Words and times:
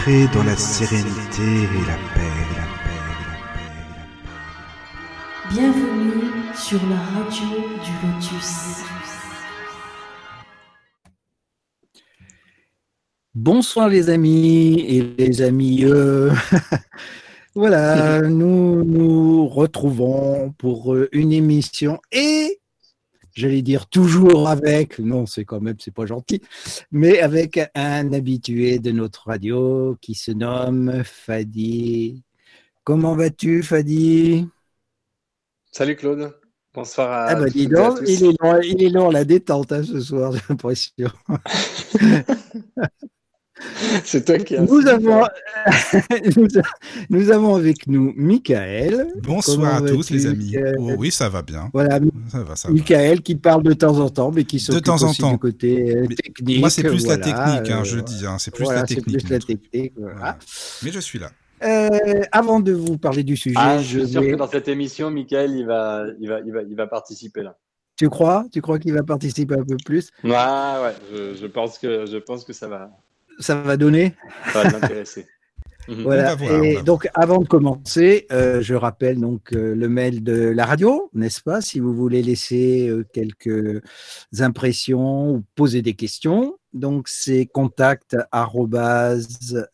Entrez 0.00 0.28
dans 0.32 0.44
la 0.44 0.56
sérénité 0.56 1.42
et 1.42 1.84
la 1.86 1.98
paix, 2.14 2.32
la 2.56 2.64
paix, 2.84 3.00
la 3.04 3.20
paix, 3.20 3.36
la 3.36 3.52
paix. 3.52 4.72
Bienvenue 5.50 6.24
sur 6.54 6.80
la 6.88 6.96
radio 6.96 7.48
du 7.84 7.92
Lotus. 8.06 8.82
Bonsoir 13.34 13.90
les 13.90 14.08
amis 14.08 14.80
et 14.88 15.02
les 15.18 15.42
amis. 15.42 15.84
euh, 15.84 16.32
voilà, 17.54 18.22
nous 18.22 18.82
nous 18.84 19.48
retrouvons 19.48 20.54
pour 20.56 20.94
euh, 20.94 21.10
une 21.12 21.32
émission 21.32 22.00
et 22.10 22.58
j'allais 23.40 23.62
dire 23.62 23.86
toujours 23.88 24.48
avec, 24.48 24.98
non 24.98 25.26
c'est 25.26 25.44
quand 25.44 25.60
même 25.60 25.76
c'est 25.78 25.94
pas 25.94 26.06
gentil, 26.06 26.42
mais 26.92 27.20
avec 27.20 27.58
un 27.74 28.12
habitué 28.12 28.78
de 28.78 28.92
notre 28.92 29.26
radio 29.28 29.96
qui 30.00 30.14
se 30.14 30.30
nomme 30.30 31.02
Fadi. 31.04 32.22
Comment 32.84 33.14
vas-tu 33.14 33.62
Fadi? 33.62 34.46
Salut 35.72 35.96
Claude, 35.96 36.38
bonsoir 36.74 37.10
à 37.10 37.24
Ah 37.28 37.34
bah 37.36 37.48
dis 37.48 37.66
à 37.66 37.68
donc, 37.68 37.98
tous. 38.00 38.10
il 38.10 38.24
est 38.26 38.42
long, 38.42 38.60
il 38.62 38.82
est 38.82 38.90
long 38.90 39.10
la 39.10 39.24
détente 39.24 39.72
hein, 39.72 39.82
ce 39.82 40.00
soir, 40.00 40.32
j'ai 40.32 40.40
l'impression. 40.48 41.10
C'est 44.04 44.24
toi 44.24 44.38
qui 44.38 44.56
as 44.56 44.62
Nous 44.62 44.86
avons, 44.86 45.22
nous, 46.36 46.46
nous 47.10 47.30
avons 47.30 47.54
avec 47.56 47.86
nous 47.86 48.12
Michael. 48.16 49.08
Bonsoir 49.22 49.56
Comment 49.80 49.86
à 49.86 49.88
tous 49.90 50.10
les 50.10 50.26
amis. 50.26 50.56
Oh 50.78 50.92
oui, 50.98 51.10
ça 51.10 51.28
va 51.28 51.42
bien. 51.42 51.68
Voilà, 51.72 51.98
Ça 52.30 52.42
va, 52.42 52.56
ça 52.56 52.68
va. 52.68 52.74
Michael 52.74 53.22
qui 53.22 53.34
parle 53.36 53.62
de 53.62 53.72
temps 53.72 53.98
en 53.98 54.08
temps, 54.08 54.30
mais 54.30 54.44
qui 54.44 54.58
s'occupe 54.60 54.84
temps 54.84 55.02
en 55.02 55.10
aussi 55.10 55.20
temps. 55.20 55.32
du 55.32 55.38
côté 55.38 55.96
euh, 55.96 56.06
Mais 56.08 56.14
technique. 56.14 56.60
Moi, 56.60 56.70
c'est 56.70 56.82
plus 56.82 57.04
voilà, 57.04 57.18
la 57.18 57.24
technique, 57.24 57.70
hein, 57.70 57.80
euh, 57.80 57.84
je 57.84 58.00
dis. 58.00 58.26
hein, 58.26 58.36
c'est 58.38 58.50
plus 58.54 58.64
voilà, 58.64 58.80
la 58.80 58.86
technique. 58.86 59.18
plus 59.18 59.24
mon 59.24 59.30
la 59.30 59.38
truc. 59.38 59.70
technique. 59.70 59.92
voilà. 59.96 60.14
Voilà. 60.16 60.38
Mais 60.82 60.92
je 60.92 61.00
suis 61.00 61.18
là. 61.18 61.30
Euh, 61.62 62.22
avant 62.32 62.60
de 62.60 62.72
vous 62.72 62.96
parler 62.96 63.22
du 63.22 63.36
sujet, 63.36 63.56
Ah, 63.58 63.78
je 63.78 63.82
je 63.82 63.98
suis 64.04 64.12
sûr 64.12 64.22
vais- 64.22 64.30
que 64.32 64.36
dans 64.36 64.48
cette 64.48 64.68
émission, 64.68 65.10
Michael, 65.10 65.50
il 65.52 65.66
va, 65.66 66.04
il 66.18 66.28
va, 66.28 66.40
il 66.40 66.52
va, 66.52 66.62
il 66.62 66.74
va 66.74 66.86
participer 66.86 67.42
là. 67.42 67.58
tu 67.98 68.08
crois, 68.08 68.46
tu 68.50 68.62
crois 68.62 68.78
qu'il 68.78 68.94
va 68.94 69.02
participer 69.02 69.54
un 69.58 69.64
peu 69.64 69.76
plus? 69.84 70.08
Ouais, 70.24 70.30
ouais, 70.30 70.94
je, 71.12 71.34
je 71.38 71.46
pense 71.46 71.76
que, 71.78 72.06
je 72.06 72.16
pense 72.16 72.44
que 72.44 72.54
ça 72.54 72.66
va, 72.66 72.90
Ça 73.40 73.56
va 73.56 73.76
donner. 73.76 74.14
ça 74.52 74.62
va 74.62 74.70
l'intéresser. 74.70 75.26
Mhm. 75.90 76.02
Voilà. 76.02 76.36
Et 76.62 76.82
donc, 76.82 77.08
avant 77.14 77.38
de 77.38 77.48
commencer, 77.48 78.26
euh, 78.30 78.62
je 78.62 78.74
rappelle 78.74 79.18
donc 79.18 79.52
euh, 79.52 79.74
le 79.74 79.88
mail 79.88 80.22
de 80.22 80.50
la 80.50 80.64
radio, 80.64 81.10
n'est-ce 81.14 81.40
pas 81.40 81.60
Si 81.60 81.80
vous 81.80 81.94
voulez 81.94 82.22
laisser 82.22 82.88
euh, 82.88 83.04
quelques 83.12 83.82
impressions 84.38 85.32
ou 85.32 85.44
poser 85.56 85.82
des 85.82 85.94
questions, 85.94 86.56
donc 86.72 87.08
c'est 87.08 87.46
contact 87.46 88.16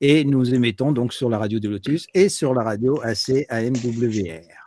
Et 0.02 0.24
nous 0.24 0.54
émettons 0.54 0.94
donc 0.94 1.14
sur 1.14 1.30
la 1.30 1.38
radio 1.38 1.60
du 1.60 1.70
Lotus 1.70 2.08
et 2.14 2.30
sur 2.30 2.54
la 2.54 2.64
radio 2.64 3.02
ACAMWR. 3.04 4.59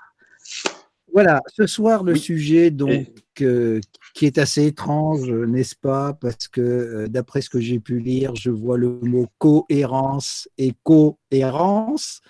Voilà, 1.12 1.42
ce 1.48 1.66
soir, 1.66 2.04
le 2.04 2.12
Oui. 2.12 2.18
sujet 2.18 2.70
donc 2.70 3.06
euh, 3.42 3.80
qui 4.14 4.24
est 4.24 4.38
assez 4.38 4.66
étrange, 4.66 5.30
n'est-ce 5.30 5.76
pas? 5.76 6.14
Parce 6.14 6.48
que 6.48 6.60
euh, 6.60 7.06
d'après 7.08 7.42
ce 7.42 7.50
que 7.50 7.60
j'ai 7.60 7.80
pu 7.80 7.98
lire, 7.98 8.34
je 8.34 8.50
vois 8.50 8.78
le 8.78 8.98
mot 9.02 9.26
cohérence 9.38 10.48
et 10.56 10.72
cohérence. 10.82 12.22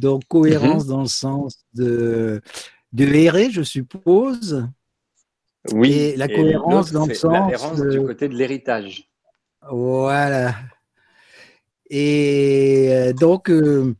Donc 0.00 0.22
cohérence 0.28 0.86
dans 0.86 1.00
le 1.00 1.06
sens 1.08 1.64
de, 1.74 2.40
de 2.92 3.04
errer, 3.06 3.50
je 3.50 3.62
suppose. 3.62 4.66
Oui. 5.72 5.92
Et 5.92 6.16
la 6.16 6.28
cohérence 6.28 6.92
dans 6.92 7.06
le 7.06 7.14
sens 7.14 7.78
de- 7.80 7.90
du 7.90 8.02
côté 8.04 8.28
de 8.28 8.34
l'héritage. 8.34 9.10
Voilà. 9.70 10.54
Et 11.90 12.88
euh, 12.90 13.12
donc, 13.12 13.50
euh, 13.50 13.52
euh, 13.60 13.94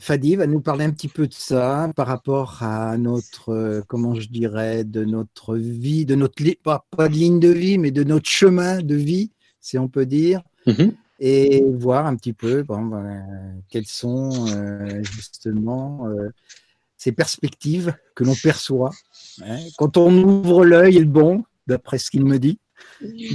Fadi 0.00 0.34
va 0.36 0.46
nous 0.46 0.60
parler 0.60 0.84
un 0.84 0.90
petit 0.90 1.08
peu 1.08 1.26
de 1.28 1.32
ça 1.32 1.90
par 1.94 2.08
rapport 2.08 2.62
à 2.62 2.96
notre, 2.98 3.50
euh, 3.50 3.82
comment 3.86 4.14
je 4.16 4.28
dirais, 4.28 4.82
de 4.82 5.04
notre 5.04 5.56
vie, 5.56 6.04
de 6.04 6.16
notre, 6.16 6.34
pas, 6.62 6.84
pas 6.96 7.08
de 7.08 7.14
ligne 7.14 7.38
de 7.38 7.50
vie, 7.50 7.78
mais 7.78 7.92
de 7.92 8.02
notre 8.02 8.28
chemin 8.28 8.82
de 8.82 8.94
vie, 8.96 9.30
si 9.60 9.78
on 9.78 9.88
peut 9.88 10.06
dire, 10.06 10.42
et 11.20 11.62
voir 11.78 12.06
un 12.06 12.16
petit 12.16 12.32
peu 12.32 12.62
bon, 12.64 12.82
ben, 12.86 13.62
quelles 13.68 13.86
sont 13.86 14.30
euh, 14.48 15.02
justement 15.04 16.08
euh, 16.08 16.30
ces 16.96 17.12
perspectives 17.12 17.94
que 18.16 18.24
l'on 18.24 18.34
perçoit. 18.34 18.90
hein. 19.42 19.58
Quand 19.78 19.96
on 19.96 20.12
ouvre 20.22 20.64
l'œil, 20.64 20.96
il 20.96 21.04
bon, 21.04 21.44
d'après 21.68 21.98
ce 21.98 22.10
qu'il 22.10 22.24
me 22.24 22.38
dit. 22.38 22.58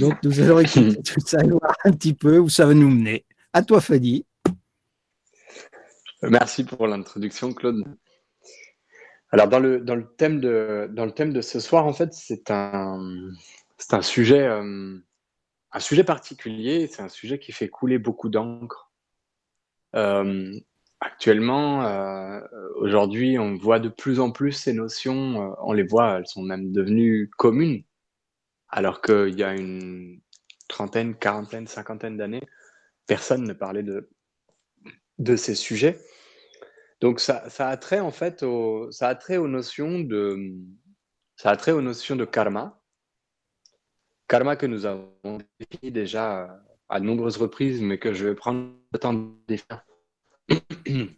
Donc, 0.00 0.14
nous 0.22 0.38
allons 0.40 0.60
écouter 0.60 1.02
tout 1.02 1.20
ça 1.24 1.42
et 1.42 1.48
voir 1.48 1.74
un 1.84 1.92
petit 1.92 2.12
peu 2.14 2.38
où 2.38 2.48
ça 2.50 2.66
va 2.66 2.74
nous 2.74 2.90
mener. 2.90 3.24
À 3.54 3.62
toi, 3.62 3.80
Fadi. 3.80 4.24
Merci 6.22 6.64
pour 6.64 6.86
l'introduction, 6.86 7.52
Claude. 7.52 7.84
Alors, 9.30 9.48
dans 9.48 9.58
le, 9.58 9.80
dans 9.80 9.96
le, 9.96 10.06
thème, 10.06 10.40
de, 10.40 10.88
dans 10.92 11.04
le 11.04 11.12
thème 11.12 11.32
de 11.32 11.40
ce 11.40 11.58
soir, 11.58 11.86
en 11.86 11.92
fait, 11.92 12.12
c'est 12.12 12.50
un, 12.50 13.30
c'est 13.78 13.94
un, 13.94 14.02
sujet, 14.02 14.42
euh, 14.46 14.98
un 15.72 15.80
sujet 15.80 16.04
particulier. 16.04 16.86
C'est 16.86 17.02
un 17.02 17.08
sujet 17.08 17.38
qui 17.38 17.50
fait 17.52 17.68
couler 17.68 17.98
beaucoup 17.98 18.28
d'encre. 18.28 18.92
Euh, 19.96 20.52
actuellement, 21.00 21.84
euh, 21.86 22.40
aujourd'hui, 22.76 23.38
on 23.38 23.56
voit 23.56 23.80
de 23.80 23.88
plus 23.88 24.20
en 24.20 24.30
plus 24.30 24.52
ces 24.52 24.72
notions, 24.72 25.56
on 25.60 25.72
les 25.72 25.82
voit, 25.82 26.18
elles 26.18 26.26
sont 26.26 26.42
même 26.42 26.70
devenues 26.70 27.30
communes, 27.36 27.82
alors 28.68 29.02
qu'il 29.02 29.34
y 29.36 29.42
a 29.42 29.54
une 29.54 30.20
trentaine, 30.68 31.14
quarantaine, 31.14 31.66
cinquantaine 31.66 32.16
d'années, 32.16 32.46
personne 33.06 33.42
ne 33.42 33.52
parlait 33.52 33.82
de, 33.82 34.08
de 35.22 35.36
ces 35.36 35.54
sujets. 35.54 35.98
Donc 37.00 37.20
ça, 37.20 37.48
ça 37.48 37.68
a 37.68 37.76
trait 37.76 38.00
en 38.00 38.10
fait 38.10 38.44
ça 38.90 39.08
a 39.08 39.38
aux 39.38 39.48
notions 39.48 40.00
de, 40.00 40.54
ça 41.36 41.50
a 41.50 41.72
aux 41.72 41.82
notions 41.82 42.16
de 42.16 42.24
karma. 42.24 42.80
Karma 44.28 44.56
que 44.56 44.66
nous 44.66 44.86
avons 44.86 45.38
déjà 45.82 46.62
à 46.88 47.00
de 47.00 47.04
nombreuses 47.04 47.38
reprises, 47.38 47.80
mais 47.80 47.98
que 47.98 48.12
je 48.12 48.26
vais 48.26 48.34
prendre 48.34 48.70
le 48.92 48.98
temps 48.98 49.14
de 49.14 49.30
définir 49.46 49.82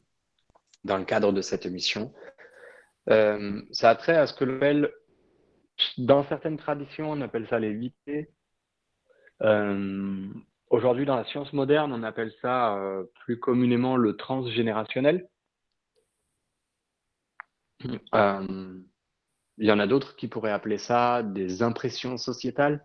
dans 0.85 0.99
le 0.99 1.05
cadre 1.05 1.33
de 1.33 1.43
cette 1.43 1.67
émission. 1.67 2.15
Euh, 3.11 3.61
ça 3.73 3.91
a 3.91 3.97
trait 3.97 4.17
à 4.17 4.27
ce 4.27 4.35
que 4.35 4.45
l'on 4.45 4.57
appelle, 4.57 4.93
dans 5.99 6.23
certaines 6.25 6.57
traditions, 6.57 7.11
on 7.11 7.21
appelle 7.21 7.47
ça 7.49 7.59
les 7.59 7.75
vités. 7.75 8.31
Euh, 9.43 10.29
Aujourd'hui, 10.75 11.07
dans 11.07 11.15
la 11.15 11.25
science 11.25 11.53
moderne, 11.53 11.93
on 11.93 12.03
appelle 12.03 12.33
ça 12.43 12.77
euh, 12.77 13.05
plus 13.21 13.39
communément 13.39 13.97
le 13.97 14.17
transgénérationnel. 14.17 15.29
Euh, 18.13 18.81
il 19.59 19.67
y 19.67 19.71
en 19.71 19.79
a 19.79 19.87
d'autres 19.87 20.17
qui 20.17 20.27
pourraient 20.27 20.51
appeler 20.51 20.79
ça 20.79 21.23
des 21.23 21.63
impressions 21.63 22.17
sociétales. 22.17 22.85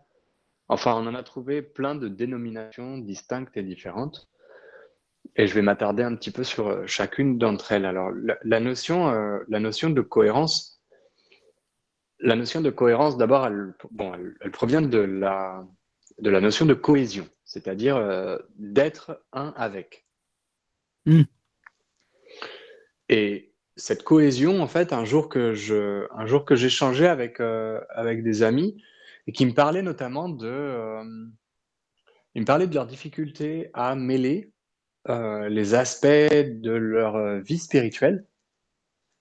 Enfin, 0.67 0.93
on 0.93 1.07
en 1.07 1.15
a 1.15 1.23
trouvé 1.23 1.63
plein 1.63 1.95
de 1.95 2.07
dénominations 2.07 2.99
distinctes 2.99 3.57
et 3.57 3.63
différentes. 3.63 4.29
Et 5.35 5.47
je 5.47 5.55
vais 5.55 5.63
m'attarder 5.63 6.03
un 6.03 6.15
petit 6.15 6.29
peu 6.29 6.43
sur 6.43 6.67
euh, 6.67 6.85
chacune 6.85 7.39
d'entre 7.39 7.71
elles. 7.71 7.85
Alors, 7.85 8.11
la, 8.43 8.59
notion, 8.59 9.09
la 9.47 9.59
notion 9.59 9.89
de 9.89 10.01
cohérence, 10.01 10.79
la 12.19 12.35
notion 12.35 12.61
de 12.61 12.69
cohérence, 12.69 13.17
d'abord, 13.17 13.47
elle, 13.47 13.73
provient 14.51 14.83
de 14.83 14.99
la 14.99 15.65
notion 16.39 16.67
de 16.67 16.75
cohésion, 16.75 17.27
c'est-à-dire 17.49 17.97
euh, 17.97 18.37
d'être 18.57 19.25
un 19.33 19.53
avec. 19.57 20.05
Mm. 21.07 21.23
Et 23.09 23.51
cette 23.75 24.03
cohésion, 24.03 24.61
en 24.61 24.67
fait, 24.67 24.93
un 24.93 25.03
jour 25.03 25.29
que 25.29 25.55
je, 25.55 26.05
un 26.13 26.27
jour 26.27 26.45
que 26.45 26.55
j'échangeais 26.55 27.07
avec 27.07 27.39
euh, 27.39 27.81
avec 27.89 28.21
des 28.21 28.43
amis 28.43 28.79
et 29.25 29.31
qui 29.31 29.47
me 29.47 29.53
parlaient 29.53 29.81
notamment 29.81 30.29
de, 30.29 30.45
euh, 30.47 31.03
ils 32.35 32.41
me 32.41 32.45
parlaient 32.45 32.67
de 32.67 32.75
leur 32.75 32.85
difficulté 32.85 33.71
à 33.73 33.95
mêler 33.95 34.51
les 35.07 35.73
aspects 35.73 36.05
de 36.05 36.71
leur 36.71 37.39
vie 37.39 37.57
spirituelle 37.57 38.27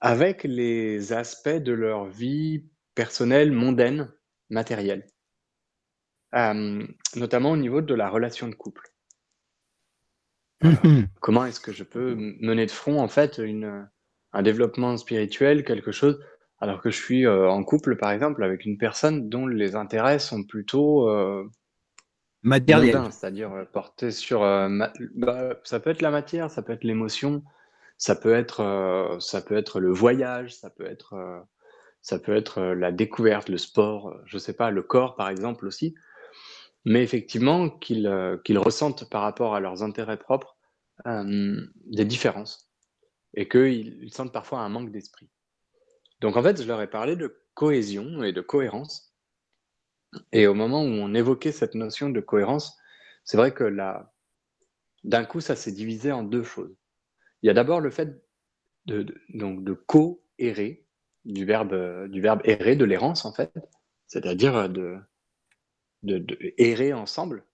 avec 0.00 0.44
les 0.44 1.14
aspects 1.14 1.48
de 1.48 1.72
leur 1.72 2.04
vie 2.04 2.66
personnelle, 2.94 3.52
mondaine, 3.52 4.12
matérielle, 4.50 5.06
Euh, 6.34 6.86
notamment 7.16 7.52
au 7.52 7.56
niveau 7.56 7.80
de 7.80 7.94
la 7.94 8.08
relation 8.08 8.48
de 8.48 8.54
couple. 8.54 8.92
Mhm. 10.62 11.06
Comment 11.20 11.46
est-ce 11.46 11.60
que 11.60 11.72
je 11.72 11.84
peux 11.84 12.14
mener 12.16 12.66
de 12.66 12.70
front 12.70 13.00
en 13.00 13.08
fait 13.08 13.38
une, 13.38 13.88
un 14.32 14.42
développement 14.42 14.96
spirituel, 14.96 15.64
quelque 15.64 15.92
chose, 15.92 16.20
alors 16.60 16.82
que 16.82 16.90
je 16.90 16.96
suis 16.96 17.26
euh, 17.26 17.48
en 17.48 17.62
couple 17.64 17.96
par 17.96 18.10
exemple 18.10 18.42
avec 18.42 18.64
une 18.64 18.76
personne 18.76 19.28
dont 19.28 19.46
les 19.46 19.76
intérêts 19.76 20.18
sont 20.18 20.44
plutôt 20.44 21.08
euh, 21.08 21.48
Matériel. 22.42 22.96
mondains, 22.96 23.10
c'est-à-dire 23.10 23.66
portés 23.72 24.10
sur, 24.10 24.42
euh, 24.42 24.68
ma- 24.68 24.92
bah, 25.14 25.56
ça 25.64 25.80
peut 25.80 25.90
être 25.90 26.02
la 26.02 26.10
matière, 26.10 26.50
ça 26.50 26.62
peut 26.62 26.72
être 26.72 26.84
l'émotion, 26.84 27.42
ça 27.96 28.14
peut 28.14 28.34
être, 28.34 28.60
euh, 28.60 29.18
ça 29.20 29.40
peut 29.40 29.56
être 29.56 29.80
le 29.80 29.92
voyage, 29.92 30.54
ça 30.54 30.70
peut 30.70 30.86
être, 30.86 31.14
euh, 31.14 31.40
ça 32.02 32.18
peut 32.18 32.36
être 32.36 32.58
euh, 32.58 32.74
la 32.74 32.92
découverte, 32.92 33.48
le 33.48 33.58
sport, 33.58 34.16
je 34.26 34.38
sais 34.38 34.52
pas, 34.52 34.70
le 34.70 34.82
corps 34.82 35.16
par 35.16 35.28
exemple 35.28 35.66
aussi. 35.66 35.94
Mais 36.84 37.02
effectivement 37.02 37.68
qu'ils 37.70 38.06
euh, 38.06 38.36
qu'ils 38.44 38.58
ressentent 38.58 39.08
par 39.10 39.22
rapport 39.22 39.54
à 39.54 39.60
leurs 39.60 39.82
intérêts 39.82 40.18
propres 40.18 40.56
euh, 41.06 41.60
des 41.86 42.04
différences 42.04 42.70
et 43.34 43.48
qu'ils 43.48 44.02
ils 44.02 44.12
sentent 44.12 44.32
parfois 44.32 44.60
un 44.60 44.68
manque 44.68 44.90
d'esprit. 44.90 45.28
Donc 46.20 46.36
en 46.36 46.42
fait, 46.42 46.60
je 46.62 46.66
leur 46.66 46.80
ai 46.80 46.88
parlé 46.90 47.16
de 47.16 47.40
cohésion 47.54 48.22
et 48.22 48.32
de 48.32 48.40
cohérence. 48.40 49.14
Et 50.32 50.46
au 50.46 50.54
moment 50.54 50.82
où 50.82 50.86
on 50.88 51.14
évoquait 51.14 51.52
cette 51.52 51.74
notion 51.74 52.08
de 52.10 52.20
cohérence, 52.20 52.76
c'est 53.24 53.36
vrai 53.36 53.52
que 53.52 53.64
là, 53.64 54.14
d'un 55.04 55.24
coup, 55.24 55.40
ça 55.40 55.54
s'est 55.56 55.72
divisé 55.72 56.12
en 56.12 56.22
deux 56.22 56.42
choses. 56.42 56.74
Il 57.42 57.46
y 57.46 57.50
a 57.50 57.54
d'abord 57.54 57.80
le 57.80 57.90
fait 57.90 58.22
de, 58.86 59.02
de- 59.02 59.20
donc 59.34 59.64
de 59.64 59.74
co-errer, 59.74 60.86
du 61.24 61.44
verbe, 61.44 61.72
euh, 61.74 62.08
du 62.08 62.20
verbe 62.20 62.40
errer, 62.44 62.76
de 62.76 62.84
l'errance 62.84 63.24
en 63.24 63.32
fait, 63.32 63.52
c'est-à-dire 64.06 64.68
de, 64.68 64.98
de, 66.02 66.24
errer 66.58 66.92
ensemble, 66.92 67.44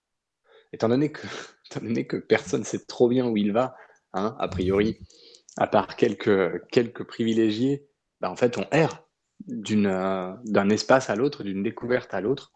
étant 0.73 0.89
donné 0.89 1.11
que, 1.11 2.17
personne 2.27 2.61
ne 2.61 2.65
sait 2.65 2.85
trop 2.85 3.07
bien 3.07 3.27
où 3.27 3.37
il 3.37 3.51
va, 3.51 3.75
hein, 4.13 4.35
a 4.39 4.47
priori, 4.47 4.99
à 5.57 5.67
part 5.67 5.95
quelques, 5.95 6.65
quelques 6.67 7.03
privilégiés, 7.03 7.87
bah, 8.21 8.29
en 8.29 8.35
fait, 8.35 8.57
on 8.57 8.65
erre 8.71 9.05
euh, 9.49 10.33
d'un 10.45 10.69
espace 10.69 11.09
à 11.09 11.15
l'autre, 11.15 11.43
d'une 11.43 11.63
découverte 11.63 12.13
à 12.13 12.21
l'autre, 12.21 12.51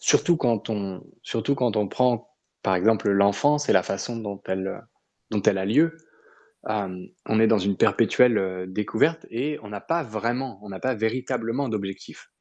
surtout 0.00 0.36
quand 0.36 0.70
on, 0.70 1.04
surtout 1.22 1.54
quand 1.54 1.76
on 1.76 1.88
prend, 1.88 2.34
par 2.62 2.74
exemple, 2.74 3.10
l'enfance 3.10 3.68
et 3.68 3.72
la 3.72 3.82
façon 3.82 4.16
dont 4.16 4.42
elle, 4.46 4.82
dont 5.30 5.42
elle 5.42 5.58
a 5.58 5.64
lieu. 5.64 5.96
Euh, 6.68 7.06
on 7.26 7.38
est 7.38 7.46
dans 7.46 7.58
une 7.58 7.76
perpétuelle 7.76 8.38
euh, 8.38 8.66
découverte 8.66 9.24
et 9.30 9.58
on 9.62 9.68
n'a 9.68 9.80
pas 9.80 10.02
vraiment, 10.02 10.58
on 10.62 10.68
n'a 10.68 10.80
pas 10.80 10.94
véritablement 10.94 11.68
d'objectif. 11.68 12.32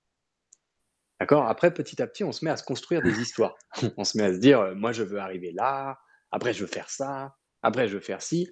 D'accord? 1.20 1.48
Après, 1.48 1.74
petit 1.74 2.02
à 2.02 2.08
petit, 2.08 2.24
on 2.24 2.32
se 2.32 2.44
met 2.44 2.52
à 2.52 2.58
se 2.58 2.64
construire 2.64 3.02
des 3.02 3.22
histoires. 3.22 3.56
on 3.98 4.04
se 4.04 4.18
met 4.18 4.26
à 4.26 4.34
se 4.34 4.40
dire, 4.40 4.60
euh, 4.60 4.76
moi, 4.76 4.92
je 4.92 5.04
veux 5.04 5.20
arriver 5.20 5.52
là, 5.52 5.98
après, 6.32 6.54
je 6.54 6.62
veux 6.62 6.70
faire 6.70 6.90
ça, 6.90 7.36
après, 7.62 7.88
je 7.88 7.94
veux 7.94 8.02
faire 8.02 8.22
ci. 8.22 8.50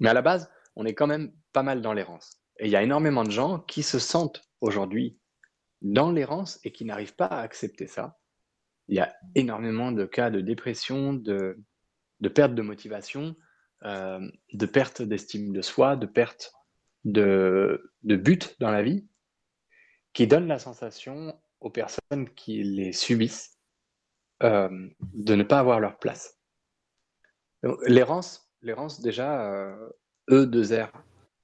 Mais 0.00 0.08
à 0.08 0.14
la 0.14 0.22
base, 0.22 0.50
on 0.74 0.84
est 0.84 0.94
quand 0.94 1.06
même 1.06 1.32
pas 1.52 1.62
mal 1.62 1.80
dans 1.80 1.92
l'errance. 1.92 2.40
Et 2.58 2.66
il 2.66 2.70
y 2.70 2.76
a 2.76 2.82
énormément 2.82 3.24
de 3.24 3.30
gens 3.30 3.60
qui 3.60 3.82
se 3.82 3.98
sentent 3.98 4.42
aujourd'hui 4.60 5.18
dans 5.82 6.10
l'errance 6.10 6.58
et 6.64 6.72
qui 6.72 6.84
n'arrivent 6.84 7.14
pas 7.14 7.26
à 7.26 7.40
accepter 7.40 7.86
ça. 7.86 8.18
Il 8.88 8.96
y 8.96 9.00
a 9.00 9.14
énormément 9.34 9.92
de 9.92 10.04
cas 10.04 10.30
de 10.30 10.40
dépression, 10.40 11.12
de, 11.12 11.58
de 12.20 12.28
perte 12.28 12.54
de 12.54 12.62
motivation, 12.62 13.36
euh, 13.84 14.20
de 14.52 14.66
perte 14.66 15.02
d'estime 15.02 15.52
de 15.52 15.62
soi, 15.62 15.96
de 15.96 16.06
perte 16.06 16.52
de, 17.04 17.92
de 18.02 18.16
but 18.16 18.56
dans 18.58 18.70
la 18.70 18.82
vie, 18.82 19.06
qui 20.12 20.26
donnent 20.26 20.48
la 20.48 20.58
sensation 20.58 21.38
aux 21.60 21.70
personnes 21.70 22.28
qui 22.36 22.62
les 22.62 22.92
subissent 22.92 23.58
euh, 24.42 24.68
de 25.14 25.34
ne 25.34 25.42
pas 25.44 25.60
avoir 25.60 25.80
leur 25.80 25.98
place. 25.98 26.38
L'errance, 27.86 28.50
déjà, 29.02 29.52
euh, 29.52 29.88
E2R 30.30 30.90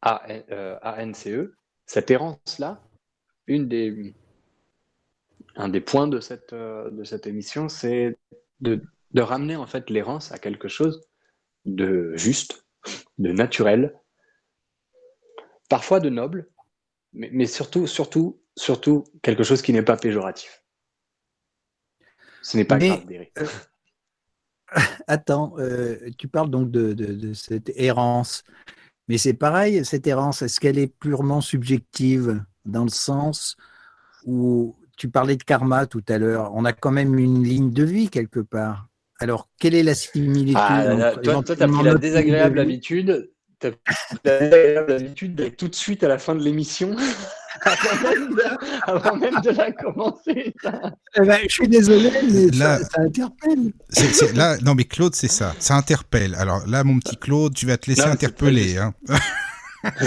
A- 0.02 0.22
euh, 0.50 0.78
A-N-C-E, 0.82 1.54
cette 1.86 2.10
errance-là, 2.10 2.80
un 5.56 5.68
des 5.68 5.80
points 5.80 6.08
de 6.08 6.20
cette, 6.20 6.52
euh, 6.52 6.90
de 6.90 7.04
cette 7.04 7.26
émission, 7.26 7.68
c'est 7.68 8.16
de, 8.60 8.82
de 9.12 9.22
ramener 9.22 9.56
en 9.56 9.66
fait 9.66 9.90
l'errance 9.90 10.32
à 10.32 10.38
quelque 10.38 10.68
chose 10.68 11.02
de 11.64 12.12
juste, 12.16 12.66
de 13.18 13.32
naturel, 13.32 13.98
parfois 15.68 16.00
de 16.00 16.08
noble, 16.08 16.48
mais, 17.14 17.30
mais 17.32 17.46
surtout, 17.46 17.88
surtout, 17.88 18.41
surtout 18.56 19.04
quelque 19.22 19.42
chose 19.44 19.62
qui 19.62 19.72
n'est 19.72 19.82
pas 19.82 19.96
péjoratif. 19.96 20.62
Ce 22.42 22.56
n'est 22.56 22.64
pas 22.64 22.76
Mais, 22.76 22.88
grave 22.88 23.06
d'errer. 23.06 23.32
Attends, 25.06 25.54
euh, 25.58 25.96
tu 26.18 26.28
parles 26.28 26.50
donc 26.50 26.70
de, 26.70 26.92
de- 26.92 27.14
de 27.14 27.32
cette 27.34 27.70
errance, 27.76 28.42
mais 29.08 29.18
c'est 29.18 29.34
pareil, 29.34 29.84
cette 29.84 30.06
errance, 30.06 30.42
est-ce 30.42 30.60
qu'elle 30.60 30.78
est 30.78 30.86
purement 30.86 31.40
subjective 31.40 32.42
dans 32.64 32.84
le 32.84 32.90
sens 32.90 33.56
où 34.24 34.76
tu 34.96 35.08
parlais 35.08 35.36
de 35.36 35.42
karma 35.42 35.86
tout 35.86 36.04
à 36.08 36.18
l'heure, 36.18 36.52
on 36.54 36.64
a 36.64 36.72
quand 36.72 36.90
même 36.90 37.18
une 37.18 37.42
ligne 37.42 37.70
de 37.72 37.84
vie 37.84 38.08
quelque 38.08 38.40
part. 38.40 38.88
Alors, 39.18 39.48
quelle 39.58 39.74
est 39.74 39.82
la 39.82 39.94
similitude 39.94 40.56
Ah, 40.58 40.84
là, 40.84 40.94
là, 40.94 41.08
entre 41.10 41.22
toi, 41.22 41.42
toi, 41.42 41.56
t'as 41.56 41.64
éventuellement 41.66 41.78
pris 41.78 41.84
la 41.84 41.94
désagréable 41.98 42.58
habitude. 42.58 43.32
T'as 43.58 43.70
pris 43.72 43.94
la 44.24 44.38
désagréable 44.40 44.92
habitude 44.92 45.34
d'aller 45.34 45.54
tout 45.54 45.68
de 45.68 45.74
suite 45.74 46.02
à 46.02 46.08
la 46.08 46.18
fin 46.18 46.34
de 46.34 46.42
l'émission, 46.42 46.96
avant, 47.60 48.08
même 48.10 48.34
de- 48.34 48.90
avant 48.90 49.16
même 49.16 49.40
de 49.42 49.50
la 49.50 49.72
commencer. 49.72 50.54
Eh 51.16 51.20
ben, 51.20 51.38
je 51.42 51.48
suis 51.52 51.68
désolé, 51.68 52.10
mais 52.30 52.46
Là- 52.58 52.78
ça, 52.78 52.84
ça 52.84 53.00
interpelle. 53.02 53.72
Là, 54.34 54.56
non, 54.58 54.74
mais 54.74 54.84
Claude, 54.84 55.14
c'est 55.14 55.28
ça. 55.28 55.54
Ça 55.58 55.74
interpelle. 55.76 56.34
Alors 56.36 56.66
là, 56.66 56.84
mon 56.84 56.98
petit 56.98 57.16
Claude, 57.16 57.54
tu 57.54 57.66
vas 57.66 57.76
te 57.76 57.88
laisser 57.90 58.02
Non, 58.06 58.12
interpeller. 58.12 58.78
Hein. 58.78 58.94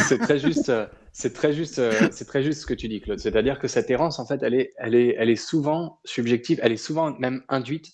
C'est 0.07 0.19
très 0.19 0.39
juste. 0.39 0.71
C'est 1.12 1.33
très 1.33 1.53
juste. 1.53 1.80
euh, 1.80 2.09
C'est 2.12 2.25
très 2.25 2.44
juste 2.44 2.62
ce 2.62 2.65
que 2.65 2.74
tu 2.74 2.88
dis, 2.89 3.00
Claude. 3.01 3.19
C'est-à-dire 3.19 3.59
que 3.59 3.68
cette 3.68 3.89
errance, 3.89 4.19
en 4.19 4.25
fait, 4.25 4.42
elle 4.44 4.53
est, 4.53 4.74
elle 4.77 4.95
est, 4.95 5.15
elle 5.18 5.30
est 5.30 5.36
souvent 5.38 6.00
subjective. 6.03 6.59
Elle 6.62 6.71
est 6.74 6.77
souvent 6.77 7.15
même 7.19 7.42
induite 7.47 7.92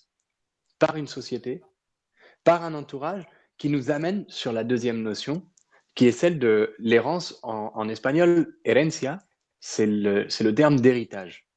par 0.79 0.95
une 0.95 1.07
société, 1.07 1.61
par 2.43 2.63
un 2.63 2.73
entourage, 2.73 3.23
qui 3.59 3.69
nous 3.69 3.91
amène 3.91 4.25
sur 4.27 4.51
la 4.51 4.63
deuxième 4.63 5.03
notion, 5.03 5.43
qui 5.93 6.07
est 6.07 6.11
celle 6.11 6.39
de 6.39 6.73
l'errance 6.79 7.37
en, 7.43 7.71
en 7.75 7.89
espagnol, 7.89 8.55
herencia. 8.65 9.19
C'est 9.61 9.85
le, 9.85 10.23
le 10.27 10.55
terme 10.55 10.79
d'héritage. 10.79 11.47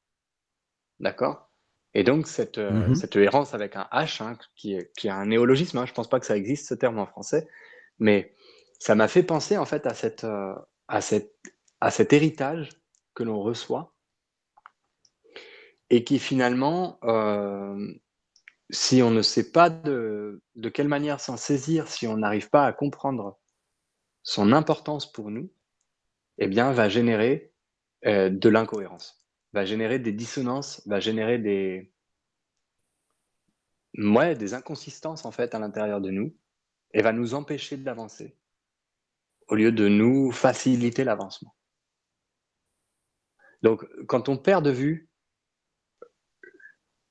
D'accord? 1.01 1.49
Et 1.93 2.03
donc, 2.03 2.27
cette, 2.27 2.57
euh, 2.57 2.87
Mhm. 2.89 2.95
cette 2.95 3.15
errance 3.15 3.53
avec 3.53 3.75
un 3.75 3.87
H, 3.91 4.21
hein, 4.23 4.37
qui, 4.55 4.75
est, 4.75 4.91
qui 4.97 5.07
est 5.07 5.11
un 5.11 5.25
néologisme, 5.25 5.77
hein, 5.79 5.85
je 5.85 5.91
ne 5.91 5.95
pense 5.95 6.09
pas 6.09 6.19
que 6.19 6.25
ça 6.25 6.37
existe 6.37 6.67
ce 6.67 6.73
terme 6.75 6.99
en 6.99 7.07
français, 7.07 7.47
mais 7.99 8.33
ça 8.79 8.95
m'a 8.95 9.07
fait 9.07 9.23
penser 9.23 9.57
en 9.57 9.65
fait 9.65 9.87
à, 9.87 9.93
cette, 9.93 10.23
euh, 10.23 10.53
à, 10.87 11.01
cette, 11.01 11.33
à 11.81 11.91
cet 11.91 12.13
héritage 12.13 12.69
que 13.15 13.23
l'on 13.23 13.41
reçoit 13.41 13.93
et 15.89 16.03
qui 16.03 16.19
finalement, 16.19 16.99
euh, 17.03 17.93
si 18.69 19.01
on 19.01 19.11
ne 19.11 19.21
sait 19.21 19.51
pas 19.51 19.69
de, 19.69 20.41
de 20.55 20.69
quelle 20.69 20.87
manière 20.89 21.19
s'en 21.19 21.37
saisir, 21.37 21.87
si 21.87 22.07
on 22.07 22.17
n'arrive 22.17 22.49
pas 22.49 22.65
à 22.65 22.73
comprendre 22.73 23.39
son 24.23 24.51
importance 24.51 25.11
pour 25.11 25.31
nous, 25.31 25.49
eh 26.39 26.47
bien, 26.47 26.71
va 26.73 26.89
générer 26.89 27.53
euh, 28.05 28.29
de 28.29 28.49
l'incohérence, 28.49 29.25
va 29.53 29.65
générer 29.65 29.99
des 29.99 30.11
dissonances, 30.11 30.85
va 30.85 30.99
générer 30.99 31.39
des, 31.39 31.91
ouais, 33.97 34.35
des 34.35 34.53
inconsistances 34.53 35.25
en 35.25 35.31
fait 35.31 35.55
à 35.55 35.59
l'intérieur 35.59 36.01
de 36.01 36.11
nous 36.11 36.35
et 36.93 37.01
va 37.01 37.13
nous 37.13 37.33
empêcher 37.33 37.77
d'avancer 37.77 38.37
au 39.47 39.55
lieu 39.55 39.71
de 39.71 39.87
nous 39.87 40.31
faciliter 40.31 41.03
l'avancement. 41.03 41.55
Donc, 43.61 43.85
quand 44.07 44.29
on 44.29 44.37
perd 44.37 44.63
de 44.65 44.71
vue, 44.71 45.09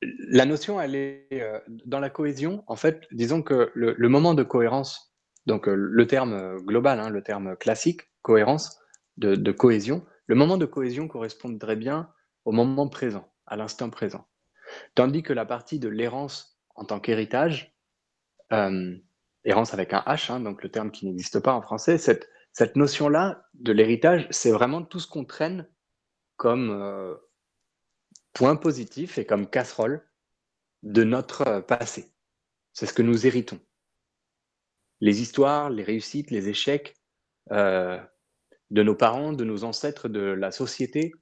la 0.03 0.45
notion, 0.45 0.81
elle 0.81 0.95
est 0.95 1.29
euh, 1.33 1.59
dans 1.67 2.01
la 2.01 2.11
cohésion. 2.11 2.63
En 2.67 2.77
fait, 2.77 3.07
disons 3.11 3.43
que 3.43 3.71
le, 3.75 4.09
moment 4.09 4.35
de 4.35 4.43
cohérence, 4.43 5.15
donc 5.47 5.69
euh, 5.69 5.75
le 5.75 6.07
terme 6.07 6.59
global, 6.59 7.01
hein, 7.01 7.09
le 7.09 7.23
terme 7.23 7.57
classique, 7.57 8.03
cohérence, 8.23 8.79
de 9.17 9.53
cohésion, 9.53 10.05
le 10.27 10.35
moment 10.35 10.57
de 10.57 10.67
cohésion 10.67 11.09
correspondrait 11.09 11.77
bien 11.77 12.13
au 12.45 12.53
moment 12.53 12.89
présent, 12.89 13.33
à 13.47 13.57
l'instant 13.57 13.91
présent. 13.91 14.27
Tandis 14.95 15.23
que 15.23 15.33
la 15.33 15.45
partie 15.45 15.79
de 15.79 15.89
l'errance 15.89 16.61
en 16.75 16.85
tant 16.85 17.01
qu'héritage, 17.01 17.77
euh, 18.53 18.97
errance 19.45 19.75
avec 19.75 19.93
un 19.93 20.01
H, 20.01 20.33
hein, 20.33 20.41
donc 20.41 20.63
le 20.63 20.71
terme 20.71 20.91
qui 20.91 21.07
n'existe 21.07 21.41
pas 21.41 21.53
en 21.53 21.63
français, 21.63 21.99
cette, 21.99 22.29
notion-là 22.77 23.49
de 23.55 23.73
l'héritage, 23.73 24.27
c'est 24.31 24.53
vraiment 24.53 24.83
tout 24.83 25.01
ce 25.01 25.09
qu'on 25.09 25.25
traîne 25.25 25.69
comme 26.37 26.71
euh, 26.71 27.15
point 28.33 28.57
positif 28.57 29.19
et 29.19 29.27
comme 29.27 29.49
casserole 29.49 30.09
de 30.83 31.05
notre 31.05 31.47
euh, 31.47 31.61
passé. 31.61 32.13
C'est 32.73 32.87
ce 32.87 32.95
que 32.95 33.03
nous 33.03 33.27
héritons. 33.27 33.61
Les 35.01 35.21
histoires, 35.21 35.69
les 35.71 35.83
réussites, 35.83 36.31
les 36.31 36.49
échecs 36.49 36.97
de 38.71 38.83
nos 38.83 38.95
parents, 38.95 39.33
de 39.33 39.45
nos 39.45 39.65
ancêtres, 39.65 40.09
de 40.09 40.21
la 40.21 40.51
société, 40.51 41.13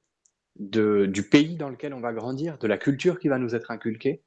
de, 0.56 1.06
du 1.06 1.28
pays 1.28 1.56
dans 1.56 1.68
lequel 1.68 1.94
on 1.94 2.00
va 2.00 2.12
grandir, 2.12 2.58
de 2.58 2.66
la 2.66 2.78
culture 2.78 3.18
qui 3.18 3.28
va 3.28 3.38
nous 3.38 3.54
être 3.54 3.70
inculquée. 3.70 4.22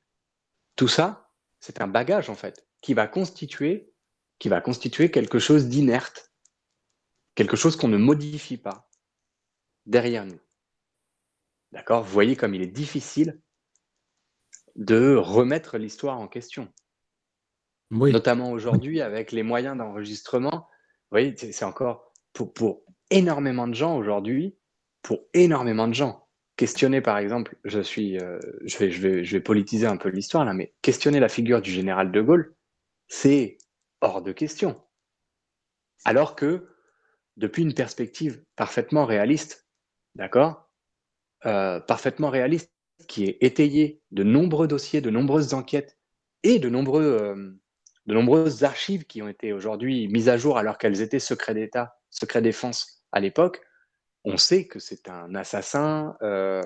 Tout 0.75 0.87
ça, 0.87 1.31
c'est 1.59 1.81
un 1.81 1.87
bagage 1.87 2.29
en 2.29 2.35
fait, 2.35 2.67
qui 2.81 2.93
va 2.93 3.07
constituer, 3.07 3.93
qui 4.39 4.49
va 4.49 4.61
constituer 4.61 5.11
quelque 5.11 5.39
chose 5.39 5.67
d'inerte, 5.67 6.33
quelque 7.35 7.55
chose 7.55 7.75
qu'on 7.75 7.87
ne 7.87 7.97
modifie 7.97 8.57
pas 8.57 8.89
derrière 9.85 10.25
nous. 10.25 10.39
D'accord? 11.71 12.03
Vous 12.03 12.11
voyez 12.11 12.35
comme 12.35 12.53
il 12.53 12.61
est 12.61 12.67
difficile 12.67 13.41
de 14.75 15.15
remettre 15.15 15.77
l'histoire 15.77 16.19
en 16.19 16.27
question. 16.27 16.71
Oui. 17.91 18.11
Notamment 18.11 18.51
aujourd'hui 18.51 19.01
avec 19.01 19.31
les 19.31 19.43
moyens 19.43 19.77
d'enregistrement. 19.77 20.51
Vous 20.51 21.11
voyez, 21.11 21.35
c'est 21.37 21.51
c'est 21.51 21.65
encore 21.65 22.13
pour, 22.33 22.53
pour 22.53 22.84
énormément 23.09 23.67
de 23.67 23.73
gens 23.73 23.97
aujourd'hui, 23.97 24.55
pour 25.01 25.19
énormément 25.33 25.87
de 25.87 25.93
gens, 25.93 26.27
questionner, 26.57 27.01
par 27.01 27.17
exemple, 27.17 27.57
je 27.63 27.79
suis, 27.79 28.17
euh, 28.19 28.39
je 28.63 28.77
vais, 28.77 28.91
je 28.91 29.01
vais, 29.01 29.23
je 29.23 29.31
vais 29.37 29.41
politiser 29.41 29.87
un 29.87 29.97
peu 29.97 30.09
l'histoire 30.09 30.45
là, 30.45 30.53
mais 30.53 30.73
questionner 30.81 31.19
la 31.19 31.29
figure 31.29 31.61
du 31.61 31.71
général 31.71 32.11
de 32.11 32.21
Gaulle, 32.21 32.55
c'est 33.07 33.57
hors 34.01 34.21
de 34.21 34.31
question. 34.31 34.81
Alors 36.05 36.35
que, 36.35 36.67
depuis 37.37 37.63
une 37.63 37.73
perspective 37.73 38.43
parfaitement 38.55 39.05
réaliste, 39.05 39.67
d'accord, 40.15 40.69
euh, 41.45 41.79
parfaitement 41.79 42.29
réaliste, 42.29 42.71
qui 43.07 43.25
est 43.25 43.37
étayée 43.41 44.01
de 44.11 44.23
nombreux 44.23 44.67
dossiers, 44.67 45.01
de 45.01 45.09
nombreuses 45.09 45.53
enquêtes 45.53 45.97
et 46.43 46.59
de 46.59 46.69
nombreux, 46.69 47.03
euh, 47.03 47.51
de 48.05 48.13
nombreuses 48.13 48.63
archives 48.63 49.05
qui 49.05 49.21
ont 49.21 49.27
été 49.27 49.51
aujourd'hui 49.51 50.07
mises 50.07 50.29
à 50.29 50.37
jour 50.37 50.57
alors 50.57 50.77
qu'elles 50.77 51.01
étaient 51.01 51.19
secret 51.19 51.53
d'État, 51.53 51.99
secret 52.09 52.41
défense 52.41 52.94
à 53.15 53.21
l'époque, 53.21 53.61
on 54.25 54.37
sait 54.37 54.67
que 54.67 54.77
c'est 54.77 55.09
un 55.09 55.33
assassin, 55.33 56.17
euh, 56.21 56.61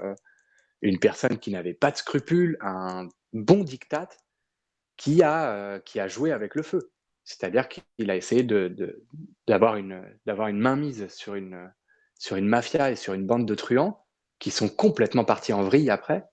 une 0.82 1.00
personne 1.00 1.38
qui 1.38 1.52
n'avait 1.52 1.74
pas 1.74 1.92
de 1.92 1.98
scrupules, 1.98 2.58
un 2.60 3.08
bon 3.34 3.64
dictat 3.64 4.10
qui 4.98 5.24
a, 5.24 5.54
euh, 5.54 5.80
qui 5.80 6.00
a 6.00 6.08
joué 6.08 6.32
avec 6.32 6.56
le 6.56 6.64
feu. 6.64 6.92
C'est-à-dire 7.24 7.70
qu'il 7.70 8.10
a 8.10 8.16
essayé 8.16 8.44
d'avoir 9.48 9.76
de, 9.76 9.80
une, 9.80 10.04
une 10.26 10.60
mainmise 10.60 11.08
sur 11.10 11.36
une, 11.36 11.72
sur 12.18 12.36
une 12.36 12.48
mafia 12.48 12.92
et 12.92 12.96
sur 12.96 13.14
une 13.14 13.28
bande 13.28 13.46
de 13.46 13.56
truands 13.56 14.04
qui 14.40 14.50
sont 14.50 14.70
complètement 14.70 15.26
partis 15.26 15.54
en 15.54 15.62
vrille 15.62 15.92
après 15.92 16.26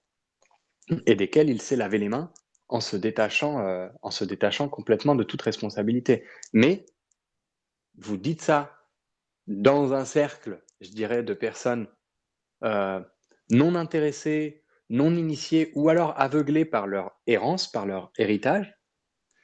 et 1.05 1.15
desquels 1.15 1.51
il 1.51 1.61
s'est 1.61 1.77
lavé 1.77 1.99
les 1.99 2.09
mains 2.09 2.33
en 2.69 2.81
se 2.81 2.97
détachant, 2.97 3.61
euh, 3.61 3.89
en 4.01 4.11
se 4.11 4.25
détachant 4.25 4.69
complètement 4.69 5.15
de 5.15 5.25
toute 5.25 5.43
responsabilité. 5.43 6.25
Mais 6.55 6.87
vous 7.99 8.17
dites 8.17 8.41
ça 8.41 8.76
dans 9.47 9.95
un 9.95 10.05
cercle 10.05 10.61
je 10.81 10.91
dirais, 10.91 11.23
de 11.23 11.35
personnes 11.35 11.87
euh, 12.65 13.01
non 13.51 13.75
intéressées, 13.75 14.63
non 14.91 15.15
initiées 15.15 15.73
ou 15.75 15.89
alors 15.89 16.15
aveuglées 16.17 16.65
par 16.65 16.87
leur 16.87 17.19
errance, 17.27 17.71
par 17.71 17.87
leur 17.87 18.13
héritage, 18.19 18.75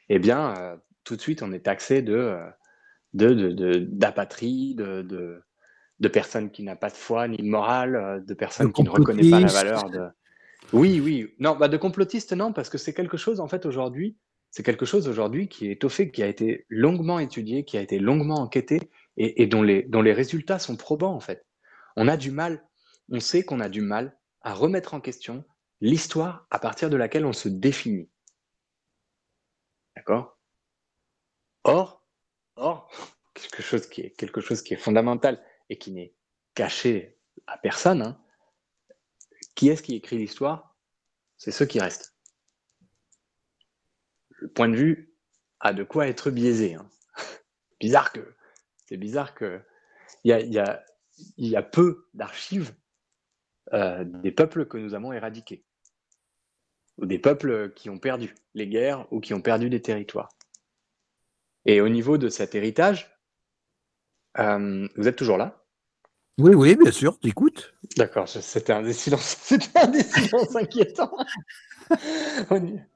eh 0.09 0.19
bien, 0.19 0.55
euh, 0.57 0.77
tout 1.05 1.17
de 1.17 1.21
suite, 1.21 1.43
on 1.43 1.53
est 1.53 1.61
taxé 1.61 2.03
de, 2.03 2.37
euh, 3.15 3.85
d'apatrie, 3.89 4.75
de, 4.75 5.03
de, 5.03 5.43
de, 6.01 6.09
personnes 6.09 6.51
qui 6.51 6.63
n'ont 6.63 6.77
pas 6.77 6.91
de 6.91 6.97
foi 6.97 7.29
ni 7.29 7.39
de 7.39 7.49
morale, 7.49 8.25
de 8.27 8.35
personnes 8.35 8.73
qui 8.73 8.83
ne 8.83 8.91
reconnaissent 8.91 9.31
pas 9.31 9.41
la 9.41 9.47
valeur 9.47 9.91
de. 9.91 10.09
Oui, 10.73 11.01
oui. 11.01 11.35
Non, 11.39 11.57
bah 11.57 11.69
de 11.69 11.77
complotiste, 11.77 12.33
non, 12.33 12.53
parce 12.53 12.71
que 12.71 12.79
c'est 12.79 12.95
quelque 12.95 13.17
chose, 13.17 13.41
en 13.41 13.49
fait, 13.49 13.67
aujourd'hui, 13.67 14.17
c'est 14.51 14.63
quelque 14.63 14.87
chose 14.87 15.09
aujourd'hui 15.09 15.49
qui 15.49 15.67
est 15.67 15.73
étoffé, 15.73 16.11
qui 16.11 16.23
a 16.23 16.27
été 16.27 16.67
longuement 16.69 17.19
étudié, 17.19 17.65
qui 17.65 17.77
a 17.77 17.81
été 17.81 17.99
longuement 17.99 18.37
enquêté 18.37 18.81
et, 19.17 19.47
dont, 19.47 19.63
les, 19.63 19.83
dont 19.83 20.03
les 20.03 20.13
résultats 20.13 20.59
sont 20.59 20.77
probants 20.77 21.15
en 21.15 21.21
fait. 21.21 21.47
On 21.97 22.09
a 22.09 22.17
du 22.17 22.31
mal, 22.31 22.67
on 23.11 23.21
sait 23.21 23.43
qu'on 23.43 23.61
a 23.61 23.69
du 23.69 23.83
mal 23.83 24.19
à 24.41 24.55
remettre 24.55 24.95
en 24.95 25.01
question 25.01 25.45
l'histoire 25.81 26.47
à 26.51 26.59
partir 26.59 26.91
de 26.91 26.97
laquelle 26.97 27.27
on 27.27 27.33
se 27.33 27.49
définit. 27.49 28.09
D'accord? 29.97 30.39
Or, 31.65 32.07
or, 32.57 32.91
quelque 33.35 33.63
chose 33.63 33.89
qui 33.89 34.01
est 34.01 34.11
quelque 34.11 34.41
chose 34.41 34.63
qui 34.63 34.75
est 34.75 34.79
fondamental 34.79 35.45
et 35.69 35.79
qui 35.79 35.93
n'est 35.93 36.15
caché 36.55 37.19
à 37.47 37.59
personne. 37.59 38.03
Hein, 38.03 38.19
qui 39.55 39.69
est-ce 39.69 39.83
qui 39.83 39.95
écrit 39.95 40.19
l'histoire? 40.19 40.77
C'est 41.37 41.53
ceux 41.53 41.67
qui 41.67 41.81
restent. 41.81 42.15
Le 44.31 44.49
point 44.51 44.69
de 44.69 44.77
vue 44.77 45.15
a 45.61 45.73
de 45.73 45.85
quoi 45.85 46.09
être 46.09 46.31
biaisé. 46.31 46.75
Hein. 46.75 46.89
Bizarre 47.81 48.13
que 48.13 48.35
c'est 48.93 48.99
bizarre 48.99 49.35
qu'il 49.35 49.65
y 50.25 50.33
a, 50.33 50.41
y, 50.41 50.59
a, 50.59 50.85
y 51.39 51.57
a 51.57 51.63
peu 51.63 52.09
d'archives 52.13 52.75
euh, 53.73 54.05
des 54.05 54.33
peuples 54.33 54.67
que 54.67 54.77
nous 54.77 54.93
avons 54.93 55.15
éradiqués, 55.15 55.65
ou 56.99 57.07
des 57.07 57.19
peuples 57.19 57.73
qui 57.73 57.89
ont 57.89 57.99
perdu 57.99 58.35
les 58.53 58.69
guerres 58.69 59.11
ou 59.11 59.21
qui 59.21 59.33
ont 59.33 59.41
perdu 59.41 59.71
des 59.71 59.81
territoires. 59.81 60.29
Et 61.65 61.81
au 61.81 61.89
niveau 61.89 62.19
de 62.19 62.29
cet 62.29 62.55
héritage, 62.55 63.19
euh, 64.39 64.87
vous 64.97 65.09
êtes 65.09 65.17
toujours 65.17 65.39
là? 65.39 65.65
Oui, 66.37 66.55
oui, 66.55 66.77
bien 66.77 66.93
sûr, 66.93 67.19
t'écoutes. 67.19 67.73
D'accord, 67.97 68.29
c'était 68.29 68.75
un 68.75 68.83
des 68.83 68.93
silences, 68.93 69.39
c'était 69.43 69.79
un 69.79 69.89
des 69.89 70.03
silences 70.03 70.55
inquiétants. 70.55 71.17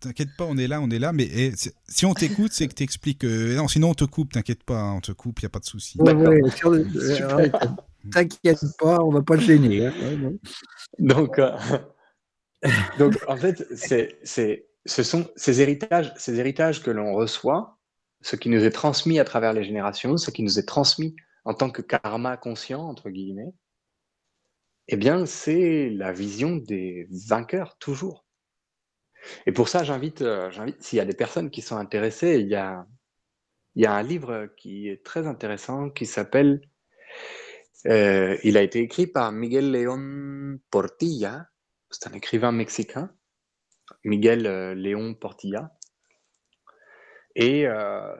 t'inquiète 0.00 0.30
pas, 0.36 0.44
on 0.44 0.56
est 0.56 0.66
là, 0.66 0.80
on 0.80 0.90
est 0.90 0.98
là, 0.98 1.12
mais 1.12 1.28
eh, 1.30 1.52
si 1.88 2.06
on 2.06 2.14
t'écoute, 2.14 2.52
c'est 2.52 2.68
que 2.68 2.74
t'expliques. 2.74 3.24
Euh, 3.24 3.56
non, 3.56 3.68
sinon 3.68 3.90
on 3.90 3.94
te 3.94 4.04
coupe, 4.04 4.32
t'inquiète 4.32 4.64
pas, 4.64 4.78
hein, 4.78 4.94
on 4.96 5.00
te 5.00 5.12
coupe, 5.12 5.40
il 5.40 5.44
n'y 5.44 5.46
a 5.46 5.50
pas 5.50 5.58
de 5.58 5.64
souci. 5.64 5.98
t'inquiète 8.12 8.64
pas, 8.78 8.98
on 9.00 9.10
va 9.10 9.22
pas 9.22 9.36
te 9.36 9.42
gêner. 9.42 9.86
Hein, 9.86 10.32
donc, 10.98 11.38
euh, 11.38 11.56
donc, 12.98 13.14
en 13.28 13.36
fait, 13.36 13.66
c'est, 13.74 14.18
c'est, 14.22 14.68
ce 14.86 15.02
sont 15.02 15.28
ces 15.36 15.60
héritages, 15.60 16.12
ces 16.16 16.38
héritages 16.38 16.82
que 16.82 16.90
l'on 16.90 17.14
reçoit, 17.14 17.78
ce 18.20 18.36
qui 18.36 18.48
nous 18.48 18.64
est 18.64 18.70
transmis 18.70 19.18
à 19.18 19.24
travers 19.24 19.52
les 19.52 19.64
générations, 19.64 20.16
ce 20.16 20.30
qui 20.30 20.42
nous 20.42 20.58
est 20.58 20.66
transmis 20.66 21.14
en 21.44 21.54
tant 21.54 21.70
que 21.70 21.82
karma 21.82 22.36
conscient, 22.36 22.82
entre 22.82 23.10
guillemets, 23.10 23.52
eh 24.88 24.96
bien, 24.96 25.26
c'est 25.26 25.90
la 25.90 26.12
vision 26.12 26.56
des 26.56 27.06
vainqueurs, 27.10 27.76
toujours. 27.78 28.24
Et 29.46 29.52
pour 29.52 29.68
ça, 29.68 29.84
j'invite, 29.84 30.22
euh, 30.22 30.50
j'invite 30.50 30.82
s'il 30.82 30.98
y 30.98 31.00
a 31.00 31.04
des 31.04 31.14
personnes 31.14 31.50
qui 31.50 31.62
sont 31.62 31.76
intéressées, 31.76 32.38
il 32.40 32.48
y 32.48 32.54
a, 32.54 32.86
il 33.74 33.82
y 33.82 33.86
a 33.86 33.92
un 33.92 34.02
livre 34.02 34.48
qui 34.56 34.88
est 34.88 35.04
très 35.04 35.26
intéressant 35.26 35.90
qui 35.90 36.06
s'appelle, 36.06 36.62
euh, 37.86 38.36
il 38.42 38.56
a 38.56 38.62
été 38.62 38.80
écrit 38.80 39.06
par 39.06 39.32
Miguel 39.32 39.70
León 39.70 40.58
Portilla, 40.70 41.48
c'est 41.90 42.08
un 42.08 42.12
écrivain 42.12 42.52
mexicain, 42.52 43.10
Miguel 44.04 44.46
euh, 44.46 44.74
León 44.74 45.14
Portilla, 45.14 45.74
et 47.40 47.66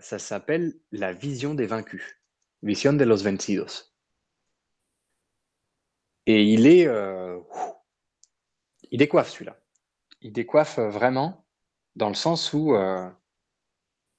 ça 0.01 0.21
s'appelle 0.21 0.75
La 0.93 1.13
vision 1.13 1.55
des 1.55 1.67
vaincus, 1.67 2.21
Vision 2.63 2.93
de 2.93 3.03
los 3.03 3.17
vencidos. 3.17 3.93
Et 6.27 6.45
il 6.45 6.69
est, 6.69 6.89
il 8.93 8.99
décoiffe 8.99 9.31
celui-là 9.31 9.59
il 10.21 10.33
décoiffe 10.33 10.79
euh, 10.79 10.89
vraiment 10.89 11.45
dans 11.97 12.09
le 12.09 12.15
sens 12.15 12.53
où, 12.53 12.75
euh, 12.75 13.09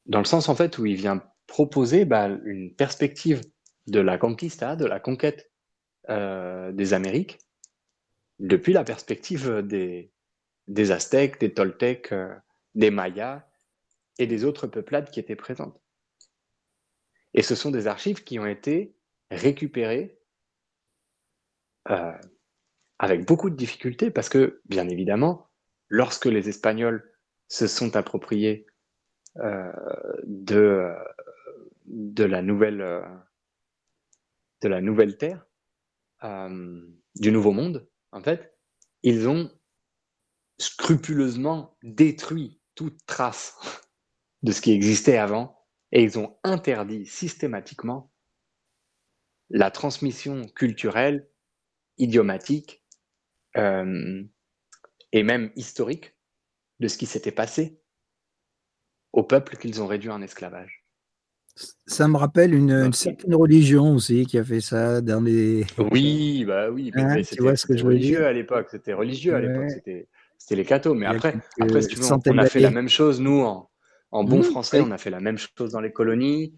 dans 0.05 0.19
le 0.19 0.25
sens 0.25 0.49
en 0.49 0.55
fait 0.55 0.77
où 0.77 0.85
il 0.85 0.95
vient 0.95 1.23
proposer 1.47 2.05
bah, 2.05 2.27
une 2.45 2.73
perspective 2.75 3.41
de 3.87 3.99
la 3.99 4.17
conquista, 4.17 4.75
de 4.75 4.85
la 4.85 4.99
conquête 4.99 5.51
euh, 6.09 6.71
des 6.71 6.93
Amériques, 6.93 7.39
depuis 8.39 8.73
la 8.73 8.83
perspective 8.83 9.61
des, 9.61 10.11
des 10.67 10.91
Aztèques, 10.91 11.39
des 11.39 11.53
Toltecs, 11.53 12.13
des 12.75 12.91
Mayas 12.91 13.45
et 14.17 14.27
des 14.27 14.45
autres 14.45 14.67
peuplades 14.67 15.09
qui 15.09 15.19
étaient 15.19 15.35
présentes. 15.35 15.81
Et 17.33 17.41
ce 17.41 17.55
sont 17.55 17.71
des 17.71 17.87
archives 17.87 18.23
qui 18.23 18.39
ont 18.39 18.45
été 18.45 18.95
récupérées 19.29 20.17
avec 22.99 23.25
beaucoup 23.25 23.49
de 23.49 23.55
difficultés 23.55 24.11
parce 24.11 24.29
que, 24.29 24.61
bien 24.65 24.87
évidemment, 24.87 25.48
lorsque 25.89 26.25
les 26.25 26.47
Espagnols 26.47 27.11
se 27.47 27.67
sont 27.67 27.95
appropriés 27.95 28.67
euh, 29.37 29.71
de, 30.23 30.93
de, 31.85 32.23
la 32.23 32.41
nouvelle, 32.41 32.81
euh, 32.81 33.01
de 34.61 34.67
la 34.69 34.81
nouvelle 34.81 35.17
terre, 35.17 35.45
euh, 36.23 36.81
du 37.15 37.31
nouveau 37.31 37.51
monde, 37.51 37.89
en 38.11 38.21
fait, 38.21 38.55
ils 39.03 39.27
ont 39.27 39.51
scrupuleusement 40.57 41.77
détruit 41.83 42.59
toute 42.75 43.05
trace 43.05 43.57
de 44.43 44.51
ce 44.51 44.61
qui 44.61 44.71
existait 44.71 45.17
avant 45.17 45.65
et 45.91 46.03
ils 46.03 46.19
ont 46.19 46.37
interdit 46.43 47.05
systématiquement 47.05 48.11
la 49.49 49.71
transmission 49.71 50.47
culturelle, 50.49 51.27
idiomatique, 51.97 52.83
et 55.11 55.23
même 55.23 55.51
historique 55.55 56.15
de 56.79 56.87
ce 56.87 56.97
qui 56.97 57.05
s'était 57.05 57.31
passé 57.31 57.79
au 59.11 59.23
peuple 59.23 59.57
qu'ils 59.57 59.81
ont 59.81 59.87
réduit 59.87 60.09
en 60.09 60.21
esclavage. 60.21 60.85
Ça 61.87 62.07
me 62.07 62.15
rappelle 62.15 62.53
une, 62.53 62.93
certaine 62.93 63.35
religion 63.35 63.95
aussi 63.95 64.25
qui 64.25 64.37
a 64.37 64.43
fait 64.43 64.61
ça 64.61 65.01
dans 65.01 65.21
les. 65.21 65.65
Oui, 65.91 66.45
bah 66.45 66.69
oui. 66.69 66.91
Hein, 66.95 67.21
c'était 67.23 67.81
religieux 67.81 68.25
à 68.25 68.31
l'époque. 68.31 68.67
C'était 68.71 68.93
religieux 68.93 69.35
à 69.35 69.41
l'époque. 69.41 69.69
C'était 69.69 70.55
les 70.55 70.63
cathos. 70.63 70.93
Mais 70.93 71.05
après, 71.05 71.35
après 71.59 71.85
tu 71.85 71.99
on 72.01 72.37
a 72.37 72.45
fait 72.45 72.61
la 72.61 72.71
même 72.71 72.87
chose 72.87 73.19
nous 73.19 73.41
en, 73.41 73.69
en 74.11 74.23
bon 74.23 74.41
français. 74.41 74.79
On 74.79 74.91
a 74.91 74.97
fait 74.97 75.09
la 75.09 75.19
même 75.19 75.37
chose 75.37 75.71
dans 75.71 75.81
les 75.81 75.91
colonies. 75.91 76.53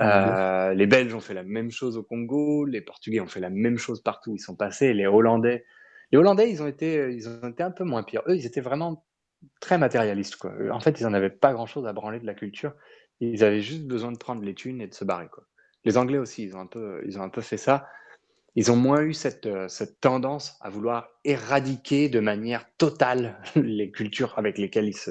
Euh, 0.00 0.74
les 0.74 0.86
Belges 0.86 1.14
ont 1.14 1.20
fait 1.20 1.34
la 1.34 1.42
même 1.42 1.70
chose 1.70 1.96
au 1.96 2.02
Congo. 2.02 2.64
Les 2.64 2.80
Portugais 2.80 3.20
ont 3.20 3.26
fait 3.26 3.40
la 3.40 3.50
même 3.50 3.78
chose 3.78 4.02
partout 4.02 4.32
où 4.32 4.36
ils 4.36 4.40
sont 4.40 4.56
passés. 4.56 4.92
Les 4.92 5.06
Hollandais 5.06 5.64
les 6.12 6.18
Hollandais, 6.18 6.50
ils 6.50 6.62
ont 6.62 6.66
été, 6.66 7.12
ils 7.12 7.28
ont 7.28 7.48
été 7.48 7.62
un 7.62 7.70
peu 7.70 7.84
moins 7.84 8.02
pires. 8.02 8.22
Eux, 8.28 8.36
ils 8.36 8.46
étaient 8.46 8.60
vraiment 8.60 9.04
très 9.60 9.78
matérialistes. 9.78 10.36
Quoi. 10.36 10.52
En 10.70 10.80
fait, 10.80 11.00
ils 11.00 11.04
n'en 11.04 11.14
avaient 11.14 11.30
pas 11.30 11.52
grand-chose 11.52 11.86
à 11.86 11.92
branler 11.92 12.20
de 12.20 12.26
la 12.26 12.34
culture. 12.34 12.74
Ils 13.20 13.44
avaient 13.44 13.60
juste 13.60 13.84
besoin 13.84 14.12
de 14.12 14.18
prendre 14.18 14.42
les 14.42 14.54
thunes 14.54 14.80
et 14.80 14.86
de 14.86 14.94
se 14.94 15.04
barrer. 15.04 15.28
Quoi. 15.28 15.44
Les 15.84 15.98
Anglais 15.98 16.18
aussi, 16.18 16.44
ils 16.44 16.56
ont 16.56 16.60
un 16.60 16.66
peu, 16.66 17.02
ils 17.06 17.18
ont 17.18 17.22
un 17.22 17.28
peu 17.28 17.40
fait 17.40 17.56
ça. 17.56 17.88
ils 18.54 18.70
ont 18.70 18.76
moins 18.76 19.02
eu 19.02 19.14
cette, 19.14 19.46
euh, 19.46 19.68
tendance 20.00 20.56
à 20.60 20.70
vouloir 20.70 21.08
éradiquer 21.24 22.08
de 22.08 22.20
manière 22.20 22.66
totale 22.78 23.40
les 23.56 23.90
cultures 23.90 24.34
avec 24.38 24.58
lesquelles 24.58 24.88
ils 24.88 24.96
se, 24.96 25.10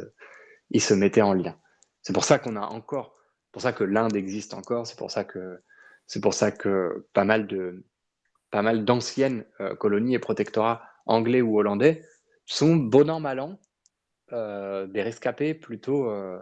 ils 0.72 0.82
se 0.82 0.94
mettaient 0.94 1.22
en 1.22 1.34
lien. 1.34 1.58
C'est 2.02 2.14
pour 2.14 2.24
ça 2.24 2.40
qu'on 2.40 2.56
a 2.56 2.62
encore, 2.62 3.16
pour 3.52 3.62
ça 3.62 3.74
que 3.74 3.84
l'Inde 3.84 4.16
existe 4.16 4.54
encore, 4.54 4.88
c'est 4.88 4.98
pour 4.98 5.12
ça 5.12 5.24
que 5.24 5.60
c'est 6.06 6.22
pour 6.22 6.34
ça 6.34 6.52
que 6.52 7.08
pas 7.14 7.24
mal 7.24 7.48
de 7.48 7.86
pas 8.54 8.62
mal 8.62 8.86
d'anciennes 8.86 9.46
euh, 9.62 9.76
colonies 9.76 10.14
et 10.14 10.20
protectorats 10.20 10.84
anglais 11.08 11.42
ou 11.42 11.58
hollandais 11.58 12.08
sont 12.46 12.76
bon 12.76 13.10
an 13.10 13.20
mal 13.20 13.40
an 13.40 13.60
euh, 14.32 14.86
des 14.86 15.02
rescapés 15.02 15.56
plutôt 15.56 16.08
euh, 16.12 16.40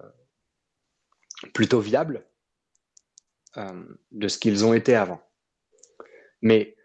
plutôt 1.53 1.79
viables 1.79 2.27
de 4.11 4.27
ce 4.29 4.37
qu'ils 4.37 4.63
ont 4.65 4.73
été 4.73 4.95
avant. 4.95 5.21
Mais 6.41 6.77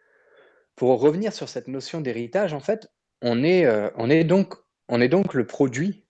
pour 0.75 1.01
revenir 1.01 1.33
sur 1.33 1.49
cette 1.49 1.69
notion 1.69 2.01
d'héritage, 2.01 2.53
en 2.53 2.61
fait, 2.61 2.91
on 3.23 3.45
est, 3.45 3.69
on 3.95 4.11
est 4.11 4.25
donc 4.25 4.55
on 4.89 5.01
est 5.01 5.09
donc 5.09 5.35
le 5.35 5.47
produit 5.47 6.05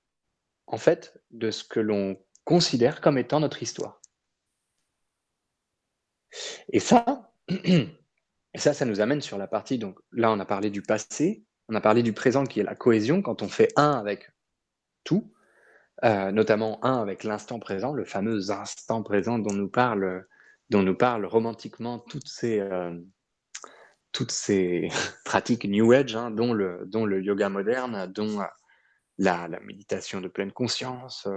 en 0.66 0.78
fait 0.78 1.20
de 1.30 1.50
ce 1.50 1.62
que 1.62 1.80
l'on 1.80 2.18
considère 2.44 3.02
comme 3.02 3.18
étant 3.18 3.40
notre 3.40 3.62
histoire. 3.62 4.00
Et 6.72 6.80
ça, 6.80 7.34
et 8.56 8.58
ça, 8.58 8.72
ça 8.72 8.86
nous 8.86 9.02
amène 9.02 9.20
sur 9.20 9.36
la 9.36 9.46
partie, 9.46 9.76
donc 9.76 9.98
là 10.12 10.32
on 10.32 10.40
a 10.40 10.46
parlé 10.46 10.70
du 10.70 10.80
passé, 10.80 11.44
on 11.68 11.74
a 11.74 11.80
parlé 11.82 12.02
du 12.02 12.14
présent 12.14 12.44
qui 12.44 12.58
est 12.58 12.62
la 12.62 12.74
cohésion, 12.74 13.20
quand 13.20 13.42
on 13.42 13.48
fait 13.48 13.68
un 13.76 13.90
avec 13.90 14.30
tout, 15.04 15.30
euh, 16.04 16.32
notamment 16.32 16.82
un 16.82 17.02
avec 17.02 17.22
l'instant 17.22 17.58
présent, 17.58 17.92
le 17.92 18.06
fameux 18.06 18.50
instant 18.50 19.02
présent 19.02 19.38
dont 19.38 19.52
nous 19.52 19.68
parle, 19.68 20.26
dont 20.70 20.82
nous 20.82 20.96
parle 20.96 21.26
romantiquement 21.26 21.98
toutes 21.98 22.28
ces, 22.28 22.58
euh, 22.58 22.98
toutes 24.12 24.32
ces 24.32 24.88
pratiques 25.26 25.66
New 25.66 25.92
Age, 25.92 26.16
hein, 26.16 26.30
dont, 26.30 26.54
le, 26.54 26.84
dont 26.86 27.04
le 27.04 27.20
yoga 27.20 27.50
moderne, 27.50 28.10
dont 28.10 28.40
euh, 28.40 28.44
la, 29.18 29.48
méditation 29.60 30.22
de 30.22 30.28
pleine 30.28 30.52
conscience, 30.52 31.28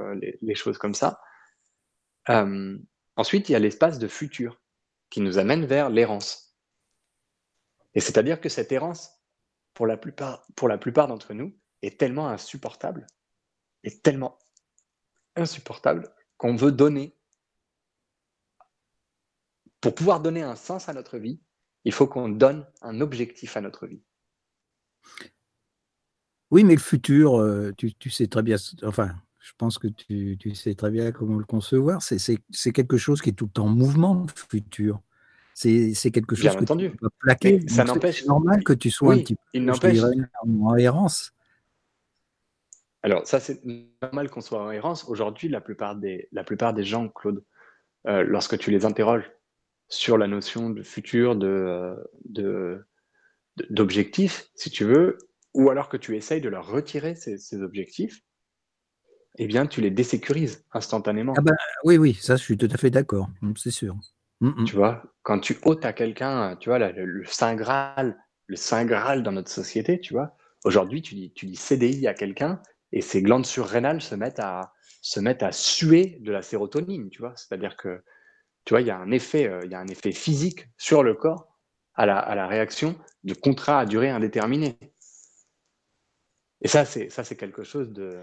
les, 0.41 0.55
choses 0.55 0.77
comme 0.77 0.93
ça. 0.93 1.19
Ensuite, 3.17 3.49
il 3.49 3.51
y 3.51 3.55
a 3.55 3.59
l'espace 3.59 3.99
de 3.99 4.07
futur 4.07 4.61
qui 5.09 5.19
nous 5.19 5.38
amène 5.38 5.65
vers 5.65 5.89
l'errance. 5.89 6.48
Et 7.96 8.00
c'est-à-dire 8.00 8.39
que 8.39 8.50
cette 8.50 8.72
errance, 8.72 9.12
pour 9.74 9.88
la 9.88 9.98
plupart, 9.98 10.46
pour 10.55 10.67
la 10.67 10.77
plupart 10.77 11.08
d'entre 11.08 11.34
nous, 11.34 11.58
est 11.81 12.00
tellement 12.00 12.27
insupportable, 12.27 13.08
est 13.84 14.03
tellement 14.03 14.38
insupportable 15.36 16.13
qu'on 16.38 16.55
veut 16.55 16.72
donner. 16.72 17.15
Pour 19.81 19.96
pouvoir 19.96 20.19
donner 20.19 20.41
un 20.41 20.55
sens 20.55 20.89
à 20.89 20.93
notre 20.93 21.17
vie, 21.17 21.41
il 21.86 21.93
faut 21.93 22.08
qu'on 22.08 22.29
donne 22.29 22.67
un 22.81 23.00
objectif 23.00 23.55
à 23.55 23.62
notre 23.62 23.88
vie. 23.88 24.03
Oui, 26.51 26.63
mais 26.63 26.74
le 26.74 26.81
futur, 26.81 27.39
euh, 27.39 27.72
tu, 27.77 28.10
sais 28.10 28.27
très 28.27 28.41
bien, 28.41 28.58
enfin, 28.84 29.15
je 29.39 29.51
pense 29.58 29.77
que 29.77 29.88
tu, 29.88 30.36
tu 30.39 30.55
sais 30.55 30.74
très 30.74 30.89
bien 30.89 31.12
comment 31.12 31.38
le 31.38 31.46
concevoir. 31.46 32.01
C'est 32.01 32.72
quelque 32.74 32.98
chose 32.98 33.22
qui 33.22 33.29
est 33.29 33.34
tout 33.34 33.46
le 33.46 33.51
temps 33.51 33.65
en 33.65 33.69
mouvement, 33.69 34.25
le 34.27 34.34
futur. 34.36 35.01
C'est 35.61 36.11
quelque 36.11 36.35
chose 36.35 36.43
Bien 36.45 36.55
que 36.55 36.63
entendu. 36.63 36.89
tu 36.91 36.95
peux 36.97 37.09
pas 37.09 37.15
plaquer. 37.19 37.59
Mais 37.63 37.67
ça 37.69 37.83
Donc, 37.83 37.87
c'est- 37.87 37.93
n'empêche- 37.95 38.19
C'est 38.21 38.27
normal 38.27 38.63
que 38.63 38.71
tu 38.71 38.89
sois 38.89 39.13
un 39.13 39.17
petit 39.19 39.35
peu, 39.35 39.41
il 39.53 39.65
n'empêche. 39.65 39.99
en 40.41 40.75
errance. 40.77 41.33
Alors, 43.03 43.27
ça, 43.27 43.41
c'est 43.41 43.61
normal 44.01 44.29
qu'on 44.29 44.39
soit 44.39 44.61
en 44.63 44.71
errance. 44.71 45.03
Aujourd'hui, 45.09 45.49
la 45.49 45.59
plupart 45.59 45.97
des, 45.97 46.29
la 46.31 46.45
plupart 46.45 46.73
des 46.73 46.83
gens, 46.85 47.09
Claude, 47.09 47.43
euh, 48.07 48.23
lorsque 48.23 48.57
tu 48.57 48.71
les 48.71 48.85
interroges 48.85 49.29
sur 49.89 50.17
la 50.17 50.27
notion 50.27 50.69
de 50.69 50.81
futur, 50.81 51.35
de, 51.35 52.85
d'objectif, 53.69 54.49
si 54.55 54.69
tu 54.69 54.85
veux, 54.85 55.17
ou 55.53 55.69
alors 55.69 55.89
que 55.89 55.97
tu 55.97 56.15
essayes 56.15 56.41
de 56.41 56.47
leur 56.49 56.67
retirer 56.71 57.15
ces, 57.15 57.37
ces 57.37 57.61
objectifs, 57.61 58.21
eh 59.37 59.47
bien, 59.47 59.65
tu 59.65 59.81
les 59.81 59.91
désécurises 59.91 60.63
instantanément. 60.71 61.34
Ah 61.38 61.41
ben, 61.41 61.55
oui, 61.84 61.97
oui, 61.97 62.13
ça, 62.13 62.38
je 62.38 62.43
suis 62.43 62.57
tout 62.57 62.69
à 62.71 62.77
fait 62.77 62.91
d'accord, 62.91 63.29
c'est 63.57 63.71
sûr. 63.71 63.97
Mm, 64.41 64.62
mm. 64.62 64.65
Tu 64.65 64.75
vois, 64.75 65.04
quand 65.23 65.39
tu 65.39 65.58
ôtes 65.63 65.86
à 65.86 65.93
quelqu'un, 65.93 66.56
tu 66.58 66.69
vois, 66.69 66.80
la- 66.80 66.91
le, 66.91 67.06
le 67.06 67.25
Saint 67.25 67.56
Graal, 67.56 68.17
le 68.47 68.56
Saint 68.56 68.86
Graal 68.86 69.23
dans 69.23 69.32
notre 69.32 69.52
société, 69.52 69.99
tu 69.99 70.13
vois, 70.13 70.36
aujourd'hui, 70.63 71.02
tu 71.02 71.15
dis, 71.15 71.32
tu 71.34 71.45
dis 71.45 71.56
CDI 71.56 72.08
à 72.08 72.13
quelqu'un 72.13 72.62
et 72.91 73.02
ses 73.02 73.21
glandes 73.21 73.45
surrénales 73.45 74.02
se 74.02 74.15
mettent 74.15 74.39
à, 74.39 74.73
se 75.02 75.19
mettent 75.19 75.43
à 75.43 75.52
suer 75.52 76.17
de 76.21 76.32
la 76.32 76.41
sérotonine, 76.41 77.10
tu 77.10 77.19
vois. 77.19 77.34
C'est-à-dire 77.36 77.78
que, 77.78 78.02
tu 78.65 78.73
vois, 78.73 78.82
il 78.82 78.88
y 78.88 78.91
a 78.91 78.97
un 78.99 79.12
effet, 79.12 79.47
euh, 79.49 79.62
il 79.65 79.71
y 79.71 79.75
a 79.75 79.80
un 79.80 79.88
effet 79.88 80.12
physique 80.13 80.67
sur 80.78 81.04
le 81.04 81.15
corps 81.15 81.58
à 81.95 82.06
la, 82.08 82.19
à 82.19 82.36
la 82.36 82.47
réaction 82.47 82.95
de 83.25 83.34
contrat 83.36 83.82
à 83.82 83.86
durée 83.88 84.10
indéterminée. 84.10 84.78
Et 86.62 86.67
ça, 86.67 86.86
c'est, 86.86 87.10
ça, 87.10 87.23
c'est 87.23 87.36
quelque 87.36 87.63
chose 87.63 87.91
de, 87.91 88.19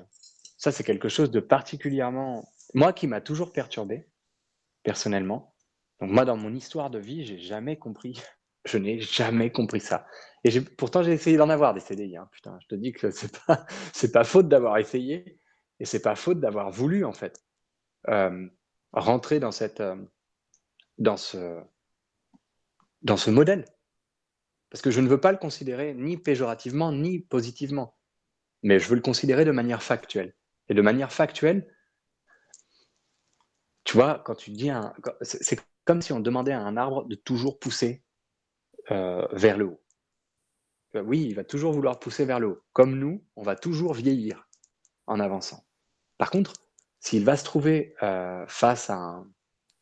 ça, 0.59 0.73
c'est 0.73 0.85
quelque 0.85 1.09
chose 1.09 1.31
de 1.31 1.41
particulièrement, 1.41 2.49
moi, 2.75 2.93
qui 2.93 3.07
m'a 3.07 3.21
toujours 3.21 3.53
perturbé, 3.53 4.09
personnellement. 4.85 5.55
Donc 6.01 6.11
moi, 6.11 6.25
dans 6.25 6.37
mon 6.37 6.55
histoire 6.55 6.91
de 6.91 6.99
vie, 6.99 7.25
j'ai 7.25 7.39
jamais 7.39 7.77
compris. 7.77 8.23
Je 8.67 8.79
n'ai 8.79 9.01
jamais 9.01 9.53
compris 9.53 9.79
ça. 9.79 10.09
Et 10.43 10.61
pourtant, 10.61 11.05
j'ai 11.05 11.13
essayé 11.13 11.37
d'en 11.37 11.51
avoir 11.51 11.73
des 11.73 11.79
CDI. 11.79 12.17
Hein. 12.17 12.29
Putain, 12.33 12.59
je 12.61 12.67
te 12.67 12.75
dis 12.75 12.91
que 12.91 13.13
c'est 13.13 13.39
pas, 13.47 13.65
c'est 13.93 14.11
pas 14.11 14.25
faute 14.25 14.49
d'avoir 14.49 14.79
essayé 14.79 15.39
et 15.79 15.85
c'est 15.85 16.03
pas 16.03 16.17
faute 16.17 16.41
d'avoir 16.41 16.73
voulu 16.73 17.05
en 17.05 17.13
fait 17.13 17.45
euh, 18.09 18.49
rentrer 18.93 19.39
dans 19.39 19.53
cette, 19.53 19.81
euh, 19.81 19.95
dans 20.99 21.17
ce, 21.17 21.61
dans 23.03 23.17
ce 23.17 23.31
modèle. 23.31 23.65
Parce 24.71 24.83
que 24.83 24.91
je 24.91 25.01
ne 25.01 25.09
veux 25.09 25.21
pas 25.21 25.31
le 25.33 25.39
considérer 25.39 25.95
ni 25.95 26.17
péjorativement 26.17 26.91
ni 26.93 27.21
positivement, 27.21 27.97
mais 28.63 28.79
je 28.79 28.89
veux 28.89 28.97
le 28.97 29.01
considérer 29.03 29.45
de 29.45 29.53
manière 29.53 29.83
factuelle. 29.83 30.35
Et 30.69 30.75
de 30.75 30.83
manière 30.83 31.13
factuelle, 31.13 31.73
tu 33.85 33.95
vois, 33.95 34.21
quand 34.25 34.35
tu 34.35 34.51
dis 34.51 34.71
un, 34.71 34.93
c'est 35.23 35.61
comme 35.87 36.03
si 36.03 36.13
on 36.13 36.21
demandait 36.21 36.53
à 36.53 36.61
un 36.61 36.77
arbre 36.77 37.07
de 37.07 37.15
toujours 37.15 37.59
pousser 37.59 38.03
euh, 38.91 39.27
vers 39.33 39.57
le 39.57 39.67
haut. 39.67 39.81
Euh, 40.97 41.03
Oui, 41.03 41.25
il 41.25 41.35
va 41.35 41.45
toujours 41.45 41.73
vouloir 41.73 41.99
pousser 41.99 42.27
vers 42.27 42.41
le 42.41 42.49
haut. 42.49 42.63
Comme 42.73 42.99
nous, 42.99 43.25
on 43.37 43.43
va 43.43 43.57
toujours 43.57 43.95
vieillir 43.95 44.49
en 45.07 45.21
avançant. 45.21 45.65
Par 46.19 46.31
contre, 46.31 46.55
s'il 47.01 47.25
va 47.25 47.37
se 47.37 47.45
trouver 47.45 47.95
euh, 48.03 48.45
face 48.49 48.91
à 48.91 48.97
un, 48.97 49.31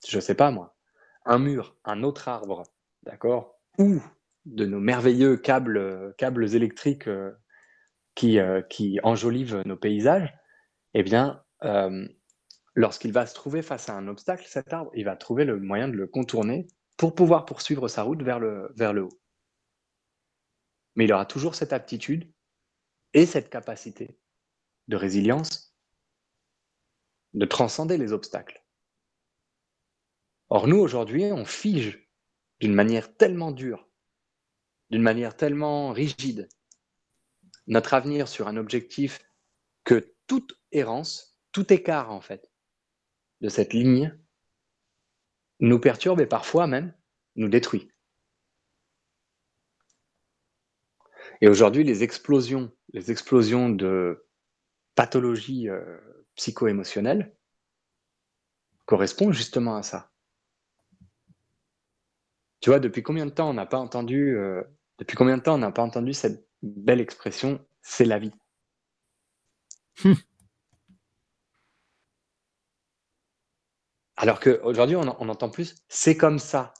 je 0.06 0.20
sais 0.20 0.34
pas 0.34 0.50
moi, 0.50 0.76
un 1.24 1.38
mur, 1.38 1.74
un 1.84 2.02
autre 2.02 2.28
arbre, 2.28 2.64
d'accord, 3.02 3.58
ou 3.78 4.02
de 4.44 4.66
nos 4.66 4.80
merveilleux 4.80 5.38
câbles, 5.38 6.14
électriques 6.54 7.08
qui, 8.14 8.38
qui 8.68 9.00
enjolivent 9.02 9.62
nos 9.64 9.76
paysages, 9.76 10.34
eh 10.92 11.02
bien, 11.02 11.42
lorsqu'il 12.74 13.12
va 13.12 13.26
se 13.26 13.34
trouver 13.34 13.62
face 13.62 13.88
à 13.88 13.94
un 13.94 14.08
obstacle, 14.08 14.46
cet 14.46 14.72
arbre, 14.72 14.90
il 14.94 15.04
va 15.04 15.16
trouver 15.16 15.44
le 15.44 15.58
moyen 15.58 15.88
de 15.88 15.94
le 15.94 16.06
contourner 16.06 16.66
pour 16.96 17.14
pouvoir 17.14 17.44
poursuivre 17.44 17.88
sa 17.88 18.02
route 18.02 18.22
vers 18.22 18.38
le, 18.38 18.72
vers 18.76 18.92
le 18.92 19.04
haut. 19.04 19.20
Mais 20.96 21.04
il 21.04 21.12
aura 21.12 21.26
toujours 21.26 21.54
cette 21.54 21.72
aptitude 21.72 22.32
et 23.12 23.26
cette 23.26 23.50
capacité 23.50 24.18
de 24.88 24.96
résilience 24.96 25.74
de 27.32 27.46
transcender 27.46 27.98
les 27.98 28.12
obstacles. 28.12 28.64
Or, 30.50 30.68
nous, 30.68 30.78
aujourd'hui, 30.78 31.24
on 31.24 31.44
fige 31.44 32.08
d'une 32.60 32.74
manière 32.74 33.16
tellement 33.16 33.50
dure, 33.50 33.88
d'une 34.90 35.02
manière 35.02 35.36
tellement 35.36 35.90
rigide, 35.90 36.48
notre 37.66 37.94
avenir 37.94 38.28
sur 38.28 38.46
un 38.46 38.56
objectif 38.56 39.20
que 39.84 40.14
toute 40.26 40.60
errance, 40.70 41.36
tout 41.50 41.72
écart, 41.72 42.12
en 42.12 42.20
fait, 42.20 42.53
de 43.44 43.50
cette 43.50 43.74
ligne 43.74 44.18
nous 45.60 45.78
perturbe 45.78 46.18
et 46.20 46.26
parfois 46.26 46.66
même 46.66 46.94
nous 47.36 47.50
détruit. 47.50 47.90
Et 51.42 51.48
aujourd'hui, 51.48 51.84
les 51.84 52.02
explosions, 52.02 52.72
les 52.94 53.10
explosions 53.10 53.68
de 53.68 54.26
pathologies 54.94 55.68
euh, 55.68 55.98
psycho-émotionnelles 56.36 57.36
correspondent 58.86 59.34
justement 59.34 59.76
à 59.76 59.82
ça. 59.82 60.10
Tu 62.60 62.70
vois, 62.70 62.80
depuis 62.80 63.02
combien 63.02 63.26
de 63.26 63.30
temps 63.30 63.50
on 63.50 63.54
n'a 63.54 63.66
pas 63.66 63.78
entendu, 63.78 64.38
euh, 64.38 64.62
depuis 64.98 65.16
combien 65.16 65.36
de 65.36 65.42
temps 65.42 65.56
on 65.56 65.58
n'a 65.58 65.70
pas 65.70 65.82
entendu 65.82 66.14
cette 66.14 66.48
belle 66.62 67.02
expression, 67.02 67.62
c'est 67.82 68.06
la 68.06 68.18
vie? 68.18 68.32
Alors 74.16 74.40
qu'aujourd'hui, 74.40 74.96
on, 74.96 75.02
en- 75.08 75.16
on 75.18 75.28
entend 75.28 75.50
plus, 75.50 75.74
c'est 75.88 76.16
comme 76.16 76.38
ça. 76.38 76.72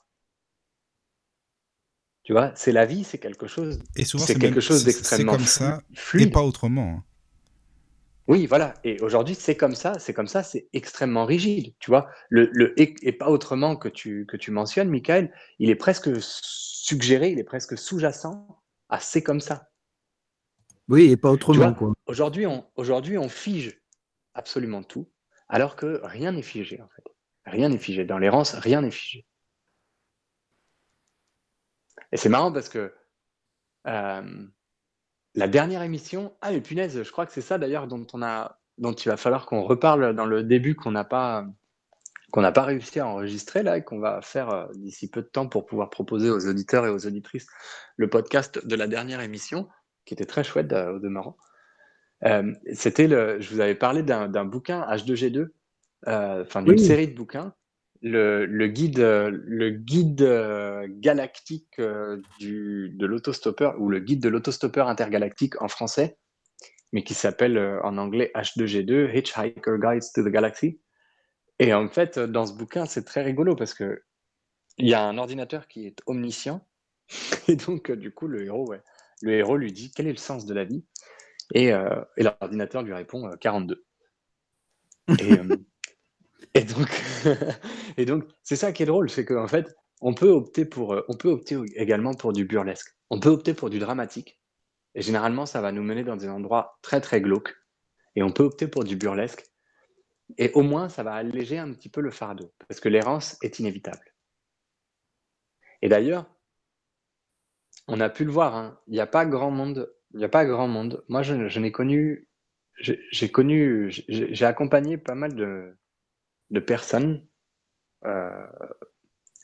Tu 2.23 2.33
vois, 2.33 2.51
c'est 2.55 2.71
la 2.71 2.85
vie, 2.85 3.03
c'est 3.03 3.19
quelque 3.19 3.45
chose, 3.47 3.79
Et 3.95 4.03
souvent, 4.05 4.25
c'est 4.25 4.33
quelque 4.39 4.55
même- 4.55 4.61
chose 4.61 4.83
d'extrêmement 4.83 5.33
comme 5.33 5.41
flu- 5.41 5.47
ça 5.47 5.79
et 5.91 5.95
fluide. 5.95 6.33
pas 6.33 6.41
autrement. 6.43 6.97
hein. 6.99 7.03
Oui, 8.27 8.47
voilà. 8.47 8.73
Et 8.83 8.99
aujourd'hui, 9.01 9.35
c'est 9.35 9.55
comme 9.55 9.75
ça, 9.75 9.99
c'est 9.99 10.13
comme 10.13 10.25
ça, 10.25 10.41
c'est 10.41 10.67
extrêmement 10.73 11.25
rigide. 11.25 11.75
Tu 11.77 11.91
vois, 11.91 12.09
le, 12.29 12.49
le 12.53 12.79
et, 12.81 12.95
et 13.03 13.11
pas 13.11 13.29
autrement 13.29 13.75
que 13.75 13.87
tu, 13.87 14.25
que 14.25 14.35
tu 14.37 14.49
mentionnes, 14.49 14.89
Michael, 14.89 15.31
il 15.59 15.69
est 15.69 15.75
presque 15.75 16.09
suggéré, 16.21 17.29
il 17.29 17.37
est 17.37 17.43
presque 17.43 17.77
sous-jacent 17.77 18.47
à 18.89 18.99
c'est 18.99 19.21
comme 19.21 19.41
ça. 19.41 19.69
Oui, 20.87 21.11
et 21.11 21.17
pas 21.17 21.29
Tu 21.29 21.33
autrement. 21.35 21.75
aujourd'hui, 22.07 22.47
on, 22.47 22.65
aujourd'hui, 22.75 23.19
on 23.19 23.29
fige 23.29 23.79
absolument 24.33 24.81
tout, 24.81 25.07
alors 25.47 25.75
que 25.75 25.99
rien 26.03 26.31
n'est 26.31 26.41
figé, 26.41 26.81
en 26.81 26.87
fait. 26.89 27.03
Rien 27.45 27.69
n'est 27.69 27.77
figé. 27.77 28.05
Dans 28.05 28.17
l'errance, 28.17 28.53
rien 28.53 28.81
n'est 28.81 28.91
figé. 28.91 29.25
Et 32.11 32.17
c'est 32.17 32.29
marrant 32.29 32.51
parce 32.51 32.69
que 32.69 32.93
euh, 33.87 34.47
la 35.35 35.47
dernière 35.47 35.83
émission, 35.83 36.33
ah 36.41 36.51
mais 36.51 36.61
punaise, 36.61 37.03
je 37.03 37.11
crois 37.11 37.25
que 37.25 37.33
c'est 37.33 37.41
ça 37.41 37.57
d'ailleurs 37.57 37.87
dont 37.87 38.05
dont 38.77 38.93
il 38.93 39.09
va 39.09 39.17
falloir 39.17 39.45
qu'on 39.45 39.63
reparle 39.63 40.15
dans 40.15 40.25
le 40.25 40.43
début 40.43 40.75
qu'on 40.75 40.91
n'a 40.91 41.03
pas, 41.03 41.45
réussi 42.33 42.99
à 42.99 43.07
enregistrer 43.07 43.63
là 43.63 43.77
et 43.77 43.83
qu'on 43.83 43.99
va 43.99 44.21
faire 44.21 44.49
euh, 44.49 44.65
d'ici 44.75 45.09
peu 45.09 45.21
de 45.21 45.27
temps 45.27 45.47
pour 45.47 45.65
pouvoir 45.65 45.89
proposer 45.89 46.29
aux 46.29 46.47
auditeurs 46.47 46.85
et 46.85 46.89
aux 46.89 47.05
auditrices 47.05 47.47
le 47.95 48.09
podcast 48.09 48.65
de 48.65 48.75
la 48.75 48.87
dernière 48.87 49.21
émission, 49.21 49.69
qui 50.05 50.13
était 50.13 50.25
très 50.25 50.43
chouette 50.43 50.73
euh, 50.73 50.95
au 50.95 50.99
demeurant. 50.99 51.37
C'était 52.73 53.07
le, 53.07 53.39
je 53.39 53.53
vous 53.53 53.59
avais 53.59 53.75
parlé 53.75 54.01
d'un 54.01 54.45
bouquin 54.45 54.81
H2G2, 54.89 55.37
euh, 55.37 55.53
enfin 56.05 56.61
d'une 56.61 56.73
Oui. 56.73 56.79
série 56.79 57.07
de 57.07 57.15
bouquins, 57.15 57.53
le, 58.01 58.45
le 58.45 58.67
guide, 58.67 58.99
euh, 58.99 59.31
le 59.31 59.71
guide 59.71 60.21
euh, 60.21 60.85
galactique 60.89 61.79
euh, 61.79 62.21
du, 62.39 62.89
de 62.95 63.05
l'autostoppeur 63.05 63.79
ou 63.81 63.89
le 63.89 63.99
guide 63.99 64.21
de 64.21 64.29
l'autostoppeur 64.29 64.87
intergalactique 64.87 65.59
en 65.61 65.67
français, 65.67 66.17
mais 66.93 67.03
qui 67.03 67.13
s'appelle 67.13 67.57
euh, 67.57 67.81
en 67.83 67.97
anglais 67.97 68.31
H2G2, 68.35 69.15
Hitchhiker 69.17 69.77
Guides 69.79 70.03
to 70.13 70.23
the 70.23 70.27
Galaxy. 70.27 70.79
Et 71.59 71.73
en 71.73 71.87
fait, 71.89 72.17
euh, 72.17 72.27
dans 72.27 72.45
ce 72.45 72.53
bouquin, 72.53 72.85
c'est 72.85 73.05
très 73.05 73.23
rigolo 73.23 73.55
parce 73.55 73.73
que 73.73 74.03
il 74.77 74.87
y 74.87 74.93
a 74.93 75.01
un 75.03 75.17
ordinateur 75.17 75.67
qui 75.67 75.87
est 75.87 76.01
omniscient, 76.05 76.67
et 77.47 77.55
donc 77.55 77.89
euh, 77.89 77.95
du 77.95 78.13
coup, 78.13 78.27
le 78.27 78.43
héros, 78.43 78.67
ouais, 78.69 78.81
le 79.21 79.33
héros 79.33 79.55
lui 79.57 79.71
dit 79.71 79.91
quel 79.95 80.05
est 80.05 80.11
le 80.11 80.17
sens 80.17 80.45
de 80.45 80.53
la 80.53 80.65
vie, 80.65 80.85
et, 81.53 81.73
euh, 81.73 82.03
et 82.17 82.23
l'ordinateur 82.23 82.83
lui 82.83 82.93
répond 82.93 83.25
euh, 83.27 83.35
42. 83.39 83.83
Et, 85.19 85.31
euh, 85.31 85.55
et 87.97 88.05
donc, 88.05 88.23
c'est 88.43 88.55
ça 88.55 88.71
qui 88.71 88.83
est 88.83 88.85
drôle, 88.85 89.09
c'est 89.09 89.25
qu'en 89.25 89.47
fait, 89.47 89.75
on 90.01 90.13
peut 90.13 90.29
opter 90.29 90.65
pour, 90.65 90.93
euh, 90.93 91.03
on 91.09 91.15
peut 91.15 91.29
opter 91.29 91.57
également 91.75 92.13
pour 92.13 92.33
du 92.33 92.45
burlesque. 92.45 92.95
On 93.09 93.19
peut 93.19 93.29
opter 93.29 93.53
pour 93.53 93.69
du 93.69 93.79
dramatique. 93.79 94.39
Et 94.95 95.01
généralement, 95.01 95.45
ça 95.45 95.61
va 95.61 95.71
nous 95.71 95.83
mener 95.83 96.03
dans 96.03 96.17
des 96.17 96.29
endroits 96.29 96.77
très 96.81 97.01
très 97.01 97.21
glauques. 97.21 97.55
Et 98.15 98.23
on 98.23 98.31
peut 98.31 98.43
opter 98.43 98.67
pour 98.67 98.83
du 98.85 98.95
burlesque. 98.95 99.45
Et 100.37 100.51
au 100.53 100.63
moins, 100.63 100.89
ça 100.89 101.03
va 101.03 101.13
alléger 101.15 101.59
un 101.59 101.73
petit 101.73 101.89
peu 101.89 102.01
le 102.01 102.11
fardeau, 102.11 102.53
parce 102.67 102.79
que 102.79 102.89
l'errance 102.89 103.37
est 103.43 103.59
inévitable. 103.59 104.13
Et 105.81 105.87
d'ailleurs, 105.87 106.25
on 107.87 107.99
a 107.99 108.09
pu 108.09 108.25
le 108.25 108.31
voir. 108.31 108.55
hein, 108.55 108.79
Il 108.87 108.93
n'y 108.93 108.99
a 108.99 109.07
pas 109.07 109.25
grand 109.25 109.51
monde. 109.51 109.91
Il 110.13 110.23
a 110.23 110.29
pas 110.29 110.45
grand 110.45 110.67
monde. 110.67 111.03
Moi, 111.09 111.21
je, 111.23 111.47
je 111.49 111.59
n'ai 111.59 111.71
connu, 111.71 112.29
j'ai 112.79 113.29
connu, 113.31 113.91
j'ai 114.07 114.45
accompagné 114.45 114.97
pas 114.97 115.15
mal 115.15 115.35
de, 115.35 115.77
de 116.55 116.59
personnes 116.59 117.27
euh, 118.05 118.47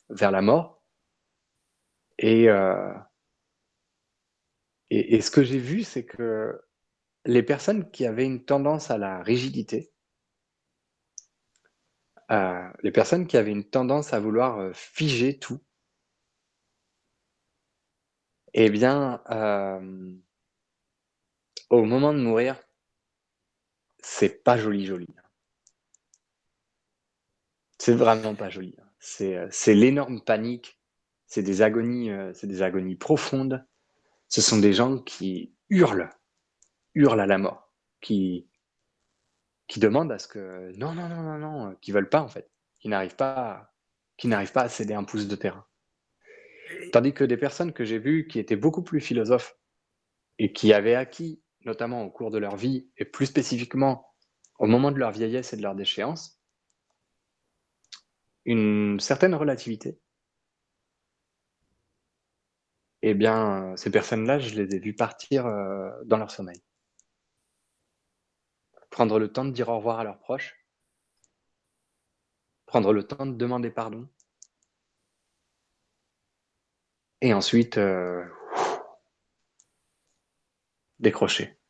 vers 0.10 0.32
la 0.32 0.42
mort. 0.42 0.82
Et, 2.18 2.50
euh, 2.50 2.94
et, 4.90 5.22
ce 5.22 5.32
que 5.32 5.44
j'ai 5.44 5.60
vu, 5.60 5.84
c'est 5.84 6.06
que 6.06 6.60
les 7.26 7.44
personnes 7.44 7.90
qui 7.92 8.06
avaient 8.06 8.26
une 8.26 8.44
tendance 8.46 8.92
à 8.92 8.98
la 8.98 9.22
rigidité, 9.24 9.92
euh, 12.32 12.70
les 12.84 12.92
personnes 12.92 13.28
qui 13.28 13.38
avaient 13.38 13.52
une 13.52 13.70
tendance 13.70 14.14
à 14.14 14.20
vouloir 14.20 14.74
figer 14.76 15.38
tout, 15.40 15.60
eh 18.54 18.70
bien, 18.70 19.22
au 21.70 21.84
moment 21.86 22.14
de 22.14 22.20
mourir, 22.20 22.62
c'est 24.04 24.44
pas 24.44 24.58
joli, 24.58 24.86
joli. 24.86 25.08
C'est 27.82 27.96
vraiment 27.96 28.36
pas 28.36 28.52
joli. 28.52 28.76
hein. 28.80 28.86
C'est 29.00 29.36
euh, 29.36 29.48
c'est 29.50 29.74
l'énorme 29.74 30.22
panique. 30.22 30.80
C'est 31.26 31.42
des 31.42 31.64
agonies, 31.64 32.12
euh, 32.12 32.32
c'est 32.36 32.46
des 32.46 32.62
agonies 32.62 32.96
profondes. 32.96 33.66
Ce 34.28 34.40
sont 34.40 34.60
des 34.60 34.72
gens 34.72 35.00
qui 35.00 35.56
hurlent, 35.72 36.12
hurlent 36.94 37.20
à 37.20 37.26
la 37.26 37.40
mort, 37.40 37.74
qui 38.00 38.48
qui 39.68 39.80
demandent 39.80 40.12
à 40.12 40.20
ce 40.20 40.28
que 40.28 40.72
non, 40.78 40.94
non, 40.94 41.10
non, 41.10 41.24
non, 41.24 41.40
non, 41.40 41.72
euh, 41.72 41.74
qui 41.82 41.92
veulent 41.92 42.08
pas 42.08 42.22
en 42.22 42.28
fait, 42.28 42.52
qui 42.78 42.88
n'arrivent 42.88 43.16
pas, 43.16 43.74
qui 44.16 44.28
n'arrivent 44.28 44.52
pas 44.52 44.62
à 44.62 44.70
céder 44.70 44.94
un 44.94 45.04
pouce 45.04 45.28
de 45.28 45.36
terrain. 45.36 45.66
Tandis 46.92 47.16
que 47.16 47.24
des 47.24 47.38
personnes 47.38 47.74
que 47.74 47.84
j'ai 47.84 47.98
vues 47.98 48.28
qui 48.28 48.38
étaient 48.38 48.56
beaucoup 48.56 48.84
plus 48.84 49.02
philosophes 49.02 49.58
et 50.38 50.54
qui 50.54 50.72
avaient 50.72 50.94
acquis, 50.94 51.42
notamment 51.66 52.04
au 52.04 52.12
cours 52.12 52.30
de 52.30 52.38
leur 52.38 52.58
vie 52.58 52.92
et 52.98 53.06
plus 53.06 53.26
spécifiquement 53.26 54.14
au 54.60 54.68
moment 54.68 54.92
de 54.92 55.00
leur 55.00 55.10
vieillesse 55.10 55.54
et 55.54 55.58
de 55.58 55.64
leur 55.64 55.74
déchéance, 55.74 56.41
une 58.46 59.00
certaine 59.00 59.36
relativité, 59.36 60.00
eh 63.04 63.14
bien, 63.14 63.76
ces 63.78 63.92
personnes-là, 63.92 64.40
je 64.40 64.56
les 64.56 64.76
ai 64.76 64.80
vues 64.80 64.96
partir 64.96 65.46
euh, 65.46 65.90
dans 66.06 66.18
leur 66.18 66.32
sommeil. 66.32 66.62
Prendre 68.92 69.20
le 69.20 69.32
temps 69.32 69.46
de 69.46 69.52
dire 69.52 69.70
au 69.70 69.78
revoir 69.78 70.00
à 70.00 70.04
leurs 70.04 70.20
proches, 70.20 70.56
prendre 72.66 72.94
le 72.94 73.04
temps 73.04 73.26
de 73.26 73.36
demander 73.36 73.72
pardon, 73.72 74.08
et 77.22 77.34
ensuite 77.34 77.78
euh, 77.78 78.24
décrocher. 81.00 81.61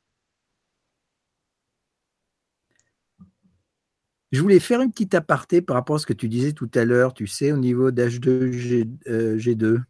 Je 4.32 4.42
voulais 4.42 4.60
faire 4.60 4.82
une 4.82 4.92
petite 4.92 5.14
aparté 5.14 5.62
par 5.62 5.76
rapport 5.76 5.98
à 5.98 6.00
ce 6.00 6.06
que 6.06 6.14
tu 6.14 6.30
disais 6.30 6.54
tout 6.54 6.70
à 6.76 6.86
l'heure, 6.86 7.14
tu 7.14 7.28
sais, 7.28 7.52
au 7.52 7.58
niveau 7.58 7.92
d'H2G, 7.92 8.88
euh, 9.08 9.38
G2, 9.38 9.82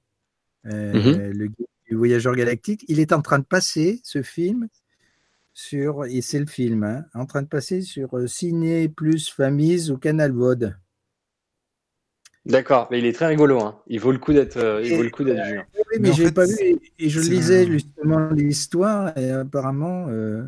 euh, 0.66 1.32
le 1.34 1.46
guide 1.48 1.68
du 1.88 1.96
voyageur 1.96 2.36
galactique. 2.36 2.84
Il 2.88 3.00
est 3.00 3.14
en 3.14 3.22
train 3.22 3.38
de 3.40 3.44
passer, 3.46 4.02
ce 4.04 4.24
film, 4.24 4.68
sur, 5.54 6.06
et 6.06 6.22
c'est 6.22 6.40
le 6.40 6.48
film, 6.48 6.84
hein, 6.84 7.06
en 7.14 7.26
train 7.26 7.44
de 7.44 7.48
passer 7.48 7.82
sur 7.82 8.18
euh, 8.18 8.26
Ciné 8.26 8.90
Plus 8.90 9.30
Famille 9.30 9.92
au 9.92 9.98
Canal 9.98 10.32
Vod. 10.32 10.76
D'accord, 12.44 12.88
mais 12.90 12.98
il 12.98 13.06
est 13.06 13.14
très 13.14 13.28
rigolo. 13.28 13.60
Hein. 13.60 13.80
Il 13.86 14.00
vaut 14.00 14.12
le 14.12 14.18
coup 14.18 14.34
d'être, 14.34 14.58
euh, 14.58 14.82
il 14.84 14.96
vaut 14.96 15.04
le 15.04 15.12
coup 15.12 15.24
d'être 15.24 15.46
vu. 15.46 15.60
hein. 15.60 15.66
Oui, 15.76 15.82
Mais 15.92 16.00
mais, 16.00 16.10
l'ai 16.10 16.26
fait, 16.26 16.32
pas 16.32 16.46
vu 16.48 16.56
et, 16.60 16.78
et 16.98 17.10
je 17.10 17.20
lisais 17.20 17.66
un- 17.66 17.72
justement 17.72 18.30
l'histoire 18.32 19.16
et 19.16 19.30
apparemment 19.30 20.08
euh, 20.10 20.44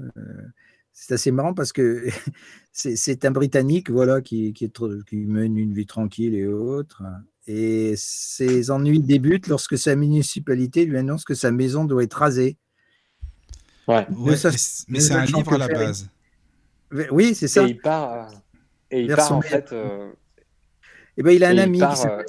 c'est 0.94 1.16
assez 1.16 1.32
marrant 1.32 1.54
parce 1.54 1.74
que 1.74 2.06
c'est 2.72 3.26
un 3.26 3.32
Britannique 3.32 3.90
voilà 3.90 4.22
qui, 4.22 4.54
qui, 4.54 4.66
est 4.66 4.74
trop- 4.74 5.02
qui 5.08 5.18
mène 5.18 5.58
une 5.58 5.74
vie 5.74 5.86
tranquille 5.88 6.36
et 6.36 6.46
autre 6.48 7.04
et 7.46 7.96
ses 7.98 8.72
ennuis 8.72 9.00
débutent 9.02 9.48
lorsque 9.48 9.78
sa 9.78 9.96
municipalité 9.98 10.86
lui 10.86 10.98
annonce 10.98 11.26
que 11.26 11.34
sa 11.34 11.52
maison 11.52 11.84
doit 11.84 12.04
être 12.04 12.14
rasée. 12.14 12.58
Ouais. 13.88 14.08
Ouais, 14.12 14.38
ça- 14.38 14.50
mais 14.88 15.02
c'est- 15.02 15.14
un 15.14 15.26
livre 15.26 15.54
à 15.54 15.58
la 15.58 15.68
base. 15.68 16.08
Oui, 17.12 17.36
c'est 17.36 17.46
Et 17.46 17.50
ça. 17.50 17.64
il 17.64 17.78
part, 17.80 18.14
euh, 18.14 18.36
et 18.92 19.02
il 19.02 19.14
part 19.14 19.32
en 19.34 19.42
fait. 19.42 19.74
euh, 19.74 20.10
Et 21.18 21.24
ben, 21.24 21.32
il 21.32 21.44
a 21.44 21.50
un 21.50 21.58
et 21.58 21.62
ami 21.62 21.80
part, 21.80 21.96
qui 21.96 22.02
s'appelle 22.02 22.26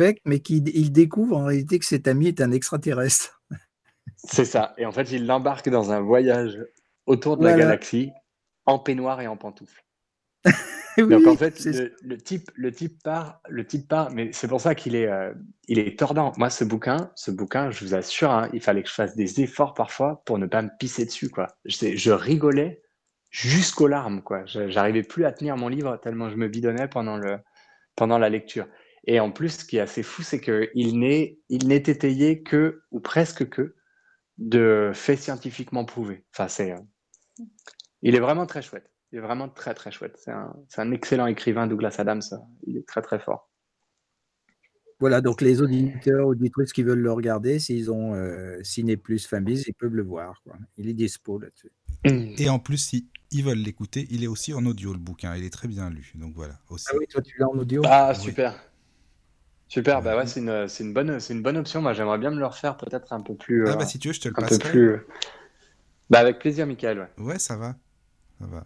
euh, 0.00 0.12
mais 0.26 0.40
qui 0.40 0.58
il 0.58 0.92
découvre 0.92 1.36
en 1.38 1.44
réalité 1.46 1.78
que 1.78 1.86
cet 1.86 2.06
ami 2.06 2.26
est 2.28 2.40
un 2.42 2.52
extraterrestre. 2.52 3.40
c'est 4.16 4.44
ça. 4.44 4.74
Et 4.76 4.84
en 4.84 4.92
fait, 4.92 5.10
il 5.12 5.26
l'embarque 5.26 5.68
dans 5.70 5.92
un 5.92 6.00
voyage 6.00 6.58
autour 7.06 7.36
de 7.36 7.44
la 7.44 7.52
galaxie 7.58 8.12
en 8.66 8.78
peignoir 8.78 9.20
et 9.20 9.26
en 9.26 9.36
pantoufles. 9.36 9.84
Oui, 10.98 11.04
Donc 11.08 11.26
en 11.26 11.36
fait, 11.36 11.58
le, 11.64 11.94
le 12.02 12.18
type, 12.18 12.50
le 12.54 12.70
type 12.70 13.02
part, 13.02 13.40
le 13.48 13.66
type 13.66 13.88
part, 13.88 14.10
mais 14.10 14.30
c'est 14.32 14.46
pour 14.46 14.60
ça 14.60 14.74
qu'il 14.74 14.94
est, 14.94 15.06
euh, 15.06 15.32
il 15.66 15.78
est 15.78 15.98
tordant. 15.98 16.32
Moi, 16.36 16.50
ce 16.50 16.64
bouquin, 16.64 17.10
ce 17.16 17.30
bouquin, 17.30 17.70
je 17.70 17.82
vous 17.84 17.94
assure, 17.94 18.30
hein, 18.30 18.50
il 18.52 18.60
fallait 18.60 18.82
que 18.82 18.90
je 18.90 18.94
fasse 18.94 19.16
des 19.16 19.40
efforts 19.40 19.72
parfois 19.72 20.22
pour 20.26 20.38
ne 20.38 20.44
pas 20.46 20.60
me 20.60 20.68
pisser 20.78 21.06
dessus, 21.06 21.30
quoi. 21.30 21.48
Je, 21.64 21.96
je 21.96 22.10
rigolais 22.10 22.82
jusqu'aux 23.30 23.86
larmes, 23.88 24.20
quoi. 24.22 24.44
Je- 24.44 24.68
J'arrivais 24.68 25.02
plus 25.02 25.24
à 25.24 25.32
tenir 25.32 25.56
mon 25.56 25.68
livre 25.68 25.96
tellement 25.96 26.28
je 26.28 26.36
me 26.36 26.48
bidonnais 26.48 26.88
pendant 26.88 27.16
le, 27.16 27.38
pendant 27.96 28.18
la 28.18 28.28
lecture. 28.28 28.66
Et 29.06 29.18
en 29.18 29.30
plus, 29.30 29.60
ce 29.60 29.64
qui 29.64 29.78
est 29.78 29.80
assez 29.80 30.02
fou, 30.02 30.22
c'est 30.22 30.40
que 30.40 30.70
il 30.74 30.98
n'est, 30.98 31.38
il 31.48 31.68
n'est 31.68 31.76
étayé 31.76 32.42
que 32.42 32.82
ou 32.90 33.00
presque 33.00 33.48
que 33.48 33.74
de 34.36 34.90
faits 34.94 35.20
scientifiquement 35.20 35.86
prouvés. 35.86 36.24
Enfin, 36.34 36.48
c'est, 36.48 36.72
euh, 36.72 36.78
il 38.02 38.14
est 38.14 38.20
vraiment 38.20 38.46
très 38.46 38.62
chouette. 38.62 38.90
Il 39.12 39.18
est 39.18 39.22
vraiment 39.22 39.48
très 39.48 39.74
très 39.74 39.90
chouette. 39.90 40.18
C'est 40.18 40.80
un, 40.80 40.92
excellent 40.92 41.26
écrivain, 41.26 41.66
Douglas 41.66 41.96
Adams. 41.98 42.22
Il 42.66 42.76
est 42.76 42.86
très 42.86 43.02
très 43.02 43.18
fort. 43.18 43.50
Voilà, 45.00 45.20
donc 45.20 45.40
les 45.40 45.60
auditeurs, 45.60 46.28
auditrices 46.28 46.72
qui 46.72 46.84
veulent 46.84 47.00
le 47.00 47.12
regarder, 47.12 47.58
s'ils 47.58 47.90
ont 47.90 48.14
euh, 48.14 48.62
Ciné 48.62 48.96
Plus 48.96 49.26
Famille, 49.26 49.60
ils 49.66 49.74
peuvent 49.74 49.94
le 49.94 50.04
voir. 50.04 50.40
quoi. 50.44 50.54
Il 50.76 50.88
est 50.88 50.94
dispo 50.94 51.38
là-dessus. 51.38 51.72
Et 52.40 52.48
en 52.48 52.60
plus, 52.60 52.78
si 52.78 53.08
ils 53.32 53.44
veulent 53.44 53.58
l'écouter, 53.58 54.06
il 54.10 54.22
est 54.22 54.28
aussi 54.28 54.54
en 54.54 54.64
audio, 54.64 54.92
le 54.92 55.00
bouquin. 55.00 55.34
Il 55.34 55.44
est 55.44 55.52
très 55.52 55.68
bien 55.68 55.90
lu. 55.90 56.12
Donc 56.14 56.34
voilà. 56.34 56.54
Aussi. 56.70 56.86
Ah 56.90 56.94
oui, 56.98 57.06
toi 57.08 57.20
tu 57.20 57.36
l'as 57.38 57.48
en 57.48 57.58
audio? 57.58 57.82
Ah 57.84 58.12
Oui. 58.14 58.22
super, 58.22 58.54
Super, 59.72 60.02
bah 60.02 60.16
ouais, 60.18 60.26
c'est 60.26 60.40
une, 60.40 60.92
bonne, 60.92 61.18
c'est 61.18 61.32
une 61.32 61.42
bonne 61.42 61.56
option. 61.56 61.80
Moi, 61.80 61.94
j'aimerais 61.94 62.18
bien 62.18 62.30
me 62.30 62.38
le 62.38 62.44
refaire 62.44 62.76
peut-être 62.76 63.12
un 63.14 63.22
peu 63.22 63.34
plus, 63.34 63.66
Ah 63.66 63.72
euh, 63.72 63.76
bah 63.76 63.86
si 63.86 63.98
tu 63.98 64.08
veux, 64.08 64.14
je 64.14 64.20
te 64.20 64.28
le 64.28 64.34
un 64.36 64.46
peu 64.46 64.58
plus. 64.58 65.00
Bah 66.12 66.18
avec 66.18 66.40
plaisir, 66.40 66.66
Michael. 66.66 66.98
ouais. 66.98 67.24
Ouais, 67.24 67.38
ça 67.38 67.56
va. 67.56 67.74
Ça 68.38 68.44
va. 68.46 68.62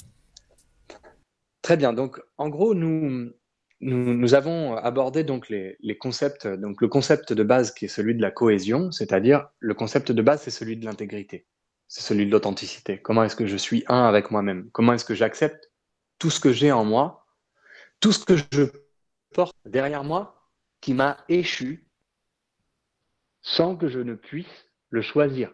Très 1.63 1.77
bien. 1.77 1.93
Donc, 1.93 2.21
en 2.39 2.49
gros, 2.49 2.75
nous, 2.75 3.31
nous, 3.81 4.15
nous 4.15 4.35
avons 4.35 4.75
abordé 4.75 5.23
donc 5.23 5.49
les, 5.49 5.77
les 5.79 5.97
concepts. 5.97 6.49
Donc, 6.49 6.81
le 6.81 6.89
concept 6.89 7.33
de 7.33 7.45
base 7.45 7.73
qui 7.73 7.85
est 7.85 7.89
celui 7.89 8.17
de 8.17 8.21
la 8.21 8.33
cohésion, 8.33 8.91
c'est-à-dire 8.91 9.49
le 9.61 9.75
concept 9.75 10.11
de 10.11 10.23
base, 10.23 10.43
c'est 10.43 10.51
celui 10.51 10.77
de 10.77 10.85
l'intégrité, 10.85 11.47
c'est 11.87 12.01
celui 12.01 12.27
de 12.27 12.33
l'authenticité. 12.33 13.01
Comment 13.01 13.23
est-ce 13.23 13.37
que 13.37 13.47
je 13.47 13.57
suis 13.57 13.85
un 13.87 14.03
avec 14.07 14.33
moi-même? 14.33 14.69
Comment 14.73 14.95
est-ce 14.95 15.05
que 15.05 15.15
j'accepte 15.15 15.71
tout 16.19 16.31
ce 16.31 16.41
que 16.41 16.53
j'ai 16.53 16.73
en 16.73 16.85
moi, 16.85 17.27
tout 18.01 18.11
ce 18.11 18.25
que 18.25 18.35
je 18.51 18.65
porte 19.35 19.55
derrière 19.65 20.03
moi, 20.03 20.51
qui 20.81 20.95
m'a 20.95 21.19
échu, 21.29 21.87
sans 23.41 23.77
que 23.77 23.87
je 23.87 24.01
ne 24.01 24.17
puisse 24.17 24.67
le 24.91 25.01
choisir? 25.01 25.53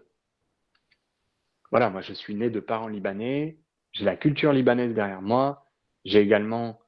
Voilà, 1.73 1.91
moi, 1.91 2.03
je 2.03 2.13
suis 2.13 2.37
né 2.37 2.51
de 2.51 2.61
parents 2.61 2.89
libanais, 2.89 3.59
j'ai 3.93 4.05
la 4.05 4.17
culture 4.17 4.53
libanaise 4.53 4.95
derrière 4.95 5.23
moi, 5.23 5.67
j'ai 6.05 6.21
également 6.21 6.79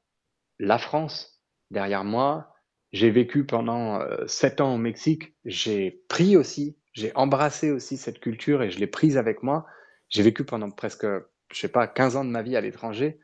la 0.58 0.78
France 0.78 1.42
derrière 1.70 2.04
moi. 2.04 2.54
J'ai 2.92 3.10
vécu 3.10 3.44
pendant 3.44 4.00
euh, 4.00 4.24
sept 4.26 4.60
ans 4.60 4.74
au 4.74 4.78
Mexique. 4.78 5.34
J'ai 5.44 6.04
pris 6.08 6.36
aussi, 6.36 6.78
j'ai 6.92 7.12
embrassé 7.16 7.70
aussi 7.70 7.96
cette 7.96 8.20
culture 8.20 8.62
et 8.62 8.70
je 8.70 8.78
l'ai 8.78 8.86
prise 8.86 9.16
avec 9.16 9.42
moi. 9.42 9.66
J'ai 10.10 10.22
vécu 10.22 10.44
pendant 10.44 10.70
presque, 10.70 11.06
je 11.52 11.58
sais 11.58 11.68
pas, 11.68 11.88
15 11.88 12.16
ans 12.16 12.24
de 12.24 12.30
ma 12.30 12.42
vie 12.42 12.56
à 12.56 12.60
l'étranger. 12.60 13.18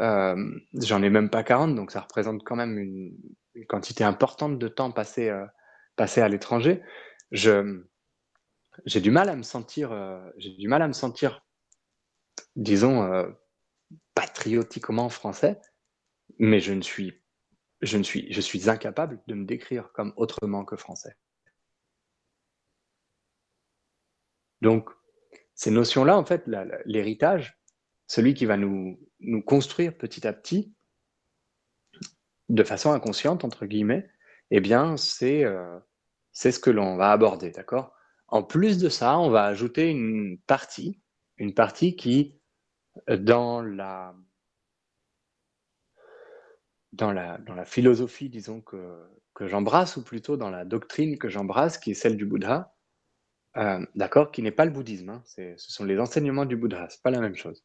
Euh, 0.00 0.36
J'en 0.74 1.02
ai 1.02 1.08
même 1.08 1.30
pas 1.30 1.42
40, 1.42 1.74
donc 1.74 1.90
ça 1.90 2.00
représente 2.00 2.44
quand 2.44 2.56
même 2.56 2.78
une, 2.78 3.16
quantité 3.68 4.02
importante 4.02 4.58
de 4.58 4.68
temps 4.68 4.90
passé, 4.90 5.28
euh, 5.30 5.46
passé 5.96 6.20
à 6.20 6.28
l'étranger. 6.28 6.82
Je, 7.30 7.84
j'ai 8.86 9.00
du 9.00 9.10
mal 9.10 9.28
à 9.28 9.36
me 9.36 9.42
sentir, 9.42 9.92
euh, 9.92 10.20
j'ai 10.36 10.50
du 10.50 10.68
mal 10.68 10.82
à 10.82 10.88
me 10.88 10.92
sentir, 10.92 11.44
disons, 12.56 13.02
euh, 13.02 13.30
patriotiquement 14.14 15.08
français, 15.08 15.60
mais 16.38 16.60
je 16.60 16.72
ne 16.72 16.82
suis, 16.82 17.22
je 17.82 17.98
ne 17.98 18.02
suis, 18.02 18.32
je 18.32 18.40
suis 18.40 18.68
incapable 18.70 19.22
de 19.26 19.34
me 19.34 19.44
décrire 19.44 19.92
comme 19.92 20.12
autrement 20.16 20.64
que 20.64 20.76
français. 20.76 21.16
Donc, 24.60 24.90
ces 25.54 25.70
notions-là, 25.70 26.16
en 26.16 26.24
fait, 26.24 26.48
l'héritage, 26.86 27.58
celui 28.06 28.34
qui 28.34 28.46
va 28.46 28.56
nous, 28.56 28.98
construire 29.46 29.96
petit 29.96 30.26
à 30.26 30.32
petit, 30.32 30.74
de 32.48 32.64
façon 32.64 32.92
inconsciente, 32.92 33.44
entre 33.44 33.66
guillemets, 33.66 34.08
eh 34.50 34.60
bien, 34.60 34.96
c'est 34.96 35.44
euh, 35.44 35.78
ce 36.32 36.58
que 36.58 36.70
l'on 36.70 36.96
va 36.96 37.12
aborder, 37.12 37.50
d'accord? 37.50 37.93
En 38.34 38.42
plus 38.42 38.78
de 38.78 38.88
ça, 38.88 39.16
on 39.20 39.30
va 39.30 39.44
ajouter 39.44 39.88
une 39.88 40.38
partie, 40.48 41.00
une 41.36 41.54
partie 41.54 41.94
qui, 41.94 42.36
euh, 43.08 43.16
dans 43.16 43.62
la, 43.62 44.12
philosophie, 47.64 48.28
disons, 48.28 48.60
que, 48.60 49.06
j'embrasse, 49.38 49.96
ou 49.96 50.02
plutôt 50.02 50.36
dans 50.36 50.50
la 50.50 50.64
doctrine 50.64 51.16
que 51.16 51.28
j'embrasse, 51.28 51.78
qui 51.78 51.92
est 51.92 51.94
celle 51.94 52.16
du 52.16 52.26
Bouddha, 52.26 52.74
euh, 53.56 53.86
d'accord, 53.94 54.32
qui 54.32 54.42
n'est 54.42 54.50
pas 54.50 54.64
le 54.64 54.72
bouddhisme, 54.72 55.10
hein, 55.10 55.22
ce 55.26 55.54
sont 55.56 55.84
les 55.84 56.00
enseignements 56.00 56.44
du 56.44 56.56
Bouddha, 56.56 56.88
c'est 56.90 57.02
pas 57.02 57.12
la 57.12 57.20
même 57.20 57.36
chose. 57.36 57.64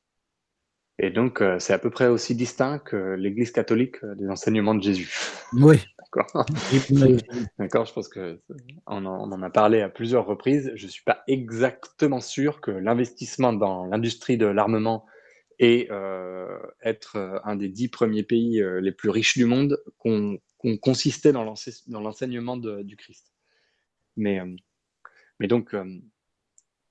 Et 1.02 1.12
donc, 1.12 1.42
euh, 1.42 1.60
c'est 1.60 1.72
à 1.72 1.80
peu 1.80 1.90
près 1.90 2.08
aussi 2.08 2.36
distinct 2.36 2.80
que 2.80 3.16
l'Église 3.16 3.52
catholique 3.52 4.04
euh, 4.04 4.16
des 4.16 4.28
enseignements 4.28 4.76
de 4.76 4.84
Jésus. 4.84 5.10
Oui. 5.54 5.78
D'accord. 5.98 6.46
D'accord, 7.58 7.86
je 7.86 7.94
pense 7.94 8.10
que 8.10 8.42
on 8.86 9.06
en, 9.06 9.30
on 9.30 9.32
en 9.32 9.42
a 9.42 9.50
parlé 9.50 9.82
à 9.82 9.90
plusieurs 9.90 10.26
reprises. 10.26 10.72
Je 10.76 10.88
suis 10.88 11.04
pas 11.04 11.24
exactement 11.28 12.20
sûr 12.20 12.60
que 12.62 12.72
l'investissement 12.72 13.54
dans 13.54 13.86
l'industrie 13.86 14.38
de 14.38 14.48
l'armement 14.48 15.06
et 15.60 15.88
euh, 15.92 16.58
être 16.82 17.16
euh, 17.18 17.40
un 17.44 17.56
des 17.56 17.70
dix 17.70 17.90
premiers 17.90 18.24
pays 18.24 18.62
euh, 18.62 18.82
les 18.82 18.92
plus 18.92 19.10
riches 19.10 19.38
du 19.38 19.46
monde 19.46 19.82
qu'on 19.98 20.40
qu'on 20.58 20.78
consistait 20.78 21.32
dans 21.32 21.46
l'ense- 21.46 21.88
dans 21.88 22.02
l'enseignement 22.02 22.58
de- 22.58 22.82
du 22.82 22.98
Christ. 22.98 23.32
Mais, 24.18 24.42
euh, 24.42 24.56
mais 25.40 25.48
donc, 25.48 25.74
euh, 25.74 25.86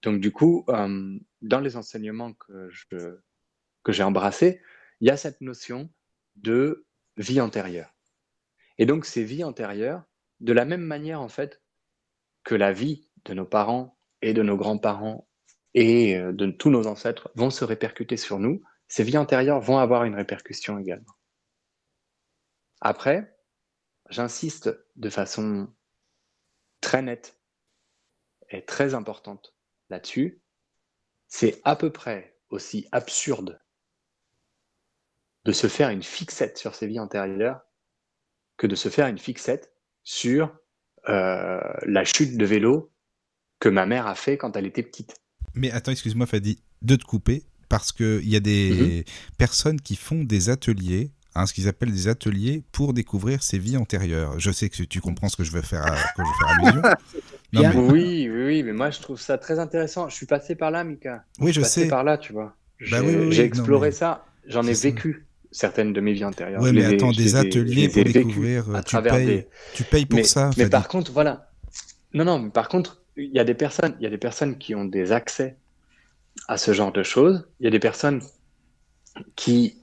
donc 0.02 0.20
du 0.20 0.32
coup, 0.32 0.64
euh, 0.70 1.18
dans 1.42 1.60
les 1.60 1.76
enseignements 1.76 2.32
que 2.32 2.70
je 2.70 3.18
que 3.88 3.92
j'ai 3.94 4.02
embrassés, 4.02 4.60
il 5.00 5.08
y 5.08 5.10
a 5.10 5.16
cette 5.16 5.40
notion 5.40 5.88
de 6.36 6.86
vie 7.16 7.40
antérieure. 7.40 7.96
Et 8.76 8.84
donc, 8.84 9.06
ces 9.06 9.24
vies 9.24 9.44
antérieures, 9.44 10.04
de 10.40 10.52
la 10.52 10.66
même 10.66 10.82
manière, 10.82 11.22
en 11.22 11.30
fait, 11.30 11.62
que 12.44 12.54
la 12.54 12.70
vie 12.70 13.08
de 13.24 13.32
nos 13.32 13.46
parents 13.46 13.98
et 14.20 14.34
de 14.34 14.42
nos 14.42 14.58
grands-parents 14.58 15.26
et 15.72 16.18
euh, 16.18 16.34
de 16.34 16.50
tous 16.50 16.68
nos 16.68 16.86
ancêtres 16.86 17.30
vont 17.34 17.48
se 17.48 17.64
répercuter 17.64 18.18
sur 18.18 18.38
nous, 18.38 18.62
ces 18.88 19.04
vies 19.04 19.16
antérieures 19.16 19.58
vont 19.58 19.78
avoir 19.78 20.04
une 20.04 20.16
répercussion 20.16 20.78
également. 20.78 21.14
Après, 22.82 23.38
j'insiste 24.10 24.68
de 24.96 25.08
façon 25.08 25.72
très 26.82 27.00
nette 27.00 27.40
et 28.50 28.66
très 28.66 28.92
importante 28.92 29.54
là-dessus, 29.88 30.42
c'est 31.26 31.62
à 31.64 31.74
peu 31.74 31.90
près 31.90 32.38
aussi 32.50 32.86
absurde 32.92 33.58
de 35.48 35.52
se 35.54 35.66
faire 35.66 35.88
une 35.88 36.02
fixette 36.02 36.58
sur 36.58 36.74
ses 36.74 36.86
vies 36.86 37.00
antérieures 37.00 37.60
que 38.58 38.66
de 38.66 38.74
se 38.74 38.90
faire 38.90 39.06
une 39.06 39.16
fixette 39.16 39.72
sur 40.04 40.54
euh, 41.08 41.58
la 41.86 42.04
chute 42.04 42.36
de 42.36 42.44
vélo 42.44 42.92
que 43.58 43.70
ma 43.70 43.86
mère 43.86 44.06
a 44.06 44.14
fait 44.14 44.36
quand 44.36 44.56
elle 44.56 44.66
était 44.66 44.82
petite. 44.82 45.14
Mais 45.54 45.70
attends, 45.70 45.90
excuse-moi, 45.92 46.26
Fadi, 46.26 46.58
de 46.82 46.96
te 46.96 47.04
couper, 47.04 47.44
parce 47.70 47.92
qu'il 47.92 48.28
y 48.28 48.36
a 48.36 48.40
des 48.40 49.06
personnes 49.38 49.80
qui 49.80 49.96
font 49.96 50.22
des 50.22 50.50
ateliers, 50.50 51.12
hein, 51.34 51.46
ce 51.46 51.54
qu'ils 51.54 51.66
appellent 51.66 51.92
des 51.92 52.08
ateliers 52.08 52.62
pour 52.70 52.92
découvrir 52.92 53.42
ses 53.42 53.58
vies 53.58 53.78
antérieures. 53.78 54.38
Je 54.38 54.50
sais 54.50 54.68
que 54.68 54.82
tu 54.82 55.00
comprends 55.00 55.30
ce 55.30 55.36
que 55.36 55.44
je 55.44 55.50
veux 55.52 55.62
faire, 55.62 55.86
à, 55.86 55.92
que 55.92 56.22
je 56.22 56.28
veux 56.28 56.34
faire 56.38 56.58
allusion. 56.58 56.82
Non, 57.54 57.60
Bien. 57.62 57.72
mais- 57.72 57.90
Oui, 57.90 58.28
oui, 58.30 58.44
oui, 58.44 58.62
mais 58.62 58.74
moi 58.74 58.90
je 58.90 59.00
trouve 59.00 59.18
ça 59.18 59.38
très 59.38 59.58
intéressant. 59.58 60.10
Je 60.10 60.14
suis 60.14 60.26
passé 60.26 60.54
par 60.54 60.70
là, 60.70 60.84
Mika. 60.84 61.24
oui, 61.40 61.50
je 61.54 61.62
passé 61.62 61.84
sais. 61.84 61.88
par 61.88 62.04
là, 62.04 62.18
tu 62.18 62.34
vois. 62.34 62.54
J'ai 62.78 62.90
Bah 62.90 62.98
oui, 63.02 63.14
oui, 63.16 63.24
oui, 63.28 63.32
j'ai 63.32 63.42
non, 63.44 63.48
exploré 63.48 63.88
mais- 63.88 63.92
ça. 63.92 64.26
J'en 64.46 64.62
ai 64.64 64.74
vécu 64.74 65.26
certaines 65.50 65.92
de 65.92 66.00
mes 66.00 66.12
vies 66.12 66.24
antérieures. 66.24 66.62
Je 66.62 66.70
mais 66.70 66.80
les 66.80 66.94
attends, 66.94 67.10
des 67.12 67.36
ateliers 67.36 67.88
pour 67.88 68.04
découvrir, 68.04 68.74
à 68.74 68.82
tu 68.82 68.90
travers 68.90 69.14
payes, 69.14 69.26
des- 69.26 69.48
tu 69.74 69.84
payes 69.84 70.06
pour 70.06 70.16
mais, 70.18 70.24
ça. 70.24 70.46
mais 70.56 70.64
Fadi. 70.64 70.70
par 70.70 70.88
contre, 70.88 71.12
voilà. 71.12 71.50
Non, 72.14 72.24
non, 72.24 72.38
mais 72.38 72.50
par 72.50 72.68
contre, 72.68 73.02
il 73.16 73.30
y 73.34 73.38
a 73.38 73.44
des 73.44 73.54
personnes, 73.54 73.94
il 73.98 74.04
y 74.04 74.06
a 74.06 74.10
des 74.10 74.18
personnes 74.18 74.58
qui 74.58 74.74
ont 74.74 74.84
des 74.84 75.12
accès 75.12 75.56
à 76.48 76.56
ce 76.56 76.72
genre 76.72 76.92
de 76.92 77.02
choses. 77.02 77.48
Il 77.60 77.64
y 77.64 77.66
a 77.66 77.70
des 77.70 77.78
personnes 77.80 78.22
qui 79.36 79.76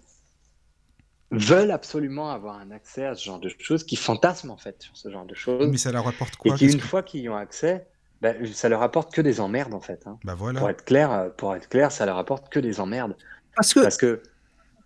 veulent 1.32 1.72
absolument 1.72 2.32
avoir 2.32 2.58
un 2.60 2.72
accès 2.72 3.06
à 3.06 3.16
ce 3.16 3.26
genre 3.26 3.40
de 3.40 3.50
choses, 3.60 3.84
qui 3.84 3.96
fantasment 3.96 4.52
en 4.52 4.58
fait 4.58 4.82
sur 4.82 4.96
ce 4.96 5.10
genre 5.10 5.26
de 5.26 5.36
choses, 5.36 5.68
Mais 5.70 5.78
ça 5.78 5.92
leur 5.92 6.08
apporte 6.08 6.36
et 6.36 6.38
quoi 6.38 6.54
qui 6.56 6.66
qu'est-ce 6.66 6.76
une 6.76 6.82
que- 6.82 6.88
fois 6.88 7.04
qu'ils 7.04 7.22
y 7.22 7.30
ont 7.30 7.36
accès, 7.36 7.88
ben, 8.22 8.46
ça 8.54 8.70
leur 8.70 8.82
apporte 8.82 9.14
que 9.14 9.22
des 9.22 9.40
emmerdes 9.42 9.74
en 9.74 9.82
fait. 9.82 10.04
hein. 10.06 10.18
Bah 10.24 10.34
Pour 10.34 10.44
voilà. 10.52 10.70
être 10.70 10.86
clair, 10.86 11.12
euh, 11.12 11.30
pour 11.30 11.54
être 11.56 11.68
clair, 11.68 11.92
ça 11.92 12.06
leur 12.06 12.18
apporte 12.18 12.50
que 12.50 12.60
des 12.60 12.80
emmerdes. 12.80 13.18
Parce 13.56 13.74
que 13.74 13.80
Parce 13.82 13.98
que, 13.98 14.22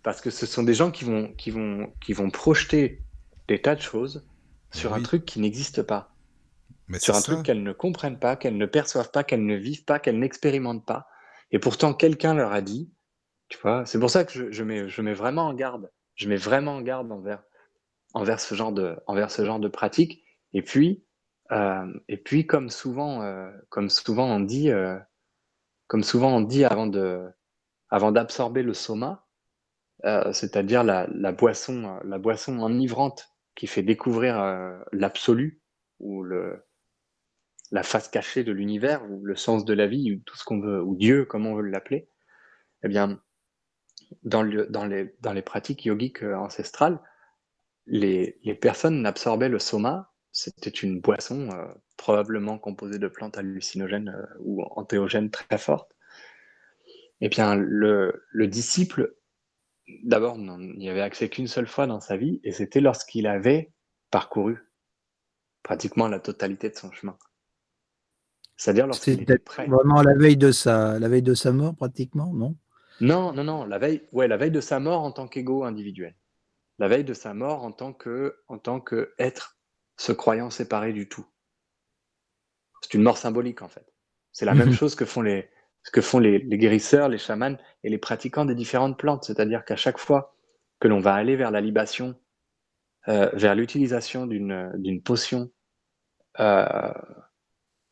parce 0.02 0.20
que 0.20 0.30
ce 0.30 0.46
sont 0.46 0.62
des 0.62 0.74
gens 0.74 0.90
qui 0.90 1.04
vont, 1.04 1.32
qui 1.34 1.50
vont, 1.50 1.92
qui 2.00 2.12
vont 2.12 2.30
projeter 2.30 3.02
des 3.48 3.60
tas 3.60 3.74
de 3.74 3.80
choses 3.80 4.26
sur 4.72 4.94
un 4.94 5.02
truc 5.02 5.24
qui 5.24 5.40
n'existe 5.40 5.82
pas, 5.82 6.14
Mais 6.88 6.98
sur 6.98 7.14
un 7.14 7.20
ça. 7.20 7.32
truc 7.32 7.44
qu'elles 7.44 7.62
ne 7.62 7.72
comprennent 7.72 8.18
pas, 8.18 8.36
qu'elles 8.36 8.56
ne 8.56 8.66
perçoivent 8.66 9.10
pas, 9.10 9.24
qu'elles 9.24 9.44
ne 9.44 9.56
vivent 9.56 9.84
pas, 9.84 9.98
qu'elles 9.98 10.18
n'expérimentent 10.18 10.86
pas. 10.86 11.08
Et 11.50 11.58
pourtant, 11.58 11.92
quelqu'un 11.92 12.34
leur 12.34 12.52
a 12.52 12.60
dit, 12.60 12.90
tu 13.48 13.58
vois, 13.58 13.84
c'est 13.84 13.98
pour 13.98 14.10
ça 14.10 14.24
que 14.24 14.32
je, 14.32 14.50
je 14.52 14.62
mets, 14.62 14.88
je 14.88 15.02
mets 15.02 15.12
vraiment 15.14 15.48
en 15.48 15.54
garde, 15.54 15.90
je 16.14 16.28
mets 16.28 16.36
vraiment 16.36 16.76
en 16.76 16.82
garde 16.82 17.10
envers, 17.10 17.42
envers 18.14 18.40
ce 18.40 18.54
genre 18.54 18.72
de, 18.72 18.96
envers 19.06 19.30
ce 19.30 19.44
genre 19.44 19.58
de 19.58 19.68
pratique. 19.68 20.22
Et 20.52 20.62
puis, 20.62 21.04
euh, 21.52 21.92
et 22.08 22.16
puis, 22.16 22.46
comme 22.46 22.70
souvent, 22.70 23.22
euh, 23.22 23.50
comme 23.68 23.90
souvent 23.90 24.26
on 24.26 24.40
dit, 24.40 24.70
euh, 24.70 24.98
comme 25.88 26.04
souvent 26.04 26.36
on 26.36 26.40
dit 26.40 26.64
avant 26.64 26.86
de, 26.86 27.28
avant 27.88 28.12
d'absorber 28.12 28.62
le 28.62 28.74
soma, 28.74 29.26
euh, 30.04 30.32
c'est-à-dire 30.32 30.84
la, 30.84 31.06
la 31.12 31.32
boisson, 31.32 31.84
euh, 31.84 32.00
la 32.04 32.18
boisson 32.18 32.58
enivrante 32.60 33.28
qui 33.54 33.66
fait 33.66 33.82
découvrir 33.82 34.40
euh, 34.40 34.78
l'absolu 34.92 35.60
ou 35.98 36.22
le, 36.22 36.64
la 37.70 37.82
face 37.82 38.08
cachée 38.08 38.44
de 38.44 38.52
l'univers 38.52 39.04
ou 39.10 39.24
le 39.24 39.36
sens 39.36 39.64
de 39.64 39.74
la 39.74 39.86
vie 39.86 40.12
ou 40.12 40.20
tout 40.24 40.36
ce 40.36 40.44
qu'on 40.44 40.60
veut 40.60 40.82
ou 40.82 40.96
Dieu 40.96 41.24
comme 41.24 41.46
on 41.46 41.54
veut 41.54 41.68
l'appeler. 41.68 42.08
Eh 42.82 42.88
bien, 42.88 43.20
dans, 44.22 44.42
le, 44.42 44.66
dans, 44.66 44.86
les, 44.86 45.14
dans 45.20 45.32
les 45.32 45.42
pratiques 45.42 45.84
yogiques 45.84 46.22
ancestrales, 46.22 47.00
les, 47.86 48.38
les 48.44 48.54
personnes 48.54 49.04
absorbaient 49.06 49.48
le 49.48 49.58
soma. 49.58 50.12
C'était 50.32 50.70
une 50.70 51.00
boisson 51.00 51.50
probablement 51.96 52.56
composée 52.58 52.98
de 53.00 53.08
plantes 53.08 53.36
hallucinogènes 53.36 54.16
ou 54.38 54.62
antéogènes 54.62 55.30
très 55.30 55.58
fortes. 55.58 55.92
Eh 57.20 57.28
bien, 57.28 57.56
le, 57.56 58.24
le 58.30 58.46
disciple, 58.46 59.14
d'abord, 60.02 60.38
n'en- 60.38 60.58
n'y 60.58 60.88
avait 60.88 61.00
accès 61.00 61.28
qu'une 61.28 61.46
seule 61.46 61.66
fois 61.66 61.86
dans 61.86 62.00
sa 62.00 62.16
vie, 62.16 62.40
et 62.44 62.52
c'était 62.52 62.80
lorsqu'il 62.80 63.26
avait 63.26 63.72
parcouru 64.10 64.58
pratiquement 65.62 66.08
la 66.08 66.20
totalité 66.20 66.70
de 66.70 66.76
son 66.76 66.90
chemin. 66.92 67.16
C'est-à-dire 68.56 68.86
lorsqu'il 68.86 69.22
était 69.22 69.38
prêt. 69.38 69.66
vraiment 69.66 70.02
la 70.02 70.14
veille 70.14 70.36
de 70.36 70.52
sa, 70.52 70.98
la 70.98 71.08
veille 71.08 71.22
de 71.22 71.34
sa 71.34 71.52
mort, 71.52 71.74
pratiquement, 71.74 72.32
non? 72.32 72.56
Non, 73.00 73.32
non, 73.32 73.44
non, 73.44 73.64
la 73.64 73.78
veille, 73.78 74.06
ouais, 74.12 74.28
la 74.28 74.36
veille 74.36 74.50
de 74.50 74.60
sa 74.60 74.78
mort 74.80 75.02
en 75.02 75.12
tant 75.12 75.28
qu'ego 75.28 75.64
individuel. 75.64 76.14
La 76.78 76.88
veille 76.88 77.04
de 77.04 77.14
sa 77.14 77.32
mort 77.34 77.64
en 77.64 77.72
tant 77.72 77.92
que, 77.92 78.36
en 78.48 78.58
tant 78.58 78.80
que 78.80 79.14
être 79.18 79.58
se 79.96 80.12
croyant 80.12 80.50
séparé 80.50 80.92
du 80.92 81.08
tout. 81.08 81.26
C'est 82.82 82.94
une 82.94 83.02
mort 83.02 83.18
symbolique 83.18 83.62
en 83.62 83.68
fait. 83.68 83.86
C'est 84.32 84.44
la 84.46 84.54
même 84.54 84.72
chose 84.72 84.94
que 84.94 85.04
font 85.04 85.22
les, 85.22 85.48
ce 85.82 85.90
que 85.90 86.00
font 86.00 86.18
les, 86.18 86.40
guérisseurs, 86.40 87.08
les 87.08 87.18
chamans 87.18 87.56
et 87.82 87.88
les 87.88 87.98
pratiquants 87.98 88.44
des 88.44 88.54
différentes 88.54 88.98
plantes. 88.98 89.24
C'est-à-dire 89.24 89.64
qu'à 89.64 89.76
chaque 89.76 89.98
fois 89.98 90.34
que 90.78 90.88
l'on 90.88 91.00
va 91.00 91.14
aller 91.14 91.36
vers 91.36 91.50
la 91.50 91.60
libation, 91.60 92.14
euh, 93.08 93.30
vers 93.32 93.54
l'utilisation 93.54 94.26
d'une 94.26 94.72
d'une 94.76 95.02
potion 95.02 95.50
euh, 96.38 96.92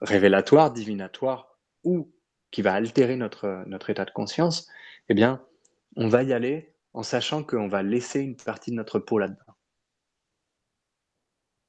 révélatoire, 0.01 0.73
divinatoire, 0.73 1.59
ou 1.85 2.13
qui 2.51 2.63
va 2.63 2.75
altérer 2.75 3.17
notre, 3.17 3.65
notre 3.67 3.91
état 3.91 4.05
de 4.05 4.11
conscience, 4.11 4.69
eh 5.09 5.15
bien, 5.15 5.45
on 5.97 6.09
va 6.09 6.23
y 6.23 6.33
aller 6.33 6.75
en 6.93 7.03
sachant 7.03 7.43
qu'on 7.43 7.69
va 7.69 7.83
laisser 7.83 8.21
une 8.21 8.37
partie 8.37 8.71
de 8.71 8.77
notre 8.77 8.99
peau 8.99 9.19
là-dedans. 9.19 9.55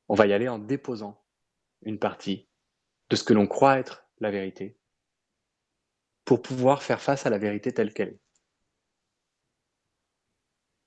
On 0.08 0.16
va 0.16 0.28
y 0.28 0.34
aller 0.34 0.48
en 0.48 0.60
déposant 0.60 1.22
une 1.84 2.00
partie 2.00 2.48
de 3.10 3.16
ce 3.16 3.24
que 3.24 3.34
l'on 3.34 3.48
croit 3.48 3.80
être 3.80 4.06
la 4.20 4.32
vérité 4.32 4.79
pour 6.30 6.44
pouvoir 6.44 6.84
faire 6.84 7.02
face 7.02 7.26
à 7.26 7.32
la 7.32 7.40
vérité 7.40 7.72
telle 7.72 7.92
qu'elle 7.92 8.10
est. 8.10 8.20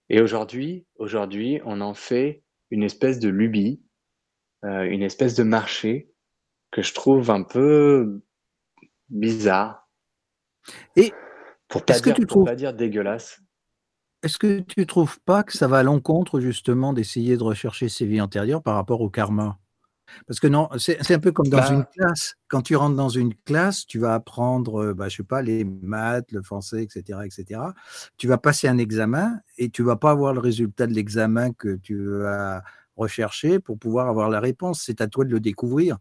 Et 0.09 0.21
aujourd'hui, 0.21 0.87
aujourd'hui, 0.95 1.61
on 1.65 1.81
en 1.81 1.95
fait 1.95 2.45
une 2.71 2.85
espèce 2.85 3.19
de 3.19 3.29
lubie, 3.29 3.83
euh, 4.65 4.83
une 4.85 5.03
espèce 5.03 5.35
de 5.35 5.43
marché 5.43 6.13
que 6.71 6.81
je 6.81 6.95
trouve 6.95 7.29
un 7.33 7.43
peu 7.43 8.23
bizarre. 9.09 9.91
Et 10.95 11.13
pour 11.67 11.85
pas 11.85 11.95
est-ce 11.95 12.03
que 12.03 12.11
dire, 12.11 12.15
tu 12.15 12.27
pour 12.27 12.37
trouves- 12.37 12.45
pas 12.45 12.55
dire 12.55 12.73
dégueulasse. 12.73 13.41
Est-ce 14.23 14.39
que 14.39 14.61
tu 14.61 14.87
trouves 14.87 15.19
pas 15.23 15.43
que 15.43 15.55
ça 15.55 15.67
va 15.67 15.81
à 15.81 15.83
l'encontre 15.83 16.39
justement 16.39 16.93
d'essayer 16.93 17.37
de 17.37 17.43
rechercher 17.43 17.89
ses 17.89 18.07
vies 18.07 18.21
antérieures 18.21 18.63
par 18.63 18.77
rapport 18.77 19.01
au 19.01 19.11
karma? 19.11 19.59
Parce 20.27 20.41
que 20.41 20.47
non, 20.47 20.69
c'est 20.79 21.11
un 21.13 21.19
peu 21.19 21.33
comme 21.33 21.49
dans 21.49 21.59
Bah. 21.59 21.71
une 21.73 21.85
classe. 21.85 22.35
Quand 22.49 22.63
tu 22.63 22.77
rentres 22.77 22.97
dans 22.97 23.09
une 23.09 23.35
classe, 23.45 23.87
tu 23.87 23.99
vas 23.99 24.15
apprendre, 24.15 24.83
euh, 24.83 24.95
bah, 24.95 25.09
je 25.09 25.17
sais 25.17 25.23
pas, 25.23 25.43
les 25.43 25.65
maths, 25.65 26.31
le 26.33 26.43
français, 26.43 26.83
etc., 26.83 27.21
etc. 27.25 27.61
Tu 28.17 28.29
vas 28.29 28.39
passer 28.39 28.69
un 28.69 28.79
examen 28.79 29.41
et 29.59 29.71
tu 29.71 29.83
vas 29.83 29.97
pas 29.97 30.11
avoir 30.11 30.33
le 30.35 30.41
résultat 30.41 30.87
de 30.87 30.93
l'examen 30.95 31.53
que 31.53 31.77
tu 31.77 32.25
as 32.25 32.63
recherché 32.97 33.59
pour 33.59 33.79
pouvoir 33.79 34.09
avoir 34.09 34.29
la 34.31 34.41
réponse. 34.41 34.83
C'est 34.85 35.01
à 35.01 35.07
toi 35.07 35.25
de 35.25 35.31
le 35.31 35.41
découvrir. 35.41 35.99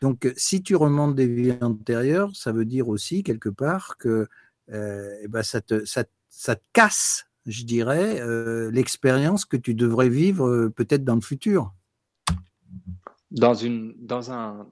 Donc, 0.00 0.26
euh, 0.26 0.32
si 0.36 0.62
tu 0.62 0.76
remontes 0.76 1.14
des 1.14 1.26
vies 1.26 1.56
antérieures, 1.60 2.30
ça 2.34 2.52
veut 2.52 2.64
dire 2.66 2.88
aussi 2.88 3.22
quelque 3.22 3.48
part 3.48 3.96
que 3.96 4.28
euh, 4.72 5.14
eh 5.22 5.28
ben, 5.28 5.42
ça, 5.42 5.60
te, 5.60 5.84
ça, 5.84 6.04
ça 6.28 6.56
te 6.56 6.62
casse, 6.72 7.24
je 7.46 7.62
dirais, 7.64 8.20
euh, 8.20 8.70
l'expérience 8.72 9.44
que 9.44 9.56
tu 9.56 9.74
devrais 9.74 10.08
vivre 10.08 10.46
euh, 10.48 10.70
peut-être 10.70 11.04
dans 11.04 11.14
le 11.14 11.20
futur. 11.20 11.72
Dans 13.30 14.32
un, 14.32 14.70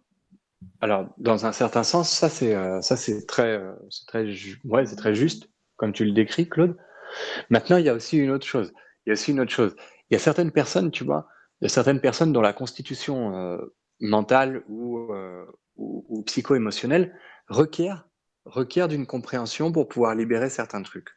alors 0.81 1.09
dans 1.19 1.47
un 1.47 1.53
certain 1.53 1.83
sens, 1.83 2.11
ça 2.11 2.29
c'est, 2.29 2.55
euh, 2.55 2.81
ça 2.81 2.97
c'est 2.97 3.27
très, 3.27 3.59
euh, 3.59 3.75
c'est 3.90 4.07
très, 4.07 4.27
ouais, 4.64 4.87
c'est 4.87 4.97
très 4.97 5.14
juste, 5.14 5.49
comme 5.77 5.93
tu 5.93 6.05
le 6.05 6.12
décris, 6.12 6.49
Claude. 6.49 6.77
Maintenant, 7.51 7.77
il 7.77 7.85
y 7.85 7.88
a 7.88 7.95
aussi 7.95 8.19
une 8.19 8.31
autre 8.31 8.47
chose. 8.47 8.73
Il 9.05 9.11
y 9.11 9.12
a 9.12 9.14
aussi 9.14 9.33
une 9.33 9.40
autre 9.40 9.51
chose. 9.53 9.75
Il 10.11 10.14
y 10.14 10.17
a 10.17 10.21
certaines 10.21 10.51
personnes, 10.51 10.90
tu 10.90 11.05
vois, 11.05 11.29
il 11.61 11.64
y 11.64 11.67
a 11.67 11.69
certaines 11.69 12.01
personnes 12.01 12.33
dont 12.33 12.40
la 12.40 12.53
constitution 12.53 13.37
euh, 13.37 13.59
mentale 14.01 14.64
ou, 14.69 15.12
ou, 15.77 16.05
ou 16.09 16.23
psycho-émotionnelle 16.23 17.14
requiert, 17.49 18.09
requiert 18.45 18.88
d'une 18.88 19.07
compréhension 19.07 19.73
pour 19.73 19.88
pouvoir 19.88 20.14
libérer 20.14 20.51
certains 20.51 20.83
trucs. 20.83 21.11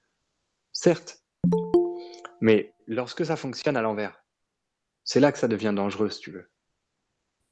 Certes, 0.72 1.24
mais 2.42 2.74
lorsque 2.86 3.26
ça 3.26 3.36
fonctionne 3.36 3.78
à 3.78 3.82
l'envers, 3.82 4.24
c'est 5.04 5.20
là 5.20 5.32
que 5.32 5.40
ça 5.40 5.48
devient 5.48 5.74
dangereux, 5.76 6.10
si 6.10 6.20
tu 6.20 6.32
veux. 6.32 6.50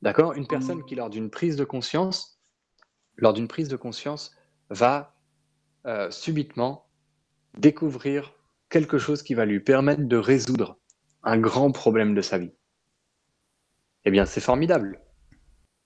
D'accord? 0.06 0.34
Une 0.34 0.46
personne 0.46 0.86
qui, 0.86 0.94
lors 0.94 1.10
d'une 1.10 1.32
prise 1.32 1.56
de 1.56 1.64
conscience, 1.64 2.40
lors 3.16 3.34
d'une 3.34 3.48
prise 3.48 3.70
de 3.70 3.76
conscience, 3.76 4.36
va 4.70 5.16
euh, 5.88 6.12
subitement 6.12 6.88
découvrir 7.58 8.36
quelque 8.70 9.00
chose 9.00 9.24
qui 9.24 9.34
va 9.34 9.46
lui 9.46 9.60
permettre 9.60 10.04
de 10.04 10.16
résoudre 10.16 10.78
un 11.24 11.40
grand 11.40 11.72
problème 11.72 12.14
de 12.14 12.22
sa 12.22 12.38
vie. 12.38 12.52
Eh 14.04 14.12
bien, 14.12 14.28
c'est 14.28 14.42
formidable. 14.42 15.02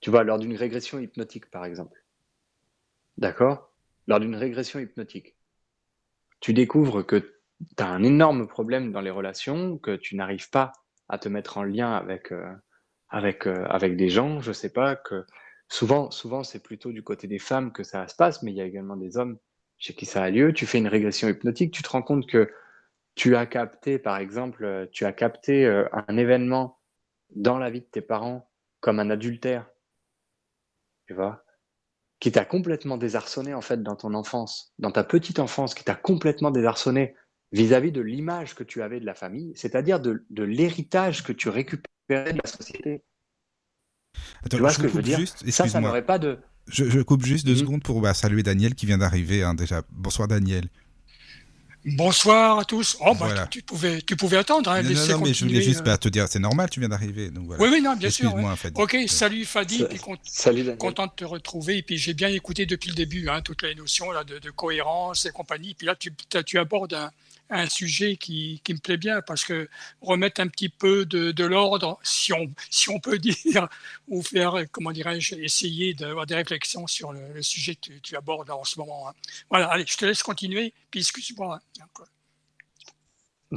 Tu 0.02 0.10
vois, 0.10 0.26
lors 0.26 0.38
d'une 0.38 0.58
régression 0.58 1.00
hypnotique, 1.00 1.50
par 1.50 1.64
exemple. 1.64 2.04
D'accord? 3.18 3.72
Lors 4.06 4.20
d'une 4.20 4.36
régression 4.36 4.80
hypnotique, 4.80 5.38
tu 6.42 6.54
découvres 6.54 7.06
que 7.06 7.16
tu 7.16 7.82
as 7.82 7.88
un 7.88 8.04
énorme 8.04 8.50
problème 8.50 8.92
dans 8.92 9.00
les 9.00 9.12
relations, 9.12 9.78
que 9.78 9.96
tu 9.96 10.18
n'arrives 10.18 10.50
pas 10.50 10.74
à 11.08 11.18
te 11.18 11.30
mettre 11.30 11.58
en 11.58 11.64
lien 11.64 11.94
avec, 11.94 12.34
euh, 12.34 12.54
avec, 13.10 13.48
euh, 13.48 13.66
avec 13.70 13.96
des 13.96 14.10
gens, 14.10 14.42
je 14.42 14.52
sais 14.52 14.70
pas, 14.70 14.96
que 14.96 15.26
souvent, 15.68 16.12
souvent 16.12 16.44
c'est 16.44 16.62
plutôt 16.62 16.92
du 16.92 17.04
côté 17.04 17.28
des 17.28 17.40
femmes 17.40 17.72
que 17.72 17.84
ça 17.84 18.08
se 18.08 18.16
passe, 18.16 18.44
mais 18.44 18.52
il 18.52 18.58
y 18.58 18.62
a 18.62 18.66
également 18.66 18.96
des 18.96 19.18
hommes 19.18 19.38
chez 19.78 19.94
qui 19.94 20.06
ça 20.06 20.24
a 20.24 20.30
lieu. 20.30 20.54
Tu 20.54 20.66
fais 20.66 20.78
une 20.78 20.88
régression 20.88 21.28
hypnotique, 21.28 21.74
tu 21.74 21.84
te 21.84 21.90
rends 21.90 22.02
compte 22.02 22.28
que 22.28 22.52
tu 23.16 23.36
as 23.36 23.46
capté, 23.46 24.00
par 24.00 24.18
exemple, 24.18 24.64
euh, 24.64 24.86
tu 24.92 25.06
as 25.06 25.14
capté 25.14 25.66
euh, 25.66 25.88
un 25.92 26.18
événement 26.18 26.80
dans 27.36 27.58
la 27.58 27.70
vie 27.70 27.82
de 27.82 27.86
tes 27.86 28.02
parents 28.02 28.50
comme 28.80 29.00
un 29.00 29.10
adultère, 29.10 29.70
tu 31.08 31.14
vois, 31.14 31.44
qui 32.20 32.32
t'a 32.32 32.46
complètement 32.46 32.98
désarçonné 32.98 33.54
en 33.54 33.62
fait 33.62 33.82
dans 33.84 33.96
ton 33.96 34.14
enfance, 34.14 34.74
dans 34.80 34.92
ta 34.92 35.04
petite 35.04 35.40
enfance, 35.40 35.74
qui 35.74 35.84
t'a 35.84 35.96
complètement 35.96 36.52
désarçonné 36.52 37.16
vis-à-vis 37.52 37.92
de 37.92 38.02
l'image 38.02 38.56
que 38.56 38.64
tu 38.64 38.82
avais 38.82 39.00
de 39.00 39.06
la 39.06 39.16
famille, 39.16 39.54
c'est-à-dire 39.56 40.00
de, 40.00 40.26
de 40.30 40.44
l'héritage 40.44 41.24
que 41.24 41.34
tu 41.34 41.50
de 42.10 42.40
la 42.44 42.50
société. 42.50 43.02
Attends, 44.44 44.58
Tu 44.58 44.62
vois 44.62 44.70
je 44.70 44.76
ce 44.76 44.82
que 44.82 44.88
je 44.88 44.92
coupe 44.92 44.98
veux 44.98 45.04
dire? 45.04 45.20
juste, 45.20 45.50
Ça, 45.52 45.68
ça 45.68 45.80
n'aurait 45.80 46.06
pas 46.06 46.18
de... 46.20 46.40
Je, 46.68 46.86
je 46.90 47.00
coupe 47.02 47.24
juste 47.26 47.46
deux 47.46 47.54
Mhm. 47.54 47.60
secondes 47.60 47.84
pour 47.84 48.02
bah, 48.02 48.14
saluer 48.14 48.44
Daniel 48.44 48.76
qui 48.76 48.86
vient 48.86 48.98
d'arriver 48.98 49.44
hein, 49.44 49.54
déjà. 49.54 49.82
Bonsoir 49.92 50.28
Daniel. 50.28 50.68
Bonsoir 51.86 52.60
à 52.60 52.66
tous. 52.66 52.98
Oh, 53.00 53.06
bah, 53.14 53.16
Voilà. 53.20 53.48
tu, 53.48 53.60
tu 53.60 53.64
pouvais, 53.66 54.02
tu 54.02 54.16
pouvais 54.18 54.38
attendre. 54.38 54.70
Hein, 54.70 54.78
non, 54.78 54.84
non, 54.84 54.90
laisser 54.90 55.12
non, 55.14 55.22
mais 55.22 55.34
je 55.34 55.46
voulais 55.46 55.62
juste 55.62 55.80
euh. 55.80 55.84
bah, 55.84 55.98
te 55.98 56.10
dire, 56.10 56.28
c'est 56.28 56.38
normal, 56.40 56.70
tu 56.70 56.80
viens 56.82 56.90
d'arriver. 56.90 57.32
Voilà. 57.34 57.64
Oui, 57.64 57.70
oui, 57.72 57.82
non, 57.82 57.96
bien 57.96 58.10
sûr. 58.10 58.34
ouais. 58.36 58.44
Ok, 58.76 58.98
salut 59.08 59.46
Fadi, 59.46 59.80
Ça- 59.80 59.86
puis 59.86 59.98
con- 59.98 60.18
Salut 60.24 60.60
Daniel. 60.62 60.78
content 60.78 61.08
de 61.08 61.12
te 61.16 61.24
retrouver. 61.24 61.78
Et 61.78 61.82
puis 61.84 61.98
j'ai 61.98 62.14
bien 62.14 62.28
écouté 62.30 62.66
depuis 62.66 62.90
le 62.90 62.96
début 62.96 63.30
hein, 63.30 63.42
toutes 63.42 63.64
les 63.64 63.76
notions 63.76 64.12
là, 64.12 64.24
de, 64.26 64.40
de 64.40 64.50
cohérence 64.52 65.26
et 65.26 65.32
compagnie. 65.32 65.74
Puis 65.74 65.88
là, 65.88 65.96
tu, 65.96 66.14
tu 66.46 66.60
abordes 66.60 66.94
un, 66.94 67.12
un 67.52 67.68
sujet 67.68 68.16
qui, 68.16 68.62
qui 68.64 68.74
me 68.74 68.80
plaît 68.80 68.98
bien 68.98 69.22
parce 69.22 69.44
que 69.44 69.68
remettre 70.02 70.40
un 70.42 70.48
petit 70.48 70.70
peu 70.70 71.06
de, 71.06 71.32
de 71.32 71.44
l'ordre, 71.46 72.00
si 72.04 72.32
on, 72.34 72.52
si 72.70 72.90
on 72.90 73.00
peut 73.00 73.18
dire, 73.20 73.68
ou 74.08 74.22
faire, 74.22 74.56
comment 74.72 74.92
dirais-je, 74.92 75.36
essayer 75.36 75.94
d'avoir 75.94 76.26
des 76.26 76.36
réflexions 76.36 76.86
sur 76.88 77.12
le, 77.12 77.34
le 77.34 77.42
sujet 77.42 77.76
que 77.76 77.82
tu, 77.82 78.02
tu 78.02 78.16
abordes 78.16 78.50
en 78.52 78.64
ce 78.64 78.80
moment. 78.80 79.10
hein. 79.10 79.14
Voilà, 79.50 79.68
allez, 79.68 79.86
je 79.88 79.98
te 79.98 80.06
laisse 80.06 80.22
continuer. 80.24 80.74
Puis 80.92 81.00
excuse-moi. 81.02 81.60
hein. 81.82 82.06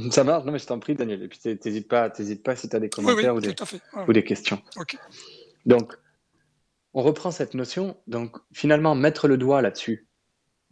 Ça 0.09 0.23
marche, 0.23 0.43
non 0.45 0.51
mais 0.51 0.57
je 0.59 0.65
t'en 0.65 0.79
prie 0.79 0.95
Daniel. 0.95 1.21
Et 1.21 1.27
puis 1.27 1.37
t'hé- 1.37 1.57
t'hésites 1.57 1.87
pas, 1.87 2.09
t'hésites 2.09 2.41
pas 2.41 2.55
si 2.55 2.67
tu 2.67 2.75
as 2.75 2.79
des 2.79 2.89
commentaires 2.89 3.35
oui, 3.35 3.37
ou, 3.37 3.41
des, 3.41 3.55
fait. 3.65 3.81
Ou 4.07 4.11
des 4.13 4.23
questions. 4.23 4.59
Donc, 5.67 5.93
on 6.95 7.03
reprend 7.03 7.29
cette 7.29 7.53
notion. 7.53 7.95
Donc, 8.07 8.37
finalement, 8.53 8.95
mettre 8.95 9.27
le 9.27 9.37
doigt 9.37 9.61
là-dessus. 9.61 10.07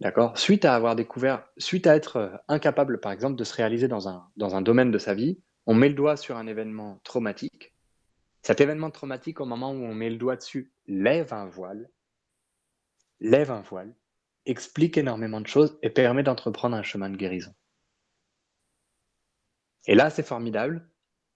D'accord 0.01 0.35
Suite 0.35 0.65
à 0.65 0.73
avoir 0.73 0.95
découvert, 0.95 1.47
suite 1.59 1.85
à 1.85 1.95
être 1.95 2.15
euh, 2.17 2.35
incapable, 2.47 2.99
par 2.99 3.11
exemple, 3.11 3.35
de 3.35 3.43
se 3.43 3.53
réaliser 3.53 3.87
dans 3.87 4.09
un, 4.09 4.27
dans 4.35 4.55
un 4.55 4.63
domaine 4.63 4.89
de 4.89 4.97
sa 4.97 5.13
vie, 5.13 5.39
on 5.67 5.75
met 5.75 5.89
le 5.89 5.93
doigt 5.93 6.17
sur 6.17 6.37
un 6.37 6.47
événement 6.47 6.99
traumatique. 7.03 7.75
Cet 8.41 8.61
événement 8.61 8.89
traumatique, 8.89 9.39
au 9.41 9.45
moment 9.45 9.71
où 9.71 9.76
on 9.76 9.93
met 9.93 10.09
le 10.09 10.17
doigt 10.17 10.38
dessus, 10.38 10.73
lève 10.88 11.34
un 11.36 11.45
voile, 11.45 11.88
lève 13.19 13.51
un 13.51 13.61
voile, 13.61 13.93
explique 14.47 14.97
énormément 14.97 15.39
de 15.39 15.45
choses 15.45 15.78
et 15.84 15.91
permet 15.91 16.23
d'entreprendre 16.23 16.76
un 16.76 16.82
chemin 16.82 17.11
de 17.11 17.15
guérison. 17.15 17.53
Et 19.86 19.93
là, 19.93 20.09
c'est 20.09 20.26
formidable. 20.26 20.89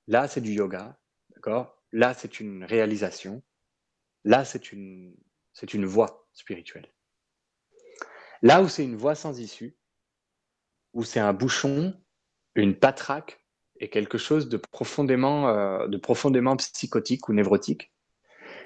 Là, 0.07 0.27
c'est 0.27 0.41
du 0.41 0.53
yoga. 0.53 0.97
D'accord? 1.35 1.83
Là, 1.91 2.15
c'est 2.15 2.39
une 2.39 2.63
réalisation. 2.63 3.43
Là, 4.23 4.43
c'est 4.43 4.71
une, 4.71 5.15
c'est 5.53 5.75
une 5.75 5.85
voie 5.85 6.27
spirituelle. 6.33 6.94
Là 8.45 8.61
où 8.61 8.69
c'est 8.69 8.83
une 8.83 8.95
voie 8.95 9.15
sans 9.15 9.39
issue, 9.39 9.75
où 10.93 11.03
c'est 11.03 11.19
un 11.19 11.33
bouchon, 11.33 11.99
une 12.53 12.77
patraque 12.77 13.43
et 13.79 13.89
quelque 13.89 14.19
chose 14.19 14.49
de 14.49 14.57
profondément, 14.57 15.49
euh, 15.49 15.87
de 15.87 15.97
profondément 15.97 16.55
psychotique 16.55 17.27
ou 17.27 17.33
névrotique, 17.33 17.91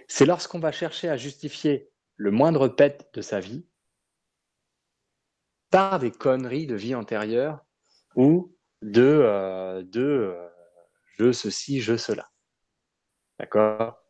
c'est 0.10 0.26
lorsqu'on 0.26 0.60
va 0.60 0.74
chercher 0.74 1.08
à 1.08 1.16
justifier 1.16 1.90
le 2.18 2.30
moindre 2.30 2.68
pet 2.68 3.10
de 3.14 3.22
sa 3.22 3.40
vie 3.40 3.66
par 5.70 6.00
des 6.00 6.12
conneries 6.12 6.68
de 6.68 6.76
vie 6.76 6.94
antérieure 6.94 7.66
ou 8.18 8.54
de, 8.82 9.02
euh, 9.02 9.82
euh, 9.96 10.50
je 11.18 11.32
ceci, 11.32 11.80
je 11.80 11.96
cela. 11.96 12.30
D'accord? 13.40 14.04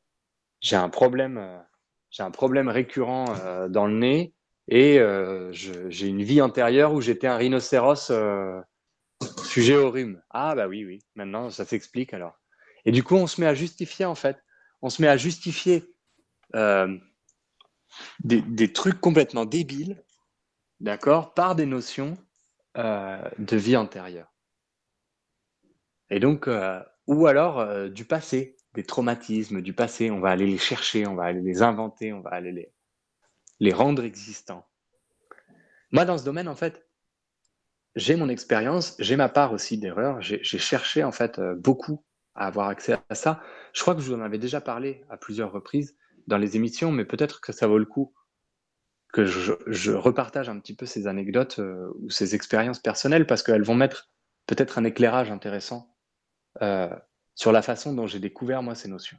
J'ai 0.62 0.78
un 0.78 0.90
problème, 0.90 1.64
j'ai 2.10 2.24
un 2.24 2.32
problème 2.32 2.70
récurrent 2.70 3.26
dans 3.70 3.86
le 3.86 3.94
nez 3.94 4.34
et 4.70 5.00
euh, 5.00 5.52
j'ai 5.52 6.08
une 6.08 6.22
vie 6.22 6.42
antérieure 6.42 6.94
où 6.94 7.02
j'étais 7.02 7.26
un 7.26 7.38
rhinocéros 7.38 8.12
euh, 8.12 8.62
sujet 9.44 9.76
au 9.76 9.90
rhume. 9.90 10.22
Ah 10.30 10.54
bah 10.54 10.68
oui, 10.68 10.86
oui, 10.86 11.00
maintenant 11.16 11.50
ça 11.50 11.66
s'explique 11.66 12.14
alors. 12.14 12.40
Et 12.86 12.92
du 12.92 13.04
coup, 13.04 13.16
on 13.16 13.26
se 13.26 13.42
met 13.42 13.48
à 13.48 13.56
justifier 13.56 14.06
en 14.06 14.14
fait. 14.14 14.38
On 14.84 14.90
se 14.90 15.02
met 15.02 15.08
à 15.08 15.18
justifier 15.18 15.92
euh, 16.56 16.96
des, 18.24 18.42
des 18.42 18.72
trucs 18.72 19.02
complètement 19.02 19.46
débiles, 19.46 20.04
d'accord, 20.80 21.34
par 21.34 21.56
des 21.56 21.66
notions 21.66 22.16
euh, 22.78 23.28
de 23.40 23.58
vie 23.58 23.76
antérieure. 23.76 24.32
Et 26.12 26.20
donc, 26.20 26.50
ou 27.06 27.28
alors 27.28 27.90
du 27.90 28.04
passé, 28.04 28.58
des 28.74 28.84
traumatismes 28.84 29.62
du 29.62 29.74
passé, 29.74 30.10
on 30.10 30.20
va 30.20 30.30
aller 30.32 30.48
les 30.48 30.58
chercher, 30.58 31.06
on 31.06 31.14
va 31.14 31.26
aller 31.26 31.42
les 31.42 31.62
inventer, 31.62 32.14
on 32.14 32.22
va 32.22 32.32
aller 32.32 32.52
les, 32.52 32.74
les 33.60 33.74
rendre 33.74 34.04
existants. 34.04 34.68
Moi, 35.92 36.06
dans 36.06 36.18
ce 36.18 36.24
domaine, 36.24 36.48
en 36.48 36.56
fait, 36.56 36.86
j'ai 37.96 38.16
mon 38.16 38.30
expérience, 38.30 38.96
j'ai 39.00 39.16
ma 39.16 39.30
part 39.30 39.52
aussi 39.52 39.78
d'erreur, 39.78 40.22
j'ai 40.22 40.44
cherché 40.44 41.04
en 41.04 41.12
fait 41.12 41.40
euh, 41.40 41.56
beaucoup 41.56 42.06
à 42.36 42.48
avoir 42.48 42.68
accès 42.68 42.98
à 43.10 43.16
ça. 43.16 43.42
Je 43.74 43.82
crois 43.82 43.96
que 43.96 44.02
je 44.02 44.08
vous 44.08 44.16
en 44.16 44.22
avais 44.22 44.38
déjà 44.38 44.62
parlé 44.62 45.04
à 45.10 45.18
plusieurs 45.18 45.52
reprises 45.52 45.98
dans 46.28 46.38
les 46.38 46.56
émissions, 46.56 46.92
mais 46.92 47.06
peut-être 47.06 47.42
que 47.42 47.52
ça 47.52 47.68
vaut 47.68 47.80
le 47.80 47.86
coup 47.86 48.14
que 49.12 49.26
je, 49.26 49.92
repartage 49.92 50.50
un 50.50 50.60
petit 50.60 50.76
peu 50.76 50.86
ces 50.86 51.08
anecdotes 51.08 51.58
euh, 51.58 51.92
ou 51.96 52.12
ces 52.12 52.36
expériences 52.36 52.80
personnelles 52.80 53.26
parce 53.26 53.42
qu'elles 53.42 53.64
vont 53.64 53.76
mettre 53.76 54.12
peut-être 54.46 54.78
un 54.78 54.84
éclairage 54.84 55.32
intéressant 55.32 55.96
euh, 56.62 56.96
sur 57.34 57.52
la 57.52 57.64
façon 57.64 57.94
dont 57.94 58.06
j'ai 58.06 58.20
découvert 58.20 58.62
moi 58.62 58.76
ces 58.76 58.88
notions. 58.88 59.18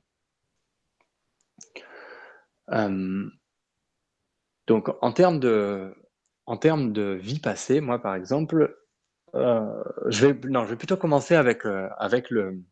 Donc 4.71 4.89
en 5.01 5.11
termes 5.11 5.41
de, 5.41 5.93
en 6.47 6.57
termes 6.57 6.93
de 6.93 7.19
vie 7.21 7.41
passée, 7.41 7.81
moi 7.81 8.01
par 8.01 8.15
exemple, 8.15 8.79
euh, 9.35 9.67
je 10.07 10.29
vais, 10.29 10.49
non, 10.49 10.65
je 10.65 10.71
vais 10.71 10.77
plutôt 10.77 10.97
commencer 10.97 11.35
avec, 11.35 11.67
euh, 11.67 11.89
avec 11.99 12.31
le, 12.31 12.63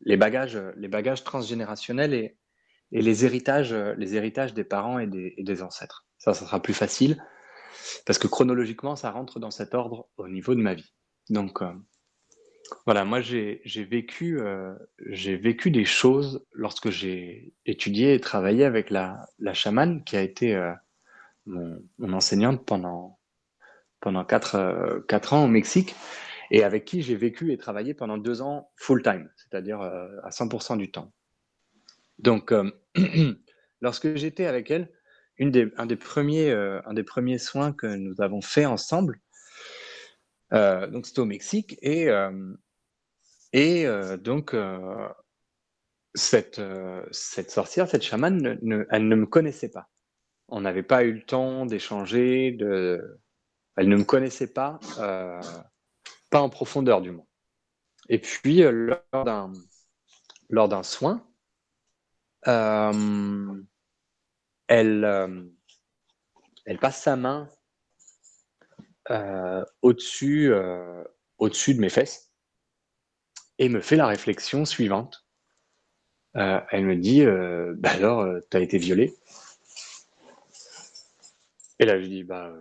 les 0.00 0.16
bagages, 0.16 0.58
les 0.78 0.88
bagages 0.88 1.24
transgénérationnels 1.24 2.14
et, 2.14 2.38
et 2.90 3.02
les 3.02 3.26
héritages, 3.26 3.74
les 3.74 4.16
héritages 4.16 4.54
des 4.54 4.64
parents 4.64 4.98
et 4.98 5.06
des, 5.06 5.34
des 5.36 5.62
ancêtres. 5.62 6.06
Ça, 6.16 6.32
ça 6.32 6.46
sera 6.46 6.62
plus 6.62 6.72
facile 6.72 7.22
parce 8.06 8.18
que 8.18 8.28
chronologiquement, 8.28 8.96
ça 8.96 9.10
rentre 9.10 9.38
dans 9.38 9.50
cet 9.50 9.74
ordre 9.74 10.08
au 10.16 10.28
niveau 10.28 10.54
de 10.54 10.62
ma 10.62 10.72
vie. 10.72 10.94
Donc 11.28 11.60
euh, 11.60 11.70
voilà, 12.86 13.04
moi 13.04 13.20
j'ai 13.20 13.60
vécu, 13.90 14.40
j'ai 15.10 15.36
vécu 15.36 15.70
des 15.70 15.84
choses 15.84 16.46
lorsque 16.52 16.88
j'ai 16.88 17.52
étudié 17.66 18.14
et 18.14 18.20
travaillé 18.20 18.64
avec 18.64 18.88
la, 18.88 19.26
la 19.38 19.52
chamane 19.52 20.02
qui 20.02 20.16
a 20.16 20.22
été 20.22 20.58
mon, 21.46 21.82
enseignante 22.12 22.64
pendant, 22.66 23.18
pendant 24.00 24.24
quatre, 24.24 24.56
euh, 24.56 25.00
quatre 25.08 25.32
ans 25.34 25.44
au 25.44 25.48
Mexique 25.48 25.94
et 26.50 26.64
avec 26.64 26.84
qui 26.84 27.02
j'ai 27.02 27.16
vécu 27.16 27.52
et 27.52 27.58
travaillé 27.58 27.94
pendant 27.94 28.18
deux 28.18 28.42
ans 28.42 28.70
full-time, 28.76 29.30
c'est-à-dire 29.36 29.80
euh, 29.80 30.08
à 30.24 30.30
100% 30.30 30.76
du 30.76 30.90
temps. 30.90 31.12
Donc, 32.18 32.52
euh, 32.52 32.70
lorsque 33.80 34.16
j'étais 34.16 34.46
avec 34.46 34.70
elle, 34.70 34.90
un, 35.40 35.86
des 35.86 35.96
premiers, 35.96 36.50
euh, 36.50 36.80
un 36.86 36.94
des 36.94 37.02
premiers 37.02 37.38
soins 37.38 37.72
que 37.72 37.86
nous 37.86 38.20
avons 38.20 38.40
fait 38.40 38.64
ensemble, 38.66 39.20
euh, 40.52 40.86
donc 40.86 41.06
c'était 41.06 41.20
au 41.20 41.24
Mexique, 41.26 41.76
et, 41.82 42.08
euh, 42.08 42.54
et 43.52 43.86
euh, 43.86 44.16
donc 44.16 44.54
euh, 44.54 45.08
cette, 46.14 46.58
euh, 46.58 47.04
cette 47.12 47.50
sorcière, 47.50 47.88
cette 47.88 48.02
chamane, 48.02 48.40
ne- 48.42 48.56
ne- 48.62 48.86
elle 48.90 49.06
ne 49.08 49.16
me 49.16 49.26
connaissait 49.26 49.68
pas. 49.70 49.88
On 50.48 50.60
n'avait 50.60 50.82
pas 50.82 51.04
eu 51.04 51.12
le 51.12 51.22
temps 51.22 51.66
d'échanger, 51.66 52.56
elle 53.76 53.88
ne 53.88 53.96
me 53.96 54.04
connaissait 54.04 54.52
pas, 54.52 54.78
euh, 54.98 55.40
pas 56.30 56.40
en 56.40 56.48
profondeur 56.48 57.00
du 57.00 57.10
moins. 57.10 57.26
Et 58.08 58.18
puis, 58.20 58.62
euh, 58.62 58.96
lors 60.48 60.68
d'un 60.68 60.82
soin, 60.82 61.26
euh, 62.46 63.62
elle, 64.68 65.48
elle 66.64 66.78
passe 66.78 67.02
sa 67.02 67.16
main 67.16 67.48
au-dessus 69.82 70.52
au-dessus 71.38 71.74
de 71.74 71.80
mes 71.80 71.88
fesses 71.88 72.32
et 73.58 73.68
me 73.68 73.80
fait 73.80 73.96
la 73.96 74.06
réflexion 74.06 74.64
suivante. 74.64 75.26
Elle 76.34 76.84
me 76.84 76.96
dit 76.96 77.24
bah 77.78 77.90
alors, 77.90 78.20
euh, 78.20 78.40
t'as 78.50 78.60
été 78.60 78.78
violée? 78.78 79.14
Et 81.78 81.84
là, 81.84 82.00
je 82.00 82.06
dis 82.06 82.24
bah 82.24 82.52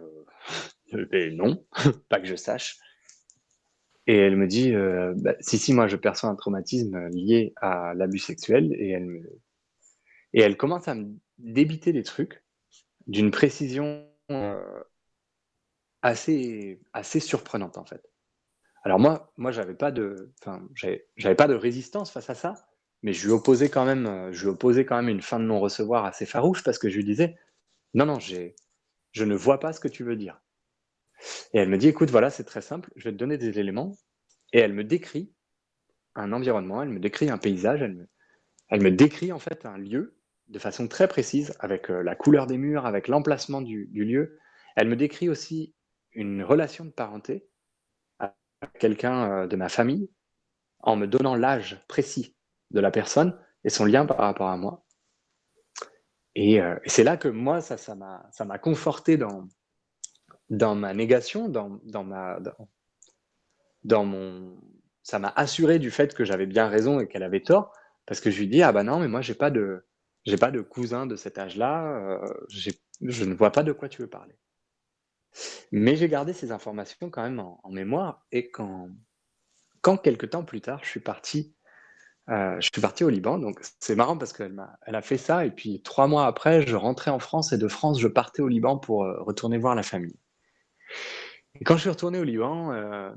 euh, 0.94 1.32
non, 1.32 1.66
pas 2.10 2.20
que 2.20 2.28
je 2.28 2.36
sache. 2.36 2.78
Et 4.08 4.18
elle 4.18 4.36
me 4.36 4.48
dit 4.48 4.74
euh, 4.74 5.14
bah, 5.18 5.36
si 5.40 5.58
si, 5.58 5.74
moi 5.74 5.88
je 5.88 5.96
perçois 5.96 6.30
un 6.30 6.36
traumatisme 6.36 7.08
lié 7.10 7.54
à 7.58 7.94
l'abus 7.96 8.20
sexuel 8.20 8.72
et 8.74 8.92
elle 8.92 9.28
et 10.34 10.42
elle 10.42 10.58
commence 10.58 10.88
à 10.88 10.96
me 10.96 11.16
débiter 11.38 11.92
des 11.94 12.04
trucs 12.04 12.44
d'une 13.08 13.32
précision 13.32 14.08
euh, 14.32 14.84
assez 16.02 16.80
assez 16.94 17.20
surprenante 17.20 17.78
en 17.78 17.86
fait. 17.86 18.04
Alors 18.84 19.00
moi, 19.00 19.34
moi, 19.38 19.52
j'avais 19.52 19.74
pas 19.74 19.92
de, 19.92 20.32
enfin, 20.42 20.62
j'avais 20.76 21.36
pas 21.36 21.48
de 21.48 21.56
résistance 21.56 22.12
face 22.12 22.30
à 22.30 22.36
ça, 22.36 22.54
mais 23.02 23.14
je 23.14 23.26
lui 23.26 23.34
opposais 23.34 23.70
quand 23.70 23.84
même, 23.84 24.32
je 24.32 24.44
lui 24.44 24.50
opposais 24.50 24.86
quand 24.86 24.96
même 24.98 25.10
une 25.10 25.24
fin 25.24 25.40
de 25.40 25.46
non-recevoir 25.46 26.06
assez 26.06 26.28
farouche 26.28 26.64
parce 26.64 26.78
que 26.78 26.88
je 26.90 26.98
lui 26.98 27.04
disais, 27.04 27.36
non, 27.96 28.06
non, 28.06 28.20
j'ai, 28.20 28.56
je 29.16 29.24
ne 29.24 29.34
vois 29.34 29.60
pas 29.60 29.72
ce 29.72 29.80
que 29.80 29.88
tu 29.88 30.04
veux 30.04 30.18
dire. 30.18 30.42
Et 31.54 31.60
elle 31.60 31.70
me 31.70 31.78
dit, 31.78 31.88
écoute, 31.88 32.12
voilà, 32.12 32.30
c'est 32.30 32.44
très 32.44 32.62
simple, 32.62 32.92
je 32.98 33.06
vais 33.06 33.14
te 33.14 33.18
donner 33.18 33.38
des 33.38 33.58
éléments. 33.60 33.98
Et 34.52 34.60
elle 34.60 34.74
me 34.74 34.84
décrit 34.84 35.34
un 36.16 36.34
environnement, 36.34 36.84
elle 36.84 36.90
me 36.90 37.00
décrit 37.00 37.30
un 37.30 37.38
paysage, 37.38 37.82
elle 37.82 38.82
me, 38.82 38.92
décrit 38.92 39.32
en 39.32 39.40
fait 39.40 39.66
un 39.66 39.78
lieu 39.78 40.18
de 40.50 40.60
façon 40.60 40.88
très 40.88 41.08
précise, 41.08 41.56
avec 41.60 41.90
euh, 41.90 42.04
la 42.04 42.16
couleur 42.16 42.46
des 42.46 42.58
murs, 42.58 42.86
avec 42.86 43.08
l'emplacement 43.08 43.62
du, 43.62 43.88
du 43.88 44.04
lieu. 44.04 44.38
Elle 44.76 44.90
me 44.90 44.96
décrit 44.96 45.30
aussi 45.30 45.74
une 46.12 46.44
relation 46.44 46.86
de 46.86 46.92
parenté 46.92 47.48
à 48.20 48.36
quelqu'un 48.80 49.32
euh, 49.32 49.48
de 49.48 49.56
ma 49.56 49.70
famille, 49.70 50.12
en 50.80 50.98
me 50.98 51.08
donnant 51.08 51.36
l'âge 51.36 51.82
précis 51.88 52.36
de 52.72 52.82
la 52.82 52.92
personne 52.92 53.40
et 53.64 53.70
son 53.70 53.86
lien 53.86 54.06
par 54.06 54.18
rapport 54.18 54.50
à 54.50 54.58
moi. 54.58 54.85
Et, 56.36 56.62
euh, 56.62 56.78
et 56.84 56.90
c'est 56.90 57.04
là 57.04 57.18
que 57.18 57.28
moi, 57.28 57.62
ça, 57.62 57.96
m'a, 57.96 58.28
ça 58.32 58.46
m'a 58.46 58.58
conforté 58.60 59.18
dans, 59.18 59.48
dans 60.50 60.76
ma 60.76 60.94
négation, 60.94 61.50
dans, 61.50 61.80
dans 61.84 62.04
ma, 62.04 62.40
dans, 62.40 62.70
dans 63.84 64.06
mon, 64.06 64.58
ça 65.04 65.20
m'a 65.20 65.32
assuré 65.36 65.80
du 65.80 65.92
fait 65.92 66.14
que 66.14 66.26
j'avais 66.26 66.46
bien 66.46 66.68
raison 66.68 67.00
et 67.00 67.08
qu'elle 67.08 67.24
avait 67.24 67.42
tort, 67.44 67.72
parce 68.06 68.20
que 68.20 68.32
je 68.32 68.40
lui 68.40 68.48
dis 68.48 68.62
ah 68.64 68.72
bah 68.72 68.84
non, 68.84 69.00
mais 69.00 69.08
moi 69.08 69.22
j'ai 69.22 69.36
pas 69.36 69.52
pas 70.40 70.52
de 70.52 70.62
cousin 70.62 71.06
de 71.06 71.16
cet 71.16 71.38
âge-là, 71.38 72.22
euh, 72.24 72.34
je 73.02 73.24
ne 73.26 73.34
vois 73.34 73.52
pas 73.52 73.64
de 73.64 73.72
quoi 73.72 73.90
tu 73.90 74.02
veux 74.02 74.10
parler. 74.10 74.36
Mais 75.72 75.96
j'ai 75.96 76.10
gardé 76.10 76.34
ces 76.34 76.52
informations 76.52 77.10
quand 77.10 77.24
même 77.24 77.40
en, 77.40 77.60
en 77.64 77.72
mémoire 77.72 78.26
et 78.32 78.50
quand, 78.52 78.90
quand 79.82 79.98
quelques 79.98 80.32
temps 80.32 80.46
plus 80.46 80.62
tard, 80.62 80.82
je 80.84 80.90
suis 80.90 81.00
parti, 81.00 81.56
euh, 82.30 82.56
je 82.60 82.70
suis 82.72 82.82
parti 82.82 83.04
au 83.04 83.10
Liban. 83.10 83.38
Donc 83.38 83.60
c'est 83.80 83.96
marrant 83.96 84.18
parce 84.18 84.34
qu'elle 84.34 84.54
m'a, 84.54 84.78
elle 84.86 84.96
a 84.96 85.02
fait 85.02 85.18
ça 85.18 85.46
et 85.46 85.52
puis 85.52 85.82
trois 85.82 86.08
mois 86.08 86.26
après, 86.26 86.66
je 86.66 86.76
rentrais 86.76 87.12
en 87.12 87.20
France 87.20 87.54
et 87.54 87.58
de 87.58 87.68
France, 87.68 88.00
je 88.00 88.08
partais 88.08 88.42
au 88.42 88.48
Liban 88.48 88.78
pour 88.78 89.04
euh, 89.04 89.22
retourner 89.22 89.58
voir 89.58 89.76
la 89.76 89.84
famille. 89.84 90.20
Et 91.60 91.64
quand 91.64 91.76
je 91.76 91.82
suis 91.82 91.90
retourné 91.90 92.20
au 92.20 92.24
Liban, 92.24 92.72
euh, 92.74 93.12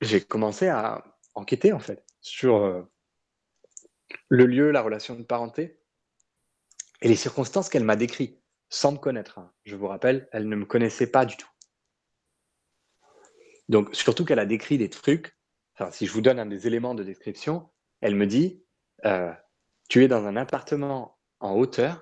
j'ai 0.00 0.20
commencé 0.20 0.68
à 0.68 1.04
enquêter 1.34 1.72
en 1.72 1.80
fait 1.80 2.04
sur 2.20 2.86
le 4.28 4.46
lieu, 4.46 4.70
la 4.70 4.82
relation 4.82 5.14
de 5.14 5.22
parenté 5.22 5.78
et 7.02 7.08
les 7.08 7.16
circonstances 7.16 7.68
qu'elle 7.68 7.84
m'a 7.84 7.96
décrites 7.96 8.40
sans 8.68 8.92
me 8.92 8.98
connaître. 8.98 9.38
hein. 9.38 9.52
Je 9.64 9.76
vous 9.76 9.86
rappelle, 9.86 10.28
elle 10.32 10.48
ne 10.48 10.56
me 10.56 10.64
connaissait 10.64 11.10
pas 11.10 11.26
du 11.26 11.36
tout. 11.36 11.48
Donc 13.68 13.94
surtout 13.94 14.24
qu'elle 14.24 14.38
a 14.38 14.46
décrit 14.46 14.78
des 14.78 14.90
trucs. 14.90 15.36
Si 15.90 16.06
je 16.06 16.12
vous 16.12 16.20
donne 16.20 16.38
un 16.38 16.46
des 16.46 16.66
éléments 16.66 16.94
de 16.94 17.02
description, 17.02 17.68
elle 18.00 18.14
me 18.14 18.26
dit 18.26 18.62
euh, 19.04 19.32
tu 19.88 20.04
es 20.04 20.08
dans 20.08 20.26
un 20.26 20.36
appartement 20.36 21.18
en 21.40 21.54
hauteur 21.54 22.00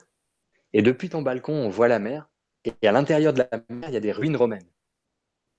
et 0.73 0.83
depuis 0.83 1.09
ton 1.09 1.23
balcon 1.23 1.55
on 1.55 1.69
voit 1.69 1.89
la 1.89 1.99
mer 1.99 2.29
et 2.65 2.87
à 2.87 2.93
l'intérieur 2.93 3.33
de 3.33 3.39
la 3.39 3.63
mer 3.71 3.89
il 3.89 3.95
y 3.95 3.97
a 3.97 4.01
des 4.01 4.13
ruines 4.13 4.37
romaines. 4.37 4.69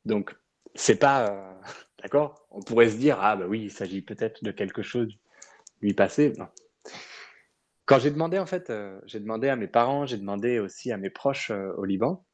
Donc 0.06 0.36
c'est 0.76 0.98
pas 0.98 1.30
euh, 1.30 1.54
d'accord? 2.02 2.48
On 2.52 2.62
pourrait 2.62 2.90
se 2.90 2.98
dire 2.98 3.18
ah 3.20 3.36
bah 3.36 3.46
oui 3.48 3.64
il 3.64 3.72
s'agit 3.72 4.02
peut-être 4.02 4.44
de 4.44 4.52
quelque 4.52 4.84
chose 4.84 5.12
du 5.82 5.94
passé. 5.94 6.34
Quand 7.86 8.00
j'ai 8.00 8.12
demandé 8.12 8.38
en 8.38 8.46
fait, 8.46 8.70
euh, 8.70 9.02
j'ai 9.06 9.20
demandé 9.20 9.50
à 9.50 9.56
mes 9.56 9.68
parents, 9.68 10.06
j'ai 10.06 10.18
demandé 10.18 10.60
aussi 10.60 10.92
à 10.92 10.98
mes 10.98 11.10
proches 11.10 11.52
au 11.52 11.84
Liban. 11.84 12.26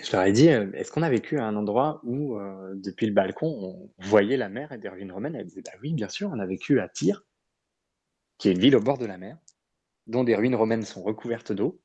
Je 0.00 0.12
leur 0.12 0.24
ai 0.24 0.32
dit, 0.32 0.48
euh, 0.48 0.70
est-ce 0.72 0.90
qu'on 0.90 1.02
a 1.02 1.10
vécu 1.10 1.38
à 1.38 1.44
un 1.44 1.56
endroit 1.56 2.00
où, 2.04 2.38
euh, 2.38 2.74
depuis 2.76 3.06
le 3.06 3.12
balcon, 3.12 3.46
on 3.46 3.90
voyait 3.98 4.36
la 4.36 4.48
mer 4.48 4.72
et 4.72 4.78
des 4.78 4.88
ruines 4.88 5.12
romaines 5.12 5.34
Elles 5.34 5.46
disaient, 5.46 5.62
bah 5.62 5.72
oui, 5.82 5.92
bien 5.92 6.08
sûr, 6.08 6.30
on 6.32 6.38
a 6.38 6.46
vécu 6.46 6.80
à 6.80 6.88
Tyr, 6.88 7.24
qui 8.38 8.48
est 8.48 8.52
une 8.52 8.58
ville 8.58 8.76
au 8.76 8.80
bord 8.80 8.98
de 8.98 9.06
la 9.06 9.18
mer, 9.18 9.38
dont 10.06 10.24
des 10.24 10.34
ruines 10.34 10.54
romaines 10.54 10.82
sont 10.82 11.02
recouvertes 11.02 11.52
d'eau, 11.52 11.80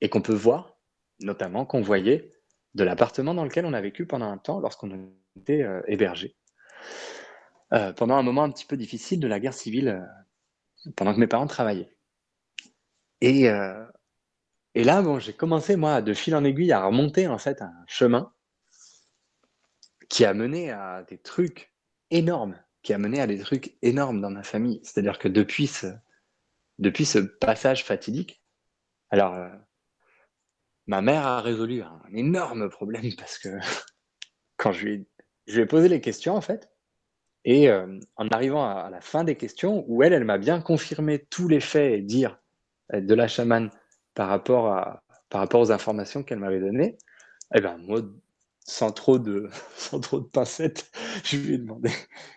et 0.00 0.08
qu'on 0.08 0.20
peut 0.20 0.34
voir, 0.34 0.78
notamment 1.20 1.64
qu'on 1.64 1.80
voyait 1.80 2.30
de 2.74 2.84
l'appartement 2.84 3.34
dans 3.34 3.44
lequel 3.44 3.64
on 3.64 3.72
a 3.72 3.80
vécu 3.80 4.06
pendant 4.06 4.30
un 4.30 4.36
temps 4.36 4.60
lorsqu'on 4.60 5.10
était 5.38 5.62
euh, 5.62 5.80
hébergé. 5.86 6.36
Euh, 7.72 7.92
pendant 7.92 8.16
un 8.16 8.22
moment 8.22 8.42
un 8.42 8.50
petit 8.50 8.66
peu 8.66 8.76
difficile 8.76 9.20
de 9.20 9.26
la 9.26 9.40
guerre 9.40 9.54
civile, 9.54 10.06
pendant 10.96 11.14
que 11.14 11.20
mes 11.20 11.26
parents 11.26 11.46
travaillaient. 11.46 11.96
Et, 13.22 13.48
et 14.76 14.84
là, 14.84 15.00
bon, 15.00 15.18
j'ai 15.18 15.32
commencé, 15.32 15.74
moi, 15.74 16.02
de 16.02 16.12
fil 16.12 16.36
en 16.36 16.44
aiguille, 16.44 16.70
à 16.70 16.84
remonter 16.84 17.28
en 17.28 17.38
fait 17.38 17.62
un 17.62 17.72
chemin 17.86 18.30
qui 20.10 20.26
a 20.26 20.34
mené 20.34 20.70
à 20.70 21.02
des 21.02 21.16
trucs 21.16 21.72
énormes, 22.10 22.62
qui 22.82 22.92
a 22.92 22.98
mené 22.98 23.22
à 23.22 23.26
des 23.26 23.38
trucs 23.38 23.78
énormes 23.80 24.20
dans 24.20 24.28
ma 24.28 24.42
famille. 24.42 24.80
C'est-à-dire 24.82 25.18
que 25.18 25.28
depuis 25.28 25.66
ce, 25.66 25.86
depuis 26.78 27.06
ce 27.06 27.20
passage 27.20 27.84
fatidique, 27.84 28.44
alors, 29.08 29.32
euh, 29.32 29.48
ma 30.86 31.00
mère 31.00 31.26
a 31.26 31.40
résolu 31.40 31.80
un 31.80 32.02
énorme 32.12 32.68
problème 32.68 33.10
parce 33.18 33.38
que 33.38 33.48
quand 34.58 34.72
je 34.72 34.84
lui 34.84 34.92
ai, 34.92 35.08
je 35.46 35.58
lui 35.58 35.66
posé 35.66 35.88
les 35.88 36.02
questions, 36.02 36.34
en 36.34 36.42
fait, 36.42 36.70
et 37.46 37.70
euh, 37.70 37.98
en 38.16 38.28
arrivant 38.28 38.68
à, 38.68 38.80
à 38.80 38.90
la 38.90 39.00
fin 39.00 39.24
des 39.24 39.36
questions, 39.36 39.86
où 39.88 40.02
elle, 40.02 40.12
elle 40.12 40.24
m'a 40.24 40.36
bien 40.36 40.60
confirmé 40.60 41.24
tous 41.30 41.48
les 41.48 41.60
faits 41.60 41.94
et 41.94 42.02
dire 42.02 42.38
euh, 42.92 43.00
de 43.00 43.14
la 43.14 43.26
chamane 43.26 43.70
par 44.16 44.28
rapport, 44.28 44.72
à, 44.72 45.04
par 45.28 45.40
rapport 45.42 45.60
aux 45.60 45.70
informations 45.70 46.24
qu'elle 46.24 46.40
m'avait 46.40 46.58
données, 46.58 46.96
eh 47.54 47.60
ben, 47.60 47.76
moi, 47.76 48.00
sans 48.64 48.90
trop 48.90 49.20
de, 49.20 49.48
sans 49.76 50.00
trop 50.00 50.18
de 50.18 50.26
pincettes, 50.26 50.90
je 51.24 51.36
lui 51.36 51.54
ai 51.54 51.58
demandé, 51.58 51.90
euh, 51.90 51.94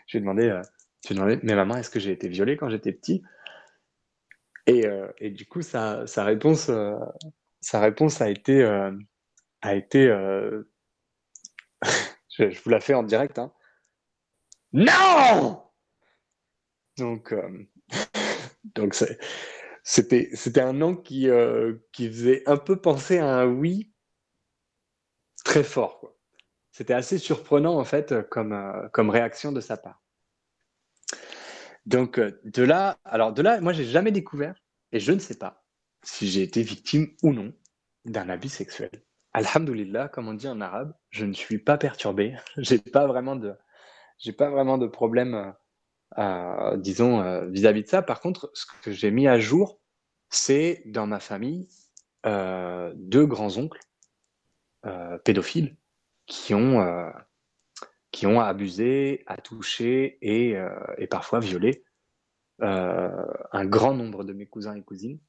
je 0.07 0.17
lui 0.17 1.15
ai 1.15 1.15
demandé 1.15 1.39
mais 1.41 1.55
maman, 1.55 1.77
est-ce 1.77 1.89
que 1.89 1.99
j'ai 1.99 2.11
été 2.11 2.27
violé 2.27 2.57
quand 2.57 2.69
j'étais 2.69 2.91
petit? 2.91 3.23
Et, 4.67 4.85
euh, 4.85 5.07
et 5.17 5.31
du 5.31 5.47
coup, 5.47 5.63
sa, 5.63 6.05
réponse, 6.17 6.69
euh, 6.69 6.93
sa 7.61 7.79
réponse 7.79 8.21
a 8.21 8.29
été, 8.29 8.63
a 9.61 9.75
été 9.75 10.07
je, 12.37 12.61
vous 12.63 12.69
la 12.69 12.81
fais 12.81 12.93
en 12.93 13.03
direct, 13.03 13.39
hein. 13.39 13.51
Non! 14.73 15.63
Donc, 16.97 17.33
donc 18.75 18.93
c'est- 18.93 19.17
c'était, 19.83 20.61
un 20.61 20.81
qui, 20.95 21.29
euh, 21.29 21.75
qui 21.91 22.07
faisait 22.07 22.43
un 22.47 22.57
peu 22.57 22.79
penser 22.79 23.17
à 23.19 23.39
un 23.39 23.47
oui 23.47 23.91
très 25.43 25.63
fort. 25.63 26.13
C'était 26.71 26.93
assez 26.93 27.17
surprenant, 27.17 27.77
en 27.77 27.83
fait, 27.83 28.27
comme, 28.29 28.53
euh, 28.53 28.87
réaction 29.11 29.51
de 29.51 29.61
sa 29.61 29.77
part. 29.77 30.01
Donc, 31.85 32.19
euh, 32.19 32.39
de 32.43 32.63
là, 32.63 32.99
alors 33.03 33.33
de 33.33 33.41
là, 33.41 33.59
moi, 33.61 33.73
j'ai 33.73 33.85
jamais 33.85 34.11
découvert, 34.11 34.55
et 34.91 34.99
je 34.99 35.11
ne 35.11 35.19
sais 35.19 35.37
pas 35.37 35.65
si 36.03 36.27
j'ai 36.27 36.43
été 36.43 36.61
victime 36.61 37.15
ou 37.23 37.33
non 37.33 37.53
d'un 38.05 38.29
abus 38.29 38.49
sexuel. 38.49 38.91
Alhamdulillah, 39.33 40.07
comme 40.07 40.27
on 40.27 40.33
dit 40.33 40.47
en 40.47 40.61
arabe, 40.61 40.93
je 41.09 41.25
ne 41.25 41.33
suis 41.33 41.59
pas 41.59 41.77
perturbé. 41.77 42.35
J'ai 42.57 42.79
pas 42.79 43.05
pas 44.33 44.49
vraiment 44.49 44.77
de 44.77 44.87
problème, 44.87 45.53
euh, 46.17 46.77
disons, 46.77 47.21
euh, 47.21 47.45
vis-à-vis 47.47 47.83
de 47.83 47.87
ça. 47.87 48.01
Par 48.01 48.19
contre, 48.19 48.49
ce 48.53 48.65
que 48.81 48.91
j'ai 48.91 49.11
mis 49.11 49.27
à 49.27 49.39
jour, 49.39 49.79
c'est 50.29 50.81
dans 50.85 51.07
ma 51.07 51.19
famille 51.19 51.67
euh, 52.25 52.91
deux 52.95 53.25
grands-oncles 53.25 53.79
pédophiles 55.25 55.75
qui 56.25 56.53
ont, 56.53 57.11
qui 58.11 58.25
ont 58.25 58.39
abusé, 58.39 59.23
a 59.27 59.35
touché 59.35 60.17
et, 60.21 60.55
et 60.97 61.07
parfois 61.07 61.41
violé 61.41 61.83
un 62.59 63.65
grand 63.65 63.93
nombre 63.93 64.23
de 64.23 64.31
mes 64.31 64.45
cousins 64.45 64.73
et 64.73 64.81
cousines. 64.81 65.19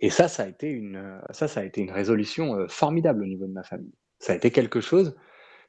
Et 0.00 0.10
ça, 0.10 0.28
ça 0.28 0.42
a 0.42 0.46
été 0.48 0.68
une, 0.68 1.18
ça, 1.30 1.48
ça 1.48 1.60
a 1.60 1.64
été 1.64 1.80
une 1.80 1.92
résolution 1.92 2.68
formidable 2.68 3.22
au 3.22 3.26
niveau 3.26 3.46
de 3.46 3.52
ma 3.52 3.62
famille. 3.62 3.94
Ça 4.18 4.34
a 4.34 4.36
été 4.36 4.50
quelque 4.50 4.82
chose 4.82 5.16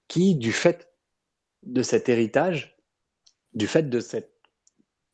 qui, 0.10 0.36
du 0.36 0.52
fait 0.52 0.92
de 1.64 1.82
cet 1.82 2.10
héritage, 2.10 2.75
du 3.56 3.68
fait 3.68 3.90
de 3.90 4.00
cette 4.00 4.36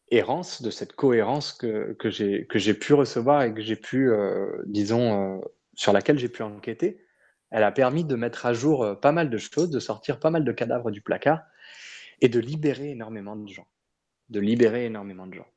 errance, 0.09 0.61
de 0.61 0.69
cette 0.69 0.93
cohérence 0.93 1.53
que, 1.53 1.93
que 1.93 2.09
j'ai 2.09 2.73
pu 2.73 2.93
recevoir 2.93 3.43
et 3.43 3.53
que 3.53 3.61
j'ai 3.61 3.77
pu, 3.77 4.11
euh, 4.11 4.61
disons, 4.65 5.37
euh, 5.37 5.41
sur 5.73 5.93
laquelle 5.93 6.19
j'ai 6.19 6.27
pu 6.27 6.43
enquêter, 6.43 7.05
elle 7.49 7.63
a 7.63 7.71
permis 7.71 8.03
de 8.03 8.15
mettre 8.15 8.45
à 8.45 8.53
jour 8.53 8.83
euh, 8.83 8.95
pas 8.95 9.13
mal 9.13 9.29
de 9.29 9.37
choses, 9.37 9.69
de 9.69 9.79
sortir 9.79 10.19
pas 10.19 10.29
mal 10.29 10.43
de 10.43 10.51
cadavres 10.51 10.91
du 10.91 11.01
placard 11.01 11.41
et 12.19 12.29
de 12.29 12.39
libérer 12.39 12.91
énormément 12.91 13.35
de 13.35 13.47
gens. 13.47 13.67
De 14.29 14.39
libérer 14.39 14.85
énormément 14.85 15.27
de 15.27 15.35
gens. 15.35 15.47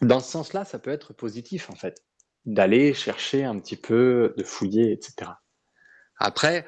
Dans 0.00 0.20
ce 0.20 0.30
sens-là, 0.30 0.64
ça 0.64 0.78
peut 0.78 0.90
être 0.90 1.12
positif, 1.12 1.70
en 1.70 1.74
fait, 1.74 2.02
d'aller 2.44 2.94
chercher 2.94 3.44
un 3.44 3.58
petit 3.58 3.76
peu, 3.76 4.34
de 4.36 4.42
fouiller, 4.42 4.92
etc. 4.92 5.30
Après, 6.18 6.66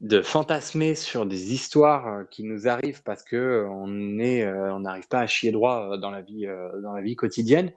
de 0.00 0.20
fantasmer 0.22 0.94
sur 0.94 1.26
des 1.26 1.52
histoires 1.52 2.06
euh, 2.08 2.24
qui 2.24 2.44
nous 2.44 2.68
arrivent 2.68 3.02
parce 3.02 3.22
que 3.22 3.36
euh, 3.36 3.68
on 3.68 4.18
est, 4.18 4.44
euh, 4.44 4.74
on 4.74 4.80
n'arrive 4.80 5.08
pas 5.08 5.20
à 5.20 5.26
chier 5.26 5.52
droit 5.52 5.96
dans 5.98 6.10
la 6.10 6.20
vie, 6.20 6.46
dans 6.82 6.92
la 6.92 7.02
vie 7.02 7.16
quotidienne, 7.16 7.72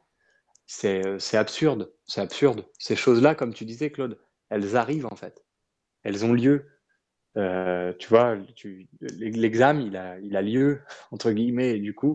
c'est, 0.66 1.04
absurde, 1.34 1.94
c'est 2.06 2.22
absurde. 2.22 2.66
Ces 2.78 2.96
choses-là, 2.96 3.36
comme 3.36 3.54
tu 3.54 3.64
disais, 3.66 3.90
Claude, 3.90 4.20
elles 4.50 4.76
arrivent 4.76 5.06
en 5.06 5.16
fait, 5.16 5.44
elles 6.04 6.26
ont 6.26 6.34
lieu. 6.34 6.66
Tu 7.36 8.08
vois, 8.10 8.36
l'examen, 9.02 9.80
il 9.80 9.96
a, 9.96 10.20
il 10.20 10.36
a 10.36 10.42
lieu 10.42 10.82
entre 11.12 11.32
guillemets, 11.32 11.78
et 11.78 11.80
du 11.80 11.94
coup, 11.94 12.14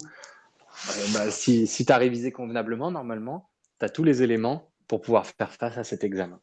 bah, 1.15 1.31
si, 1.31 1.67
si 1.67 1.87
tu 1.87 1.93
as 1.93 1.97
révisé 1.97 2.33
convenablement, 2.33 2.91
normalement, 2.91 3.49
tu 3.79 3.87
as 3.87 3.89
tous 3.89 4.05
les 4.05 4.23
éléments 4.23 4.71
pour 4.89 5.01
pouvoir 5.01 5.27
faire 5.27 5.53
face 5.53 5.79
à 5.79 5.85
cet 5.85 6.05
examen. 6.05 6.41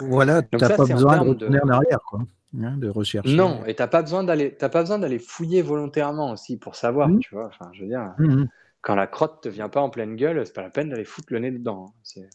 Voilà, 0.00 0.42
tu 0.42 0.56
n'as 0.56 0.68
pas 0.68 0.86
besoin 0.86 1.18
de 1.22 1.28
retourner 1.30 1.58
de- 1.58 1.64
en 1.64 1.68
arrière, 1.68 2.00
quoi, 2.08 2.20
hein, 2.60 2.76
de 2.76 2.88
rechercher. 2.88 3.36
Non, 3.36 3.64
et 3.66 3.74
t'as 3.74 3.86
pas 3.86 4.02
besoin 4.02 4.24
d'aller, 4.24 4.54
t'as 4.54 4.68
pas 4.68 4.80
besoin 4.82 4.98
d'aller 4.98 5.18
fouiller 5.18 5.62
volontairement 5.62 6.32
aussi 6.32 6.58
pour 6.58 6.74
savoir, 6.74 7.08
Mhm. 7.08 7.20
tu 7.20 7.34
vois. 7.34 7.46
Enfin, 7.46 7.70
je 7.72 7.82
veux 7.82 7.88
dire, 7.88 8.14
Mhm. 8.18 8.48
quand 8.80 8.94
la 8.96 9.06
crotte 9.06 9.42
te 9.42 9.48
vient 9.48 9.68
pas 9.68 9.80
en 9.80 9.90
pleine 9.90 10.16
gueule, 10.16 10.44
c'est 10.46 10.54
pas 10.54 10.62
la 10.62 10.70
peine 10.70 10.88
d'aller 10.90 11.04
foutre 11.04 11.32
le 11.32 11.38
nez 11.38 11.50
dedans. 11.52 11.86
hein. 11.88 11.92
C'est, 12.02 12.28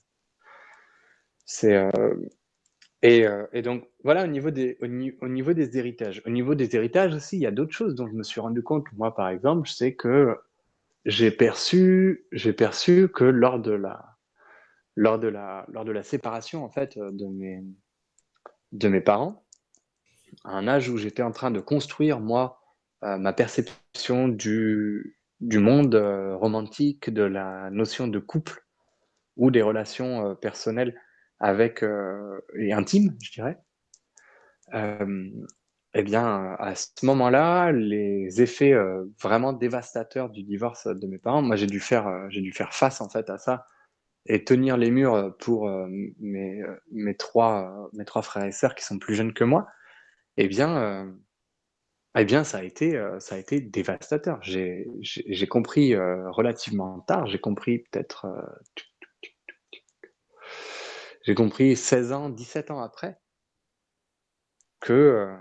c'est, 1.46 1.76
euh, 1.76 2.16
et, 3.02 3.28
euh, 3.28 3.46
et 3.54 3.62
donc 3.62 3.88
voilà 4.04 4.24
au 4.24 4.28
niveau 4.28 4.50
des, 4.52 4.78
au, 4.82 4.88
ni- 4.88 5.14
au 5.22 5.28
niveau 5.28 5.54
des 5.54 5.78
héritages. 5.78 6.22
Au 6.26 6.30
niveau 6.30 6.56
des 6.56 6.76
héritages 6.76 7.14
aussi, 7.14 7.38
il 7.38 7.42
y 7.42 7.46
a 7.48 7.52
d'autres 7.52 7.74
choses 7.74 7.96
dont 7.96 8.08
je 8.08 8.14
me 8.14 8.24
suis 8.24 8.42
rendu 8.42 8.64
compte. 8.64 8.86
Moi, 8.94 9.14
par 9.16 9.30
exemple, 9.30 9.70
c'est 9.70 9.94
que 9.96 10.38
j'ai 11.06 11.32
perçu, 11.32 12.26
j'ai 12.32 12.54
perçu 12.54 13.10
que 13.10 13.26
lors 13.26 13.60
de 13.60 13.72
la, 13.74 14.13
lors 14.96 15.20
de 15.20 15.28
la, 15.28 15.66
lors 15.70 15.86
de 15.86 15.92
la 15.92 16.04
séparation 16.04 16.64
en 16.64 16.70
fait 16.70 16.98
de 16.98 17.28
mes, 17.28 17.64
de 18.72 18.88
mes 18.88 19.02
parents, 19.02 19.44
à 20.44 20.52
un 20.52 20.68
âge 20.68 20.90
où 20.90 20.98
j'étais 20.98 21.24
en 21.24 21.32
train 21.32 21.52
de 21.52 21.60
construire, 21.60 22.20
moi, 22.20 22.62
euh, 23.04 23.18
ma 23.18 23.34
perception 23.34 24.28
du, 24.28 25.20
du 25.40 25.60
monde 25.60 25.96
euh, 25.96 26.36
romantique, 26.36 27.10
de 27.10 27.24
la 27.24 27.70
notion 27.70 28.08
de 28.08 28.20
couple 28.20 28.66
ou 29.36 29.52
des 29.52 29.62
relations 29.62 30.30
euh, 30.30 30.36
personnelles 30.36 31.00
avec 31.40 31.84
euh, 31.84 32.40
et 32.58 32.74
intimes, 32.74 33.16
je 33.22 33.32
dirais. 33.32 33.58
Euh, 34.74 35.30
eh 35.96 36.02
bien, 36.02 36.56
à 36.58 36.74
ce 36.76 37.06
moment-là, 37.06 37.72
les 37.72 38.42
effets 38.42 38.74
euh, 38.74 39.06
vraiment 39.22 39.54
dévastateurs 39.54 40.30
du 40.30 40.44
divorce 40.44 40.88
de 40.88 41.08
mes 41.08 41.20
parents, 41.20 41.42
moi 41.42 41.56
j'ai 41.56 41.68
dû 41.68 41.80
faire, 41.80 42.08
euh, 42.08 42.26
j'ai 42.30 42.42
dû 42.42 42.52
faire 42.52 42.74
face 42.74 43.02
en 43.02 43.10
fait 43.10 43.30
à 43.30 43.38
ça 43.38 43.68
et 44.26 44.44
tenir 44.44 44.78
les 44.78 44.92
murs 44.92 45.36
pour 45.38 45.68
euh, 45.68 45.88
mes, 46.20 46.64
mes 46.92 47.16
trois, 47.16 47.90
mes 47.94 48.06
trois 48.06 48.22
frères 48.22 48.46
et 48.46 48.52
sœurs 48.52 48.76
qui 48.76 48.86
sont 48.86 49.00
plus 49.00 49.16
jeunes 49.16 49.34
que 49.34 49.44
moi 49.44 49.68
eh 50.38 50.48
bien, 50.48 50.78
euh, 50.78 51.12
eh 52.18 52.26
bien, 52.26 52.44
ça 52.44 52.60
a 52.60 52.64
été, 52.64 52.96
euh, 52.96 53.20
ça 53.20 53.36
a 53.36 53.38
été 53.38 53.60
dévastateur. 53.60 54.40
J'ai, 54.42 54.88
j'ai 55.02 55.48
compris 55.48 55.96
relativement 55.96 57.00
tard. 57.02 57.28
J'ai 57.28 57.40
compris 57.40 57.80
peut-être, 57.80 58.28
j'ai 61.24 61.36
compris 61.36 61.76
16 61.76 62.12
ans, 62.14 62.30
17 62.30 62.72
ans 62.72 62.82
après 62.82 63.20
que 64.80 65.34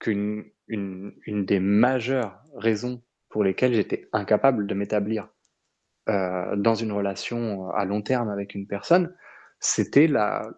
qu'une 0.00 0.44
une, 0.66 1.14
une 1.26 1.44
des 1.46 1.60
majeures 1.60 2.42
raisons 2.54 3.02
pour 3.28 3.44
lesquelles 3.44 3.74
j'étais 3.74 4.08
incapable 4.12 4.66
de 4.66 4.74
m'établir 4.74 5.28
euh, 6.08 6.56
dans 6.56 6.74
une 6.74 6.92
relation 6.92 7.70
à 7.70 7.84
long 7.84 8.02
terme 8.02 8.28
avec 8.28 8.54
une 8.54 8.66
personne, 8.66 9.14
c'était 9.60 10.06
la, 10.06 10.50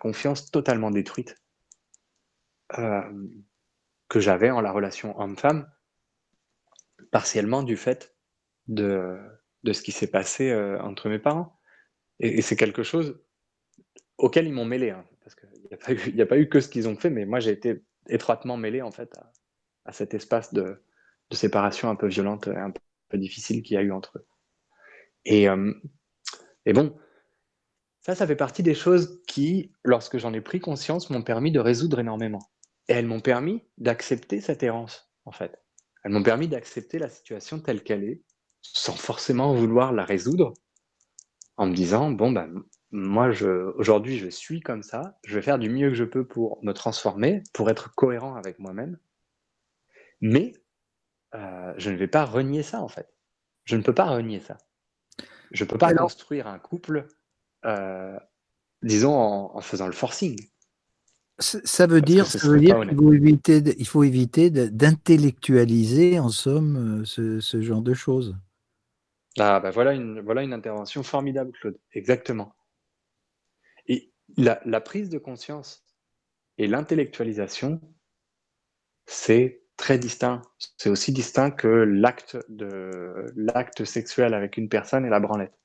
confiance 0.00 0.50
totalement 0.50 0.90
détruite 0.90 1.36
euh, 2.78 3.02
que 4.08 4.20
j'avais 4.20 4.50
en 4.50 4.60
la 4.60 4.72
relation 4.72 5.18
homme-femme, 5.18 5.70
partiellement 7.10 7.62
du 7.62 7.76
fait 7.76 8.14
de, 8.68 9.18
ce 9.64 9.82
qui 9.82 9.92
s'est 9.92 10.10
passé 10.10 10.50
euh, 10.50 10.80
entre 10.80 11.08
mes 11.08 11.18
parents. 11.18 11.58
Et, 12.20 12.38
et 12.38 12.42
c'est 12.42 12.56
quelque 12.56 12.82
chose 12.82 13.22
auquel 14.18 14.46
ils 14.46 14.52
m'ont 14.52 14.64
mêlé, 14.64 14.90
hein, 14.90 15.04
parce 15.22 15.34
qu'il 15.34 15.48
n'y 16.14 16.20
a, 16.22 16.26
pas 16.26 16.38
eu- 16.38 16.48
que 16.48 16.60
ce 16.60 16.68
qu'ils 16.68 16.88
ont 16.88 16.96
fait, 16.96 17.10
mais 17.10 17.26
moi 17.26 17.40
j'ai 17.40 17.50
été 17.50 17.82
étroitement 18.08 18.56
mêlé 18.56 18.82
en 18.82 18.90
fait 18.90 19.12
à, 19.84 19.92
cet 19.92 20.14
espace 20.14 20.52
de, 20.54 20.82
séparation 21.32 21.88
un 21.88 21.96
peu 21.96 22.08
violente, 22.08 22.48
un 22.48 22.72
peu 23.08 23.18
difficile 23.18 23.62
qu'il 23.62 23.74
y 23.74 23.78
a 23.78 23.82
eu 23.82 23.90
entre 23.90 24.18
eux. 24.18 24.26
Et, 25.24 25.48
euh, 25.48 25.72
et 26.66 26.72
bon, 26.72 26.96
ça, 28.00 28.14
ça 28.14 28.26
fait 28.26 28.36
partie 28.36 28.62
des 28.62 28.74
choses 28.74 29.22
qui, 29.28 29.72
lorsque 29.84 30.18
j'en 30.18 30.32
ai 30.32 30.40
pris 30.40 30.60
conscience, 30.60 31.10
m'ont 31.10 31.22
permis 31.22 31.52
de 31.52 31.60
résoudre 31.60 32.00
énormément. 32.00 32.50
Et 32.88 32.94
elles 32.94 33.06
m'ont 33.06 33.20
permis 33.20 33.62
d'accepter 33.78 34.40
cette 34.40 34.62
errance, 34.62 35.12
en 35.24 35.32
fait. 35.32 35.62
Elles 36.02 36.10
m'ont 36.12 36.22
permis 36.22 36.48
d'accepter 36.48 36.98
la 36.98 37.08
situation 37.08 37.60
telle 37.60 37.84
qu'elle 37.84 38.02
est, 38.02 38.22
sans 38.60 38.94
forcément 38.94 39.54
vouloir 39.54 39.92
la 39.92 40.04
résoudre, 40.04 40.52
en 41.56 41.66
me 41.66 41.74
disant, 41.74 42.10
bon, 42.10 42.32
ben, 42.32 42.52
moi, 42.90 43.30
aujourd'hui, 43.76 44.18
je 44.18 44.28
suis 44.28 44.60
comme 44.60 44.82
ça, 44.82 45.18
je 45.24 45.34
vais 45.36 45.42
faire 45.42 45.58
du 45.58 45.70
mieux 45.70 45.88
que 45.90 45.94
je 45.94 46.04
peux 46.04 46.26
pour 46.26 46.58
me 46.64 46.72
transformer, 46.72 47.42
pour 47.52 47.70
être 47.70 47.94
cohérent 47.94 48.34
avec 48.34 48.58
moi-même, 48.58 48.98
mais 50.20 50.52
euh, 51.34 51.72
je 51.76 51.90
ne 51.90 51.96
vais 51.96 52.08
pas 52.08 52.24
renier 52.24 52.62
ça, 52.62 52.82
en 52.82 52.88
fait. 52.88 53.08
Je 53.64 53.76
ne 53.76 53.82
peux 53.82 53.94
pas 53.94 54.06
renier 54.06 54.40
ça. 54.40 54.58
Je 55.52 55.64
ne 55.64 55.68
peux 55.68 55.78
pas 55.78 55.94
construire 55.94 56.46
un 56.46 56.58
couple, 56.58 57.06
euh, 57.64 58.18
disons, 58.82 59.14
en, 59.14 59.60
faisant 59.60 59.86
le 59.86 59.92
forcing. 59.92 60.36
Ça 61.38 61.86
veut 61.86 62.00
dire, 62.00 62.26
qu'il 62.26 62.40
faut 62.40 63.12
éviter, 63.12 63.62
il 63.78 63.86
faut 63.86 64.04
éviter 64.04 64.50
d'intellectualiser, 64.50 66.18
en 66.18 66.28
somme, 66.28 67.02
euh, 67.02 67.40
ce, 67.40 67.62
genre 67.62 67.82
de 67.82 67.94
choses. 67.94 68.36
Ah, 69.38 69.60
bah 69.60 69.70
voilà, 69.70 69.94
une, 69.94 70.20
voilà 70.20 70.42
une 70.42 70.52
intervention 70.52 71.02
formidable, 71.02 71.52
Claude. 71.52 71.78
Exactement. 71.92 72.54
Et 73.86 74.12
la, 74.36 74.60
la 74.64 74.80
prise 74.80 75.08
de 75.08 75.18
conscience 75.18 75.84
et 76.58 76.66
l'intellectualisation, 76.66 77.80
c'est 79.06 79.61
très 79.82 79.98
distinct. 79.98 80.42
C'est 80.78 80.90
aussi 80.90 81.10
distinct 81.12 81.50
que 81.50 81.66
l'acte 83.34 83.84
sexuel 83.84 84.32
avec 84.32 84.56
une 84.56 84.68
personne 84.68 85.04
et 85.04 85.08
la 85.08 85.18
branlette. 85.18 85.58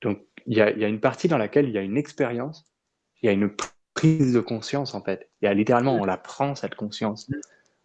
Donc 0.00 0.20
il 0.46 0.56
y 0.56 0.62
a, 0.62 0.88
une 0.88 1.00
partie 1.00 1.28
dans 1.28 1.36
laquelle 1.36 1.68
il 1.68 1.74
y 1.74 1.78
a 1.78 1.82
une 1.82 1.98
expérience, 1.98 2.72
il 3.20 3.26
y 3.26 3.28
a 3.28 3.32
une 3.32 3.54
prise 3.92 4.32
de 4.32 4.40
conscience 4.40 4.94
en 4.94 5.02
fait. 5.02 5.28
Il 5.42 5.44
y 5.44 5.48
a 5.48 5.52
littéralement 5.54 5.96
on 5.96 6.06
la 6.06 6.16
prend 6.16 6.54
cette 6.54 6.74
conscience, 6.74 7.30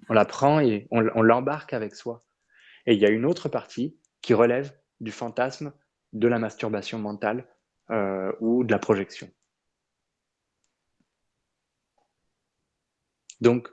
on 0.07 0.13
la 0.13 0.23
prend 0.23 0.61
et 0.61 0.87
on, 0.89 1.01
l'embarque 1.01 1.73
avec 1.73 1.95
soi. 1.95 2.23
Et 2.85 2.93
il 2.93 2.99
y 3.01 3.05
a 3.05 3.09
une 3.09 3.25
autre 3.25 3.49
partie 3.49 3.97
qui 4.21 4.33
relève 4.33 4.71
du 5.01 5.11
fantasme, 5.11 5.73
de 6.13 6.29
la 6.29 6.39
masturbation 6.39 6.97
mentale 6.97 7.45
euh, 7.89 8.31
ou 8.39 8.63
de 8.63 8.71
la 8.71 8.79
projection. 8.79 9.29
Donc, 13.41 13.69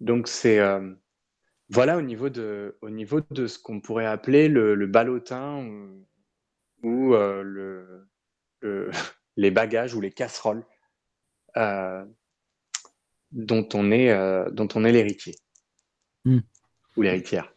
donc 0.00 0.28
c'est 0.28 0.58
euh, 0.58 0.92
voilà 1.68 1.96
au 1.96 2.02
niveau 2.02 2.28
de, 2.28 2.76
au 2.82 2.90
niveau 2.90 3.20
de 3.30 3.46
ce 3.46 3.58
qu'on 3.58 3.80
pourrait 3.80 4.06
appeler 4.06 4.48
le, 4.48 4.74
le 4.74 4.86
ballotin 4.86 5.66
ou, 6.82 7.14
euh, 7.14 7.42
le, 7.42 8.92
les 9.36 9.50
bagages 9.50 9.94
ou 9.94 10.00
les 10.00 10.10
casseroles 10.10 10.64
euh, 11.56 12.04
dont 13.32 13.68
on 13.74 13.90
est, 13.90 14.12
dont 14.52 14.68
on 14.74 14.84
est 14.84 14.92
l'héritier 14.92 15.34
hmm. 16.24 16.40
ou 16.96 17.02
l'héritière. 17.02 17.52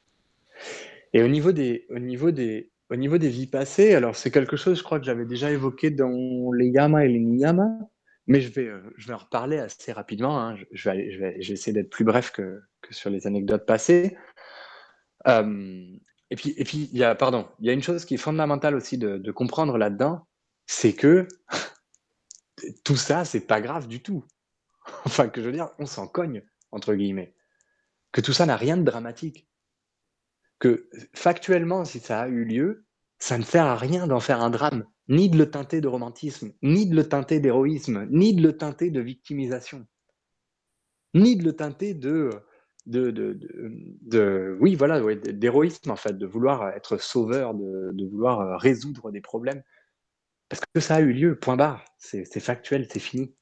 Et 1.13 1.23
au 1.23 1.27
niveau 1.27 1.51
des, 1.51 1.87
au 1.89 1.99
niveau 1.99 2.31
des, 2.31 2.71
au 2.89 2.95
niveau 2.95 3.17
des 3.17 3.29
vies 3.29 3.47
passées, 3.47 3.93
alors 3.93 4.15
c'est 4.15 4.31
quelque 4.31 4.57
chose, 4.57 4.77
je 4.77 4.83
crois 4.83 4.99
que 4.99 5.05
j'avais 5.05 5.25
déjà 5.25 5.51
évoqué 5.51 5.89
dans 5.89 6.51
les 6.53 6.67
Yama 6.67 7.05
et 7.05 7.09
les 7.09 7.19
Niyama. 7.19 7.69
Mais 8.29 8.39
je 8.39 8.49
vais, 8.49 8.67
euh, 8.67 8.81
je 8.95 9.07
vais 9.07 9.13
en 9.13 9.17
reparler 9.17 9.57
assez 9.59 9.91
rapidement. 9.91 10.39
Hein. 10.39 10.55
Je, 10.71 10.89
vais, 10.89 11.11
je, 11.11 11.19
vais, 11.19 11.37
essayer 11.39 11.73
d'être 11.73 11.89
plus 11.89 12.05
bref 12.05 12.31
que, 12.31 12.61
que, 12.81 12.93
sur 12.93 13.09
les 13.09 13.27
anecdotes 13.27 13.65
passées. 13.65 14.17
Et 16.31 16.35
puis, 16.35 16.53
et 16.57 16.63
puis, 16.63 16.89
il 16.91 16.97
y 16.97 17.03
a, 17.03 17.15
pardon, 17.15 17.49
il 17.59 17.65
y 17.65 17.69
a 17.69 17.73
une 17.73 17.81
chose 17.81 18.05
qui 18.05 18.13
est 18.13 18.17
fondamentale 18.17 18.75
aussi 18.75 18.97
de, 18.97 19.17
de 19.17 19.31
comprendre 19.31 19.77
là-dedans, 19.77 20.27
c'est 20.67 20.93
que 20.93 21.27
tout 22.83 22.95
ça, 22.95 23.25
c'est 23.25 23.47
pas 23.47 23.61
grave 23.61 23.87
du 23.87 24.01
tout. 24.01 24.23
enfin, 25.05 25.27
que 25.27 25.41
je 25.41 25.47
veux 25.47 25.51
dire, 25.51 25.71
on 25.79 25.85
s'en 25.85 26.07
cogne 26.07 26.43
entre 26.71 26.93
guillemets. 26.93 27.33
Que 28.11 28.21
tout 28.21 28.33
ça 28.33 28.45
n'a 28.45 28.57
rien 28.57 28.77
de 28.77 28.83
dramatique. 28.83 29.47
Que 30.59 30.89
factuellement, 31.13 31.85
si 31.85 31.99
ça 31.99 32.21
a 32.21 32.27
eu 32.27 32.43
lieu, 32.43 32.85
ça 33.17 33.37
ne 33.37 33.43
sert 33.43 33.65
à 33.65 33.75
rien 33.75 34.07
d'en 34.07 34.19
faire 34.19 34.41
un 34.41 34.49
drame 34.49 34.85
ni 35.09 35.27
de 35.29 35.37
le 35.37 35.49
teinter 35.49 35.81
de 35.81 35.87
romantisme, 35.87 36.53
ni 36.61 36.87
de 36.87 36.95
le 36.95 37.09
teinter 37.09 37.39
d'héroïsme, 37.39 38.07
ni 38.11 38.35
de 38.35 38.41
le 38.41 38.55
teinter 38.55 38.91
de 38.91 39.01
victimisation, 39.01 39.85
ni 41.15 41.35
de 41.35 41.43
le 41.43 41.55
teinter 41.55 41.95
de, 41.95 42.31
oui, 44.61 44.75
voilà, 44.75 45.01
d'héroïsme 45.15 45.89
en 45.91 45.95
fait, 45.95 46.13
de 46.13 46.25
vouloir 46.25 46.69
être 46.69 46.97
sauveur, 46.97 47.55
de, 47.55 48.05
vouloir 48.05 48.59
résoudre 48.59 49.11
des 49.11 49.21
problèmes. 49.21 49.63
Parce 50.47 50.61
que 50.73 50.79
ça 50.79 50.95
a 50.95 51.01
eu 51.01 51.11
lieu, 51.11 51.37
point 51.37 51.57
barre, 51.57 51.83
c'est 51.97 52.39
factuel, 52.39 52.87
c'est 52.89 52.99
fini. 52.99 53.35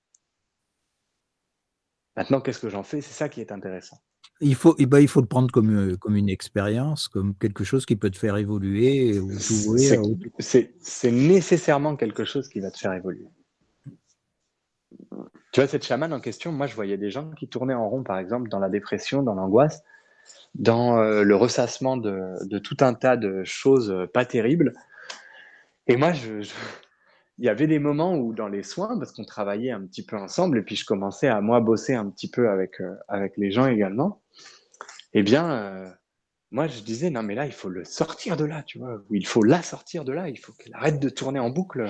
Maintenant, 2.16 2.42
qu'est-ce 2.42 2.60
que 2.60 2.70
j'en 2.70 2.84
fais? 2.84 3.02
C'est 3.02 3.14
ça 3.14 3.30
qui 3.30 3.42
est 3.42 3.52
intéressant. 3.52 3.98
Il 4.40 4.56
faut, 4.56 4.76
eh 4.78 4.86
ben, 4.86 5.00
il 5.00 5.08
faut 5.08 5.22
le 5.22 5.28
prendre 5.28 5.52
comme, 5.52 5.76
euh, 5.76 5.98
comme 5.98 6.16
une 6.16 6.30
expérience, 6.30 7.08
comme 7.08 7.34
quelque 7.36 7.64
chose 7.64 7.86
qui 7.86 7.96
peut 7.96 8.12
te 8.12 8.18
faire 8.18 8.38
évoluer 8.38 9.20
C'est 10.40 11.12
nécessairement 11.12 11.96
quelque 11.96 12.24
chose 12.24 12.48
qui 12.48 12.60
va 12.60 12.70
te 12.70 12.78
faire 12.78 12.94
évoluer. 12.94 13.28
Tu 15.52 15.62
vois, 15.62 15.68
cette 15.68 15.86
chamane 15.86 16.14
en 16.14 16.20
question, 16.20 16.52
moi, 16.52 16.68
je 16.68 16.76
voyais 16.76 16.98
des 16.98 17.10
gens 17.10 17.32
qui 17.32 17.48
tournaient 17.48 17.74
en 17.74 17.90
rond, 17.90 18.04
par 18.04 18.20
exemple, 18.20 18.50
dans 18.50 18.60
la 18.60 18.70
dépression, 18.70 19.24
dans 19.24 19.34
l'angoisse, 19.34 19.84
dans 20.56 21.00
euh, 21.00 21.24
le 21.24 21.36
ressassement 21.36 21.98
de, 21.98 22.60
tout 22.60 22.78
un 22.82 22.94
tas 22.94 23.18
de 23.18 23.44
choses 23.44 23.90
euh, 23.90 24.06
pas 24.06 24.26
terribles. 24.26 24.74
Et 25.88 25.96
moi, 25.96 26.14
je, 26.14 26.48
il 27.40 27.46
y 27.46 27.50
avait 27.50 27.68
des 27.68 27.80
moments 27.80 28.16
où, 28.16 28.34
dans 28.34 28.48
les 28.48 28.64
soins, 28.64 28.98
parce 28.98 29.12
qu'on 29.12 29.26
travaillait 29.26 29.72
un 29.72 29.86
petit 29.86 30.06
peu 30.06 30.18
ensemble, 30.18 30.58
et 30.58 30.62
puis 30.64 30.76
je 30.76 30.86
commençais 30.86 31.28
à, 31.28 31.42
moi, 31.42 31.60
bosser 31.60 31.94
un 31.94 32.10
petit 32.10 32.30
peu 32.30 32.50
avec, 32.50 32.82
avec 33.08 33.38
les 33.38 33.52
gens 33.52 33.68
également, 33.68 34.22
eh 35.14 35.24
bien, 35.24 35.52
euh, 35.52 35.90
moi, 36.52 36.68
je 36.68 36.82
disais, 36.82 37.10
non, 37.10 37.24
mais 37.24 37.36
là, 37.36 37.46
il 37.46 37.52
faut 37.52 37.70
le 37.70 37.84
sortir 37.84 38.38
de 38.38 38.46
là, 38.46 38.64
tu 38.64 38.80
vois, 38.80 39.04
ou 39.10 39.16
il 39.16 39.26
faut 39.26 39.44
la 39.44 39.62
sortir 39.62 40.06
de 40.06 40.14
là, 40.14 40.30
il 40.30 40.38
faut 40.38 40.54
qu'elle 40.54 40.74
arrête 40.74 41.00
de 41.00 41.10
tourner 41.10 41.40
en 41.40 41.50
boucle. 41.50 41.88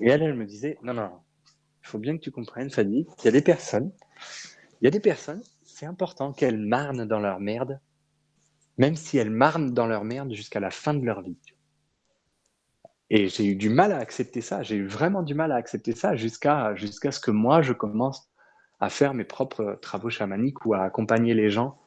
Et 0.00 0.08
elle, 0.08 0.22
elle 0.22 0.34
me 0.34 0.46
disait, 0.46 0.78
non, 0.82 0.94
non, 0.94 1.10
il 1.82 1.88
faut 1.88 1.98
bien 1.98 2.16
que 2.16 2.22
tu 2.22 2.30
comprennes, 2.30 2.70
Fanny, 2.70 3.06
qu'il 3.16 3.26
y 3.26 3.28
a 3.28 3.32
des 3.32 3.42
personnes, 3.42 3.92
il 4.80 4.84
y 4.84 4.88
a 4.88 4.90
des 4.90 5.00
personnes, 5.00 5.42
c'est 5.64 5.86
important 5.86 6.32
qu'elles 6.32 6.58
marnent 6.58 7.06
dans 7.06 7.20
leur 7.20 7.40
merde, 7.40 7.80
même 8.78 8.96
si 8.96 9.18
elles 9.18 9.30
marnent 9.30 9.72
dans 9.72 9.86
leur 9.86 10.04
merde 10.04 10.32
jusqu'à 10.32 10.60
la 10.60 10.70
fin 10.70 10.94
de 10.94 11.04
leur 11.04 11.22
vie. 11.22 11.38
Et 13.10 13.28
j'ai 13.28 13.46
eu 13.46 13.54
du 13.54 13.68
mal 13.68 13.92
à 13.92 13.98
accepter 13.98 14.40
ça, 14.40 14.62
j'ai 14.62 14.76
eu 14.76 14.86
vraiment 14.86 15.22
du 15.22 15.34
mal 15.34 15.52
à 15.52 15.56
accepter 15.56 15.92
ça 15.92 16.16
jusqu'à 16.16 16.74
jusqu'à 16.74 17.12
ce 17.12 17.20
que 17.20 17.30
moi, 17.30 17.62
je 17.62 17.72
commence 17.72 18.28
à 18.80 18.90
faire 18.90 19.14
mes 19.14 19.24
propres 19.24 19.78
travaux 19.80 20.10
chamaniques 20.10 20.66
ou 20.66 20.74
à 20.74 20.82
accompagner 20.82 21.34
les 21.34 21.50
gens 21.50 21.78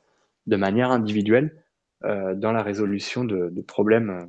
de 0.47 0.55
manière 0.55 0.91
individuelle 0.91 1.63
euh, 2.05 2.33
dans 2.33 2.51
la 2.51 2.63
résolution 2.63 3.23
de, 3.23 3.61
problèmes 3.61 4.09
euh, 4.09 4.25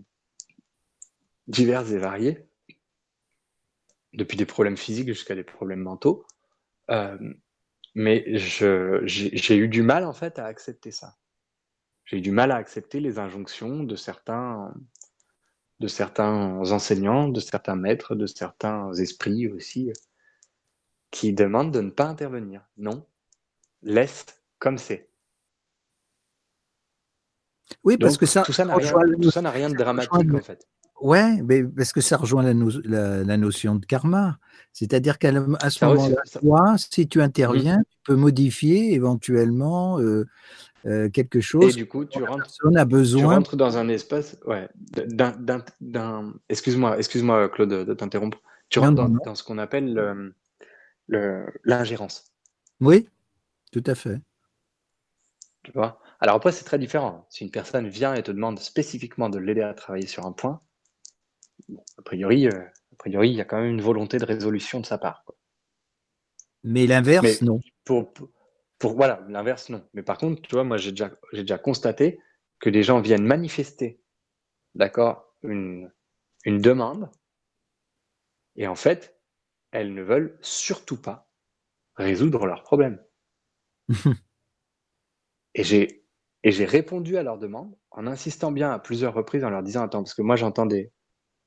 divers 1.47 1.91
et 1.93 1.99
variés, 1.99 2.47
depuis 4.13 4.37
des 4.37 4.47
problèmes 4.47 4.77
physiques 4.77 5.09
jusqu'à 5.09 5.35
des 5.35 5.45
problèmes 5.45 5.81
mentaux. 5.81 6.27
Euh, 6.91 7.17
mais 7.95 8.25
j'ai 8.37 9.57
eu 9.57 9.69
du 9.69 9.83
mal 9.83 10.05
en 10.05 10.13
fait 10.13 10.39
à 10.39 10.47
accepter 10.47 10.91
ça. 10.91 11.17
J'ai 12.05 12.19
eu 12.19 12.21
du 12.21 12.33
mal 12.33 12.51
à 12.51 12.57
accepter 12.57 13.01
les 13.01 13.19
injonctions 13.19 13.85
de 13.85 13.97
certains, 13.97 14.75
de 15.81 15.89
certains 15.89 16.71
enseignants, 16.71 17.29
de 17.29 17.41
certains 17.41 17.77
maîtres, 17.77 18.15
de 18.15 18.27
certains 18.27 18.93
esprits 18.95 19.49
aussi, 19.49 19.93
qui 21.11 21.33
demandent 21.33 21.73
de 21.73 21.81
ne 21.81 21.91
pas 21.91 22.05
intervenir. 22.05 22.63
Non, 22.77 23.05
laisse 23.83 24.27
comme 24.59 24.79
c'est. 24.79 25.09
Oui, 27.85 27.97
parce 27.97 28.19
que 28.19 28.27
ça, 28.27 28.43
tout 28.43 28.53
ça 28.53 28.65
n'a 28.65 28.75
rien, 29.51 29.71
de 29.71 29.77
dramatique 29.77 30.35
en 30.35 30.41
fait. 30.41 30.67
Ouais, 31.01 31.41
mais 31.43 31.65
parce 31.65 31.93
que 31.93 32.03
ça 32.03 32.19
rejoint 32.19 32.43
la, 32.43 33.37
notion 33.39 33.77
de 33.77 33.87
karma. 33.87 34.39
C'est-à-dire 34.75 35.19
qu'à 35.19 35.33
ce 35.71 35.85
moment-là, 35.87 36.77
si 36.77 37.09
tu 37.09 37.23
interviens, 37.23 37.79
tu 37.79 37.99
peux 38.05 38.17
modifier 38.17 38.93
éventuellement 38.93 39.99
euh, 39.99 40.27
euh, 40.87 41.09
quelque 41.11 41.41
chose. 41.41 41.75
Et 41.75 41.77
du 41.77 41.87
coup, 41.87 42.05
tu 42.05 42.23
rentres, 42.23 42.49
a 42.77 42.85
besoin. 42.85 43.21
tu 43.21 43.27
rentres 43.27 43.57
dans 43.57 43.77
un 43.77 43.89
espace, 43.89 44.39
ouais, 44.47 44.69
d'un, 45.07 46.35
excuse-moi, 46.49 46.99
excuse-moi, 46.99 47.49
Claude, 47.49 47.87
de 47.87 47.95
t'interrompre. 47.95 48.39
Tu 48.69 48.79
rentres 48.79 48.95
dans, 48.95 49.09
dans, 49.09 49.35
ce 49.35 49.43
qu'on 49.43 49.59
appelle 49.59 50.33
l'ingérence. 51.65 52.33
Oui, 52.81 53.09
tout 53.73 53.85
à 53.87 53.95
fait. 53.95 54.21
Tu 55.63 55.73
vois? 55.73 56.01
Alors 56.21 56.37
après, 56.37 56.53
c'est 56.53 56.65
très 56.65 56.79
différent. 56.79 57.27
Si 57.31 57.45
une 57.45 57.51
personne 57.51 57.89
vient 57.89 58.15
et 58.15 58.23
te 58.23 58.31
demande 58.31 58.59
spécifiquement 58.59 59.29
de 59.29 59.39
l'aider 59.39 59.63
à 59.63 59.75
travailler 59.75 60.07
sur 60.07 60.27
un 60.27 60.33
point, 60.33 60.61
a 61.99 62.03
priori, 62.03 62.47
euh, 62.47 62.61
a 62.61 62.97
priori, 62.99 63.31
il 63.31 63.37
y 63.37 63.41
a 63.41 63.45
quand 63.45 63.59
même 63.59 63.71
une 63.71 63.83
volonté 63.83 64.19
de 64.19 64.25
résolution 64.25 64.81
de 64.81 64.87
sa 64.87 64.99
part. 64.99 65.25
Mais 66.63 66.87
l'inverse, 66.87 67.41
non. 67.43 67.61
Pour, 67.85 68.13
pour 68.13 68.29
voilà, 68.83 69.25
l'inverse, 69.29 69.69
non. 69.69 69.87
Mais 69.95 70.03
par 70.03 70.19
contre, 70.19 70.43
tu 70.43 70.55
vois, 70.55 70.65
moi, 70.65 70.77
j'ai 70.77 70.91
déjà, 70.91 71.11
j'ai 71.33 71.43
déjà 71.43 71.59
constaté 71.59 72.19
que 72.61 72.71
des 72.71 72.83
gens 72.83 73.01
viennent 73.01 73.27
manifester, 73.27 74.01
d'accord, 74.75 75.35
une, 75.43 75.93
une 76.45 76.61
demande, 76.61 77.11
et 78.57 78.67
en 78.67 78.75
fait, 78.75 79.19
elles 79.71 79.95
ne 79.95 80.03
veulent 80.03 80.39
surtout 80.43 81.01
pas 81.01 81.31
résoudre 81.97 82.47
leurs 82.47 82.63
problèmes. 82.63 83.03
et 85.55 85.65
j'ai 85.65 86.05
et 86.43 86.53
j'ai 86.53 86.65
répondu 86.65 87.19
à 87.19 87.23
leur 87.23 87.39
demande 87.39 87.77
en 87.91 88.07
insistant 88.07 88.51
bien 88.51 88.71
à 88.71 88.79
plusieurs 88.79 89.13
reprises 89.13 89.45
en 89.45 89.51
leur 89.51 89.63
disant 89.63 89.83
attends 89.83 90.03
parce 90.03 90.15
que 90.15 90.23
moi 90.23 90.37
j'entends 90.37 90.65
des 90.65 90.91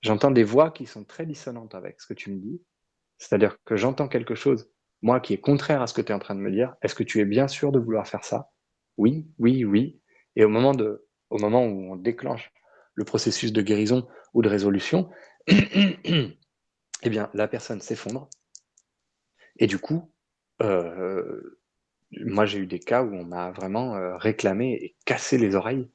j'entends 0.01 0.29
des 0.29 0.43
voix 0.43 0.71
qui 0.71 0.85
sont 0.85 1.03
très 1.03 1.25
dissonantes 1.25 1.73
avec 1.73 1.99
ce 2.01 2.07
que 2.07 2.13
tu 2.13 2.31
me 2.31 2.39
dis. 2.39 2.61
C'est-à-dire 3.17 3.57
que 3.63 3.75
j'entends 3.75 4.07
quelque 4.07 4.35
chose 4.35 4.69
moi 5.03 5.19
qui 5.19 5.33
est 5.33 5.37
contraire 5.39 5.83
à 5.83 5.87
ce 5.87 5.93
que 5.93 6.01
tu 6.01 6.11
es 6.11 6.15
en 6.15 6.19
train 6.19 6.33
de 6.33 6.39
me 6.39 6.49
dire. 6.51 6.75
Est-ce 6.81 6.95
que 6.95 7.03
tu 7.03 7.19
es 7.19 7.25
bien 7.25 7.47
sûr 7.47 7.71
de 7.71 7.79
vouloir 7.79 8.07
faire 8.07 8.25
ça? 8.25 8.49
Oui, 8.97 9.27
oui, 9.37 9.63
oui. 9.65 10.01
Et 10.35 10.43
au 10.43 10.49
moment 10.49 10.73
où 11.29 11.93
on 11.93 11.95
déclenche 11.95 12.51
le 12.95 13.05
processus 13.05 13.53
de 13.53 13.61
guérison 13.61 14.07
ou 14.33 14.41
de 14.41 14.49
résolution, 14.49 15.09
eh 15.47 17.09
bien 17.09 17.29
la 17.35 17.47
personne 17.47 17.81
s'effondre 17.81 18.29
et 19.59 19.67
du 19.67 19.77
coup 19.77 20.11
euh, 20.61 21.59
moi, 22.11 22.45
j'ai 22.45 22.59
eu 22.59 22.67
des 22.67 22.79
cas 22.79 23.03
où 23.03 23.13
on 23.13 23.25
m'a 23.25 23.51
vraiment 23.51 23.95
euh, 23.95 24.17
réclamé 24.17 24.73
et 24.73 24.95
cassé 25.05 25.37
les 25.37 25.55
oreilles 25.55 25.89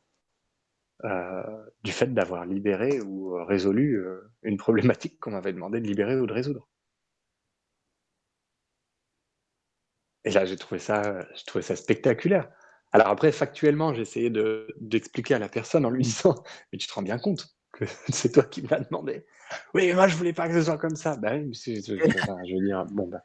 euh, 1.05 1.43
du 1.85 1.93
fait 1.93 2.13
d'avoir 2.13 2.45
libéré 2.45 3.01
ou 3.01 3.33
résolu 3.45 4.05
une 4.43 4.57
problématique 4.57 5.19
qu'on 5.21 5.31
m'avait 5.31 5.53
demandé 5.53 5.81
de 5.81 5.87
libérer 5.87 6.19
ou 6.19 6.27
de 6.27 6.33
résoudre. 6.33 6.69
Et 10.25 10.31
là, 10.31 10.45
j'ai 10.45 10.57
trouvé 10.57 10.79
ça, 10.79 11.27
j'ai 11.35 11.45
trouvé 11.45 11.62
ça 11.62 11.77
spectaculaire. 11.77 12.51
Alors 12.93 13.09
après, 13.09 13.33
factuellement, 13.33 13.95
j'ai 13.95 14.03
essayé 14.03 14.31
d'expliquer 14.81 15.35
à 15.35 15.39
la 15.39 15.49
personne 15.49 15.85
en 15.85 15.91
lui 15.91 16.03
disant, 16.03 16.43
mais 16.73 16.79
tu 16.79 16.87
te 16.87 16.93
rends 16.95 17.03
bien 17.03 17.19
compte 17.19 17.47
que 17.73 17.85
c'est 18.09 18.33
toi 18.33 18.45
qui 18.45 18.62
me 18.62 18.69
l'as 18.69 18.81
demandé. 18.81 19.27
Oui, 19.75 19.93
moi, 19.93 20.09
je 20.09 20.16
voulais 20.16 20.33
pas 20.33 20.49
que 20.49 20.55
ce 20.55 20.62
soit 20.62 20.79
comme 20.79 20.97
ça. 20.97 21.16
Ben, 21.16 21.47
oui, 21.47 21.55
je, 21.55 21.75
je, 21.75 21.81
je 21.81 22.55
veux 22.55 22.66
dire, 22.66 22.85
bon, 22.87 23.07
ben, 23.09 23.21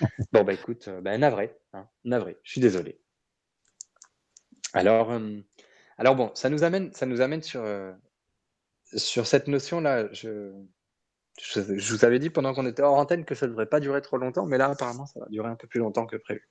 bon, 0.32 0.44
bah 0.44 0.52
écoute, 0.52 0.88
euh, 0.88 1.00
bah, 1.00 1.16
navré, 1.18 1.56
hein, 1.72 1.88
navré, 2.04 2.38
je 2.42 2.52
suis 2.52 2.60
désolé. 2.60 3.00
Alors, 4.72 5.12
euh, 5.12 5.38
alors 5.98 6.16
bon, 6.16 6.30
ça 6.34 6.50
nous 6.50 6.64
amène, 6.64 6.92
ça 6.92 7.06
nous 7.06 7.20
amène 7.20 7.42
sur, 7.42 7.62
euh, 7.62 7.92
sur 8.96 9.26
cette 9.26 9.46
notion-là. 9.48 10.12
Je, 10.12 10.52
je, 11.40 11.60
vous 11.60 12.04
avais 12.04 12.18
dit 12.18 12.30
pendant 12.30 12.54
qu'on 12.54 12.66
était 12.66 12.82
hors 12.82 12.96
antenne 12.96 13.24
que 13.24 13.34
ça 13.34 13.46
ne 13.46 13.50
devrait 13.50 13.66
pas 13.66 13.80
durer 13.80 14.02
trop 14.02 14.16
longtemps, 14.16 14.46
mais 14.46 14.58
là, 14.58 14.70
apparemment, 14.70 15.06
ça 15.06 15.20
va 15.20 15.26
durer 15.30 15.48
un 15.48 15.56
peu 15.56 15.66
plus 15.66 15.80
longtemps 15.80 16.06
que 16.06 16.16
prévu. 16.16 16.48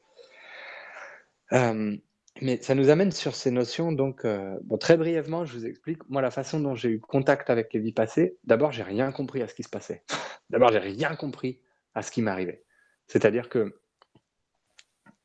mais 2.41 2.61
ça 2.61 2.75
nous 2.75 2.89
amène 2.89 3.11
sur 3.11 3.35
ces 3.35 3.51
notions. 3.51 3.91
Donc, 3.91 4.25
bon, 4.25 4.77
très 4.77 4.97
brièvement, 4.97 5.45
je 5.45 5.53
vous 5.53 5.65
explique. 5.65 6.07
Moi, 6.09 6.21
la 6.21 6.31
façon 6.31 6.59
dont 6.59 6.75
j'ai 6.75 6.89
eu 6.89 6.99
contact 6.99 7.49
avec 7.49 7.73
les 7.73 7.79
vies 7.79 7.93
passées, 7.93 8.37
d'abord, 8.43 8.71
j'ai 8.71 8.83
rien 8.83 9.11
compris 9.11 9.41
à 9.41 9.47
ce 9.47 9.53
qui 9.53 9.63
se 9.63 9.69
passait. 9.69 10.03
d'abord, 10.49 10.71
j'ai 10.71 10.79
rien 10.79 11.15
compris 11.15 11.59
à 11.95 12.01
ce 12.01 12.11
qui 12.11 12.21
m'arrivait. 12.21 12.63
C'est-à-dire 13.07 13.49
que 13.49 13.79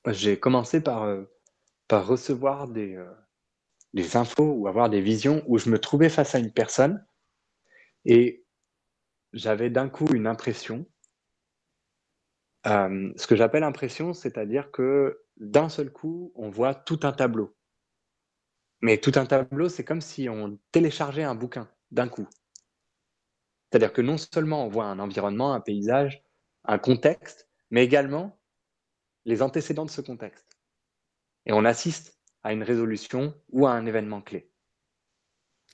j'ai 0.06 0.38
commencé 0.38 0.80
par, 0.80 1.04
euh, 1.04 1.24
recevoir 1.90 2.68
des, 2.68 2.94
euh, 2.94 3.10
des 3.94 4.16
infos 4.16 4.52
ou 4.52 4.68
avoir 4.68 4.90
des 4.90 5.00
visions 5.00 5.42
où 5.46 5.58
je 5.58 5.70
me 5.70 5.78
trouvais 5.78 6.08
face 6.08 6.34
à 6.34 6.38
une 6.38 6.52
personne 6.52 7.04
et 8.04 8.44
j'avais 9.32 9.70
d'un 9.70 9.88
coup 9.88 10.06
une 10.14 10.26
impression. 10.26 10.86
Euh, 12.66 13.12
ce 13.16 13.26
que 13.26 13.36
j'appelle 13.36 13.62
impression, 13.62 14.12
c'est-à-dire 14.12 14.70
que 14.70 15.22
d'un 15.36 15.68
seul 15.68 15.92
coup, 15.92 16.32
on 16.34 16.50
voit 16.50 16.74
tout 16.74 17.00
un 17.02 17.12
tableau. 17.12 17.56
Mais 18.80 18.98
tout 18.98 19.12
un 19.16 19.26
tableau, 19.26 19.68
c'est 19.68 19.84
comme 19.84 20.00
si 20.00 20.28
on 20.28 20.58
téléchargeait 20.72 21.24
un 21.24 21.34
bouquin 21.34 21.68
d'un 21.90 22.08
coup. 22.08 22.28
C'est-à-dire 23.70 23.92
que 23.92 24.02
non 24.02 24.16
seulement 24.18 24.64
on 24.64 24.68
voit 24.68 24.86
un 24.86 24.98
environnement, 24.98 25.52
un 25.52 25.60
paysage, 25.60 26.22
un 26.64 26.78
contexte, 26.78 27.48
mais 27.70 27.84
également 27.84 28.38
les 29.24 29.42
antécédents 29.42 29.84
de 29.84 29.90
ce 29.90 30.00
contexte. 30.00 30.58
Et 31.46 31.52
on 31.52 31.64
assiste 31.64 32.18
à 32.42 32.52
une 32.52 32.62
résolution 32.62 33.34
ou 33.50 33.66
à 33.66 33.72
un 33.72 33.86
événement 33.86 34.22
clé. 34.22 34.50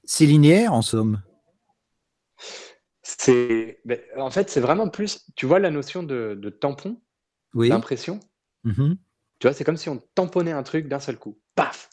C'est 0.04 0.26
linéaire 0.26 0.72
en 0.72 0.82
somme? 0.82 1.22
C'est, 3.06 3.80
ben, 3.84 4.00
en 4.16 4.30
fait, 4.30 4.48
c'est 4.48 4.60
vraiment 4.60 4.88
plus. 4.88 5.26
Tu 5.36 5.44
vois 5.44 5.58
la 5.58 5.70
notion 5.70 6.02
de, 6.02 6.56
tampon, 6.60 7.00
oui. 7.52 7.68
d'impression? 7.68 8.18
Mm-hmm. 8.64 8.96
Tu 9.38 9.46
vois, 9.46 9.52
c'est 9.52 9.62
comme 9.64 9.76
si 9.76 9.90
on 9.90 9.98
tamponnait 10.14 10.52
un 10.52 10.62
truc 10.62 10.88
d'un 10.88 11.00
seul 11.00 11.18
coup. 11.18 11.38
Paf. 11.54 11.90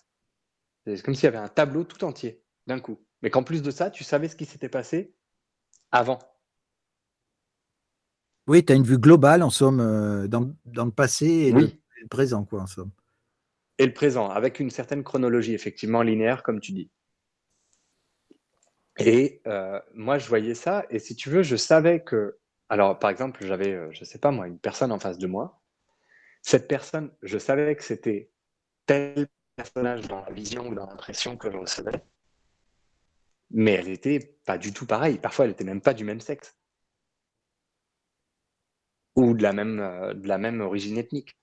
C'est 0.86 1.03
comme 1.03 1.14
s'il 1.14 1.26
y 1.26 1.28
avait 1.28 1.38
un 1.38 1.49
tableau 1.49 1.84
tout 1.84 2.03
entier 2.05 2.41
d'un 2.66 2.80
coup. 2.80 2.97
Mais 3.22 3.30
qu'en 3.30 3.43
plus 3.43 3.62
de 3.62 3.72
ça, 3.72 3.91
tu 3.91 4.05
savais 4.05 4.30
ce 4.30 4.38
qui 4.38 4.45
s'était 4.45 4.70
passé 4.70 5.14
avant. 5.91 6.20
Oui, 8.47 8.64
tu 8.66 8.72
as 8.72 8.76
une 8.78 8.84
vue 8.84 8.97
globale, 8.97 9.43
en 9.43 9.49
somme, 9.49 9.82
euh, 9.82 10.28
dans, 10.28 10.53
le 10.66 10.91
passé 10.91 11.28
et 11.28 11.51
le, 11.51 11.72
présent, 12.09 12.45
quoi, 12.45 12.62
en 12.62 12.68
somme. 12.68 12.91
Et 13.78 13.86
le 13.86 13.93
présent, 13.93 14.30
avec 14.30 14.62
une 14.62 14.70
certaine 14.70 15.03
chronologie, 15.03 15.53
effectivement, 15.53 16.03
linéaire, 16.03 16.41
comme 16.41 16.62
tu 16.62 16.72
dis. 16.72 16.89
Et 19.00 19.42
euh, 19.48 19.80
moi, 19.94 20.18
je 20.18 20.28
voyais 20.28 20.56
ça, 20.56 20.86
et 20.89 21.00
si 21.00 21.16
tu 21.16 21.30
veux, 21.30 21.44
je 21.44 21.56
savais 21.56 22.04
que. 22.04 22.38
Alors, 22.70 23.00
par 23.00 23.10
exemple, 23.10 23.46
j'avais, 23.46 23.74
euh, 23.74 23.89
je 23.92 24.04
sais 24.06 24.20
pas 24.20 24.32
moi, 24.32 24.48
une 24.48 24.60
personne 24.60 24.92
en 24.92 25.00
face 25.00 25.18
de 25.18 25.28
moi. 25.28 25.62
Cette 26.42 26.68
personne, 26.68 27.12
je 27.22 27.38
savais 27.38 27.76
que 27.76 27.84
c'était 27.84 28.32
tel 28.86 29.28
personnage 29.56 30.08
dans 30.08 30.22
la 30.22 30.32
vision 30.32 30.68
ou 30.68 30.76
dans 30.76 30.88
l'impression 30.88 31.38
que 31.38 31.52
je 31.52 31.58
recevais. 31.58 32.04
Mais 33.52 33.74
elle 33.74 33.88
n'était 33.88 34.38
pas 34.46 34.58
du 34.58 34.74
tout 34.74 34.86
pareille. 34.86 35.20
Parfois, 35.20 35.46
elle 35.46 35.52
n'était 35.52 35.66
même 35.66 35.82
pas 35.82 35.94
du 35.94 36.04
même 36.06 36.22
sexe 36.22 36.58
ou 39.16 39.34
de 39.34 39.44
la 39.44 39.54
même, 39.54 39.80
euh, 39.80 40.14
de 40.14 40.28
la 40.28 40.38
même 40.38 40.62
origine 40.62 40.98
ethnique. 40.98 41.38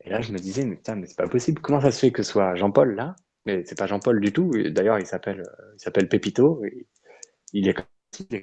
Et 0.00 0.10
là, 0.10 0.20
je 0.20 0.32
me 0.32 0.38
disais, 0.38 0.64
mais 0.64 0.76
putain, 0.76 0.96
mais 0.96 1.06
c'est 1.06 1.16
pas 1.16 1.28
possible. 1.28 1.60
Comment 1.60 1.80
ça 1.80 1.92
se 1.92 2.00
fait 2.00 2.12
que 2.12 2.22
ce 2.22 2.32
soit 2.32 2.54
Jean-Paul 2.56 2.94
là? 2.94 3.14
Mais 3.46 3.64
c'est 3.64 3.76
pas 3.76 3.86
Jean-Paul 3.86 4.20
du 4.20 4.32
tout. 4.32 4.52
D'ailleurs, 4.70 4.98
il 4.98 5.06
s'appelle, 5.06 5.40
euh, 5.40 5.72
il 5.74 5.80
s'appelle 5.80 6.08
Pépito. 6.08 6.62
il 7.52 7.68
est 7.68 7.74
comme 7.74 7.84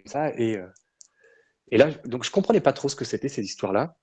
ça. 0.06 0.34
Et, 0.38 0.58
euh, 0.58 0.68
là, 1.72 1.90
donc 2.06 2.24
je 2.24 2.32
comprenais 2.32 2.62
pas 2.62 2.74
trop 2.74 2.90
ce 2.90 2.96
que 2.96 3.06
c'était 3.06 3.30
ces 3.30 3.44
histoires-là. 3.44 3.98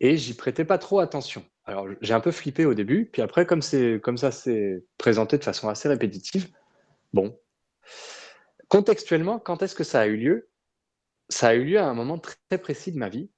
Et 0.00 0.16
j'y 0.16 0.34
prêtais 0.34 0.64
pas 0.64 0.78
trop 0.78 1.00
attention. 1.00 1.44
Alors, 1.64 1.86
j'ai 2.00 2.14
un 2.14 2.20
peu 2.20 2.32
flippé 2.32 2.64
au 2.66 2.74
début. 2.74 3.06
Puis 3.06 3.22
après, 3.22 3.46
comme, 3.46 3.62
c'est, 3.62 4.00
comme 4.02 4.18
ça 4.18 4.30
s'est 4.30 4.84
présenté 4.98 5.38
de 5.38 5.44
façon 5.44 5.68
assez 5.68 5.88
répétitive, 5.88 6.48
bon. 7.12 7.38
Contextuellement, 8.68 9.38
quand 9.38 9.62
est-ce 9.62 9.74
que 9.74 9.84
ça 9.84 10.00
a 10.00 10.06
eu 10.06 10.16
lieu? 10.16 10.48
Ça 11.28 11.48
a 11.48 11.54
eu 11.54 11.64
lieu 11.64 11.78
à 11.78 11.86
un 11.86 11.94
moment 11.94 12.18
très 12.18 12.58
précis 12.58 12.92
de 12.92 12.98
ma 12.98 13.08
vie 13.08 13.30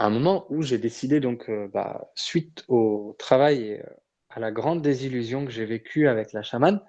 à 0.00 0.06
un 0.06 0.10
moment 0.10 0.46
où 0.48 0.62
j'ai 0.62 0.78
décidé, 0.78 1.20
donc, 1.20 1.50
euh, 1.50 1.68
bah, 1.68 2.10
suite 2.14 2.64
au 2.68 3.14
travail 3.18 3.84
à 4.30 4.40
la 4.40 4.50
grande 4.50 4.82
désillusion 4.82 5.44
que 5.44 5.50
j'ai 5.50 5.64
vécue 5.64 6.08
avec 6.08 6.32
la 6.32 6.42
chamane, 6.42 6.80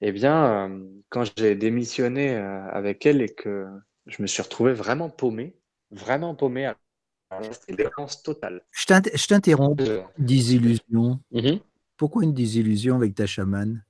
eh 0.00 0.12
bien, 0.12 0.68
euh, 0.68 0.84
quand 1.08 1.24
j'ai 1.36 1.54
démissionné 1.54 2.34
avec 2.34 3.06
elle 3.06 3.22
et 3.22 3.34
que 3.34 3.66
je 4.06 4.22
me 4.22 4.26
suis 4.26 4.42
retrouvé 4.42 4.72
vraiment 4.72 5.10
paumé, 5.10 5.56
vraiment 5.90 6.34
paumé, 6.34 6.72
c'était 7.50 7.84
l'errance 7.84 8.22
totale. 8.22 8.62
Je 8.70 9.26
t'interromps. 9.26 9.82
Désillusion. 10.18 11.20
Mm-hmm. 11.32 11.60
Pourquoi 11.96 12.24
une 12.24 12.34
désillusion 12.34 12.96
avec 12.96 13.14
ta 13.14 13.26
chamane? 13.26 13.84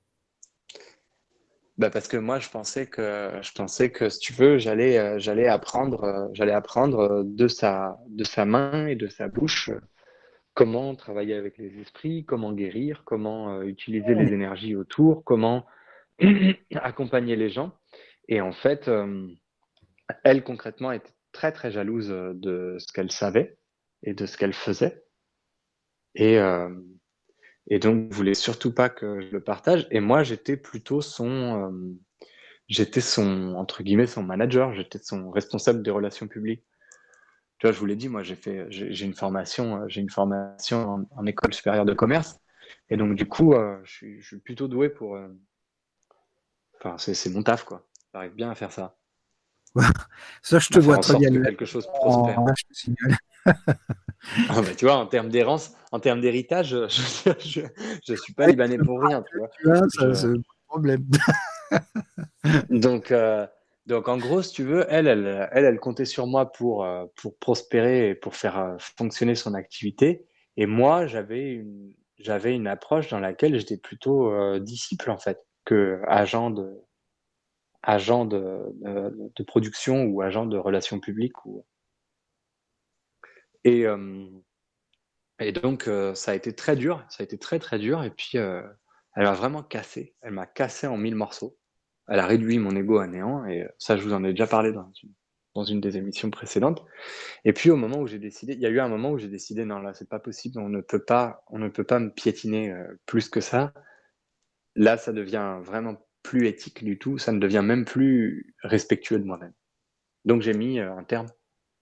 Bah 1.77 1.89
parce 1.89 2.07
que 2.07 2.15
moi 2.15 2.39
je 2.39 2.49
pensais 2.49 2.85
que 2.85 3.31
je 3.41 3.51
pensais 3.51 3.91
que 3.91 4.07
si 4.07 4.19
tu 4.19 4.31
veux 4.31 4.57
j'allais 4.57 4.97
euh, 4.97 5.19
j'allais 5.19 5.47
apprendre 5.47 6.05
euh, 6.05 6.27
j'allais 6.31 6.53
apprendre 6.53 6.99
euh, 6.99 7.23
de 7.25 7.49
sa 7.49 7.99
de 8.07 8.23
sa 8.23 8.45
main 8.45 8.87
et 8.87 8.95
de 8.95 9.07
sa 9.07 9.27
bouche 9.27 9.71
comment 10.55 10.95
travailler 10.95 11.35
avec 11.35 11.57
les 11.59 11.79
esprits 11.79 12.25
comment 12.25 12.51
guérir 12.51 13.03
comment 13.05 13.61
utiliser 13.61 14.15
les 14.15 14.33
énergies 14.33 14.75
autour 14.75 15.23
comment 15.23 15.65
accompagner 16.75 17.35
les 17.35 17.49
gens 17.49 17.77
et 18.27 18.41
en 18.41 18.51
fait 18.51 18.89
elle 20.23 20.43
concrètement 20.43 20.91
était 20.91 21.13
très 21.31 21.51
très 21.51 21.71
jalouse 21.71 22.09
de 22.09 22.77
ce 22.79 22.91
qu'elle 22.91 23.11
savait 23.11 23.57
et 24.01 24.13
de 24.13 24.25
ce 24.25 24.37
qu'elle 24.37 24.53
faisait 24.53 25.03
et 26.15 26.39
et 27.67 27.79
donc 27.79 28.11
voulait 28.11 28.33
surtout 28.35 28.73
pas 28.73 28.89
que 28.89 29.21
je 29.21 29.31
le 29.31 29.43
partage. 29.43 29.87
Et 29.91 29.99
moi, 29.99 30.23
j'étais 30.23 30.57
plutôt 30.57 31.01
son, 31.01 31.27
euh, 31.27 31.97
j'étais 32.67 33.01
son 33.01 33.55
entre 33.55 33.83
guillemets 33.83 34.07
son 34.07 34.23
manager, 34.23 34.73
j'étais 34.73 34.99
son 34.99 35.31
responsable 35.31 35.81
des 35.81 35.91
relations 35.91 36.27
publiques. 36.27 36.63
Tu 37.57 37.67
vois, 37.67 37.71
je 37.71 37.79
vous 37.79 37.85
l'ai 37.85 37.95
dit, 37.95 38.09
moi, 38.09 38.21
j'ai 38.21 38.35
fait, 38.35 38.67
j'ai 38.69 39.05
une 39.05 39.13
formation, 39.13 39.77
euh, 39.77 39.85
j'ai 39.87 40.01
une 40.01 40.09
formation 40.09 41.07
en, 41.11 41.25
école 41.25 41.53
supérieure 41.53 41.85
de 41.85 41.93
commerce, 41.93 42.39
et 42.89 42.97
donc 42.97 43.15
du 43.15 43.25
coup, 43.27 43.53
euh, 43.53 43.79
je, 43.83 43.91
suis, 43.91 44.21
je, 44.21 44.27
suis, 44.27 44.39
plutôt 44.39 44.67
doué 44.67 44.89
pour. 44.89 45.17
Enfin, 46.79 46.97
c'est 46.97 47.29
mon 47.29 47.43
taf, 47.43 47.63
quoi. 47.63 47.87
J'arrive 48.13 48.33
bien 48.33 48.49
à 48.49 48.55
faire 48.55 48.71
ça. 48.71 48.97
ça, 50.41 50.59
je 50.59 50.69
te 50.69 50.79
vois 50.79 50.97
très 50.97 51.17
bien. 51.17 51.41
quelque 51.41 51.65
chose 51.65 51.87
prospère. 51.87 52.39
Oh, 52.39 52.49
ah, 54.49 54.61
tu 54.77 54.85
vois, 54.85 54.95
en 54.95 55.05
termes 55.05 55.29
d'errance, 55.29 55.75
en 55.91 55.99
termes 55.99 56.21
d'héritage, 56.21 56.69
je 56.89 57.61
ne 58.09 58.15
suis 58.15 58.33
pas 58.33 58.47
libanais 58.47 58.77
pour 58.77 59.01
rien. 59.01 59.21
Tu 59.23 59.37
vois. 59.37 59.49
Tu 59.49 59.67
vois, 59.67 59.89
ça, 59.89 60.13
c'est 60.13 60.27
le 60.27 60.41
problème. 60.67 61.05
Donc, 62.69 63.11
euh, 63.11 63.47
donc, 63.85 64.07
en 64.07 64.17
gros, 64.17 64.41
si 64.41 64.53
tu 64.53 64.63
veux, 64.63 64.85
elle, 64.89 65.07
elle, 65.07 65.47
elle, 65.51 65.65
elle 65.65 65.79
comptait 65.79 66.05
sur 66.05 66.25
moi 66.25 66.51
pour, 66.51 66.85
euh, 66.85 67.05
pour 67.15 67.37
prospérer 67.37 68.09
et 68.09 68.15
pour 68.15 68.35
faire 68.35 68.57
euh, 68.57 68.75
fonctionner 68.79 69.35
son 69.35 69.53
activité. 69.53 70.25
Et 70.57 70.65
moi, 70.65 71.05
j'avais 71.05 71.51
une, 71.53 71.93
j'avais 72.17 72.55
une 72.55 72.67
approche 72.67 73.09
dans 73.09 73.19
laquelle 73.19 73.57
j'étais 73.59 73.77
plutôt 73.77 74.31
euh, 74.31 74.59
disciple, 74.59 75.11
en 75.11 75.17
fait, 75.19 75.45
que 75.65 76.01
agent 76.07 76.49
de, 76.49 76.81
agent 77.83 78.25
de, 78.25 78.59
de, 78.81 79.31
de 79.35 79.43
production 79.43 80.05
ou 80.05 80.21
agent 80.21 80.47
de 80.47 80.57
relations 80.57 80.99
publiques. 80.99 81.45
Ou... 81.45 81.65
Et, 83.63 83.85
et 85.39 85.51
donc, 85.51 85.89
ça 86.13 86.31
a 86.31 86.35
été 86.35 86.53
très 86.53 86.75
dur, 86.75 87.03
ça 87.09 87.23
a 87.23 87.25
été 87.25 87.37
très, 87.37 87.59
très 87.59 87.79
dur. 87.79 88.03
Et 88.03 88.11
puis, 88.11 88.37
elle 88.37 89.23
m'a 89.23 89.33
vraiment 89.33 89.63
cassé. 89.63 90.15
Elle 90.21 90.33
m'a 90.33 90.45
cassé 90.45 90.87
en 90.87 90.97
mille 90.97 91.15
morceaux. 91.15 91.57
Elle 92.07 92.19
a 92.19 92.27
réduit 92.27 92.59
mon 92.59 92.75
ego 92.75 92.99
à 92.99 93.07
néant. 93.07 93.45
Et 93.45 93.67
ça, 93.77 93.97
je 93.97 94.03
vous 94.03 94.13
en 94.13 94.23
ai 94.23 94.31
déjà 94.31 94.47
parlé 94.47 94.71
dans 94.71 95.63
une, 95.63 95.81
des 95.81 95.97
émissions 95.97 96.29
précédentes. 96.29 96.83
Et 97.43 97.53
puis, 97.53 97.71
au 97.71 97.75
moment 97.75 97.99
où 97.99 98.07
j'ai 98.07 98.19
décidé, 98.19 98.53
il 98.53 98.59
y 98.59 98.65
a 98.65 98.69
eu 98.69 98.79
un 98.79 98.87
moment 98.87 99.11
où 99.11 99.17
j'ai 99.17 99.27
décidé, 99.27 99.65
non, 99.65 99.79
là, 99.79 99.93
c'est 99.93 100.09
pas 100.09 100.19
possible. 100.19 100.59
On 100.59 100.69
ne 100.69 100.81
peut 100.81 101.03
pas, 101.03 101.43
on 101.47 101.59
ne 101.59 101.69
peut 101.69 101.83
pas 101.83 101.99
me 101.99 102.09
piétiner 102.09 102.71
euh, 102.71 102.99
plus 103.05 103.29
que 103.29 103.41
ça. 103.41 103.73
Là, 104.75 104.97
ça 104.97 105.13
devient 105.13 105.57
vraiment 105.61 105.95
plus 106.21 106.47
éthique 106.47 106.83
du 106.83 106.99
tout. 106.99 107.17
Ça 107.17 107.31
ne 107.31 107.39
devient 107.39 107.63
même 107.63 107.85
plus 107.85 108.55
respectueux 108.63 109.19
de 109.19 109.23
moi-même. 109.23 109.53
Donc, 110.25 110.41
j'ai 110.41 110.53
mis 110.53 110.79
euh, 110.79 110.95
un 110.95 111.03
terme 111.03 111.27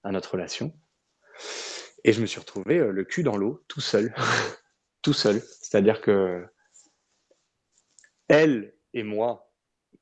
à 0.04 0.12
notre 0.12 0.34
relation. 0.34 0.74
Et 2.04 2.14
je 2.14 2.22
me 2.22 2.26
suis 2.26 2.40
retrouvé 2.40 2.78
euh, 2.78 2.92
le 2.92 3.04
cul 3.04 3.24
dans 3.24 3.38
l'eau, 3.38 3.64
tout 3.68 3.82
seul. 3.82 4.14
tout 5.02 5.14
seul. 5.14 5.42
C'est-à-dire 5.62 6.02
que 6.02 6.46
elle 8.28 8.74
et 8.94 9.04
moi, 9.04 9.43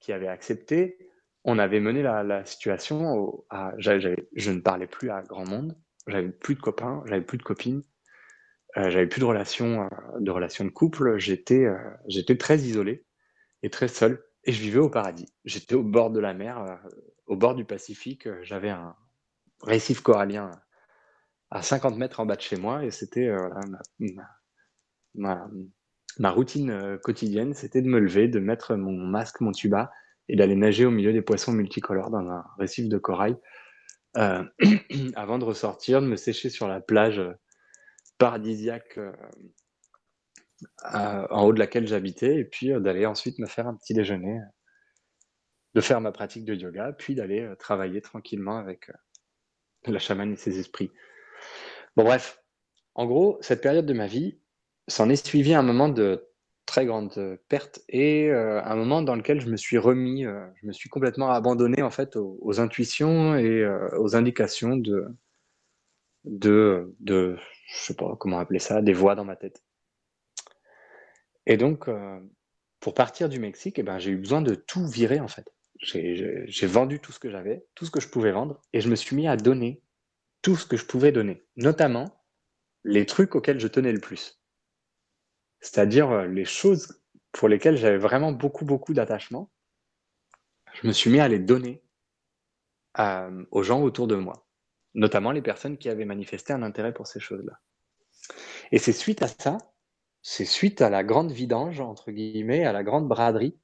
qui 0.02 0.14
avait 0.14 0.28
accepté, 0.28 0.98
on 1.46 1.60
avait 1.60 1.80
mené 1.80 2.04
la, 2.04 2.46
situation 2.46 3.44
je 3.52 4.52
ne 4.52 4.60
parlais 4.60 4.88
plus 4.88 5.10
à 5.10 5.22
grand 5.24 5.48
monde, 5.48 5.78
j'avais 6.08 6.30
plus 6.30 6.56
de 6.56 6.62
copains, 6.62 7.04
j'avais 7.08 7.22
plus 7.24 7.38
de 7.38 7.44
copines, 7.44 7.84
euh, 8.78 8.90
j'avais 8.90 9.08
plus 9.08 9.20
de 9.20 9.26
relations, 9.26 9.84
euh, 9.84 10.20
de 10.20 10.32
relations 10.32 10.66
de 10.66 10.70
couple, 10.70 11.18
j'étais, 11.18 11.66
euh, 11.66 11.78
j'étais 12.08 12.38
très 12.38 12.60
isolé 12.60 13.06
et 13.64 13.70
très 13.70 13.88
seul, 13.88 14.24
et 14.46 14.52
je 14.54 14.62
vivais 14.62 14.80
au 14.80 14.90
paradis. 14.90 15.28
J'étais 15.46 15.76
au 15.76 15.84
bord 15.84 16.12
de 16.12 16.20
la 16.20 16.34
mer, 16.34 16.80
au 17.28 17.36
bord 17.38 17.56
du 17.56 17.66
Pacifique, 17.66 18.28
j'avais 18.44 18.70
un 18.70 18.96
récif 19.64 20.02
corallien 20.02 20.52
à 21.52 21.62
50 21.62 21.98
mètres 21.98 22.20
en 22.20 22.26
bas 22.26 22.36
de 22.38 22.42
chez 22.42 22.58
moi, 22.58 22.86
et 22.86 22.92
c'était 22.92 23.30
ma- 24.00 24.38
ma- 25.16 25.50
ma 26.20 26.32
routine 26.32 26.72
euh, 26.72 26.98
quotidienne, 26.98 27.54
c'était 27.54 27.82
de 27.82 27.88
me 27.88 28.00
lever, 28.00 28.28
de 28.28 28.40
mettre 28.40 28.76
mon 28.76 28.92
masque, 28.92 29.42
mon 29.42 29.52
tuba, 29.52 29.92
et 30.28 30.36
d'aller 30.36 30.56
nager 30.56 30.86
au 30.86 30.92
milieu 30.92 31.14
des 31.14 31.22
poissons 31.22 31.52
multicolores 31.52 32.10
dans 32.10 32.30
un 32.30 32.46
récif 32.58 32.88
de 32.88 32.98
corail, 32.98 33.36
euh, 34.18 34.44
avant 35.16 35.40
de 35.40 35.46
ressortir, 35.46 36.02
de 36.02 36.08
me 36.08 36.16
sécher 36.16 36.50
sur 36.50 36.68
la 36.68 36.80
plage 36.80 37.20
euh, 37.20 37.34
paradisiaque 38.18 39.00
en 40.84 41.44
haut 41.44 41.54
de 41.54 41.60
laquelle 41.60 41.88
j'habitais, 41.88 42.36
et 42.36 42.46
puis 42.46 42.70
d'aller 42.80 43.08
ensuite 43.08 43.40
me 43.40 43.48
faire 43.48 43.68
un 43.68 43.76
petit 43.76 43.96
déjeuner, 43.96 44.40
de 45.74 45.82
faire 45.82 46.02
ma 46.02 46.12
pratique 46.12 46.46
de 46.46 46.54
yoga, 46.54 46.94
puis 46.94 47.16
d'aller 47.16 47.52
travailler 47.58 48.00
tranquillement 48.00 48.60
avec 48.60 48.92
la 49.88 49.98
chamane 49.98 50.34
et 50.34 50.36
ses 50.36 50.60
esprits. 50.60 50.92
Bon 51.96 52.04
bref, 52.04 52.44
en 52.94 53.08
gros, 53.08 53.40
cette 53.42 53.62
période 53.62 53.88
de 53.88 53.94
ma 53.94 54.06
vie 54.06 54.40
s'en 54.88 55.10
est 55.10 55.26
suivi 55.26 55.54
un 55.54 55.64
moment 55.64 55.90
de 55.90 56.28
très 56.66 56.86
grande 56.86 57.38
perte 57.50 57.82
et 57.90 58.30
euh, 58.30 58.64
un 58.64 58.76
moment 58.76 59.02
dans 59.02 59.16
lequel 59.16 59.42
je 59.42 59.50
me 59.50 59.58
suis 59.58 59.78
remis, 59.78 60.26
euh, 60.26 60.46
je 60.62 60.68
me 60.68 60.72
suis 60.72 60.88
complètement 60.90 61.30
abandonné 61.30 61.82
en 61.82 61.92
fait 61.92 62.16
aux, 62.16 62.60
intuitions 62.62 63.36
et 63.36 63.62
euh, 63.62 63.90
aux 64.00 64.16
indications 64.16 64.78
de, 64.78 65.08
de, 66.24 66.96
de, 67.02 67.38
je 67.68 67.78
sais 67.78 67.96
pas 67.96 68.16
comment 68.18 68.40
appeler 68.40 68.60
ça, 68.60 68.82
des 68.82 68.94
voix 68.94 69.16
dans 69.16 69.26
ma 69.26 69.36
tête. 69.36 69.62
Et 71.46 71.58
donc, 71.58 71.90
pour 72.80 72.94
partir 72.94 73.28
du 73.28 73.40
Mexique, 73.40 73.80
eh 73.80 73.84
ben, 73.84 73.98
j'ai 73.98 74.12
eu 74.12 74.18
besoin 74.18 74.42
de 74.42 74.54
tout 74.54 74.88
virer 74.88 75.20
en 75.20 75.28
fait. 75.28 75.52
J'ai 75.80 76.68
vendu 76.68 77.00
tout 77.00 77.12
ce 77.12 77.20
que 77.20 77.32
j'avais, 77.32 77.66
tout 77.74 77.86
ce 77.86 77.92
que 77.92 78.00
je 78.00 78.08
pouvais 78.08 78.32
vendre, 78.32 78.62
et 78.74 78.80
je 78.80 78.90
me 78.90 78.96
suis 78.96 79.16
mis 79.16 79.28
à 79.28 79.36
donner 79.36 79.82
tout 80.44 80.56
ce 80.56 80.68
que 80.68 80.78
je 80.78 80.86
pouvais 80.86 81.12
donner, 81.12 81.44
notamment 81.56 82.24
les 82.84 83.08
trucs 83.08 83.36
auxquels 83.36 83.60
je 83.60 83.68
tenais 83.68 83.92
le 83.92 84.00
plus. 84.00 84.41
C'est-à-dire 85.62 86.12
euh, 86.12 86.28
les 86.28 86.46
choses 86.46 87.02
pour 87.32 87.48
lesquelles 87.48 87.78
j'avais 87.78 87.98
vraiment 87.98 88.34
beaucoup, 88.34 88.66
beaucoup 88.66 88.94
d'attachement. 88.94 89.50
Je 90.74 90.86
me 90.86 90.92
suis 90.92 91.10
mis 91.10 91.22
à 91.22 91.30
les 91.30 91.40
donner 91.40 91.82
à- 92.94 93.30
aux 93.52 93.64
gens 93.64 93.82
autour 93.82 94.08
de 94.08 94.16
moi, 94.16 94.48
notamment 94.94 95.32
les 95.34 95.42
personnes 95.42 95.78
qui 95.78 95.90
avaient 95.90 96.06
manifesté 96.06 96.54
un 96.54 96.64
intérêt 96.64 96.94
pour 96.94 97.06
ces 97.08 97.20
choses-là. 97.20 97.60
Et 98.72 98.80
c'est 98.80 98.92
suite 98.94 99.22
à 99.22 99.28
ça, 99.28 99.58
c'est 100.22 100.46
suite 100.46 100.82
à 100.82 100.90
la 100.90 101.04
grande 101.04 101.32
vidange, 101.32 101.80
entre 101.82 102.12
guillemets, 102.12 102.66
à 102.66 102.74
la 102.74 102.84
grande 102.84 103.08
braderie, 103.08 103.58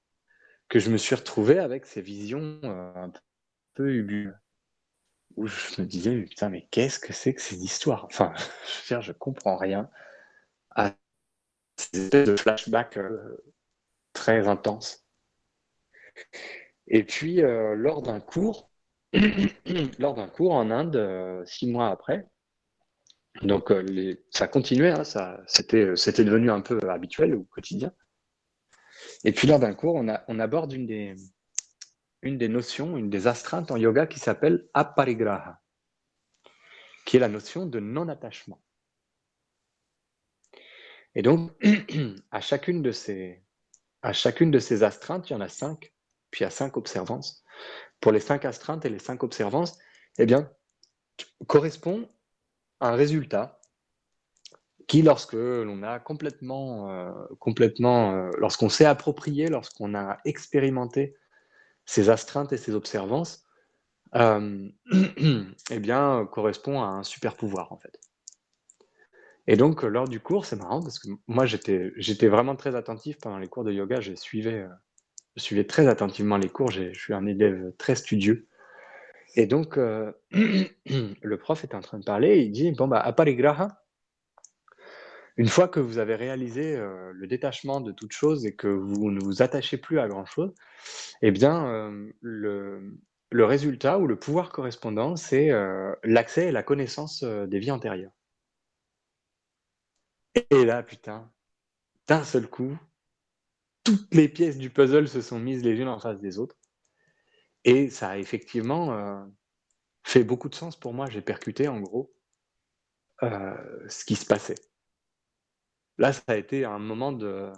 que 0.70 0.80
je 0.80 0.92
me 0.92 0.98
suis 0.98 1.16
retrouvé 1.16 1.60
avec 1.60 1.86
ces 1.86 2.02
visions 2.02 2.60
euh, 2.64 2.94
un 2.96 3.12
peu 3.76 3.94
ubues, 3.94 4.32
où 5.36 5.48
je 5.48 5.82
me 5.82 5.86
disais, 5.88 6.22
putain, 6.24 6.50
mais 6.50 6.68
qu'est-ce 6.72 7.00
que 7.00 7.14
c'est 7.14 7.34
que 7.34 7.42
ces 7.42 7.64
histoires? 7.64 8.06
Enfin, 8.06 8.34
je 8.66 8.94
veux 8.94 9.00
dire, 9.00 9.02
je 9.02 9.12
comprends 9.14 9.58
rien 9.58 9.90
à 10.72 10.94
ces 11.78 12.06
espèces 12.06 12.28
de 12.28 12.36
flashbacks 12.38 12.98
euh, 12.98 13.38
très 14.14 14.48
intenses. 14.48 15.06
Et 16.88 17.04
puis, 17.04 17.42
euh, 17.42 17.76
lors 17.76 18.02
d'un 18.02 18.20
cours, 18.20 18.70
lors 20.00 20.16
d'un 20.16 20.28
cours 20.28 20.54
en 20.54 20.72
Inde, 20.72 20.96
euh, 20.96 21.46
six 21.46 21.68
mois 21.68 21.90
après, 21.90 22.26
donc 23.44 23.72
ça 24.32 24.48
continuait, 24.48 24.90
hein, 24.90 25.04
ça, 25.04 25.40
c'était, 25.46 25.96
c'était 25.96 26.24
devenu 26.24 26.50
un 26.50 26.62
peu 26.62 26.80
habituel 26.90 27.36
ou 27.36 27.44
quotidien. 27.44 27.92
Et 29.24 29.32
puis 29.32 29.48
lors 29.48 29.60
d'un 29.60 29.76
cours, 29.76 29.94
on, 29.94 30.08
on 30.28 30.40
aborde 30.40 30.74
une 30.74 30.88
des, 30.88 31.16
une 32.22 32.38
des 32.38 32.48
notions, 32.48 32.98
une 32.98 33.10
des 33.10 33.28
astreintes 33.28 33.72
en 33.72 33.78
yoga 33.78 34.08
qui 34.08 34.20
s'appelle 34.20 34.68
aparigraha, 34.74 35.60
qui 37.06 37.18
est 37.18 37.20
la 37.20 37.30
notion 37.30 37.66
de 37.66 37.80
non-attachement. 37.80 38.60
Et 41.18 41.24
donc, 41.24 41.52
à 42.32 42.42
chacune 42.42 42.84
de 42.84 42.92
ces, 42.92 43.44
astreintes, 44.04 45.30
il 45.30 45.34
y 45.34 45.36
en 45.36 45.42
a 45.42 45.50
cinq, 45.50 45.92
puis 46.30 46.46
il 46.46 46.52
cinq 46.52 46.78
observances. 46.78 47.44
Pour 48.00 48.12
les 48.12 48.20
cinq 48.20 48.46
astreintes 48.46 48.86
et 48.86 48.90
les 48.90 49.00
cinq 49.00 49.24
observances, 49.24 49.80
eh 50.20 50.28
bien, 50.28 50.48
correspond 51.48 52.08
un 52.82 52.92
résultat 52.92 53.60
qui, 54.88 55.02
lorsque 55.02 55.34
l'on 55.34 55.82
a 55.82 56.00
complètement, 56.00 56.92
euh, 56.92 57.12
complètement, 57.40 58.14
euh, 58.14 58.30
lorsqu'on 58.38 58.70
s'est 58.70 58.86
approprié, 58.86 59.48
lorsqu'on 59.48 59.96
a 59.96 60.20
expérimenté 60.24 61.16
ces 61.88 62.12
astreintes 62.12 62.54
et 62.54 62.58
ces 62.58 62.76
observances, 62.76 63.44
euh, 64.14 64.70
eh 65.72 65.80
bien, 65.80 66.28
correspond 66.32 66.84
à 66.84 66.86
un 66.86 67.04
super 67.04 67.36
pouvoir 67.36 67.72
en 67.74 67.78
fait. 67.78 68.00
Et 69.48 69.56
donc, 69.56 69.84
euh, 69.84 69.88
lors 69.88 70.08
du 70.08 70.20
cours, 70.20 70.46
c'est 70.46 70.58
marrant 70.58 70.82
parce 70.82 71.00
que 71.00 71.08
moi, 71.28 71.46
j'étais, 71.46 72.28
vraiment 72.28 72.56
très 72.56 72.76
attentif 72.76 73.18
pendant 73.18 73.38
les 73.38 73.48
cours 73.48 73.64
de 73.64 73.72
yoga. 73.72 74.02
Je 74.02 74.14
suivais, 74.14 74.68
euh, 75.48 75.64
très 75.64 75.88
attentivement 75.88 76.38
les 76.38 76.50
cours. 76.50 76.70
Je 76.70 76.94
suis 76.94 77.14
un 77.14 77.26
élève 77.26 77.72
très 77.78 77.96
studieux. 77.96 78.48
Et 79.36 79.46
donc, 79.46 79.78
euh, 79.78 80.12
le 80.32 81.38
prof 81.38 81.64
est 81.64 81.76
en 81.76 81.80
train 81.80 82.00
de 82.00 82.04
parler. 82.04 82.30
et 82.30 82.42
il 82.42 82.52
dit 82.52 82.72
Bon, 82.74 82.88
bah, 82.88 83.00
aparigraha, 83.00 83.84
une 85.38 85.48
fois 85.48 85.68
que 85.68 85.80
vous 85.80 86.00
avez 86.00 86.16
réalisé 86.16 86.76
le 87.14 87.28
détachement 87.28 87.80
de 87.80 87.92
toute 87.92 88.12
chose 88.12 88.48
et 88.48 88.56
que 88.56 88.68
vous 88.68 89.12
ne 89.12 89.24
vous 89.24 89.44
attachez 89.44 89.78
plus 89.78 90.00
à 90.00 90.08
grand 90.08 90.26
chose, 90.26 90.52
eh 91.22 91.30
bien, 91.30 91.92
le, 92.22 92.98
résultat 93.32 94.00
ou 94.00 94.08
le 94.08 94.18
pouvoir 94.18 94.50
correspondant, 94.50 95.16
c'est 95.16 95.52
l'accès 96.04 96.48
et 96.48 96.52
la 96.52 96.64
connaissance 96.64 97.24
des 97.24 97.60
vies 97.60 97.70
antérieures. 97.70 98.17
Et 100.52 100.66
là, 100.66 100.84
putain, 100.84 101.32
d'un 102.08 102.24
seul 102.24 102.50
coup, 102.50 102.78
toutes 103.84 104.14
les 104.14 104.30
pièces 104.30 104.58
du 104.58 104.70
puzzle 104.70 105.08
se 105.08 105.22
sont 105.22 105.40
mises 105.40 105.64
les 105.64 105.72
unes 105.72 105.88
en 105.88 106.00
face 106.00 106.20
des 106.20 106.38
autres. 106.38 106.56
Et 107.64 107.90
ça 107.90 108.10
a 108.10 108.18
effectivement 108.18 108.94
euh, 108.94 109.24
fait 110.04 110.24
beaucoup 110.24 110.50
de 110.50 110.56
sens 110.56 110.76
pour 110.80 110.94
moi. 110.94 111.10
J'ai 111.10 111.22
percuté, 111.22 111.68
en 111.68 111.80
gros, 111.80 112.14
euh, 113.24 113.56
ce 113.90 114.06
qui 114.06 114.16
se 114.16 114.26
passait. 114.26 114.56
Là, 115.98 116.14
ça 116.14 116.22
a 116.28 116.36
été 116.36 116.66
un 116.66 116.80
moment 116.80 117.12
de... 117.12 117.52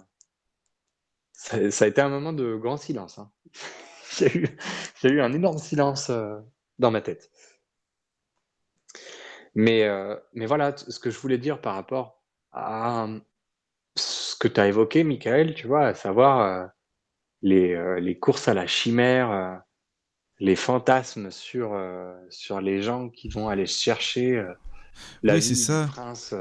Ça, 1.32 1.56
a 1.56 1.88
été 1.88 2.00
un 2.00 2.08
moment 2.10 2.32
de 2.32 2.54
grand 2.54 2.76
silence. 2.76 3.18
hein. 3.18 3.30
a 4.20 4.26
eu, 4.36 4.58
eu 5.04 5.20
un 5.20 5.32
énorme 5.32 5.58
silence 5.58 6.10
euh, 6.10 6.38
dans 6.78 6.90
ma 6.90 7.00
tête. 7.00 7.30
Mais, 9.54 9.88
mais 10.32 10.46
voilà, 10.46 10.76
ce 10.76 10.98
que 11.00 11.10
je 11.10 11.18
voulais 11.18 11.38
dire 11.38 11.60
par 11.60 11.74
rapport 11.74 12.19
à 12.52 13.08
ce 13.96 14.36
que 14.36 14.48
tu 14.48 14.60
as 14.60 14.68
évoqué, 14.68 15.04
Michael, 15.04 15.54
tu 15.54 15.66
vois, 15.68 15.86
à 15.88 15.94
savoir 15.94 16.40
euh, 16.40 16.66
les, 17.42 17.74
euh, 17.74 18.00
les, 18.00 18.18
courses 18.18 18.48
à 18.48 18.54
la 18.54 18.66
chimère, 18.66 19.30
euh, 19.32 19.56
les 20.40 20.56
fantasmes 20.56 21.30
sur, 21.30 21.78
sur 22.30 22.60
les 22.60 22.82
gens 22.82 23.10
qui 23.10 23.28
vont 23.30 23.48
aller 23.48 23.66
chercher 23.66 24.44
la 25.22 25.36
Oui, 25.36 25.40
vie 25.40 25.54
ça. 25.54 25.78
du 25.82 25.84
prince 25.84 26.34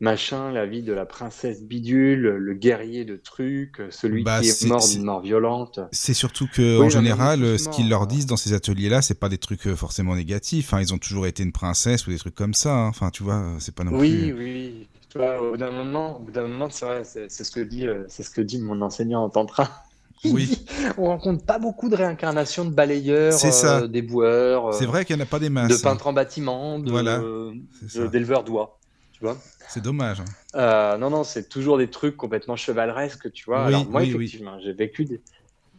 machin, 0.00 0.52
la 0.52 0.66
vie 0.66 0.82
de 0.84 0.92
la 0.92 1.06
princesse 1.06 1.62
bidule, 1.64 2.20
le 2.22 2.54
guerrier 2.54 3.04
de 3.04 3.16
trucs, 3.16 3.82
celui 3.90 4.24
Bah, 4.24 4.40
qui 4.40 4.48
est 4.48 4.62
mort 4.62 4.88
d'une 4.88 5.04
mort 5.04 5.20
violente. 5.20 5.80
C'est 5.92 6.14
surtout 6.14 6.48
que, 6.48 6.78
Oui, 6.78 6.86
en 6.86 6.88
général, 6.88 7.58
ce 7.58 7.68
qu'ils 7.68 7.88
leur 7.88 8.06
disent 8.06 8.26
dans 8.26 8.36
ces 8.36 8.52
ateliers-là, 8.52 9.00
c'est 9.02 9.14
pas 9.18 9.28
des 9.28 9.38
trucs 9.38 9.72
forcément 9.74 10.16
négatifs. 10.16 10.74
Hein. 10.74 10.80
Ils 10.80 10.92
ont 10.92 10.98
toujours 10.98 11.26
été 11.26 11.42
une 11.42 11.52
princesse 11.52 12.06
ou 12.06 12.10
des 12.10 12.18
trucs 12.18 12.34
comme 12.34 12.54
ça. 12.54 12.74
hein. 12.74 12.88
Enfin, 12.88 13.10
tu 13.10 13.22
vois, 13.22 13.56
c'est 13.60 13.74
pas 13.74 13.84
non 13.84 13.92
Oui, 13.92 14.32
plus. 14.32 14.32
oui. 14.32 14.90
Tu 15.14 15.18
vois, 15.20 15.40
au 15.40 15.50
bout 15.52 15.56
d'un 15.56 15.70
moment, 15.70 16.16
au 16.16 16.20
bout 16.24 16.32
d'un 16.32 16.48
moment, 16.48 16.68
c'est 16.70 16.84
vrai, 16.86 17.04
c'est 17.04 17.30
c'est 17.30 17.44
ce 17.44 17.52
que 17.52 17.60
dit, 17.60 17.86
euh, 17.86 18.04
c'est 18.08 18.24
ce 18.24 18.30
que 18.30 18.40
dit 18.40 18.60
mon 18.60 18.82
enseignant 18.82 19.22
en 19.22 19.30
tantra. 19.30 19.70
Oui. 20.24 20.64
on 20.96 21.04
rencontre 21.06 21.44
pas 21.44 21.58
beaucoup 21.58 21.88
de 21.88 21.96
réincarnations 21.96 22.64
de 22.64 22.70
balayeurs, 22.70 23.38
C'est 23.38 23.52
ça. 23.52 23.80
euh, 23.80 23.86
d'éboueurs, 23.88 24.72
C'est 24.72 24.84
euh, 24.84 24.88
vrai 24.88 25.04
qu'il 25.04 25.14
n'y 25.16 25.22
en 25.22 25.26
a 25.26 25.28
pas 25.28 25.38
des 25.38 25.46
de 25.46 25.50
masses. 25.52 25.84
hein. 25.84 25.90
peintres 25.90 26.06
en 26.08 26.12
bâtiment, 26.14 26.78
de, 26.80 26.90
Voilà, 26.90 27.18
de- 27.18 27.52
C'est 27.88 28.08
d'éleveurs 28.10 28.42
d'oies. 28.42 28.78
Tu 29.12 29.22
vois 29.24 29.36
C'est 29.68 29.82
dommage. 29.82 30.20
hein. 30.20 30.24
Euh, 30.56 30.96
non, 30.98 31.10
non, 31.10 31.22
c'est 31.24 31.48
toujours 31.48 31.78
des 31.78 31.90
trucs 31.90 32.16
complètement 32.16 32.56
chevaleresques, 32.56 33.30
tu 33.32 33.44
vois. 33.44 33.66
Oui, 33.66 33.74
Alors 33.74 33.86
moi, 33.90 34.00
oui, 34.00 34.14
oui. 34.14 34.24
effectivement, 34.24 34.58
j'ai 34.60 34.72
vécu 34.72 35.04
des... 35.04 35.20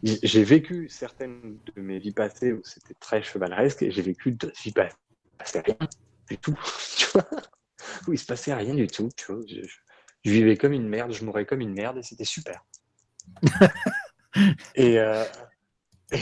j'ai 0.03 0.43
vécu 0.43 0.87
certaines 0.89 1.57
de 1.75 1.81
mes 1.81 1.97
vies 1.99 2.13
passées 2.13 2.53
où 2.53 2.61
c'était 2.63 2.93
très 2.99 3.23
chevaleresque 3.23 3.81
et 3.83 3.91
j'ai 3.91 4.01
vécu 4.01 4.31
d'autres 4.31 4.61
vies 4.63 4.71
passées 4.71 4.95
passait 5.37 5.61
rien 5.61 5.75
du 6.29 6.37
tout, 6.37 6.57
tu 6.97 7.07
vois, 7.13 7.25
où 8.07 8.13
il 8.13 8.19
se 8.19 8.25
passait 8.25 8.53
rien 8.53 8.73
du 8.73 8.87
tout, 8.87 9.09
tu 9.15 9.31
vois. 9.31 9.41
Je, 9.47 9.61
vivais 10.29 10.57
comme 10.57 10.73
une 10.73 10.87
merde, 10.87 11.13
je 11.13 11.23
mourais 11.23 11.45
comme 11.45 11.61
une 11.61 11.73
merde 11.73 11.97
et 11.97 12.03
c'était 12.03 12.25
super. 12.25 12.65
et, 14.75 14.99
euh, 14.99 15.23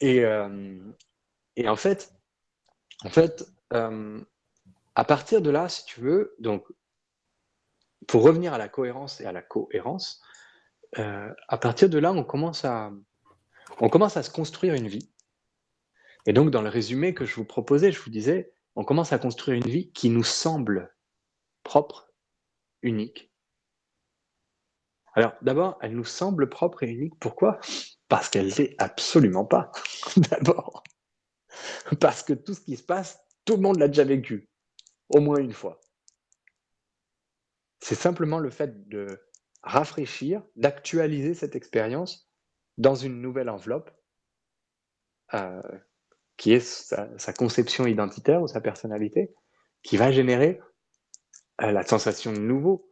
et, 0.00 0.24
euh, 0.24 0.78
et 1.56 1.68
en 1.68 1.76
fait, 1.76 2.12
en 3.04 3.08
fait, 3.08 3.44
euh, 3.72 4.20
à 4.94 5.04
partir 5.04 5.40
de 5.40 5.50
là, 5.50 5.68
si 5.70 5.84
tu 5.86 6.00
veux, 6.00 6.34
donc 6.38 6.66
pour 8.06 8.22
revenir 8.22 8.52
à 8.52 8.58
la 8.58 8.68
cohérence 8.68 9.20
et 9.20 9.24
à 9.24 9.32
la 9.32 9.42
cohérence, 9.42 10.20
à 10.96 11.58
partir 11.58 11.88
de 11.88 11.98
là, 11.98 12.12
on 12.12 12.24
commence 12.24 12.64
à, 12.64 12.90
on 13.78 13.88
commence 13.88 14.16
à 14.16 14.22
se 14.22 14.30
construire 14.30 14.74
une 14.74 14.88
vie. 14.88 15.10
Et 16.26 16.32
donc, 16.32 16.50
dans 16.50 16.62
le 16.62 16.68
résumé 16.68 17.14
que 17.14 17.24
je 17.24 17.34
vous 17.34 17.44
proposais, 17.44 17.92
je 17.92 18.00
vous 18.00 18.10
disais, 18.10 18.52
on 18.76 18.84
commence 18.84 19.12
à 19.12 19.18
construire 19.18 19.56
une 19.56 19.70
vie 19.70 19.92
qui 19.92 20.10
nous 20.10 20.24
semble 20.24 20.94
propre, 21.62 22.12
unique. 22.82 23.32
Alors, 25.14 25.32
d'abord, 25.42 25.78
elle 25.82 25.94
nous 25.94 26.04
semble 26.04 26.48
propre 26.48 26.82
et 26.84 26.88
unique. 26.88 27.18
Pourquoi? 27.18 27.58
Parce 28.08 28.28
qu'elle 28.28 28.48
l'est 28.48 28.80
absolument 28.80 29.44
pas. 29.44 29.72
d'abord. 30.30 30.82
Parce 32.00 32.22
que 32.22 32.32
tout 32.32 32.54
ce 32.54 32.60
qui 32.60 32.76
se 32.76 32.82
passe, 32.82 33.20
tout 33.44 33.56
le 33.56 33.62
monde 33.62 33.78
l'a 33.78 33.88
déjà 33.88 34.04
vécu. 34.04 34.48
Au 35.08 35.20
moins 35.20 35.38
une 35.38 35.52
fois. 35.52 35.80
C'est 37.80 37.96
simplement 37.96 38.38
le 38.38 38.50
fait 38.50 38.88
de 38.88 39.06
rafraîchir, 39.62 40.42
d'actualiser 40.54 41.34
cette 41.34 41.56
expérience 41.56 42.30
dans 42.78 42.94
une 42.94 43.20
nouvelle 43.20 43.50
enveloppe 43.50 43.90
euh, 45.34 45.62
qui 46.40 46.54
est 46.54 46.60
sa, 46.60 47.34
conception 47.34 47.86
identitaire 47.86 48.40
ou 48.40 48.48
sa 48.48 48.62
personnalité, 48.62 49.30
qui 49.82 49.98
va 49.98 50.10
générer 50.10 50.58
euh, 51.60 51.70
la 51.70 51.82
sensation 51.82 52.32
de 52.32 52.38
nouveau. 52.38 52.90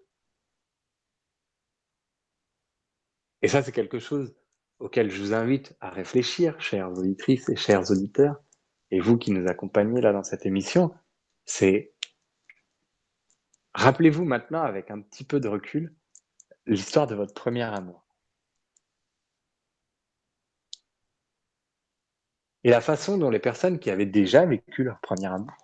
Et 3.40 3.49
ça, 3.49 3.62
c'est 3.62 3.72
quelque 3.72 4.01
chose 4.01 4.36
auquel 4.80 5.11
je 5.11 5.22
vous 5.22 5.32
invite 5.32 5.74
à 5.80 5.88
réfléchir, 5.88 6.61
chères 6.61 6.90
auditrices 6.90 7.49
et 7.49 7.57
chers 7.57 7.90
auditeurs, 7.90 8.36
et 8.90 9.01
vous 9.01 9.16
qui 9.16 9.30
nous 9.30 9.49
accompagnez 9.49 10.03
là 10.03 10.12
dans 10.12 10.24
cette 10.24 10.44
émission, 10.44 10.94
c'est 11.46 11.94
rappelez-vous 13.72 14.26
maintenant 14.26 14.62
avec 14.62 14.90
un 14.90 15.01
petit 15.01 15.24
peu 15.24 15.40
de 15.40 15.49
recul 15.49 15.96
l'histoire 16.66 17.07
de 17.07 17.14
votre 17.14 17.32
premier 17.32 17.62
amour. 17.62 18.07
Et 22.64 22.70
la 22.70 22.80
façon 22.80 23.18
dont 23.18 23.30
les 23.30 23.38
personnes 23.38 23.78
qui 23.78 23.90
avaient 23.90 24.06
déjà 24.06 24.44
vécu 24.44 24.84
leur 24.84 25.00
premier 25.00 25.26
amour 25.26 25.54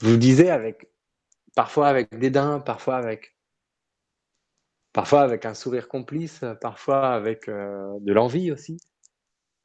vous 0.00 0.16
disaient 0.16 0.76
parfois 1.54 1.88
avec 1.88 2.16
dédain, 2.18 2.60
parfois 2.60 2.96
avec, 2.96 3.34
un 5.44 5.54
sourire 5.54 5.88
complice, 5.88 6.44
parfois 6.60 7.12
avec 7.12 7.48
euh, 7.48 7.98
de 8.00 8.12
l'envie 8.12 8.50
aussi, 8.50 8.78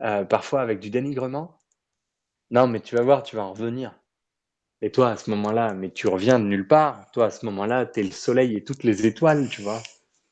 euh, 0.02 0.26
parfois 0.26 0.62
avec 0.62 0.80
du 0.80 0.90
dénigrement. 0.90 1.62
Non, 2.52 2.68
mais 2.68 2.80
tu 2.80 2.96
vas 2.96 3.02
voir, 3.02 3.24
tu 3.24 3.36
vas 3.36 3.44
en 3.44 3.54
revenir. 3.54 3.98
Et 4.82 4.92
toi, 4.92 5.12
à 5.12 5.18
ce 5.18 5.30
moment-là, 5.32 5.74
mais 5.74 5.92
tu 5.92 6.08
reviens 6.08 6.38
de 6.38 6.46
nulle 6.46 6.68
part. 6.68 7.10
Toi, 7.12 7.26
à 7.26 7.30
ce 7.32 7.46
moment-là, 7.46 7.86
t'es 7.86 8.04
le 8.04 8.12
soleil 8.12 8.56
et 8.56 8.64
toutes 8.64 8.84
les 8.84 9.06
étoiles, 9.08 9.48
tu 9.50 9.62
vois. 9.62 9.82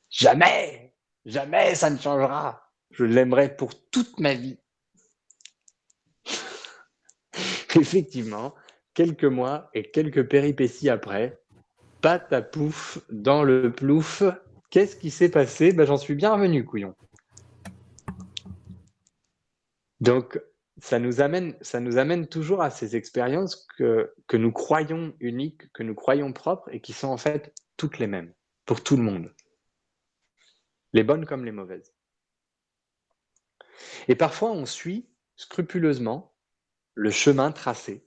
Jamais, 0.09 0.93
jamais 1.26 1.76
ça 1.76 1.89
ne 1.89 1.97
changera. 1.97 2.70
Je 2.91 3.05
l'aimerai 3.05 3.55
pour 3.55 3.74
toute 3.89 4.20
ma 4.20 4.34
vie. 4.34 4.59
Effectivement, 7.76 8.54
quelques 8.94 9.26
mois 9.26 9.70
et 9.74 9.90
quelques 9.90 10.28
péripéties 10.28 10.90
après, 10.90 11.40
pat 12.02 12.32
à 12.34 12.42
pouf 12.42 13.00
dans 13.10 13.44
le 13.44 13.72
plouf. 13.72 14.24
Qu'est-ce 14.70 14.96
qui 14.96 15.10
s'est 15.10 15.30
passé? 15.30 15.72
Ben, 15.72 15.86
J'en 15.86 15.98
suis 15.98 16.16
bien 16.16 16.34
revenu, 16.34 16.66
couillon. 16.66 16.96
Donc, 20.02 20.40
ça 20.78 21.00
nous 21.00 21.22
amène, 21.22 21.56
ça 21.62 21.80
nous 21.80 21.98
amène 21.98 22.28
toujours 22.28 22.62
à 22.62 22.70
ces 22.70 22.96
expériences 22.96 23.68
que, 23.78 24.14
que 24.28 24.36
nous 24.36 24.52
croyons 24.52 25.16
uniques, 25.20 25.72
que 25.72 25.84
nous 25.84 25.96
croyons 25.96 26.34
propres 26.34 26.70
et 26.74 26.82
qui 26.82 26.92
sont 26.92 27.08
en 27.08 27.18
fait 27.18 27.54
toutes 27.78 28.00
les 28.00 28.08
mêmes 28.08 28.34
pour 28.66 28.84
tout 28.84 28.98
le 28.98 29.04
monde. 29.04 29.34
Les 30.92 31.04
bonnes 31.04 31.26
comme 31.26 31.46
les 31.46 31.52
mauvaises. 31.52 31.94
Et 34.08 34.16
parfois, 34.16 34.52
on 34.52 34.66
suit 34.66 35.08
scrupuleusement 35.36 36.33
le 36.96 37.12
chemin 37.12 37.52
tracé. 37.52 38.06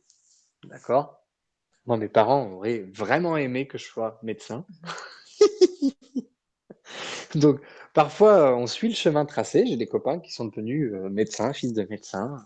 D'accord? 0.64 1.22
Moi, 1.86 1.96
mes 1.96 2.08
parents 2.08 2.50
auraient 2.52 2.88
vraiment 2.92 3.36
aimé 3.36 3.68
que 3.68 3.78
je 3.78 3.84
sois 3.84 4.18
médecin. 4.22 4.66
Donc, 7.34 7.60
parfois, 7.94 8.56
on 8.56 8.66
suit 8.66 8.88
le 8.88 8.94
chemin 8.94 9.24
tracé. 9.24 9.66
J'ai 9.66 9.76
des 9.76 9.86
copains 9.86 10.18
qui 10.18 10.32
sont 10.32 10.46
devenus 10.46 10.92
euh, 10.92 11.08
médecins, 11.08 11.52
fils 11.52 11.72
de 11.72 11.86
médecins, 11.88 12.44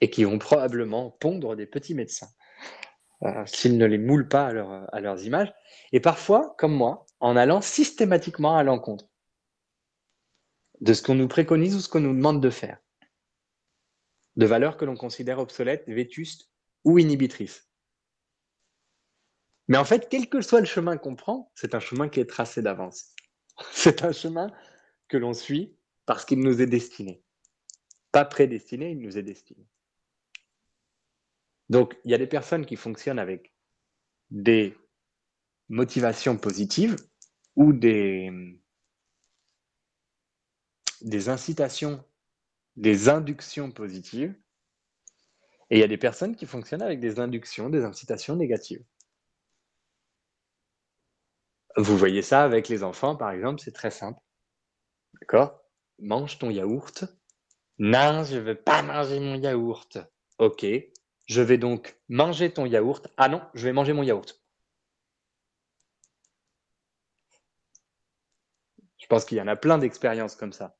et 0.00 0.10
qui 0.10 0.24
vont 0.24 0.38
probablement 0.38 1.10
pondre 1.10 1.56
des 1.56 1.66
petits 1.66 1.94
médecins 1.94 2.28
euh, 3.22 3.44
s'ils 3.46 3.78
ne 3.78 3.86
les 3.86 3.98
moulent 3.98 4.28
pas 4.28 4.48
à, 4.48 4.84
à 4.92 5.00
leurs 5.00 5.24
images. 5.24 5.52
Et 5.92 6.00
parfois, 6.00 6.54
comme 6.58 6.74
moi, 6.74 7.06
en 7.20 7.36
allant 7.36 7.60
systématiquement 7.60 8.56
à 8.56 8.62
l'encontre 8.62 9.06
de 10.80 10.92
ce 10.92 11.02
qu'on 11.02 11.14
nous 11.14 11.28
préconise 11.28 11.76
ou 11.76 11.80
ce 11.80 11.88
qu'on 11.88 12.00
nous 12.00 12.14
demande 12.14 12.42
de 12.42 12.50
faire, 12.50 12.78
de 14.36 14.46
valeurs 14.46 14.76
que 14.76 14.84
l'on 14.84 14.96
considère 14.96 15.38
obsolètes, 15.38 15.84
vétustes 15.86 16.50
ou 16.84 16.98
inhibitrices. 16.98 17.68
Mais 19.68 19.78
en 19.78 19.84
fait, 19.84 20.08
quel 20.10 20.28
que 20.28 20.40
soit 20.42 20.60
le 20.60 20.66
chemin 20.66 20.96
qu'on 20.96 21.16
prend, 21.16 21.50
c'est 21.54 21.74
un 21.74 21.80
chemin 21.80 22.08
qui 22.08 22.20
est 22.20 22.28
tracé 22.28 22.62
d'avance. 22.62 23.14
C'est 23.72 24.02
un 24.02 24.12
chemin 24.12 24.50
que 25.08 25.16
l'on 25.16 25.32
suit 25.32 25.76
parce 26.06 26.24
qu'il 26.24 26.40
nous 26.40 26.60
est 26.60 26.66
destiné. 26.66 27.22
Pas 28.10 28.24
prédestiné, 28.24 28.90
il 28.90 28.98
nous 28.98 29.16
est 29.16 29.22
destiné. 29.22 29.66
Donc, 31.68 31.96
il 32.04 32.10
y 32.10 32.14
a 32.14 32.18
des 32.18 32.26
personnes 32.26 32.66
qui 32.66 32.76
fonctionnent 32.76 33.18
avec 33.18 33.54
des 34.30 34.76
motivations 35.68 36.36
positives 36.36 36.96
ou 37.56 37.72
des, 37.72 38.60
des 41.00 41.28
incitations, 41.28 42.04
des 42.76 43.08
inductions 43.08 43.70
positives. 43.70 44.34
Et 45.70 45.78
il 45.78 45.80
y 45.80 45.84
a 45.84 45.88
des 45.88 45.98
personnes 45.98 46.36
qui 46.36 46.46
fonctionnent 46.46 46.82
avec 46.82 47.00
des 47.00 47.18
inductions, 47.20 47.70
des 47.70 47.84
incitations 47.84 48.36
négatives. 48.36 48.84
Vous 51.76 51.96
voyez 51.96 52.22
ça 52.22 52.44
avec 52.44 52.68
les 52.68 52.84
enfants, 52.84 53.16
par 53.16 53.30
exemple, 53.30 53.60
c'est 53.60 53.72
très 53.72 53.90
simple. 53.90 54.20
D'accord? 55.20 55.60
Mange 55.98 56.38
ton 56.38 56.50
yaourt. 56.50 57.04
Non, 57.78 58.22
je 58.24 58.36
ne 58.36 58.40
veux 58.40 58.54
pas 58.54 58.82
manger 58.82 59.18
mon 59.18 59.34
yaourt. 59.34 59.98
Ok. 60.38 60.64
Je 61.26 61.40
vais 61.40 61.58
donc 61.58 61.98
manger 62.08 62.52
ton 62.52 62.66
yaourt. 62.66 63.08
Ah 63.16 63.28
non, 63.28 63.42
je 63.54 63.64
vais 63.64 63.72
manger 63.72 63.92
mon 63.92 64.02
yaourt. 64.02 64.40
Je 68.98 69.06
pense 69.06 69.24
qu'il 69.24 69.38
y 69.38 69.40
en 69.40 69.48
a 69.48 69.56
plein 69.56 69.78
d'expériences 69.78 70.36
comme 70.36 70.52
ça. 70.52 70.76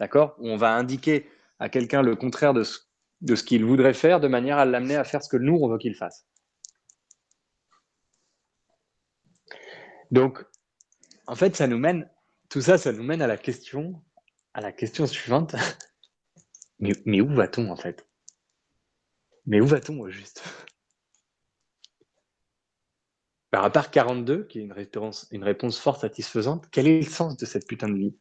D'accord? 0.00 0.34
On 0.38 0.56
va 0.56 0.74
indiquer 0.74 1.30
à 1.58 1.68
quelqu'un 1.68 2.00
le 2.00 2.16
contraire 2.16 2.54
de 2.54 2.64
ce, 2.64 3.44
qu'il 3.44 3.66
voudrait 3.66 3.92
faire 3.92 4.18
de 4.18 4.28
manière 4.28 4.56
à 4.56 4.64
l'amener 4.64 4.96
à 4.96 5.04
faire 5.04 5.22
ce 5.22 5.28
que 5.28 5.36
nous, 5.36 5.54
on 5.54 5.68
veut 5.68 5.78
qu'il 5.78 5.94
fasse. 5.94 6.26
Donc, 10.10 10.42
en 11.26 11.36
fait, 11.36 11.54
ça 11.54 11.66
nous 11.66 11.78
mène, 11.78 12.10
tout 12.48 12.62
ça, 12.62 12.78
ça 12.78 12.92
nous 12.92 13.02
mène 13.02 13.20
à 13.20 13.26
la 13.26 13.36
question, 13.36 14.02
à 14.54 14.62
la 14.62 14.72
question 14.72 15.06
suivante. 15.06 15.54
mais, 16.80 17.20
où 17.20 17.28
va-t-on 17.34 17.70
en 17.70 17.76
fait? 17.76 18.08
Mais 19.44 19.60
où 19.60 19.66
va-t-on 19.66 20.00
au 20.00 20.08
juste? 20.08 20.42
Par 23.50 23.64
à 23.64 23.70
part 23.70 23.90
42, 23.90 24.44
qui 24.44 24.60
est 24.60 24.62
une 24.62 24.72
réponse, 24.72 25.28
une 25.30 25.44
réponse 25.44 25.78
fort 25.78 26.00
satisfaisante, 26.00 26.68
quel 26.70 26.86
est 26.86 27.02
le 27.02 27.06
sens 27.06 27.36
de 27.36 27.44
cette 27.44 27.66
putain 27.66 27.88
de 27.88 27.98
vie? 27.98 28.16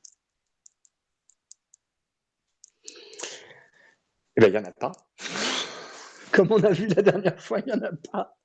Eh 4.40 4.42
bien, 4.42 4.48
il 4.48 4.54
n'y 4.54 4.68
en 4.68 4.70
a 4.70 4.72
pas. 4.72 4.94
Comme 6.32 6.50
on 6.54 6.64
a 6.64 6.72
vu 6.72 6.88
la 6.88 7.02
dernière 7.02 7.42
fois, 7.42 7.60
il 7.60 7.66
n'y 7.66 7.74
en 7.74 7.82
a 7.82 7.92
pas. 8.10 8.38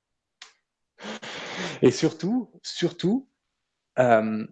Et 1.81 1.89
surtout, 1.89 2.51
surtout, 2.63 3.29
euh, 3.99 4.45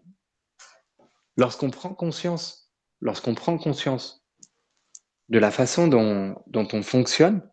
lorsqu'on 1.36 1.70
prend 1.70 1.94
conscience, 1.94 2.74
lorsqu'on 3.02 3.36
prend 3.36 3.58
conscience 3.58 4.26
de 5.28 5.38
la 5.38 5.52
façon 5.52 5.90
dont, 5.90 6.42
dont 6.48 6.68
on 6.72 6.82
fonctionne, 6.82 7.46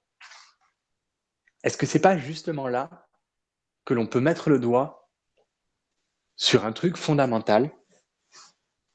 est-ce 1.64 1.76
que 1.76 1.86
c'est 1.86 1.98
pas 1.98 2.16
justement 2.16 2.68
là 2.68 3.08
que 3.84 3.94
l'on 3.94 4.06
peut 4.06 4.20
mettre 4.20 4.50
le 4.50 4.60
doigt 4.60 5.10
sur 6.36 6.64
un 6.64 6.72
truc 6.72 6.96
fondamental, 6.96 7.72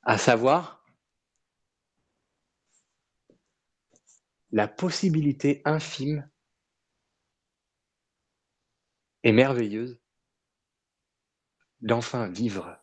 à 0.03 0.17
savoir 0.17 0.84
la 4.55 4.69
possibilité 4.69 5.61
infime 5.65 6.31
et 9.23 9.33
merveilleuse 9.33 10.01
d'enfin 11.81 12.29
vivre, 12.29 12.81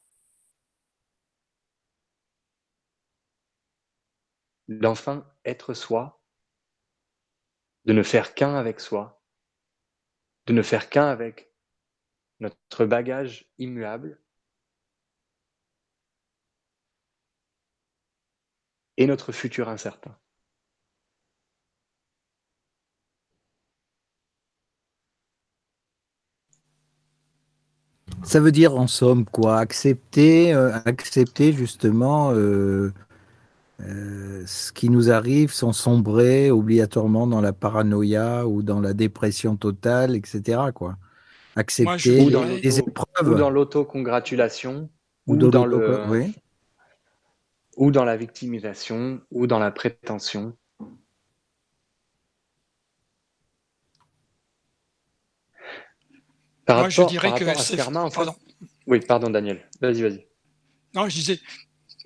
d'enfin 4.68 5.26
être 5.46 5.72
soi, 5.72 6.22
de 7.86 7.94
ne 7.94 8.02
faire 8.02 8.34
qu'un 8.34 8.54
avec 8.54 8.78
soi, 8.78 9.24
de 10.44 10.52
ne 10.52 10.60
faire 10.60 10.90
qu'un 10.90 11.06
avec 11.06 11.54
notre 12.40 12.84
bagage 12.84 13.50
immuable 13.56 14.22
et 18.98 19.06
notre 19.06 19.32
futur 19.32 19.70
incertain. 19.70 20.21
Ça 28.24 28.40
veut 28.40 28.52
dire 28.52 28.76
en 28.76 28.86
somme 28.86 29.24
quoi? 29.24 29.58
Accepter, 29.58 30.54
euh, 30.54 30.72
accepter 30.84 31.52
justement 31.52 32.32
euh, 32.32 32.92
euh, 33.80 34.42
ce 34.46 34.72
qui 34.72 34.88
nous 34.90 35.10
arrive 35.10 35.52
sans 35.52 35.72
sombrer 35.72 36.50
obligatoirement 36.50 37.26
dans 37.26 37.40
la 37.40 37.52
paranoïa 37.52 38.46
ou 38.46 38.62
dans 38.62 38.80
la 38.80 38.94
dépression 38.94 39.56
totale, 39.56 40.14
etc. 40.14 40.60
Quoi. 40.74 40.96
Accepter 41.56 42.20
ou 42.22 42.30
dans 42.30 42.44
les 42.44 42.78
épreuves. 42.78 43.28
ou 43.28 43.34
dans 43.34 43.50
l'autocongratulation, 43.50 44.88
ou 45.26 45.34
ou, 45.34 45.36
dans 45.36 45.50
dans 45.50 45.66
l'auto- 45.66 45.80
le, 46.04 46.08
oui. 46.08 46.34
ou 47.76 47.90
dans 47.90 48.04
la 48.04 48.16
victimisation, 48.16 49.20
ou 49.30 49.46
dans 49.46 49.58
la 49.58 49.70
prétention. 49.70 50.54
Par 56.64 56.78
Moi, 56.78 56.88
je 56.88 57.02
dirais 57.04 57.28
par 57.30 57.38
que 57.38 57.44
rapport 57.44 57.60
à 57.60 57.64
fait-. 57.64 57.76
Oui, 58.86 59.00
pardon, 59.00 59.30
Daniel. 59.30 59.68
Vas-y, 59.80 60.02
vas-y. 60.02 60.26
Non, 60.94 61.08
je 61.08 61.14
disais, 61.14 61.40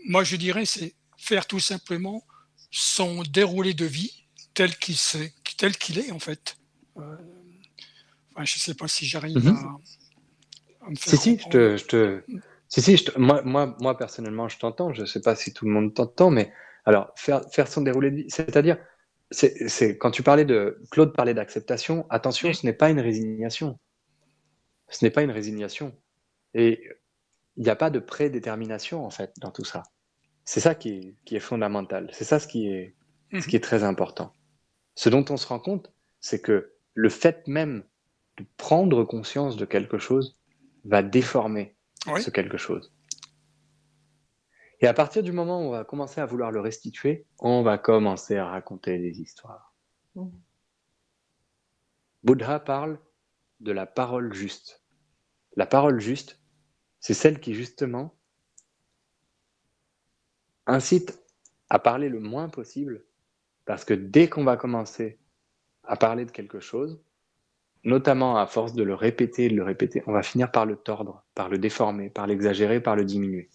moi 0.06 0.22
je 0.24 0.36
dirais, 0.36 0.64
c'est 0.64 0.94
faire 1.16 1.46
tout 1.46 1.60
simplement 1.60 2.22
son 2.70 3.22
déroulé 3.22 3.74
de 3.74 3.84
vie 3.84 4.26
tel 4.54 4.76
qu'il 4.76 4.96
s'est- 4.96 5.32
tel 5.58 5.76
qu'il 5.76 5.98
est 5.98 6.10
en 6.12 6.18
fait. 6.18 6.56
Euh, 6.98 7.16
enfin, 8.34 8.44
je 8.44 8.56
ne 8.56 8.60
sais 8.60 8.74
pas 8.74 8.88
si 8.88 9.06
j'arrive 9.06 9.36
Mhm. 9.38 9.56
à, 9.56 10.86
à 10.86 10.90
me 10.90 10.96
faire 10.96 11.10
Si, 11.10 11.16
si, 11.16 11.38
je 11.38 11.48
te, 11.48 11.76
je 11.76 11.84
te... 11.84 12.22
Si, 12.68 12.82
si, 12.82 12.96
je 12.96 13.04
te- 13.04 13.18
Moi, 13.18 13.42
moi, 13.42 13.76
moi, 13.80 13.96
personnellement, 13.96 14.48
je 14.48 14.58
t'entends. 14.58 14.92
Je 14.92 15.02
ne 15.02 15.06
sais 15.06 15.20
pas 15.20 15.34
si 15.36 15.52
tout 15.52 15.64
le 15.66 15.70
monde 15.70 15.94
t'entend, 15.94 16.30
mais 16.30 16.52
alors, 16.84 17.10
faire, 17.16 17.42
faire 17.52 17.68
son 17.68 17.80
déroulé 17.82 18.10
de 18.10 18.16
vie, 18.16 18.26
c'est-à-dire, 18.28 18.76
c'est, 19.30 19.68
c'est- 19.68 19.96
quand 19.98 20.10
tu 20.10 20.22
parlais 20.22 20.44
de. 20.44 20.80
Claude 20.90 21.12
parlait 21.14 21.34
d'acceptation, 21.34 22.06
attention, 22.10 22.52
ce 22.52 22.64
n'est 22.66 22.72
pas 22.72 22.90
une 22.90 23.00
résignation. 23.00 23.78
Ce 24.88 25.04
n'est 25.04 25.10
pas 25.10 25.22
une 25.22 25.30
résignation. 25.30 25.96
Et 26.54 26.88
il 27.56 27.64
n'y 27.64 27.70
a 27.70 27.76
pas 27.76 27.90
de 27.90 27.98
prédétermination, 27.98 29.04
en 29.04 29.10
fait, 29.10 29.32
dans 29.40 29.50
tout 29.50 29.64
ça. 29.64 29.82
C'est 30.44 30.60
ça 30.60 30.74
qui 30.74 30.90
est, 30.90 31.14
qui 31.24 31.36
est 31.36 31.40
fondamental. 31.40 32.08
C'est 32.12 32.24
ça 32.24 32.38
ce 32.38 32.46
qui 32.46 32.68
est, 32.68 32.94
ce 33.32 33.46
qui 33.48 33.56
est 33.56 33.64
très 33.64 33.82
important. 33.82 34.32
Ce 34.94 35.08
dont 35.08 35.24
on 35.30 35.36
se 35.36 35.46
rend 35.46 35.58
compte, 35.58 35.92
c'est 36.20 36.40
que 36.40 36.72
le 36.94 37.08
fait 37.08 37.46
même 37.48 37.84
de 38.38 38.44
prendre 38.56 39.04
conscience 39.04 39.56
de 39.56 39.64
quelque 39.64 39.98
chose 39.98 40.38
va 40.84 41.02
déformer 41.02 41.76
Oui. 42.06 42.22
ce 42.22 42.30
quelque 42.30 42.56
chose. 42.56 42.92
Et 44.80 44.86
à 44.86 44.94
partir 44.94 45.22
du 45.22 45.32
moment 45.32 45.62
où 45.62 45.68
on 45.68 45.70
va 45.70 45.84
commencer 45.84 46.20
à 46.20 46.26
vouloir 46.26 46.52
le 46.52 46.60
restituer, 46.60 47.26
on 47.38 47.62
va 47.62 47.78
commencer 47.78 48.36
à 48.36 48.46
raconter 48.46 48.98
des 48.98 49.20
histoires. 49.20 49.74
Bouddha 52.22 52.60
parle 52.60 52.98
de 53.60 53.72
la 53.72 53.86
parole 53.86 54.32
juste. 54.32 54.82
La 55.56 55.66
parole 55.66 56.00
juste, 56.00 56.40
c'est 57.00 57.14
celle 57.14 57.40
qui 57.40 57.54
justement 57.54 58.14
incite 60.66 61.22
à 61.68 61.78
parler 61.78 62.08
le 62.08 62.20
moins 62.20 62.48
possible, 62.48 63.04
parce 63.64 63.84
que 63.84 63.94
dès 63.94 64.28
qu'on 64.28 64.44
va 64.44 64.56
commencer 64.56 65.18
à 65.84 65.96
parler 65.96 66.24
de 66.24 66.30
quelque 66.30 66.60
chose, 66.60 67.00
notamment 67.84 68.36
à 68.36 68.46
force 68.46 68.74
de 68.74 68.82
le 68.82 68.94
répéter, 68.94 69.48
de 69.48 69.54
le 69.54 69.62
répéter, 69.62 70.02
on 70.06 70.12
va 70.12 70.22
finir 70.22 70.50
par 70.50 70.66
le 70.66 70.76
tordre, 70.76 71.24
par 71.34 71.48
le 71.48 71.58
déformer, 71.58 72.10
par 72.10 72.26
l'exagérer, 72.26 72.80
par 72.80 72.96
le 72.96 73.04
diminuer. 73.04 73.48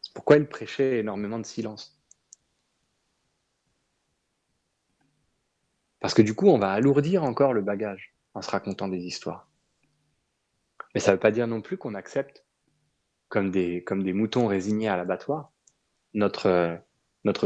C'est 0.00 0.14
pourquoi 0.14 0.38
il 0.38 0.46
prêchait 0.46 0.98
énormément 0.98 1.38
de 1.38 1.46
silence. 1.46 2.01
Parce 6.02 6.14
que 6.14 6.22
du 6.22 6.34
coup, 6.34 6.48
on 6.48 6.58
va 6.58 6.72
alourdir 6.72 7.22
encore 7.22 7.54
le 7.54 7.62
bagage 7.62 8.12
en 8.34 8.42
se 8.42 8.50
racontant 8.50 8.88
des 8.88 9.06
histoires. 9.06 9.48
Mais 10.94 11.00
ça 11.00 11.12
ne 11.12 11.16
veut 11.16 11.20
pas 11.20 11.30
dire 11.30 11.46
non 11.46 11.62
plus 11.62 11.78
qu'on 11.78 11.94
accepte, 11.94 12.44
comme 13.28 13.52
des, 13.52 13.84
moutons 14.12 14.48
résignés 14.48 14.88
à 14.88 14.96
l'abattoir, 14.96 15.52
notre, 16.12 16.82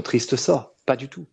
triste 0.02 0.36
sort. 0.36 0.74
Pas 0.86 0.96
du 0.96 1.10
tout. 1.10 1.28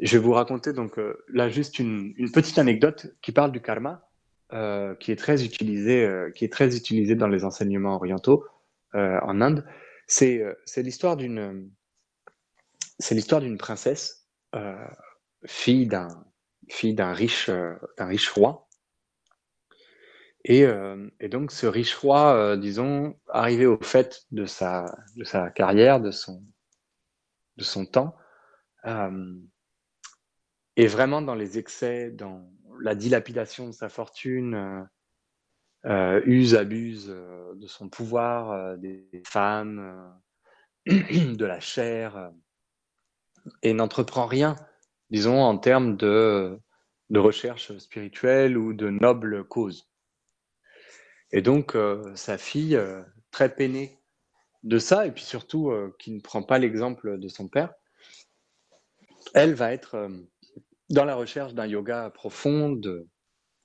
Je 0.00 0.16
vais 0.16 0.24
vous 0.24 0.32
raconter 0.32 0.72
donc 0.72 0.98
euh, 0.98 1.22
là 1.28 1.50
juste 1.50 1.78
une, 1.78 2.14
petite 2.32 2.58
anecdote 2.58 3.14
qui 3.20 3.32
parle 3.32 3.52
du 3.52 3.60
karma, 3.60 4.08
euh, 4.54 4.94
qui 4.94 5.12
est 5.12 5.16
très 5.16 5.44
utilisé, 5.44 6.04
euh, 6.04 6.30
qui 6.30 6.46
est 6.46 6.52
très 6.52 6.70
dans 6.70 7.28
les 7.28 7.44
enseignements 7.44 7.96
orientaux 7.96 8.46
en 8.94 9.40
Inde. 9.42 9.66
C'est 10.06 10.42
l'histoire 10.78 11.16
d'une 11.16 11.70
princesse, 13.58 14.21
euh, 14.54 14.86
fille 15.46 15.86
d'un 15.86 16.08
fille 16.68 16.94
d'un 16.94 17.12
riche 17.12 17.48
euh, 17.48 17.74
d'un 17.98 18.06
riche 18.06 18.30
roi. 18.30 18.68
Et, 20.44 20.64
euh, 20.64 21.08
et 21.20 21.28
donc 21.28 21.52
ce 21.52 21.66
riche 21.66 21.94
roi, 21.94 22.56
disons, 22.56 23.16
arrivé 23.28 23.64
au 23.64 23.78
fait 23.80 24.24
de 24.32 24.44
sa 24.44 24.94
de 25.16 25.24
sa 25.24 25.50
carrière, 25.50 26.00
de 26.00 26.10
son 26.10 26.42
de 27.56 27.64
son 27.64 27.86
temps, 27.86 28.16
et 30.76 30.86
vraiment 30.86 31.22
dans 31.22 31.34
les 31.34 31.58
excès, 31.58 32.10
dans 32.10 32.50
la 32.80 32.94
dilapidation 32.94 33.68
de 33.68 33.72
sa 33.72 33.88
fortune, 33.88 34.88
use, 35.84 36.54
abuse 36.56 37.06
de 37.06 37.66
son 37.66 37.88
pouvoir, 37.88 38.76
des 38.78 39.06
femmes, 39.26 40.12
de 40.86 41.44
la 41.44 41.60
chair, 41.60 42.32
et 43.62 43.72
n'entreprend 43.72 44.26
rien, 44.26 44.56
disons, 45.10 45.40
en 45.40 45.58
termes 45.58 45.96
de, 45.96 46.58
recherche 47.14 47.76
spirituelle 47.78 48.56
ou 48.56 48.72
de 48.72 48.88
noble 48.88 49.44
cause. 49.44 49.90
Et 51.30 51.42
donc, 51.42 51.74
euh, 51.74 52.14
sa 52.14 52.38
fille, 52.38 52.76
euh, 52.76 53.02
très 53.30 53.54
peinée 53.54 53.98
de 54.62 54.78
ça, 54.78 55.06
et 55.06 55.12
puis 55.12 55.24
surtout 55.24 55.70
euh, 55.70 55.94
qui 55.98 56.12
ne 56.12 56.20
prend 56.20 56.42
pas 56.42 56.58
l'exemple 56.58 57.18
de 57.18 57.28
son 57.28 57.48
père, 57.48 57.72
elle 59.34 59.54
va 59.54 59.72
être 59.72 60.10
dans 60.90 61.04
la 61.04 61.14
recherche 61.14 61.54
d'un 61.54 61.66
yoga 61.66 62.10
profond, 62.10 62.70
de, 62.70 63.06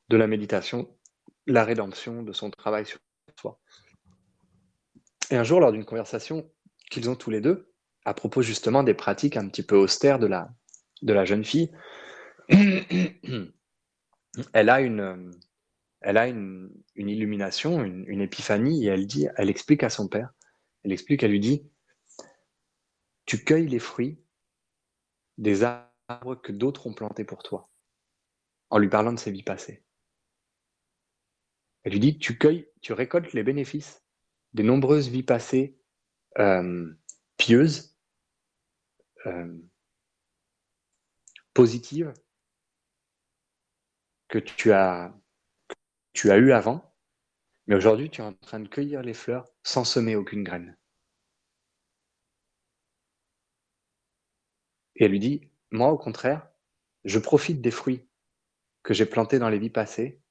de 0.10 0.18
la 0.18 0.28
méditation, 0.28 0.90
la 1.46 1.66
rédemption, 1.66 2.24
de 2.24 2.32
son 2.32 2.50
travail 2.52 2.86
sur 2.86 3.00
soi. 3.40 3.60
Et 5.30 5.36
un 5.36 5.44
jour, 5.44 5.60
lors 5.60 5.72
d'une 5.72 5.86
conversation 5.86 6.50
qu'ils 6.90 7.10
ont 7.10 7.16
tous 7.16 7.30
les 7.30 7.42
deux, 7.42 7.74
à 8.08 8.14
propos 8.14 8.42
justement 8.42 8.84
des 8.84 8.94
pratiques 8.94 9.36
un 9.36 9.50
petit 9.50 9.64
peu 9.64 9.76
austères 9.76 10.18
de 10.18 10.28
la, 10.28 11.26
jeune 11.26 11.44
fille, 11.44 11.74
elle 12.48 13.52
a 14.70 14.80
une, 14.80 15.34
illumination, 16.96 17.84
une, 17.84 18.06
une 18.08 18.22
épiphanie, 18.22 18.86
et 18.86 18.88
elle 18.88 19.08
dit, 19.08 19.28
elle 19.36 19.50
explique 19.50 19.84
à 19.84 19.90
son 19.90 20.08
père, 20.08 20.34
elle 20.86 20.94
explique, 20.94 21.22
elle 21.22 21.32
lui 21.32 21.42
dit, 21.42 21.70
tu 23.26 23.44
cueilles 23.44 23.68
les 23.68 23.80
fruits 23.80 24.24
des 25.38 25.64
arbres 25.64 26.36
que 26.42 26.54
d'autres 26.54 26.88
ont 26.88 26.94
plantés 26.94 27.26
pour 27.26 27.44
toi, 27.44 27.70
en 28.70 28.78
lui 28.78 28.88
parlant 28.88 29.12
de 29.12 29.20
ses 29.20 29.32
vies 29.32 29.44
passées. 29.44 29.84
Elle 31.84 31.92
lui 31.92 32.00
dit, 32.00 32.20
tu 32.20 32.38
cueilles, 32.38 32.70
tu 32.80 32.94
récoltes 32.94 33.34
les 33.34 33.44
bénéfices 33.44 34.02
des 34.54 34.64
nombreuses 34.64 35.10
vies 35.10 35.24
passées 35.24 35.78
euh, 36.40 36.90
pieuses, 37.36 37.97
euh, 39.28 39.58
positives, 41.54 42.14
que 44.28 44.40
tu 44.40 44.72
as, 44.72 45.14
que 45.68 45.76
tu 46.14 46.32
as 46.32 46.38
eu 46.38 46.52
avant, 46.52 46.96
mais 47.68 47.76
aujourd'hui 47.76 48.10
tu 48.10 48.22
es 48.22 48.24
en 48.24 48.34
train 48.34 48.60
de 48.60 48.68
cueillir 48.68 49.02
les 49.02 49.14
fleurs 49.14 49.50
sans 49.64 49.84
semer 49.84 50.16
aucune 50.16 50.44
graine. 50.44 50.78
Et 54.96 55.06
elle 55.06 55.12
lui 55.12 55.20
dit, 55.20 55.50
moi 55.72 55.92
au 55.92 55.98
contraire, 55.98 56.50
je 57.06 57.20
profite 57.20 57.62
des 57.62 57.72
fruits 57.72 58.08
que 58.84 58.94
j'ai 58.94 59.06
plantés 59.06 59.40
dans 59.40 59.50
les 59.50 59.60
vies 59.60 59.70
passées, 59.70 60.22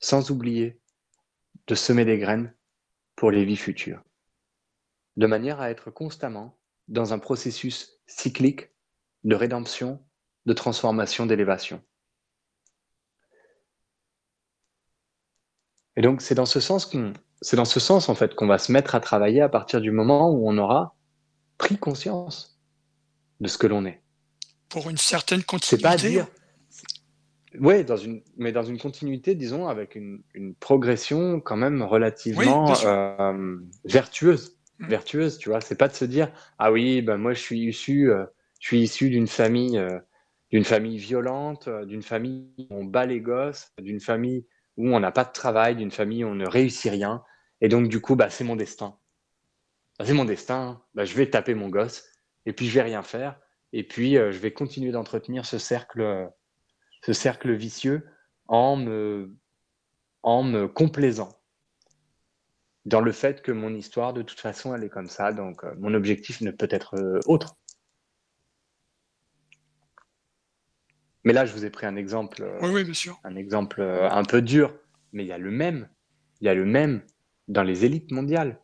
sans 0.00 0.30
oublier 0.30 0.80
de 1.66 1.74
semer 1.74 2.04
des 2.04 2.18
graines 2.18 2.54
pour 3.14 3.30
les 3.30 3.44
vies 3.44 3.56
futures, 3.56 4.02
de 5.16 5.26
manière 5.26 5.60
à 5.60 5.70
être 5.70 5.90
constamment 5.90 6.58
dans 6.88 7.12
un 7.12 7.18
processus 7.18 8.00
cyclique 8.06 8.70
de 9.24 9.34
rédemption, 9.34 10.00
de 10.46 10.52
transformation, 10.52 11.26
d'élévation. 11.26 11.82
Et 15.96 16.02
donc 16.02 16.20
c'est 16.20 16.34
dans 16.34 16.46
ce 16.46 16.60
sens 16.60 16.86
qu'on, 16.86 17.12
c'est 17.40 17.56
dans 17.56 17.64
ce 17.64 17.80
sens 17.80 18.08
en 18.08 18.14
fait 18.14 18.34
qu'on 18.34 18.46
va 18.46 18.58
se 18.58 18.70
mettre 18.70 18.94
à 18.94 19.00
travailler 19.00 19.40
à 19.40 19.48
partir 19.48 19.80
du 19.80 19.90
moment 19.90 20.30
où 20.30 20.48
on 20.48 20.58
aura 20.58 20.94
pris 21.58 21.78
conscience 21.78 22.60
de 23.40 23.48
ce 23.48 23.58
que 23.58 23.66
l'on 23.66 23.84
est. 23.86 24.02
Pour 24.68 24.90
une 24.90 24.98
certaine 24.98 25.40
C'est 25.40 25.46
continuité. 25.46 25.82
pas 25.82 25.96
dire. 25.96 26.26
Oui, 27.58 27.84
dans 27.84 27.96
une, 27.96 28.22
mais 28.36 28.52
dans 28.52 28.64
une 28.64 28.78
continuité, 28.78 29.34
disons, 29.34 29.66
avec 29.68 29.94
une, 29.94 30.22
une 30.34 30.54
progression 30.54 31.40
quand 31.40 31.56
même 31.56 31.82
relativement 31.82 32.66
Oui, 32.70 32.78
euh, 32.84 33.56
vertueuse. 33.84 34.58
Mm. 34.78 34.88
Vertueuse, 34.88 35.38
tu 35.38 35.48
vois. 35.48 35.60
C'est 35.60 35.76
pas 35.76 35.88
de 35.88 35.94
se 35.94 36.04
dire, 36.04 36.30
ah 36.58 36.70
oui, 36.72 37.02
ben 37.02 37.16
moi 37.16 37.32
je 37.32 37.40
suis 37.40 37.60
issu, 37.60 38.10
euh, 38.10 38.24
je 38.60 38.68
suis 38.68 38.80
issu 38.80 39.10
d'une 39.10 39.26
famille, 39.26 39.78
euh, 39.78 39.98
d'une 40.50 40.64
famille 40.64 40.98
violente, 40.98 41.68
euh, 41.68 41.84
d'une 41.84 42.02
famille 42.02 42.52
où 42.70 42.76
on 42.76 42.84
bat 42.84 43.06
les 43.06 43.20
gosses, 43.20 43.72
d'une 43.78 44.00
famille 44.00 44.46
où 44.76 44.94
on 44.94 45.00
n'a 45.00 45.12
pas 45.12 45.24
de 45.24 45.32
travail, 45.32 45.76
d'une 45.76 45.90
famille 45.90 46.24
où 46.24 46.28
on 46.28 46.34
ne 46.34 46.46
réussit 46.46 46.90
rien. 46.90 47.22
Et 47.62 47.68
donc, 47.68 47.88
du 47.88 48.00
coup, 48.00 48.16
bah, 48.16 48.28
c'est 48.28 48.44
mon 48.44 48.56
destin. 48.56 48.98
Bah, 49.98 50.04
c'est 50.04 50.12
mon 50.12 50.26
destin. 50.26 50.82
Bah, 50.94 51.04
je 51.04 51.14
vais 51.14 51.30
taper 51.30 51.54
mon 51.54 51.68
gosse 51.70 52.04
et 52.44 52.52
puis 52.52 52.66
je 52.66 52.74
vais 52.74 52.82
rien 52.82 53.02
faire. 53.02 53.40
Et 53.72 53.82
puis, 53.82 54.14
je 54.14 54.38
vais 54.38 54.52
continuer 54.52 54.92
d'entretenir 54.92 55.44
ce 55.44 55.58
cercle, 55.58 56.30
ce 57.02 57.12
cercle 57.12 57.52
vicieux 57.52 58.06
en 58.46 58.76
me 58.76 59.28
complaisant 60.68 61.35
dans 62.86 63.00
le 63.00 63.10
fait 63.10 63.42
que 63.42 63.50
mon 63.50 63.74
histoire, 63.74 64.14
de 64.14 64.22
toute 64.22 64.38
façon, 64.38 64.74
elle 64.74 64.84
est 64.84 64.88
comme 64.88 65.08
ça. 65.08 65.32
Donc, 65.32 65.64
euh, 65.64 65.74
mon 65.78 65.92
objectif 65.92 66.40
ne 66.40 66.52
peut 66.52 66.68
être 66.70 66.94
euh, 66.94 67.18
autre. 67.26 67.56
Mais 71.24 71.32
là, 71.32 71.44
je 71.44 71.52
vous 71.52 71.64
ai 71.64 71.70
pris 71.70 71.84
un 71.84 71.96
exemple, 71.96 72.44
euh, 72.44 72.58
Oui, 72.62 72.70
oui, 72.72 72.84
bien 72.84 72.94
sûr. 72.94 73.18
un 73.24 73.34
exemple 73.34 73.82
un 73.82 74.22
peu 74.24 74.40
dur, 74.40 74.72
mais 75.12 75.24
il 75.24 75.26
y 75.26 75.32
a 75.32 75.38
le 75.38 75.50
même. 75.50 75.88
Il 76.40 76.46
y 76.46 76.48
a 76.48 76.54
le 76.54 76.64
même 76.64 77.02
dans 77.48 77.64
les 77.64 77.84
élites 77.84 78.12
mondiales. 78.12 78.60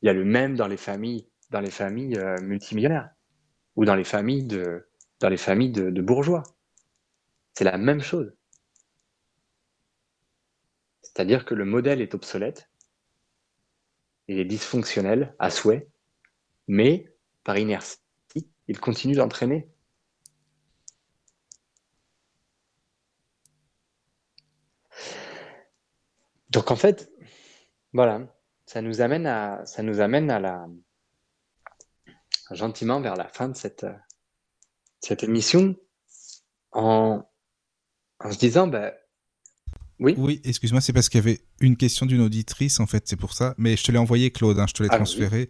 Il 0.00 0.06
y 0.06 0.08
a 0.08 0.14
le 0.14 0.24
même 0.24 0.56
dans 0.56 0.68
les 0.68 0.78
familles, 0.78 1.28
dans 1.50 1.60
les 1.60 1.70
familles 1.70 2.18
multimillionnaires 2.40 3.10
ou 3.74 3.84
dans 3.84 3.94
les 3.94 4.04
familles 4.04 4.44
de, 4.44 4.88
dans 5.20 5.28
les 5.28 5.36
familles 5.36 5.72
de, 5.72 5.90
de 5.90 6.02
bourgeois. 6.02 6.42
C'est 7.52 7.64
la 7.64 7.76
même 7.76 8.00
chose. 8.00 8.32
C'est-à-dire 11.02 11.44
que 11.44 11.54
le 11.54 11.64
modèle 11.66 12.00
est 12.00 12.14
obsolète, 12.14 12.70
il 14.28 14.38
est 14.38 14.44
dysfonctionnel 14.44 15.34
à 15.38 15.50
souhait, 15.50 15.88
mais 16.68 17.12
par 17.44 17.58
inertie, 17.58 18.00
il 18.68 18.80
continue 18.80 19.14
d'entraîner. 19.14 19.68
Donc 26.50 26.70
en 26.70 26.76
fait, 26.76 27.10
voilà, 27.92 28.26
ça 28.64 28.82
nous 28.82 29.00
amène 29.00 29.26
à, 29.26 29.62
la, 30.40 30.66
gentiment 32.50 33.00
vers 33.00 33.14
la 33.14 33.28
fin 33.28 33.48
de 33.48 33.56
cette, 33.56 33.86
cette 35.00 35.22
émission 35.22 35.76
en, 36.72 37.22
en 38.20 38.32
se 38.32 38.38
disant, 38.38 38.66
bah, 38.66 38.94
oui, 40.00 40.14
Oui, 40.16 40.40
excuse-moi, 40.44 40.80
c'est 40.80 40.92
parce 40.92 41.08
qu'il 41.08 41.18
y 41.18 41.22
avait 41.22 41.40
une 41.60 41.76
question 41.76 42.06
d'une 42.06 42.20
auditrice, 42.20 42.80
en 42.80 42.86
fait, 42.86 43.04
c'est 43.06 43.16
pour 43.16 43.32
ça. 43.32 43.54
Mais 43.58 43.76
je 43.76 43.84
te 43.84 43.92
l'ai 43.92 43.98
envoyé, 43.98 44.30
Claude, 44.30 44.58
hein, 44.58 44.66
je 44.68 44.74
te 44.74 44.82
l'ai 44.82 44.88
Ah, 44.92 44.96
transféré. 44.96 45.48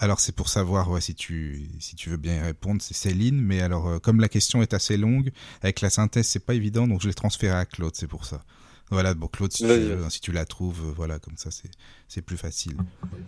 Alors, 0.00 0.20
c'est 0.20 0.32
pour 0.34 0.48
savoir 0.48 0.90
ouais, 0.90 1.00
si, 1.00 1.14
tu, 1.14 1.66
si 1.80 1.96
tu 1.96 2.08
veux 2.10 2.16
bien 2.16 2.36
y 2.36 2.40
répondre. 2.40 2.80
C'est 2.80 2.94
Céline, 2.94 3.40
mais 3.40 3.60
alors, 3.60 3.88
euh, 3.88 3.98
comme 3.98 4.20
la 4.20 4.28
question 4.28 4.62
est 4.62 4.72
assez 4.72 4.96
longue, 4.96 5.30
avec 5.62 5.80
la 5.80 5.90
synthèse, 5.90 6.26
c'est 6.26 6.44
pas 6.44 6.54
évident, 6.54 6.86
donc 6.86 7.02
je 7.02 7.08
l'ai 7.08 7.14
transféré 7.14 7.54
à 7.56 7.64
Claude, 7.66 7.94
c'est 7.96 8.06
pour 8.06 8.24
ça. 8.24 8.44
Voilà, 8.90 9.12
bon, 9.14 9.26
Claude, 9.26 9.52
si, 9.52 9.64
tu, 9.64 9.70
si 10.10 10.20
tu 10.20 10.32
la 10.32 10.46
trouves, 10.46 10.80
euh, 10.88 10.92
voilà, 10.96 11.18
comme 11.18 11.36
ça, 11.36 11.50
c'est 11.50 11.70
c'est 12.08 12.22
plus 12.22 12.38
facile. 12.38 12.72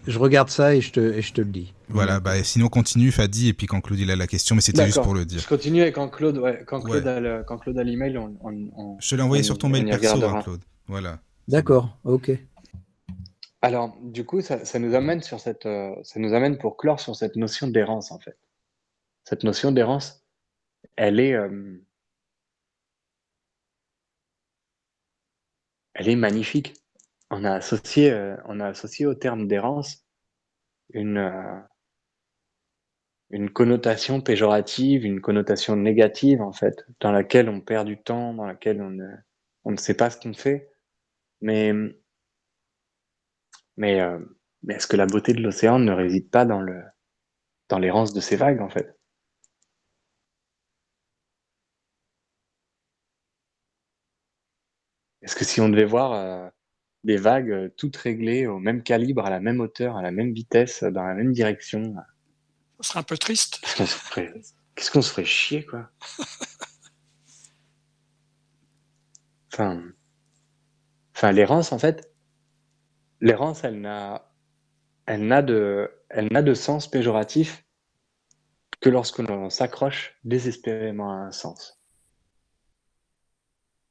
Je 0.07 0.19
regarde 0.19 0.49
ça 0.49 0.75
et 0.75 0.81
je 0.81 0.91
te, 0.91 1.01
et 1.01 1.21
je 1.21 1.33
te 1.35 1.41
le 1.43 1.49
dis. 1.51 1.75
Voilà, 1.91 2.19
bah, 2.19 2.43
sinon, 2.43 2.69
continue, 2.69 3.13
Fadi, 3.13 3.49
et 3.49 3.53
puis 3.53 3.67
quand 3.67 3.81
Claude 3.83 3.99
il 3.99 4.11
a 4.11 4.17
la 4.17 4.27
question, 4.27 4.55
mais 4.55 4.63
c'était 4.63 4.85
juste 4.87 4.97
D'accord. 4.97 5.09
pour 5.13 5.15
le 5.15 5.27
dire. 5.27 5.41
Je 5.41 5.47
continue 5.47 5.83
et 5.83 5.93
quand 5.93 6.09
Claude, 6.09 6.39
ouais, 6.39 6.65
quand 6.67 6.81
Claude 6.81 7.05
Ouais. 7.05 7.11
a 7.11 7.21
le- 7.21 7.45
quand 7.47 7.59
Claude 7.59 7.79
a 7.79 7.85
l'email, 7.85 8.17
on, 8.17 8.37
on, 8.43 8.71
on- 8.75 8.97
Je 9.01 9.11
te 9.11 9.15
l'ai 9.17 9.23
envoyé 9.23 9.43
on- 9.43 9.47
sur 9.47 9.59
ton 9.59 9.67
on 9.67 9.71
mail 9.71 9.85
perso, 10.01 10.25
hein, 10.25 10.41
Claude. 10.43 10.63
Voilà. 10.87 11.21
D'accord, 11.47 11.99
ok. 12.05 12.31
Alors, 13.63 13.95
du 14.03 14.25
coup, 14.25 14.41
ça, 14.41 14.65
ça 14.65 14.79
nous 14.79 14.95
amène 14.95 15.23
sur 15.23 15.39
cette, 15.41 15.67
euh, 15.67 15.95
ça 16.03 16.19
nous 16.19 16.33
amène 16.33 16.57
pour 16.57 16.79
clore 16.79 16.99
sur 17.01 17.15
cette 17.15 17.37
notion 17.37 17.69
d'errance, 17.69 18.11
en 18.11 18.19
fait. 18.19 18.39
Cette 19.25 19.45
notion 19.45 19.71
d'errance, 19.73 20.25
elle 20.97 21.21
est, 21.21 21.35
euh, 21.35 21.79
elle 26.01 26.09
est 26.09 26.17
magnifique. 26.17 26.73
On 27.31 27.45
a 27.45 27.53
associé, 27.53 28.11
euh, 28.11 28.35
au 29.07 29.15
terme 29.15 29.47
d'errance 29.47 30.07
une, 30.95 31.19
euh, 31.19 31.61
une 33.29 33.51
connotation 33.51 34.23
péjorative, 34.23 35.05
une 35.05 35.21
connotation 35.21 35.77
négative, 35.77 36.41
en 36.41 36.53
fait, 36.53 36.87
dans 37.01 37.13
laquelle 37.13 37.51
on 37.51 37.61
perd 37.61 37.87
du 37.87 37.99
temps, 37.99 38.33
dans 38.33 38.47
laquelle 38.47 38.81
on 38.81 39.71
ne, 39.71 39.77
sait 39.77 39.93
pas 39.95 40.09
ce 40.09 40.19
qu'on 40.19 40.33
fait. 40.33 40.71
Euh, 41.45 41.93
mais 43.77 44.01
est-ce 44.69 44.87
que 44.87 44.97
la 44.97 45.07
beauté 45.07 45.35
de 45.35 45.43
l'océan 45.43 45.79
ne 45.79 45.93
réside 45.93 46.31
pas 46.31 46.47
dans 46.47 46.65
dans 47.69 47.79
l'errance 47.79 48.15
de 48.15 48.21
ces 48.21 48.37
vagues, 48.37 48.63
en 48.63 48.71
fait? 48.71 49.00
Est-ce 55.23 55.37
que 55.37 55.45
si 55.45 55.61
on 55.61 55.69
devait 55.69 55.85
voir 55.85 56.13
euh, 56.13 56.49
des 57.05 57.17
vagues 57.17 57.51
euh, 57.51 57.69
toutes 57.77 57.97
réglées 57.97 58.47
au 58.47 58.59
même 58.59 58.83
calibre, 58.83 59.25
à 59.25 59.31
la 59.31 59.41
même 59.41 59.61
hauteur, 59.61 59.97
à 59.97 60.03
la 60.03 60.11
même 60.11 60.33
vitesse, 60.33 60.83
euh, 60.83 60.91
dans 60.91 61.05
la 61.05 61.15
même 61.15 61.33
direction, 61.33 61.95
Ce 62.81 62.89
serait 62.89 63.01
un 63.01 63.05
peu 63.05 63.19
triste. 63.19 63.61
qu'est-ce 63.63 63.77
qu'on 63.77 63.87
se 63.87 63.95
ferait, 63.95 64.35
qu'est-ce 64.75 64.91
qu'on 64.91 65.03
se 65.03 65.11
ferait 65.11 65.25
chier, 65.25 65.65
quoi? 65.67 65.91
Enfin, 69.53 69.83
enfin, 71.15 71.33
l'errance, 71.33 71.73
en 71.73 71.79
fait, 71.79 72.11
l'errance, 73.21 73.65
elle 73.65 73.81
n'a, 73.81 74.33
elle 75.07 75.27
n'a 75.27 75.43
de, 75.43 75.91
elle 76.09 76.29
n'a 76.31 76.43
de 76.43 76.55
sens 76.55 76.89
péjoratif 76.89 77.65
que 78.81 78.89
lorsque 78.89 79.19
l'on 79.19 79.51
s'accroche 79.51 80.19
désespérément 80.25 81.13
à 81.13 81.17
un 81.17 81.33
sens. 81.33 81.80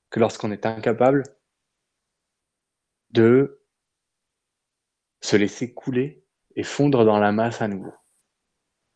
Que 0.10 0.20
lorsqu'on 0.20 0.52
est 0.52 0.66
incapable 0.66 1.24
de 3.12 3.64
se 5.22 5.36
laisser 5.36 5.74
couler 5.74 6.26
et 6.56 6.64
fondre 6.64 7.06
dans 7.06 7.20
la 7.20 7.32
masse 7.32 7.62
à 7.62 7.68
nouveau. 7.68 7.94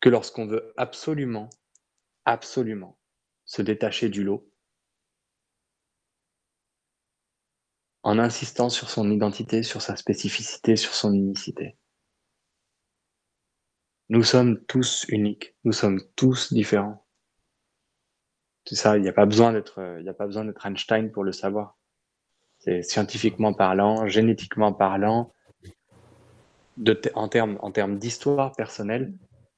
Que 0.00 0.08
lorsqu'on 0.08 0.46
veut 0.46 0.72
absolument, 0.76 1.50
absolument 2.24 2.98
se 3.44 3.62
détacher 3.62 4.08
du 4.08 4.24
lot 4.24 4.48
en 8.02 8.18
insistant 8.18 8.68
sur 8.68 8.90
son 8.90 9.10
identité, 9.10 9.62
sur 9.62 9.80
sa 9.80 9.96
spécificité, 9.96 10.76
sur 10.76 10.94
son 10.94 11.14
unicité. 11.14 11.76
Nous 14.10 14.22
sommes 14.22 14.62
tous 14.66 15.06
uniques, 15.08 15.56
nous 15.64 15.72
sommes 15.72 16.02
tous 16.14 16.52
différents. 16.52 17.03
C'est 18.66 18.76
ça, 18.76 18.96
il 18.96 19.02
n'y 19.02 19.08
a 19.08 19.12
pas 19.12 19.26
besoin 19.26 19.52
d'être, 19.52 19.78
il 19.98 20.04
n'y 20.04 20.08
a 20.08 20.14
pas 20.14 20.26
besoin 20.26 20.44
d'être 20.44 20.64
Einstein 20.64 21.10
pour 21.12 21.22
le 21.24 21.32
savoir. 21.32 21.76
C'est 22.58 22.82
scientifiquement 22.82 23.52
parlant, 23.52 24.06
génétiquement 24.06 24.72
parlant, 24.72 25.32
en 27.14 27.28
termes 27.28 27.58
en 27.60 27.70
termes 27.70 27.98
d'histoire 27.98 28.52
personnelle, 28.52 29.14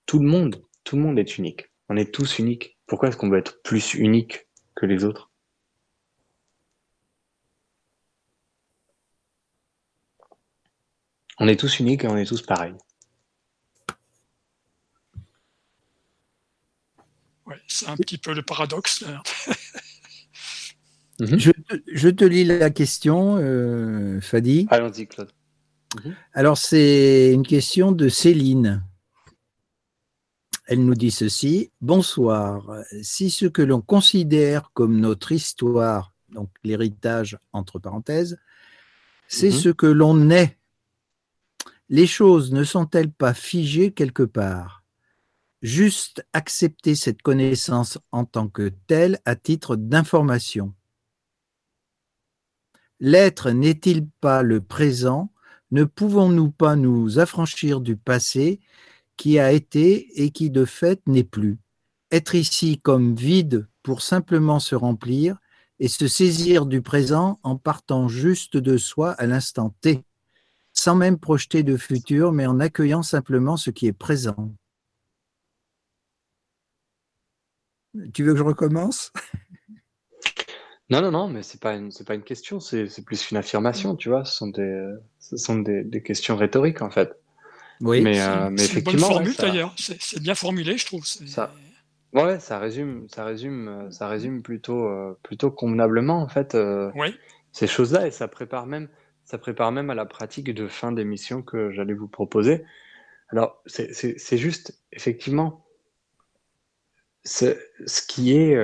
tout 0.06 0.18
le 0.18 0.26
monde, 0.26 0.62
tout 0.84 0.96
le 0.96 1.02
monde 1.02 1.18
est 1.18 1.38
unique. 1.38 1.70
On 1.88 1.96
est 1.96 2.12
tous 2.12 2.38
uniques. 2.38 2.78
Pourquoi 2.86 3.08
est-ce 3.08 3.16
qu'on 3.16 3.30
veut 3.30 3.38
être 3.38 3.62
plus 3.62 3.94
unique 3.94 4.48
que 4.74 4.86
les 4.86 5.04
autres? 5.04 5.30
On 11.38 11.48
est 11.48 11.58
tous 11.60 11.78
uniques 11.80 12.04
et 12.04 12.08
on 12.08 12.16
est 12.16 12.24
tous 12.24 12.42
pareils. 12.42 12.74
Ouais, 17.46 17.60
c'est 17.68 17.88
un 17.88 17.96
petit 17.96 18.18
peu 18.18 18.34
le 18.34 18.42
paradoxe. 18.42 19.04
Mhm. 21.18 21.38
je, 21.86 22.10
te 22.10 22.24
lis 22.24 22.44
la 22.44 22.68
question, 22.68 23.38
euh, 23.38 24.20
Fadi. 24.20 24.66
Allons-y, 24.70 25.06
Claude. 25.06 25.30
Mhm. 26.04 26.14
Alors, 26.34 26.58
c'est 26.58 27.32
une 27.32 27.46
question 27.46 27.90
de 27.92 28.08
Céline. 28.10 28.84
Elle 30.66 30.84
nous 30.84 30.94
dit 30.94 31.10
ceci. 31.10 31.70
Bonsoir. 31.80 32.82
Si 33.00 33.30
ce 33.30 33.46
que 33.46 33.62
l'on 33.62 33.80
considère 33.80 34.72
comme 34.74 35.00
notre 35.00 35.32
histoire, 35.32 36.12
donc 36.28 36.50
l'héritage 36.64 37.38
entre 37.52 37.78
parenthèses, 37.78 38.38
c'est 39.28 39.50
mhm. 39.50 39.58
ce 39.58 39.68
que 39.70 39.86
l'on 39.86 40.28
est, 40.30 40.58
les 41.88 42.06
choses 42.06 42.52
ne 42.52 42.64
sont-elles 42.64 43.12
pas 43.12 43.32
figées 43.32 43.92
quelque 43.92 44.24
part? 44.24 44.75
Juste 45.62 46.26
accepter 46.32 46.94
cette 46.94 47.22
connaissance 47.22 47.98
en 48.12 48.24
tant 48.24 48.48
que 48.48 48.70
telle 48.86 49.18
à 49.24 49.36
titre 49.36 49.76
d'information. 49.76 50.74
L'être 53.00 53.50
n'est-il 53.50 54.06
pas 54.20 54.42
le 54.42 54.60
présent? 54.60 55.32
Ne 55.70 55.84
pouvons-nous 55.84 56.50
pas 56.50 56.76
nous 56.76 57.18
affranchir 57.18 57.80
du 57.80 57.96
passé 57.96 58.60
qui 59.16 59.38
a 59.38 59.52
été 59.52 60.22
et 60.22 60.30
qui 60.30 60.50
de 60.50 60.64
fait 60.64 61.00
n'est 61.06 61.24
plus? 61.24 61.58
Être 62.10 62.34
ici 62.34 62.78
comme 62.78 63.14
vide 63.14 63.66
pour 63.82 64.02
simplement 64.02 64.60
se 64.60 64.74
remplir 64.74 65.38
et 65.80 65.88
se 65.88 66.06
saisir 66.06 66.66
du 66.66 66.82
présent 66.82 67.38
en 67.42 67.56
partant 67.56 68.08
juste 68.08 68.56
de 68.56 68.76
soi 68.76 69.12
à 69.12 69.26
l'instant 69.26 69.74
T, 69.80 70.04
sans 70.72 70.94
même 70.94 71.18
projeter 71.18 71.62
de 71.62 71.76
futur, 71.76 72.32
mais 72.32 72.46
en 72.46 72.60
accueillant 72.60 73.02
simplement 73.02 73.56
ce 73.56 73.70
qui 73.70 73.86
est 73.86 73.92
présent. 73.92 74.54
Tu 78.12 78.24
veux 78.24 78.32
que 78.32 78.38
je 78.38 78.44
recommence? 78.44 79.12
Non, 80.88 81.02
non, 81.02 81.10
non, 81.10 81.28
mais 81.28 81.42
c'est 81.42 81.60
pas 81.60 81.74
une, 81.74 81.90
c'est 81.90 82.06
pas 82.06 82.14
une 82.14 82.22
question, 82.22 82.60
c'est, 82.60 82.86
plus 83.04 83.30
une 83.30 83.36
affirmation, 83.36 83.96
tu 83.96 84.08
vois. 84.08 84.24
Ce 84.24 84.36
sont 84.36 84.48
des, 84.48 84.94
ce 85.18 85.36
sont 85.36 85.58
des, 85.58 85.82
des 85.82 86.02
questions 86.02 86.36
rhétoriques 86.36 86.80
en 86.80 86.90
fait. 86.90 87.18
Oui. 87.80 88.02
Mais, 88.02 88.20
euh, 88.20 88.50
mais 88.50 88.64
effectivement, 88.64 89.08
une 89.08 89.24
bonne 89.24 89.32
formule 89.32 89.36
d'ailleurs. 89.36 89.74
C'est, 89.76 90.22
bien 90.22 90.34
formulé, 90.34 90.78
je 90.78 90.86
trouve. 90.86 91.04
Ça, 91.04 91.52
ouais, 92.12 92.38
ça 92.38 92.58
résume, 92.58 93.06
ça 93.08 93.24
résume, 93.24 93.90
ça 93.90 94.08
résume 94.08 94.42
plutôt, 94.42 94.86
euh, 94.86 95.18
plutôt 95.22 95.50
convenablement 95.50 96.22
en 96.22 96.28
fait. 96.28 96.54
Euh, 96.54 96.90
oui. 96.94 97.14
Ces 97.52 97.66
choses-là 97.66 98.06
et 98.06 98.10
ça 98.10 98.28
prépare 98.28 98.66
même, 98.66 98.88
ça 99.24 99.38
prépare 99.38 99.72
même 99.72 99.90
à 99.90 99.94
la 99.94 100.06
pratique 100.06 100.54
de 100.54 100.68
fin 100.68 100.92
d'émission 100.92 101.42
que 101.42 101.72
j'allais 101.72 101.94
vous 101.94 102.08
proposer. 102.08 102.64
Alors, 103.30 103.60
c'est 103.66 104.36
juste, 104.36 104.78
effectivement, 104.92 105.65
ce, 107.26 108.06
qui 108.06 108.36
est 108.36 108.56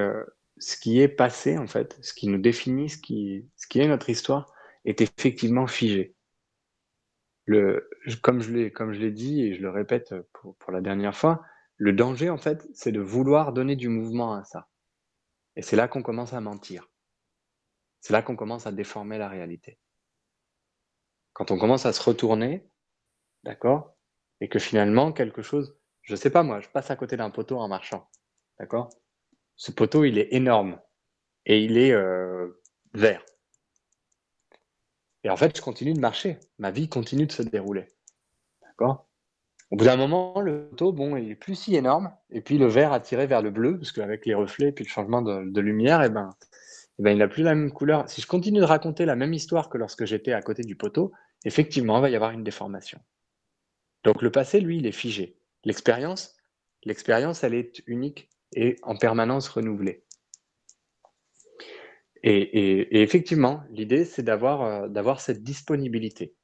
ce 0.58 0.76
qui 0.76 1.00
est 1.00 1.08
passé, 1.08 1.58
en 1.58 1.66
fait, 1.66 1.98
ce 2.02 2.14
qui 2.14 2.28
nous 2.28 2.38
définit, 2.38 2.88
ce 2.88 2.98
qui, 2.98 3.48
ce 3.56 3.66
qui 3.66 3.80
est 3.80 3.88
notre 3.88 4.08
histoire, 4.10 4.52
est 4.84 5.00
effectivement 5.00 5.66
figé. 5.66 6.14
Le, 7.44 7.90
comme 8.22 8.40
je 8.40 8.52
l'ai, 8.52 8.72
comme 8.72 8.92
je 8.92 9.00
l'ai 9.00 9.10
dit 9.10 9.42
et 9.42 9.54
je 9.54 9.62
le 9.62 9.70
répète 9.70 10.14
pour, 10.32 10.56
pour 10.56 10.72
la 10.72 10.80
dernière 10.80 11.16
fois, 11.16 11.42
le 11.76 11.92
danger, 11.92 12.30
en 12.30 12.38
fait, 12.38 12.66
c'est 12.72 12.92
de 12.92 13.00
vouloir 13.00 13.52
donner 13.52 13.74
du 13.74 13.88
mouvement 13.88 14.34
à 14.34 14.44
ça. 14.44 14.68
Et 15.56 15.62
c'est 15.62 15.76
là 15.76 15.88
qu'on 15.88 16.02
commence 16.02 16.32
à 16.32 16.40
mentir. 16.40 16.88
C'est 18.00 18.12
là 18.12 18.22
qu'on 18.22 18.36
commence 18.36 18.66
à 18.66 18.72
déformer 18.72 19.18
la 19.18 19.28
réalité. 19.28 19.78
Quand 21.32 21.50
on 21.50 21.58
commence 21.58 21.86
à 21.86 21.92
se 21.92 22.02
retourner, 22.02 22.68
d'accord, 23.42 23.96
et 24.40 24.48
que 24.48 24.58
finalement 24.58 25.12
quelque 25.12 25.42
chose, 25.42 25.76
je 26.02 26.14
sais 26.14 26.30
pas 26.30 26.42
moi, 26.42 26.60
je 26.60 26.68
passe 26.68 26.90
à 26.90 26.96
côté 26.96 27.16
d'un 27.16 27.30
poteau 27.30 27.58
en 27.58 27.68
marchant, 27.68 28.08
d'accord, 28.62 28.90
ce 29.56 29.72
poteau, 29.72 30.04
il 30.04 30.18
est 30.18 30.28
énorme 30.30 30.78
et 31.46 31.64
il 31.64 31.76
est 31.76 31.90
euh, 31.90 32.62
vert. 32.94 33.24
Et 35.24 35.30
en 35.30 35.36
fait, 35.36 35.56
je 35.56 35.60
continue 35.60 35.94
de 35.94 35.98
marcher. 35.98 36.38
Ma 36.60 36.70
vie 36.70 36.88
continue 36.88 37.26
de 37.26 37.32
se 37.32 37.42
dérouler. 37.42 37.88
D'accord? 38.62 39.08
Au 39.72 39.76
bout 39.76 39.84
d'un 39.84 39.96
moment, 39.96 40.40
le 40.40 40.68
poteau, 40.68 40.92
bon, 40.92 41.16
il 41.16 41.32
est 41.32 41.34
plus 41.34 41.56
si 41.56 41.74
énorme. 41.74 42.12
Et 42.30 42.40
puis 42.40 42.56
le 42.56 42.66
vert 42.66 42.92
a 42.92 43.00
tiré 43.00 43.26
vers 43.26 43.42
le 43.42 43.50
bleu, 43.50 43.78
parce 43.78 43.90
qu'avec 43.90 44.26
les 44.26 44.34
reflets 44.34 44.68
et 44.68 44.72
puis 44.72 44.84
le 44.84 44.90
changement 44.90 45.22
de, 45.22 45.60
lumière, 45.60 46.00
eh 46.04 46.08
ben, 46.08 46.30
eh 47.00 47.02
ben, 47.02 47.10
il 47.10 47.18
n'a 47.18 47.26
plus 47.26 47.42
la 47.42 47.56
même 47.56 47.72
couleur. 47.72 48.08
Si 48.08 48.20
je 48.20 48.28
continue 48.28 48.60
de 48.60 48.64
raconter 48.64 49.06
la 49.06 49.16
même 49.16 49.34
histoire 49.34 49.68
que 49.70 49.78
lorsque 49.78 50.04
j'étais 50.04 50.32
à 50.32 50.40
côté 50.40 50.62
du 50.62 50.76
poteau, 50.76 51.10
effectivement, 51.44 51.98
il 51.98 52.02
va 52.02 52.10
y 52.10 52.14
avoir 52.14 52.30
une 52.30 52.44
déformation. 52.44 53.00
Donc 54.04 54.22
le 54.22 54.30
passé, 54.30 54.60
lui, 54.60 54.78
il 54.78 54.86
est 54.86 54.92
figé. 54.92 55.36
L'expérience, 55.64 56.36
l'expérience, 56.84 57.42
elle 57.42 57.54
est 57.54 57.82
unique 57.86 58.28
et 58.54 58.76
en 58.82 58.96
permanence 58.96 59.48
renouvelée. 59.48 60.04
Et, 62.24 63.02
effectivement, 63.02 63.64
l'idée, 63.70 64.04
c'est 64.04 64.22
d'avoir 64.22 64.62
euh, 64.62 64.88
d'avoir 64.88 65.20
cette 65.20 65.42
disponibilité. 65.42 66.36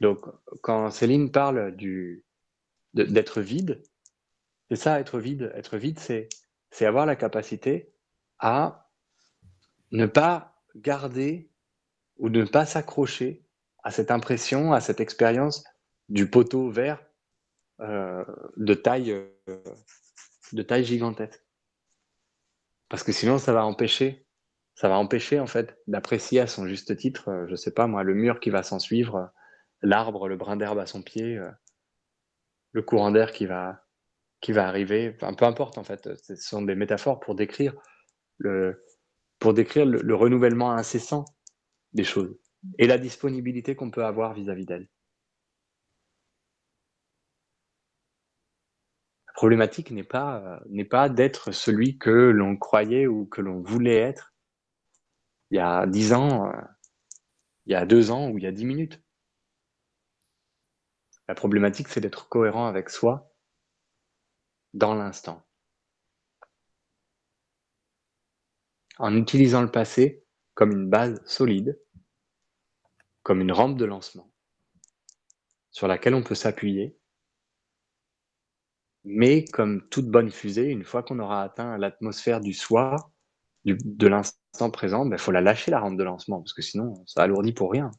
Donc, 0.00 0.20
quand 0.62 0.90
Céline 0.90 1.32
parle 1.32 1.76
d'être 2.94 3.40
vide, 3.40 3.82
c'est 4.70 4.76
ça, 4.76 5.00
être 5.00 5.18
vide. 5.18 5.52
Être 5.56 5.78
vide, 5.78 5.98
c'est 5.98 6.28
c'est 6.70 6.86
avoir 6.86 7.06
la 7.06 7.16
capacité 7.16 7.92
à 8.38 8.88
ne 9.90 10.06
pas 10.06 10.62
garder 10.76 11.50
ou 12.18 12.28
ne 12.28 12.44
pas 12.44 12.66
s'accrocher 12.66 13.44
à 13.82 13.90
cette 13.90 14.10
impression, 14.10 14.72
à 14.72 14.80
cette 14.80 15.00
expérience 15.00 15.64
du 16.08 16.28
poteau 16.30 16.70
vert 16.70 17.04
euh, 17.80 18.24
de 18.56 18.74
taille 18.74 19.10
euh, 19.10 19.58
de 20.52 20.62
taille 20.62 20.84
gigantesque. 20.84 21.45
Parce 22.88 23.02
que 23.02 23.12
sinon, 23.12 23.38
ça 23.38 23.52
va 23.52 23.64
empêcher, 23.64 24.26
ça 24.74 24.88
va 24.88 24.96
empêcher 24.98 25.40
en 25.40 25.46
fait 25.46 25.78
d'apprécier 25.86 26.40
à 26.40 26.46
son 26.46 26.66
juste 26.66 26.96
titre, 26.96 27.28
euh, 27.28 27.46
je 27.48 27.56
sais 27.56 27.72
pas 27.72 27.86
moi, 27.86 28.02
le 28.02 28.14
mur 28.14 28.40
qui 28.40 28.50
va 28.50 28.62
s'en 28.62 28.78
suivre, 28.78 29.16
euh, 29.16 29.26
l'arbre, 29.82 30.28
le 30.28 30.36
brin 30.36 30.56
d'herbe 30.56 30.78
à 30.78 30.86
son 30.86 31.02
pied, 31.02 31.38
euh, 31.38 31.50
le 32.72 32.82
courant 32.82 33.10
d'air 33.10 33.32
qui 33.32 33.46
va, 33.46 33.84
qui 34.40 34.52
va 34.52 34.68
arriver. 34.68 35.14
Enfin, 35.16 35.34
peu 35.34 35.46
importe 35.46 35.78
en 35.78 35.84
fait. 35.84 36.08
Ce 36.22 36.36
sont 36.36 36.62
des 36.62 36.74
métaphores 36.74 37.20
pour 37.20 37.34
décrire 37.34 37.74
le, 38.38 38.84
pour 39.38 39.54
décrire 39.54 39.86
le, 39.86 40.14
renouvellement 40.14 40.72
incessant 40.72 41.24
des 41.92 42.04
choses 42.04 42.36
et 42.78 42.86
la 42.86 42.98
disponibilité 42.98 43.76
qu'on 43.76 43.90
peut 43.90 44.04
avoir 44.04 44.34
vis-à-vis 44.34 44.66
d'elles. 44.66 44.88
Problématique 49.36 49.90
n'est 49.92 50.02
pas, 50.02 50.60
n'est 50.68 50.84
pas 50.84 51.08
d'être 51.08 51.52
celui 51.52 51.98
que 51.98 52.10
l'on 52.10 52.56
croyait 52.56 53.06
ou 53.06 53.26
que 53.26 53.40
l'on 53.40 53.60
voulait 53.60 53.96
être 53.96 54.32
il 55.50 55.56
y 55.56 55.60
a 55.60 55.86
dix 55.86 56.12
ans, 56.12 56.48
euh, 56.48 56.60
il 57.66 57.72
y 57.72 57.76
a 57.76 57.86
deux 57.86 58.10
ans 58.10 58.30
ou 58.30 58.38
il 58.38 58.44
y 58.44 58.46
a 58.46 58.52
dix 58.52 58.64
minutes. 58.64 59.00
La 61.28 61.34
problématique, 61.34 61.88
c'est 61.88 62.00
d'être 62.00 62.28
cohérent 62.28 62.66
avec 62.66 62.90
soi 62.90 63.32
dans 64.74 64.94
l'instant. 64.94 65.46
En 68.98 69.16
utilisant 69.16 69.62
le 69.62 69.70
passé 69.70 70.24
comme 70.54 70.72
une 70.72 70.88
base 70.88 71.22
solide, 71.26 71.80
comme 73.22 73.40
une 73.40 73.52
rampe 73.52 73.76
de 73.76 73.84
lancement 73.84 74.32
sur 75.70 75.86
laquelle 75.88 76.14
on 76.14 76.22
peut 76.22 76.34
s'appuyer 76.34 76.98
mais 79.06 79.44
comme 79.44 79.82
toute 79.88 80.08
bonne 80.10 80.30
fusée, 80.30 80.66
une 80.66 80.84
fois 80.84 81.02
qu'on 81.02 81.20
aura 81.20 81.42
atteint 81.42 81.78
l'atmosphère 81.78 82.40
du 82.40 82.52
soi, 82.52 82.96
de 83.64 84.06
l'instant 84.08 84.70
présent, 84.70 85.04
il 85.04 85.10
ben, 85.10 85.18
faut 85.18 85.32
la 85.32 85.40
lâcher 85.40 85.70
la 85.70 85.80
rampe 85.80 85.96
de 85.96 86.04
lancement, 86.04 86.40
parce 86.40 86.52
que 86.54 86.62
sinon, 86.62 86.94
ça 87.06 87.22
alourdit 87.22 87.52
pour 87.52 87.72
rien. 87.72 87.90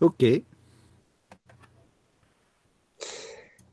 Ok. 0.00 0.24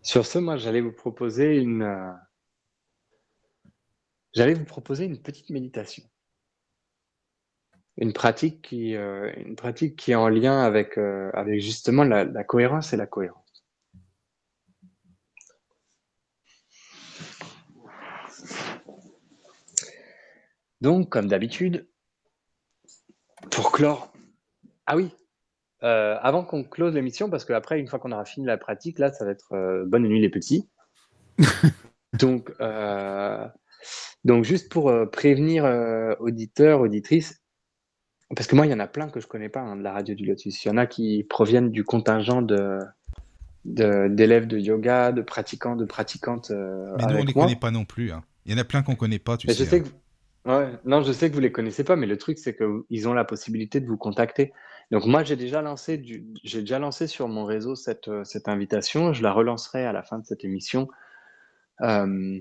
Sur 0.02 0.26
ce, 0.26 0.40
moi, 0.40 0.58
j'allais 0.58 0.82
vous 0.82 0.91
proposer 0.91 1.58
une, 1.58 1.84
euh, 1.84 2.12
j'allais 4.40 4.53
vous 4.53 4.64
proposer 4.64 5.03
une 5.03 5.22
petite 5.22 5.49
méditation. 5.49 6.02
Une 7.98 8.14
pratique 8.14 8.61
qui, 8.61 8.95
euh, 8.95 9.34
une 9.36 9.57
pratique 9.57 9.98
qui 9.98 10.11
est 10.11 10.16
en 10.16 10.30
lien 10.30 10.61
avec, 10.61 10.98
euh, 10.98 11.30
avec 11.34 11.60
justement 11.60 12.06
la, 12.06 12.26
cohérence 12.45 12.94
et 12.94 12.95
la 12.95 13.06
cohérence. 13.06 13.66
Donc, 20.80 21.10
comme 21.10 21.28
d'habitude, 21.28 21.90
pour 23.52 23.74
clore. 23.74 24.14
Ah 24.86 24.95
oui, 24.95 25.11
euh, 25.84 26.18
avant 26.22 26.45
qu'on 26.45 26.64
close 26.64 26.94
l'émission, 26.94 27.30
parce 27.30 27.44
qu'après, 27.44 27.78
une 27.78 27.90
fois 27.90 27.99
qu'on 27.99 28.14
aura 28.14 28.24
fini 28.24 28.45
la 28.45 28.57
pratique, 28.57 28.99
là, 28.99 29.11
ça 29.11 29.26
va 29.26 29.32
être 29.32 29.84
bonne 29.86 30.03
nuit 30.03 30.22
les 30.22 30.30
petits. 30.30 30.70
Donc, 32.14 32.49
donc, 34.26 34.44
juste 34.44 34.72
pour 34.72 34.94
prévenir 35.12 35.66
auditeurs, 36.20 36.82
auditrices, 36.82 37.41
parce 38.36 38.48
que 38.48 38.56
moi, 38.56 38.66
il 38.66 38.70
y 38.70 38.74
en 38.74 38.80
a 38.80 38.88
plein 38.88 39.10
que 39.10 39.20
je 39.20 39.28
connais 39.28 39.50
pas 39.50 39.62
hein, 39.62 39.76
de 39.76 39.82
la 39.82 39.91
radio 39.91 40.14
du 40.14 40.26
Lotus. 40.26 40.64
Il 40.64 40.68
y 40.68 40.72
en 40.72 40.78
a 40.78 40.86
qui 40.86 41.26
proviennent 41.28 41.72
du 41.72 41.84
contingent 41.84 42.41
de 42.41 42.80
d'élèves 43.66 44.48
de, 44.48 44.58
yoga, 44.58 45.12
de 45.12 45.22
pratiquants, 45.22 45.76
de 45.76 45.86
pratiquantes. 45.86 46.52
Mais 46.52 47.06
nous, 47.08 47.20
on 47.20 47.24
les 47.24 47.34
connaît 47.34 47.56
pas 47.56 47.72
non 47.72 47.86
plus. 47.86 48.12
Hein. 48.12 48.24
Il 48.46 48.52
y 48.54 48.56
en 48.56 48.58
a 48.58 48.64
plein 48.64 48.82
qu'on 48.82 48.96
connaît 48.96 49.20
pas, 49.20 49.38
tu 49.38 49.48
mais 49.48 49.54
sais. 49.54 49.66
Je 49.66 49.70
sais 49.70 49.84
hein. 50.46 50.60
ouais, 50.60 50.72
non, 50.86 51.02
je 51.04 51.12
sais 51.12 51.30
que 51.30 51.36
vous 51.36 51.41
les 51.41 51.52
connaissez 51.52 51.84
pas, 51.84 51.96
mais 51.96 52.08
le 52.08 52.18
truc, 52.18 52.38
c'est 52.38 52.56
qu'ils 52.56 53.08
ont 53.08 53.14
la 53.14 53.26
possibilité 53.26 53.80
de 53.80 53.88
vous 53.88 53.98
contacter. 53.98 54.54
Donc 54.91 55.06
moi, 55.06 55.24
j'ai 55.24 55.36
déjà 55.36 55.62
lancé 55.62 55.98
du, 55.98 56.26
j'ai 56.44 56.62
déjà 56.62 56.80
lancé 56.80 57.06
sur 57.06 57.28
mon 57.28 57.46
réseau 57.46 57.76
cette, 57.76 58.08
euh, 58.08 58.24
cette 58.24 58.48
invitation. 58.48 59.14
Je 59.14 59.22
la 59.22 59.32
relancerai 59.32 59.86
à 59.86 59.94
la 59.94 60.02
fin 60.02 60.18
de 60.18 60.26
cette 60.26 60.44
émission. 60.44 60.88
Euh, 61.82 62.40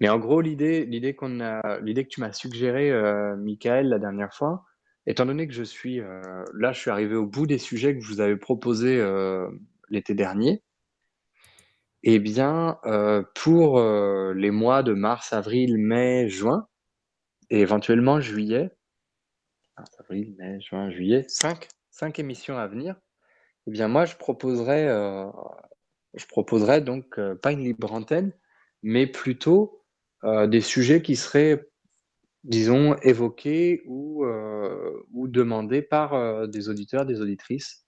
mais 0.00 0.08
en 0.08 0.18
gros, 0.18 0.40
l'idée, 0.40 0.84
l'idée 0.84 1.14
qu'on 1.14 1.40
a, 1.40 1.80
l'idée 1.80 2.04
que 2.04 2.08
tu 2.08 2.20
m'as 2.20 2.32
suggéré, 2.32 2.90
euh, 2.90 3.36
Michael, 3.36 3.88
la 3.88 3.98
dernière 3.98 4.34
fois, 4.34 4.64
étant 5.06 5.26
donné 5.26 5.46
que 5.46 5.54
je 5.54 5.62
suis 5.62 6.00
euh, 6.00 6.44
là, 6.54 6.72
je 6.72 6.80
suis 6.80 6.90
arrivé 6.90 7.14
au 7.14 7.26
bout 7.26 7.46
des 7.46 7.58
sujets 7.58 7.96
que 7.96 8.04
vous 8.04 8.20
avais 8.20 8.36
proposés 8.36 8.98
euh, 9.00 9.48
l'été 9.88 10.14
dernier. 10.14 10.62
Eh 12.04 12.18
bien, 12.18 12.78
euh, 12.84 13.22
pour 13.34 13.80
les 13.80 14.50
mois 14.50 14.82
de 14.82 14.92
mars, 14.92 15.32
avril, 15.32 15.78
mai, 15.78 16.28
juin, 16.28 16.66
et 17.50 17.60
éventuellement 17.60 18.20
juillet, 18.20 18.72
mars, 19.78 19.90
avril, 20.00 20.34
mai, 20.36 20.60
juin, 20.60 20.90
juillet, 20.90 21.24
5 21.28 21.68
cinq 21.90 22.18
émissions 22.18 22.56
à 22.58 22.66
venir, 22.66 22.96
eh 23.66 23.70
bien 23.70 23.86
moi 23.86 24.04
je 24.06 24.16
proposerais, 24.16 24.88
je 26.14 26.26
proposerais 26.26 26.80
donc 26.80 27.20
pas 27.42 27.52
une 27.52 27.62
libre 27.62 27.92
antenne, 27.92 28.32
mais 28.82 29.06
plutôt 29.06 29.81
euh, 30.24 30.46
des 30.46 30.60
sujets 30.60 31.02
qui 31.02 31.16
seraient, 31.16 31.66
disons, 32.44 32.96
évoqués 33.02 33.82
ou, 33.86 34.24
ou 35.12 35.28
demandés 35.28 35.82
par 35.82 36.48
des 36.48 36.68
auditeurs, 36.68 37.06
des 37.06 37.20
auditrices. 37.20 37.86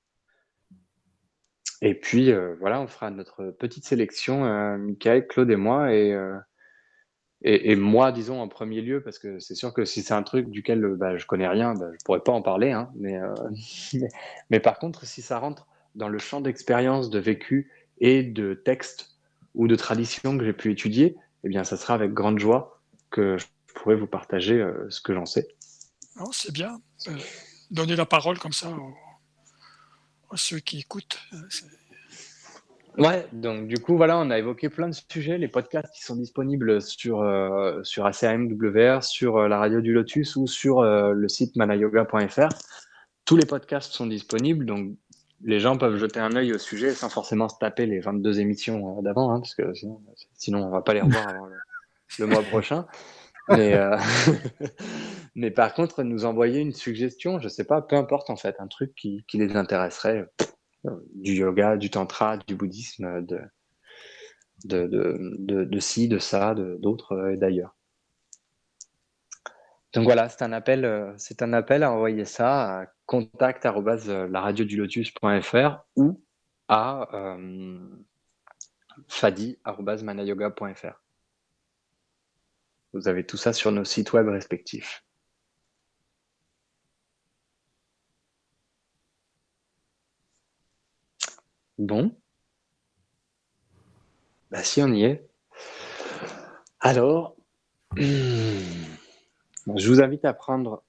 Et 1.83 1.95
puis 1.95 2.33
voilà, 2.61 2.81
on 2.81 2.87
fera 2.87 3.11
notre 3.11 3.51
petite 3.51 3.85
sélection, 3.85 4.45
Michael, 4.79 5.27
Claude 5.27 5.51
et 5.51 5.57
moi, 5.57 5.93
et 5.93 6.17
et, 7.47 7.77
moi, 7.77 8.11
disons 8.11 8.41
en 8.41 8.49
premier 8.49 8.81
lieu, 8.81 9.03
parce 9.03 9.19
que 9.19 9.39
c'est 9.39 9.55
sûr 9.55 9.75
que 9.75 9.85
si 9.85 10.03
c'est 10.03 10.15
un 10.15 10.23
truc 10.23 10.49
duquel 10.49 10.81
bah, 10.97 11.19
je 11.19 11.27
connais 11.27 11.47
rien, 11.47 11.75
bah, 11.75 11.91
je 11.93 12.03
pourrais 12.03 12.21
pas 12.23 12.33
en 12.33 12.41
parler. 12.41 12.73
Hein, 12.73 12.91
euh, 13.05 13.35
mais, 13.93 14.09
mais, 14.49 14.61
par 14.61 14.79
contre, 14.79 15.05
si 15.05 15.21
ça 15.21 15.39
rentre 15.39 15.67
dans 15.95 16.09
le 16.09 16.19
champ 16.19 16.41
d'expérience, 16.41 17.11
de 17.11 17.19
vécu 17.19 17.71
et 17.99 18.23
de 18.23 18.55
texte 18.55 19.19
ou 19.55 19.69
de 19.69 19.77
tradition 19.77 20.39
que 20.39 20.45
j'ai 20.45 20.55
pu 20.55 20.73
étudier, 20.73 21.17
eh 21.45 21.49
bien, 21.49 21.65
ça 21.65 21.77
sera 21.77 21.95
avec 21.95 22.13
grande 22.13 22.39
joie 22.39 22.81
que 23.11 23.39
je 23.39 23.47
pourrais 23.75 23.97
vous 23.97 24.07
partager 24.07 24.61
euh, 24.61 24.87
ce 24.91 25.01
que 25.01 25.15
j'en 25.15 25.27
sais. 25.27 25.49
c'est 26.33 26.53
bien. 26.53 26.81
Euh, 27.09 27.17
donner 27.71 27.97
la 27.97 28.07
parole 28.07 28.39
comme 28.39 28.53
ça 28.53 28.71
aux, 28.71 28.95
aux 30.31 30.37
ceux 30.37 30.59
qui 30.59 30.81
écoutent. 30.81 31.19
Ouais, 32.97 33.27
donc 33.33 33.67
du 33.67 33.79
coup, 33.79 33.97
voilà, 33.97 34.19
on 34.19 34.31
a 34.31 34.39
évoqué 34.39 34.69
plein 34.69 34.89
de 34.89 34.95
sujets, 35.11 35.37
les 35.37 35.49
podcasts 35.49 35.93
qui 35.93 36.03
sont 36.03 36.15
disponibles 36.15 36.81
sur, 36.81 37.23
euh, 37.23 37.83
sur 37.83 38.07
ACAMWR, 38.07 39.03
sur 39.03 39.37
euh, 39.39 39.49
la 39.49 39.59
radio 39.59 39.81
du 39.81 39.93
Lotus 39.93 40.37
ou 40.37 40.47
sur 40.47 40.79
euh, 40.81 41.13
le 41.13 41.29
site 41.29 41.57
manayoga.fr. 41.57 42.49
Tous 43.25 43.37
les 43.37 43.47
podcasts 43.47 43.93
sont 43.93 44.07
disponibles, 44.07 44.65
donc 44.65 44.97
les 45.45 45.61
gens 45.61 45.77
peuvent 45.77 45.97
jeter 45.99 46.21
un 46.21 46.35
œil 46.37 46.53
au 46.55 46.59
sujet 46.59 46.95
sans 46.95 47.09
forcément 47.09 47.49
se 47.49 47.59
taper 47.59 47.87
les 47.87 48.01
22 48.01 48.41
émissions 48.41 49.01
d'avant, 49.03 49.31
hein, 49.31 49.41
parce 49.41 49.55
que 49.55 49.75
sinon, 49.75 50.01
sinon 50.35 50.67
on 50.67 50.71
va 50.71 50.83
pas 50.83 50.95
les 50.95 51.03
revoir 51.03 51.29
avant 51.29 51.49
le, 52.19 52.27
mois 52.27 52.43
prochain. 52.43 52.87
Mais, 55.37 55.51
par 55.51 55.75
contre, 55.75 56.03
nous 56.03 56.25
envoyer 56.25 56.61
une 56.61 56.73
suggestion, 56.73 57.41
je 57.41 57.49
sais 57.49 57.65
pas, 57.65 57.83
peu 57.83 57.97
importe 57.97 58.31
en 58.31 58.37
fait, 58.37 58.57
un 58.59 58.69
truc 58.69 58.95
qui, 58.95 59.25
les 59.35 59.57
intéresserait 59.57 60.27
du 61.15 61.35
yoga, 61.35 61.77
du 61.77 61.91
tantra, 61.91 62.39
du 62.39 62.55
bouddhisme, 62.55 63.23
de, 63.27 63.41
de, 64.65 64.87
de, 64.87 65.65
de, 65.65 65.79
ci, 65.79 66.09
de 66.09 66.19
ça, 66.19 66.55
d'autres 66.55 67.13
euh, 67.13 67.35
et 67.35 67.37
d'ailleurs. 67.37 67.77
Donc 69.95 70.05
voilà, 70.05 70.29
c'est 70.29 70.43
un 70.43 70.53
appel, 70.53 70.85
euh, 70.85 71.13
c'est 71.17 71.41
un 71.43 71.53
appel 71.53 71.83
à 71.85 71.93
envoyer 71.93 72.25
ça 72.25 72.81
à 72.81 72.87
contact@laradiodulotus.fr 73.07 75.85
ou 75.97 76.21
à 76.69 77.09
euh, 77.15 77.79
fadi@manayoga.fr. 79.09 81.01
Vous 82.93 83.09
avez 83.09 83.25
tout 83.25 83.37
ça 83.37 83.53
sur 83.53 83.71
nos 83.73 83.85
sites 83.85 84.13
web 84.13 84.29
respectifs. 84.29 85.05
Bon. 91.79 92.17
Bah, 94.51 94.63
si 94.63 94.83
on 94.83 94.89
y 94.89 95.05
est. 95.05 95.27
Alors, 96.81 97.37
je 99.67 99.89
vous 99.89 100.03
invite 100.03 100.25
à 100.25 100.35
prendre 100.35 100.83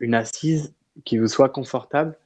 une 0.00 0.14
assise 0.14 0.74
qui 1.04 1.18
vous 1.18 1.28
soit 1.28 1.48
confortable, 1.48 2.18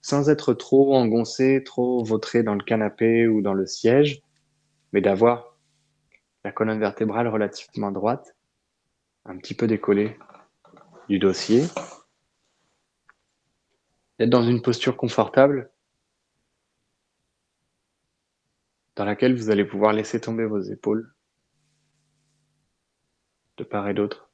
sans 0.00 0.28
être 0.28 0.54
trop 0.54 0.94
engoncé, 0.94 1.62
trop 1.64 2.04
vautré 2.04 2.42
dans 2.42 2.54
le 2.54 2.62
canapé 2.62 3.26
ou 3.26 3.42
dans 3.42 3.54
le 3.54 3.66
siège, 3.66 4.22
mais 4.92 5.00
d'avoir 5.00 5.56
la 6.44 6.52
colonne 6.52 6.78
vertébrale 6.78 7.26
relativement 7.28 7.90
droite, 7.90 8.36
un 9.24 9.38
petit 9.38 9.54
peu 9.54 9.66
décollée 9.66 10.16
du 11.08 11.18
dossier, 11.18 11.64
d'être 14.18 14.30
dans 14.30 14.42
une 14.42 14.62
posture 14.62 14.96
confortable 14.96 15.70
dans 18.96 19.04
laquelle 19.04 19.34
vous 19.34 19.50
allez 19.50 19.64
pouvoir 19.64 19.92
laisser 19.92 20.20
tomber 20.20 20.44
vos 20.44 20.60
épaules 20.60 21.13
de 23.56 23.64
part 23.64 23.88
et 23.88 23.94
d'autre 23.94 24.30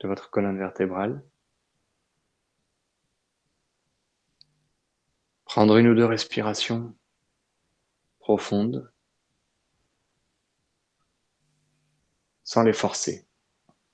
de 0.00 0.08
votre 0.08 0.30
colonne 0.30 0.58
vertébrale. 0.58 1.22
Prendre 5.44 5.76
une 5.76 5.88
ou 5.88 5.94
deux 5.94 6.04
respirations 6.04 6.94
profondes 8.18 8.92
sans 12.42 12.62
les 12.62 12.72
forcer, 12.72 13.26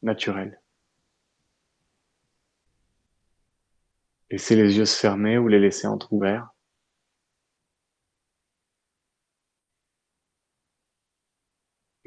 naturelles. 0.02 0.60
Laissez 4.30 4.56
les 4.56 4.76
yeux 4.76 4.84
se 4.84 4.98
fermer 4.98 5.38
ou 5.38 5.48
les 5.48 5.58
laisser 5.60 5.86
entrouverts. 5.86 6.50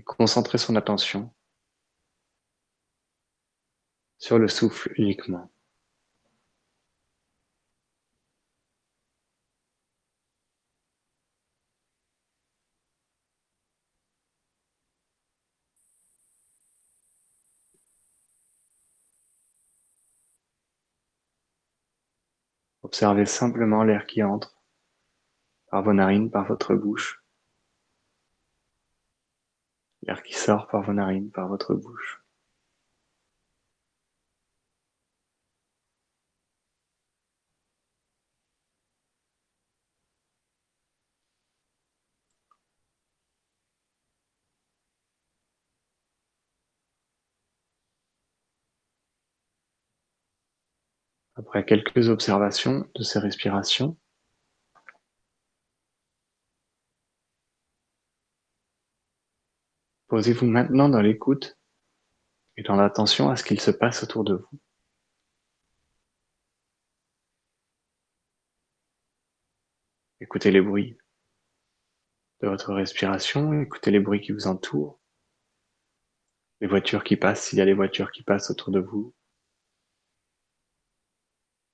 Concentrer 0.05 0.57
son 0.57 0.75
attention 0.75 1.33
sur 4.17 4.39
le 4.39 4.47
souffle 4.47 4.93
uniquement. 4.97 5.51
Observez 22.83 23.25
simplement 23.25 23.83
l'air 23.83 24.05
qui 24.05 24.21
entre 24.23 24.61
par 25.71 25.83
vos 25.83 25.93
narines, 25.93 26.29
par 26.29 26.45
votre 26.45 26.75
bouche 26.75 27.22
l'air 30.07 30.23
qui 30.23 30.33
sort 30.33 30.67
par 30.67 30.81
vos 30.83 30.93
narines, 30.93 31.31
par 31.31 31.47
votre 31.47 31.73
bouche. 31.75 32.23
Après 51.35 51.63
quelques 51.63 52.09
observations 52.09 52.87
de 52.95 53.03
ces 53.03 53.19
respirations, 53.19 53.97
Posez-vous 60.13 60.45
maintenant 60.45 60.89
dans 60.89 61.01
l'écoute 61.01 61.57
et 62.55 62.61
dans 62.61 62.75
l'attention 62.75 63.31
à 63.31 63.35
ce 63.35 63.43
qu'il 63.43 63.59
se 63.59 63.71
passe 63.71 64.03
autour 64.03 64.23
de 64.23 64.35
vous. 64.35 64.59
Écoutez 70.19 70.51
les 70.51 70.61
bruits 70.61 70.99
de 72.41 72.47
votre 72.47 72.75
respiration, 72.75 73.59
écoutez 73.59 73.89
les 73.89 73.99
bruits 73.99 74.21
qui 74.21 74.33
vous 74.33 74.45
entourent, 74.45 74.99
les 76.61 76.67
voitures 76.67 77.03
qui 77.03 77.15
passent 77.15 77.45
s'il 77.45 77.57
y 77.57 77.63
a 77.63 77.65
des 77.65 77.73
voitures 77.73 78.11
qui 78.11 78.21
passent 78.21 78.51
autour 78.51 78.69
de 78.69 78.81
vous, 78.81 79.15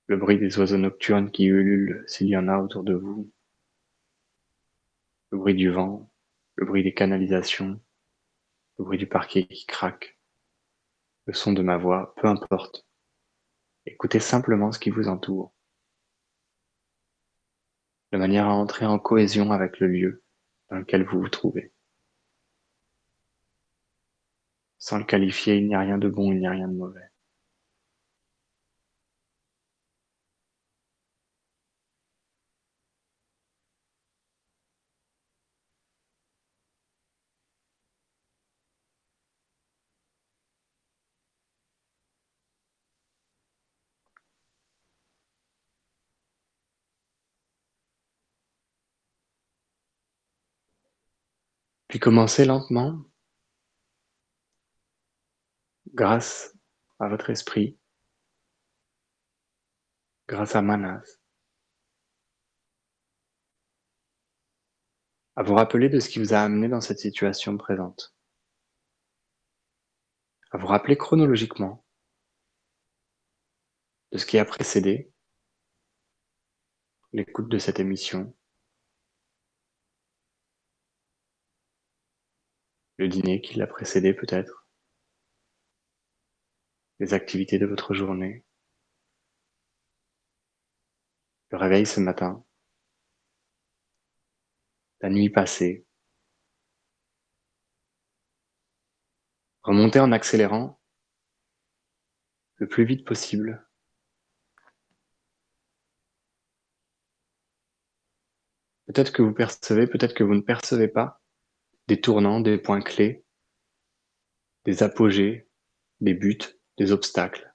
le 0.08 0.16
bruit 0.16 0.40
des 0.40 0.58
oiseaux 0.58 0.78
nocturnes 0.78 1.30
qui 1.30 1.44
ululent 1.44 2.06
s'il 2.08 2.28
y 2.28 2.38
en 2.38 2.48
a 2.48 2.58
autour 2.58 2.86
de 2.86 2.94
vous, 2.94 3.30
le 5.32 5.38
bruit 5.38 5.56
du 5.56 5.70
vent, 5.70 6.10
le 6.56 6.66
bruit 6.66 6.84
des 6.84 6.94
canalisations, 6.94 7.82
le 8.80 8.86
bruit 8.86 8.98
du 8.98 9.08
parquet 9.08 9.46
qui 9.46 9.66
craque, 9.66 10.18
le 11.26 11.34
son 11.34 11.52
de 11.52 11.62
ma 11.62 11.78
voix, 11.78 12.16
peu 12.16 12.28
importe. 12.28 12.88
Écoutez 13.86 14.22
simplement 14.22 14.72
ce 14.72 14.80
qui 14.80 14.90
vous 14.90 15.10
entoure, 15.10 15.54
de 18.14 18.18
manière 18.18 18.48
à 18.48 18.54
entrer 18.54 18.86
en 18.86 18.98
cohésion 18.98 19.52
avec 19.52 19.80
le 19.80 19.88
lieu 19.88 20.24
dans 20.70 20.78
lequel 20.78 21.04
vous 21.04 21.20
vous 21.20 21.30
trouvez. 21.30 21.74
Sans 24.78 24.98
le 24.98 25.04
qualifier, 25.04 25.58
il 25.58 25.68
n'y 25.68 25.76
a 25.76 25.82
rien 25.82 25.98
de 25.98 26.08
bon, 26.08 26.32
il 26.32 26.40
n'y 26.40 26.48
a 26.48 26.52
rien 26.52 26.70
de 26.70 26.74
mauvais. 26.74 27.09
Puis 51.90 52.00
commencez 52.00 52.46
lentement, 52.46 53.04
grâce 55.88 56.56
à 57.00 57.10
votre 57.10 57.32
esprit, 57.32 57.80
grâce 60.28 60.56
à 60.56 60.62
Manas, 60.62 61.18
à 65.36 65.42
vous 65.42 65.56
rappeler 65.56 65.90
de 65.90 66.00
ce 66.00 66.10
qui 66.10 66.20
vous 66.20 66.36
a 66.36 66.42
amené 66.42 66.68
dans 66.68 66.80
cette 66.80 67.00
situation 67.00 67.58
présente, 67.58 68.16
à 70.52 70.60
vous 70.60 70.68
rappeler 70.68 70.96
chronologiquement 70.96 71.84
de 74.12 74.20
ce 74.20 74.28
qui 74.28 74.38
a 74.38 74.46
précédé 74.46 75.12
l'écoute 77.14 77.50
de 77.50 77.58
cette 77.58 77.80
émission, 77.80 78.38
le 83.00 83.08
dîner 83.08 83.40
qui 83.40 83.58
l'a 83.58 83.66
précédé 83.66 84.14
peut-être, 84.14 84.68
les 87.00 87.14
activités 87.14 87.58
de 87.58 87.66
votre 87.66 87.94
journée, 87.94 88.44
le 91.52 91.58
réveil 91.58 91.86
ce 91.86 92.02
matin, 92.02 92.46
la 95.00 95.10
nuit 95.10 95.30
passée. 95.30 95.86
Remontez 99.64 100.02
en 100.02 100.12
accélérant. 100.12 100.78
Le 102.56 102.68
plus 102.68 102.84
vite 102.84 103.06
possible. 103.06 103.66
Peut-être 108.88 109.14
que 109.14 109.22
vous 109.22 109.34
percevez, 109.34 109.88
peut-être 109.88 110.14
que 110.14 110.26
vous 110.26 110.36
ne 110.36 110.42
percevez 110.42 110.90
pas 110.90 111.19
des 111.90 112.00
tournants, 112.00 112.40
des 112.40 112.60
points 112.60 112.82
clés, 112.82 113.26
des 114.66 114.84
apogées, 114.84 115.50
des 116.02 116.14
buts, 116.14 116.38
des 116.78 116.92
obstacles, 116.92 117.52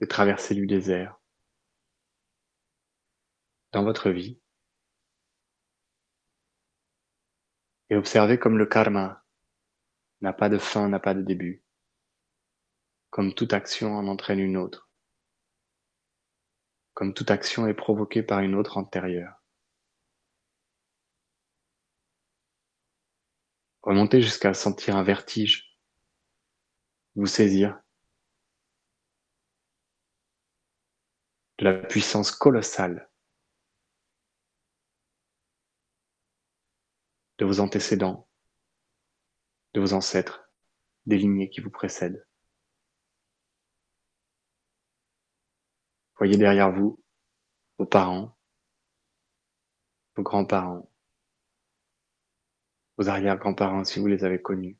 des 0.00 0.08
traversées 0.08 0.54
du 0.54 0.66
désert 0.66 1.20
dans 3.72 3.84
votre 3.84 4.08
vie. 4.08 4.40
Et 7.90 7.96
observez 7.96 8.38
comme 8.38 8.56
le 8.56 8.64
karma 8.64 9.22
n'a 10.22 10.32
pas 10.32 10.48
de 10.48 10.56
fin, 10.56 10.88
n'a 10.88 10.98
pas 10.98 11.12
de 11.12 11.20
début, 11.20 11.62
comme 13.10 13.34
toute 13.34 13.52
action 13.52 13.98
en 13.98 14.06
entraîne 14.06 14.40
une 14.40 14.56
autre, 14.56 14.88
comme 16.94 17.12
toute 17.12 17.30
action 17.30 17.66
est 17.66 17.74
provoquée 17.74 18.22
par 18.22 18.40
une 18.40 18.54
autre 18.54 18.78
antérieure. 18.78 19.43
Remontez 23.84 24.22
jusqu'à 24.22 24.54
sentir 24.54 24.96
un 24.96 25.02
vertige 25.02 25.78
vous 27.16 27.26
saisir 27.26 27.78
de 31.58 31.66
la 31.66 31.74
puissance 31.86 32.30
colossale 32.30 33.10
de 37.36 37.44
vos 37.44 37.60
antécédents, 37.60 38.26
de 39.74 39.80
vos 39.80 39.92
ancêtres, 39.92 40.50
des 41.04 41.18
lignées 41.18 41.50
qui 41.50 41.60
vous 41.60 41.70
précèdent. 41.70 42.26
Voyez 46.16 46.38
derrière 46.38 46.72
vous 46.72 47.04
vos 47.76 47.84
parents, 47.84 48.34
vos 50.16 50.22
grands-parents, 50.22 50.90
vos 52.96 53.08
arrière-grands-parents 53.08 53.84
si 53.84 54.00
vous 54.00 54.06
les 54.06 54.24
avez 54.24 54.40
connus, 54.40 54.78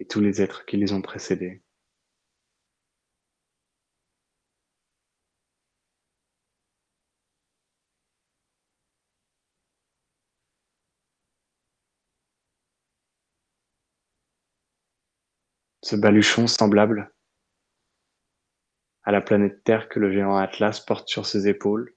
et 0.00 0.06
tous 0.06 0.20
les 0.20 0.42
êtres 0.42 0.64
qui 0.66 0.76
les 0.76 0.92
ont 0.92 1.02
précédés. 1.02 1.62
Ce 15.82 15.96
baluchon 15.96 16.46
semblable 16.46 17.14
à 19.02 19.12
la 19.12 19.20
planète 19.20 19.62
Terre 19.64 19.88
que 19.90 20.00
le 20.00 20.10
géant 20.10 20.36
Atlas 20.36 20.80
porte 20.80 21.08
sur 21.08 21.26
ses 21.26 21.46
épaules 21.46 21.94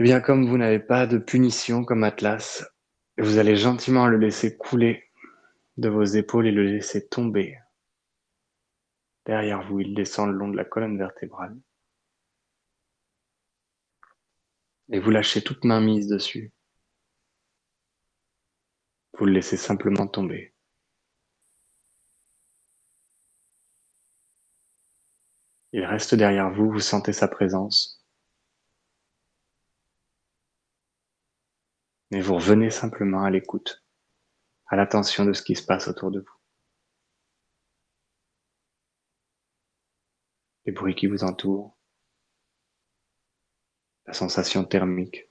Eh 0.00 0.02
bien, 0.02 0.22
comme 0.22 0.46
vous 0.48 0.56
n'avez 0.56 0.78
pas 0.78 1.06
de 1.06 1.18
punition 1.18 1.84
comme 1.84 2.04
Atlas, 2.04 2.64
vous 3.18 3.36
allez 3.36 3.54
gentiment 3.54 4.06
le 4.06 4.16
laisser 4.16 4.56
couler 4.56 5.04
de 5.76 5.90
vos 5.90 6.04
épaules 6.04 6.46
et 6.46 6.52
le 6.52 6.62
laisser 6.62 7.06
tomber. 7.06 7.58
Derrière 9.26 9.62
vous, 9.68 9.80
il 9.80 9.94
descend 9.94 10.30
le 10.30 10.38
long 10.38 10.48
de 10.48 10.56
la 10.56 10.64
colonne 10.64 10.96
vertébrale. 10.96 11.54
Et 14.88 15.00
vous 15.00 15.10
lâchez 15.10 15.42
toute 15.42 15.64
main 15.64 15.82
mise 15.82 16.08
dessus. 16.08 16.50
Vous 19.18 19.26
le 19.26 19.32
laissez 19.32 19.58
simplement 19.58 20.06
tomber. 20.06 20.54
Il 25.74 25.84
reste 25.84 26.14
derrière 26.14 26.50
vous, 26.50 26.70
vous 26.70 26.80
sentez 26.80 27.12
sa 27.12 27.28
présence. 27.28 27.99
Mais 32.10 32.20
vous 32.20 32.34
revenez 32.34 32.70
simplement 32.70 33.22
à 33.24 33.30
l'écoute, 33.30 33.84
à 34.66 34.76
l'attention 34.76 35.24
de 35.24 35.32
ce 35.32 35.42
qui 35.42 35.54
se 35.54 35.64
passe 35.64 35.88
autour 35.88 36.10
de 36.10 36.20
vous. 36.20 36.36
Les 40.64 40.72
bruits 40.72 40.94
qui 40.94 41.06
vous 41.06 41.24
entourent, 41.24 41.76
la 44.06 44.12
sensation 44.12 44.64
thermique 44.64 45.28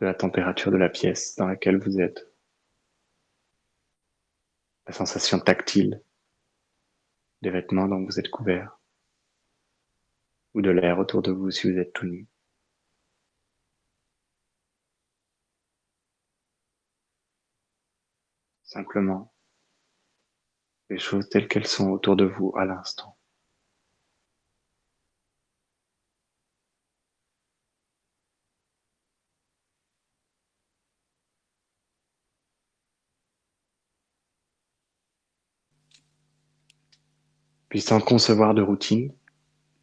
de 0.00 0.06
la 0.06 0.14
température 0.14 0.70
de 0.70 0.76
la 0.76 0.88
pièce 0.88 1.36
dans 1.36 1.46
laquelle 1.46 1.78
vous 1.78 2.00
êtes, 2.00 2.28
la 4.86 4.92
sensation 4.92 5.38
tactile 5.38 6.02
des 7.40 7.50
vêtements 7.50 7.88
dont 7.88 8.04
vous 8.04 8.18
êtes 8.18 8.30
couvert, 8.30 8.78
ou 10.54 10.60
de 10.60 10.70
l'air 10.70 10.98
autour 10.98 11.22
de 11.22 11.32
vous 11.32 11.50
si 11.50 11.70
vous 11.70 11.78
êtes 11.78 11.92
tout 11.92 12.06
nu. 12.06 12.28
simplement 18.72 19.32
les 20.88 20.98
choses 20.98 21.28
telles 21.28 21.48
qu'elles 21.48 21.66
sont 21.66 21.90
autour 21.90 22.16
de 22.16 22.24
vous 22.24 22.52
à 22.56 22.64
l'instant. 22.64 23.16
Puis 37.68 37.80
sans 37.80 38.00
concevoir 38.00 38.54
de 38.54 38.60
routine, 38.62 39.14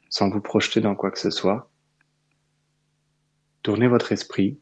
sans 0.10 0.30
vous 0.30 0.42
projeter 0.42 0.80
dans 0.80 0.96
quoi 0.96 1.12
que 1.12 1.20
ce 1.20 1.32
soit, 1.32 1.72
tournez 3.64 3.88
votre 3.88 4.12
esprit 4.12 4.60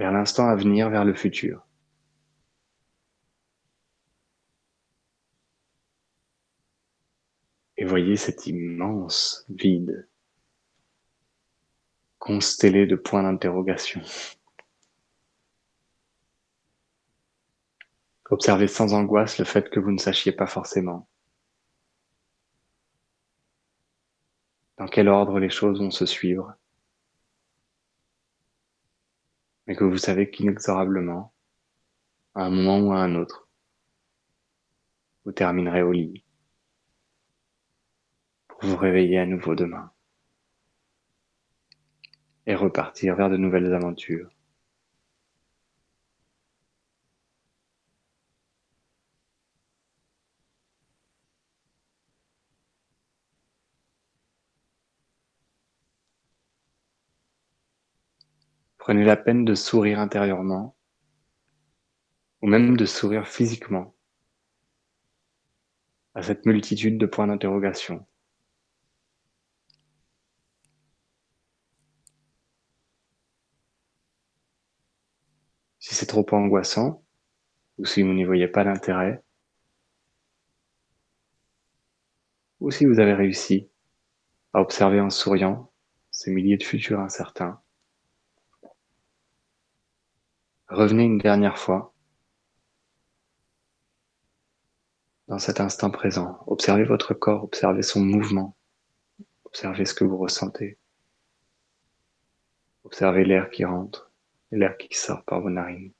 vers 0.00 0.12
l'instant 0.12 0.48
à 0.48 0.56
venir, 0.56 0.88
vers 0.88 1.04
le 1.04 1.12
futur. 1.12 1.66
Et 7.76 7.84
voyez 7.84 8.16
cet 8.16 8.46
immense 8.46 9.44
vide 9.50 10.08
constellé 12.18 12.86
de 12.86 12.96
points 12.96 13.24
d'interrogation. 13.24 14.00
Observez 18.30 18.68
sans 18.68 18.94
angoisse 18.94 19.38
le 19.38 19.44
fait 19.44 19.68
que 19.68 19.80
vous 19.80 19.90
ne 19.90 19.98
sachiez 19.98 20.32
pas 20.32 20.46
forcément 20.46 21.06
dans 24.78 24.88
quel 24.88 25.08
ordre 25.08 25.38
les 25.38 25.50
choses 25.50 25.78
vont 25.78 25.90
se 25.90 26.06
suivre, 26.06 26.54
mais 29.70 29.76
que 29.76 29.84
vous 29.84 29.98
savez 29.98 30.28
qu'inexorablement, 30.28 31.32
à 32.34 32.42
un 32.42 32.50
moment 32.50 32.80
ou 32.80 32.92
à 32.92 32.96
un 32.96 33.14
autre, 33.14 33.48
vous 35.24 35.30
terminerez 35.30 35.82
au 35.82 35.92
lit 35.92 36.24
pour 38.48 38.64
vous 38.64 38.76
réveiller 38.76 39.20
à 39.20 39.26
nouveau 39.26 39.54
demain 39.54 39.92
et 42.46 42.56
repartir 42.56 43.14
vers 43.14 43.30
de 43.30 43.36
nouvelles 43.36 43.72
aventures. 43.72 44.32
Prenez 58.80 59.04
la 59.04 59.18
peine 59.18 59.44
de 59.44 59.54
sourire 59.54 60.00
intérieurement 60.00 60.74
ou 62.40 62.46
même 62.46 62.78
de 62.78 62.86
sourire 62.86 63.28
physiquement 63.28 63.94
à 66.14 66.22
cette 66.22 66.46
multitude 66.46 66.96
de 66.96 67.04
points 67.04 67.26
d'interrogation. 67.26 68.06
Si 75.78 75.94
c'est 75.94 76.06
trop 76.06 76.26
angoissant 76.32 77.04
ou 77.76 77.84
si 77.84 78.02
vous 78.02 78.14
n'y 78.14 78.24
voyez 78.24 78.48
pas 78.48 78.64
d'intérêt, 78.64 79.22
ou 82.60 82.70
si 82.70 82.86
vous 82.86 82.98
avez 82.98 83.12
réussi 83.12 83.68
à 84.54 84.62
observer 84.62 85.00
en 85.00 85.10
souriant 85.10 85.70
ces 86.10 86.30
milliers 86.30 86.56
de 86.56 86.64
futurs 86.64 87.00
incertains, 87.00 87.62
Revenez 90.70 91.02
une 91.02 91.18
dernière 91.18 91.58
fois 91.58 91.92
dans 95.26 95.40
cet 95.40 95.58
instant 95.58 95.90
présent. 95.90 96.44
Observez 96.46 96.84
votre 96.84 97.12
corps, 97.12 97.42
observez 97.42 97.82
son 97.82 98.00
mouvement, 98.00 98.56
observez 99.44 99.84
ce 99.84 99.94
que 99.94 100.04
vous 100.04 100.16
ressentez. 100.16 100.78
Observez 102.84 103.24
l'air 103.24 103.50
qui 103.50 103.64
rentre 103.64 104.12
l'air 104.52 104.76
qui 104.78 104.96
sort 104.96 105.24
par 105.24 105.40
vos 105.40 105.50
narines, 105.50 105.92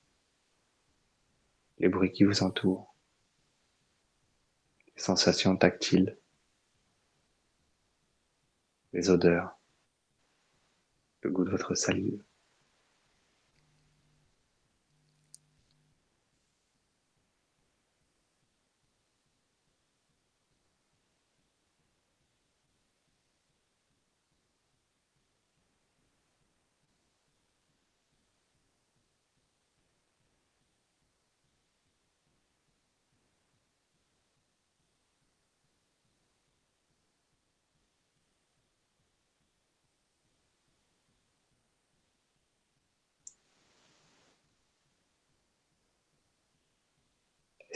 les 1.79 1.89
bruits 1.89 2.13
qui 2.13 2.23
vous 2.23 2.45
entourent, 2.45 2.95
les 4.95 5.03
sensations 5.03 5.57
tactiles, 5.57 6.17
les 8.93 9.11
odeurs, 9.11 9.59
le 11.23 11.31
goût 11.31 11.45
de 11.45 11.51
votre 11.51 11.75
salive. 11.75 12.23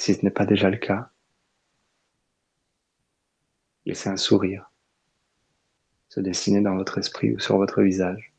Si 0.04 0.12
ce 0.14 0.22
n'est 0.22 0.30
pas 0.30 0.44
déjà 0.44 0.68
le 0.68 0.76
cas, 0.76 1.10
laissez 3.86 4.10
un 4.10 4.18
sourire 4.18 4.70
se 6.10 6.20
dessiner 6.20 6.60
dans 6.60 6.76
votre 6.76 6.98
esprit 6.98 7.32
ou 7.32 7.38
sur 7.38 7.56
votre 7.56 7.82
visage. 7.82 8.34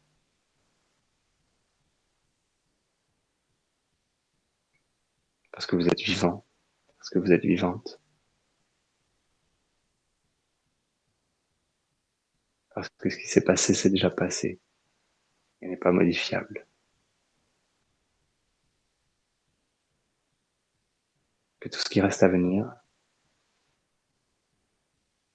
Parce 5.51 5.65
que 5.65 5.75
vous 5.75 5.87
êtes 5.87 6.01
vivant, 6.01 6.45
parce 6.97 7.09
que 7.09 7.17
vous 7.17 7.31
êtes 7.31 7.41
vivante. 7.43 7.99
Parce 12.75 12.89
que 12.99 13.09
ce 13.09 13.17
qui 13.17 13.27
s'est 13.27 13.43
passé, 13.43 13.73
c'est 13.73 13.89
déjà 13.89 14.11
passé 14.11 14.59
et 15.61 15.67
n'est 15.67 15.77
pas 15.77 15.91
modifiable. 15.91 16.67
Tout 21.69 21.79
ce 21.79 21.89
qui 21.89 22.01
reste 22.01 22.23
à 22.23 22.27
venir, 22.27 22.71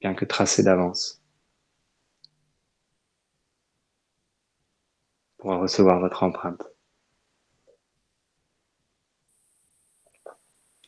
bien 0.01 0.15
que 0.15 0.25
tracé 0.25 0.63
d'avance, 0.63 1.23
pourra 5.39 5.57
recevoir 5.59 6.01
votre 6.01 6.23
empreinte 6.23 6.63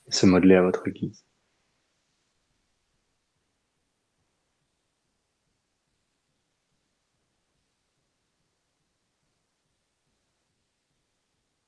et 0.06 0.12
se 0.12 0.27
modeler 0.27 0.55
à 0.55 0.62
votre 0.62 0.89
guise. 0.90 1.24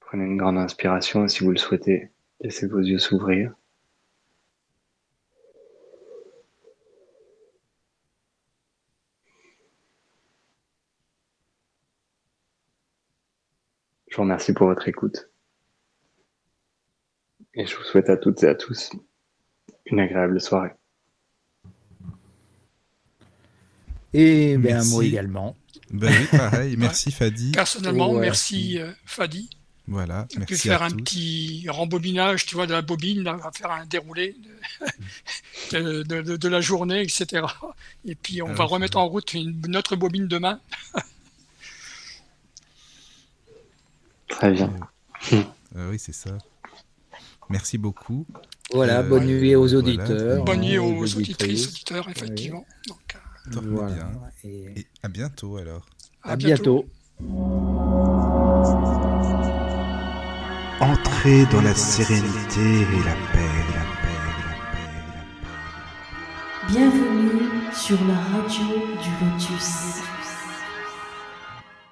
Prenez 0.01 0.25
une 0.27 0.37
grande 0.37 0.59
inspiration 0.59 1.25
et 1.25 1.29
si 1.29 1.43
vous 1.43 1.51
le 1.51 1.57
souhaitez, 1.57 2.13
laissez 2.41 2.69
vos 2.69 2.79
yeux 2.79 2.99
s'ouvrir. 2.99 3.55
Je 14.15 14.19
vous 14.19 14.23
remercie 14.23 14.53
pour 14.53 14.69
votre 14.69 14.87
écoute. 14.87 15.29
Et 17.55 17.67
je 17.67 17.77
vous 17.77 17.83
souhaite 17.83 18.09
à 18.09 18.17
toutes 18.17 18.45
et 18.45 18.47
à 18.47 18.55
tous 18.55 18.91
une 19.87 19.99
agréable 19.99 20.41
soirée. 20.41 20.71
Et 24.13 24.57
bien, 24.57 24.75
Merci. 24.77 24.91
moi 24.93 25.05
également. 25.05 25.57
Ben 25.91 26.13
oui, 26.17 26.29
pareil. 26.39 26.77
Merci 26.79 27.11
Fadi. 27.11 27.51
Personnellement, 27.51 28.13
Ouais. 28.13 28.21
merci 28.21 28.79
euh, 28.79 28.93
Fadi. 29.05 29.51
Voilà, 29.89 30.29
On 30.37 30.43
a 30.43 30.45
pu 30.47 30.53
merci 30.53 30.69
faire 30.69 30.83
à 30.83 30.87
un 30.87 30.91
tous. 30.91 30.97
petit 30.99 31.67
rembobinage, 31.69 32.47
tu 32.47 32.55
vois, 32.55 32.69
de 32.69 32.73
la 32.73 32.83
bobine, 32.83 33.25
là, 33.25 33.35
on 33.35 33.39
va 33.43 33.51
faire 33.51 33.73
un 33.73 33.85
déroulé 33.85 34.37
de, 35.73 35.77
de, 35.81 36.03
de- 36.05 36.23
de- 36.23 36.37
de 36.37 36.49
la 36.49 36.61
journée, 36.61 37.03
etc. 37.03 37.45
Et 38.05 38.15
puis 38.15 38.43
on 38.43 38.51
Ah, 38.51 38.55
va 38.55 38.65
remettre 38.65 38.97
en 38.97 39.09
route 39.09 39.35
une, 39.35 39.61
notre 39.67 39.97
bobine 39.97 40.29
demain. 40.29 40.61
Très 44.29 44.51
bien. 44.53 44.73
Euh, 45.33 45.91
oui, 45.91 45.99
c'est 45.99 46.13
ça. 46.15 46.31
Merci 47.51 47.79
beaucoup. 47.79 48.27
Voilà, 48.73 49.01
Euh, 49.01 49.03
bonne 49.09 49.27
nuit 49.27 49.55
aux 49.55 49.67
voilà. 49.69 49.79
auditeurs. 49.79 50.45
Bonne 50.45 50.61
nuit 50.61 50.79
aux 50.79 51.03
auditrices. 51.17 51.69
auditeurs, 51.69 52.09
effectivement. 52.09 52.65
Donc, 52.89 53.17
euh, 53.57 53.61
Voilà. 53.71 53.95
bien. 53.95 54.11
Et 54.45 54.81
Et 54.81 54.87
à 55.03 55.09
bientôt 55.09 55.57
alors. 55.59 55.87
à 56.23 56.37
bientôt. 56.37 56.87
Entrez 60.81 61.47
dans 61.53 61.63
la 61.63 61.75
sérénité 61.75 62.61
et 62.61 63.05
la 63.05 63.15
paix, 63.33 63.53
la 63.75 63.85
paix, 64.03 64.17
la 64.25 64.35
paix, 64.35 64.99
la 65.15 65.23
paix. 65.33 66.69
Bienvenue 66.69 67.73
sur 67.73 67.99
la 68.07 68.15
radio 68.15 68.67
du 69.03 69.11
Lotus. 69.25 70.01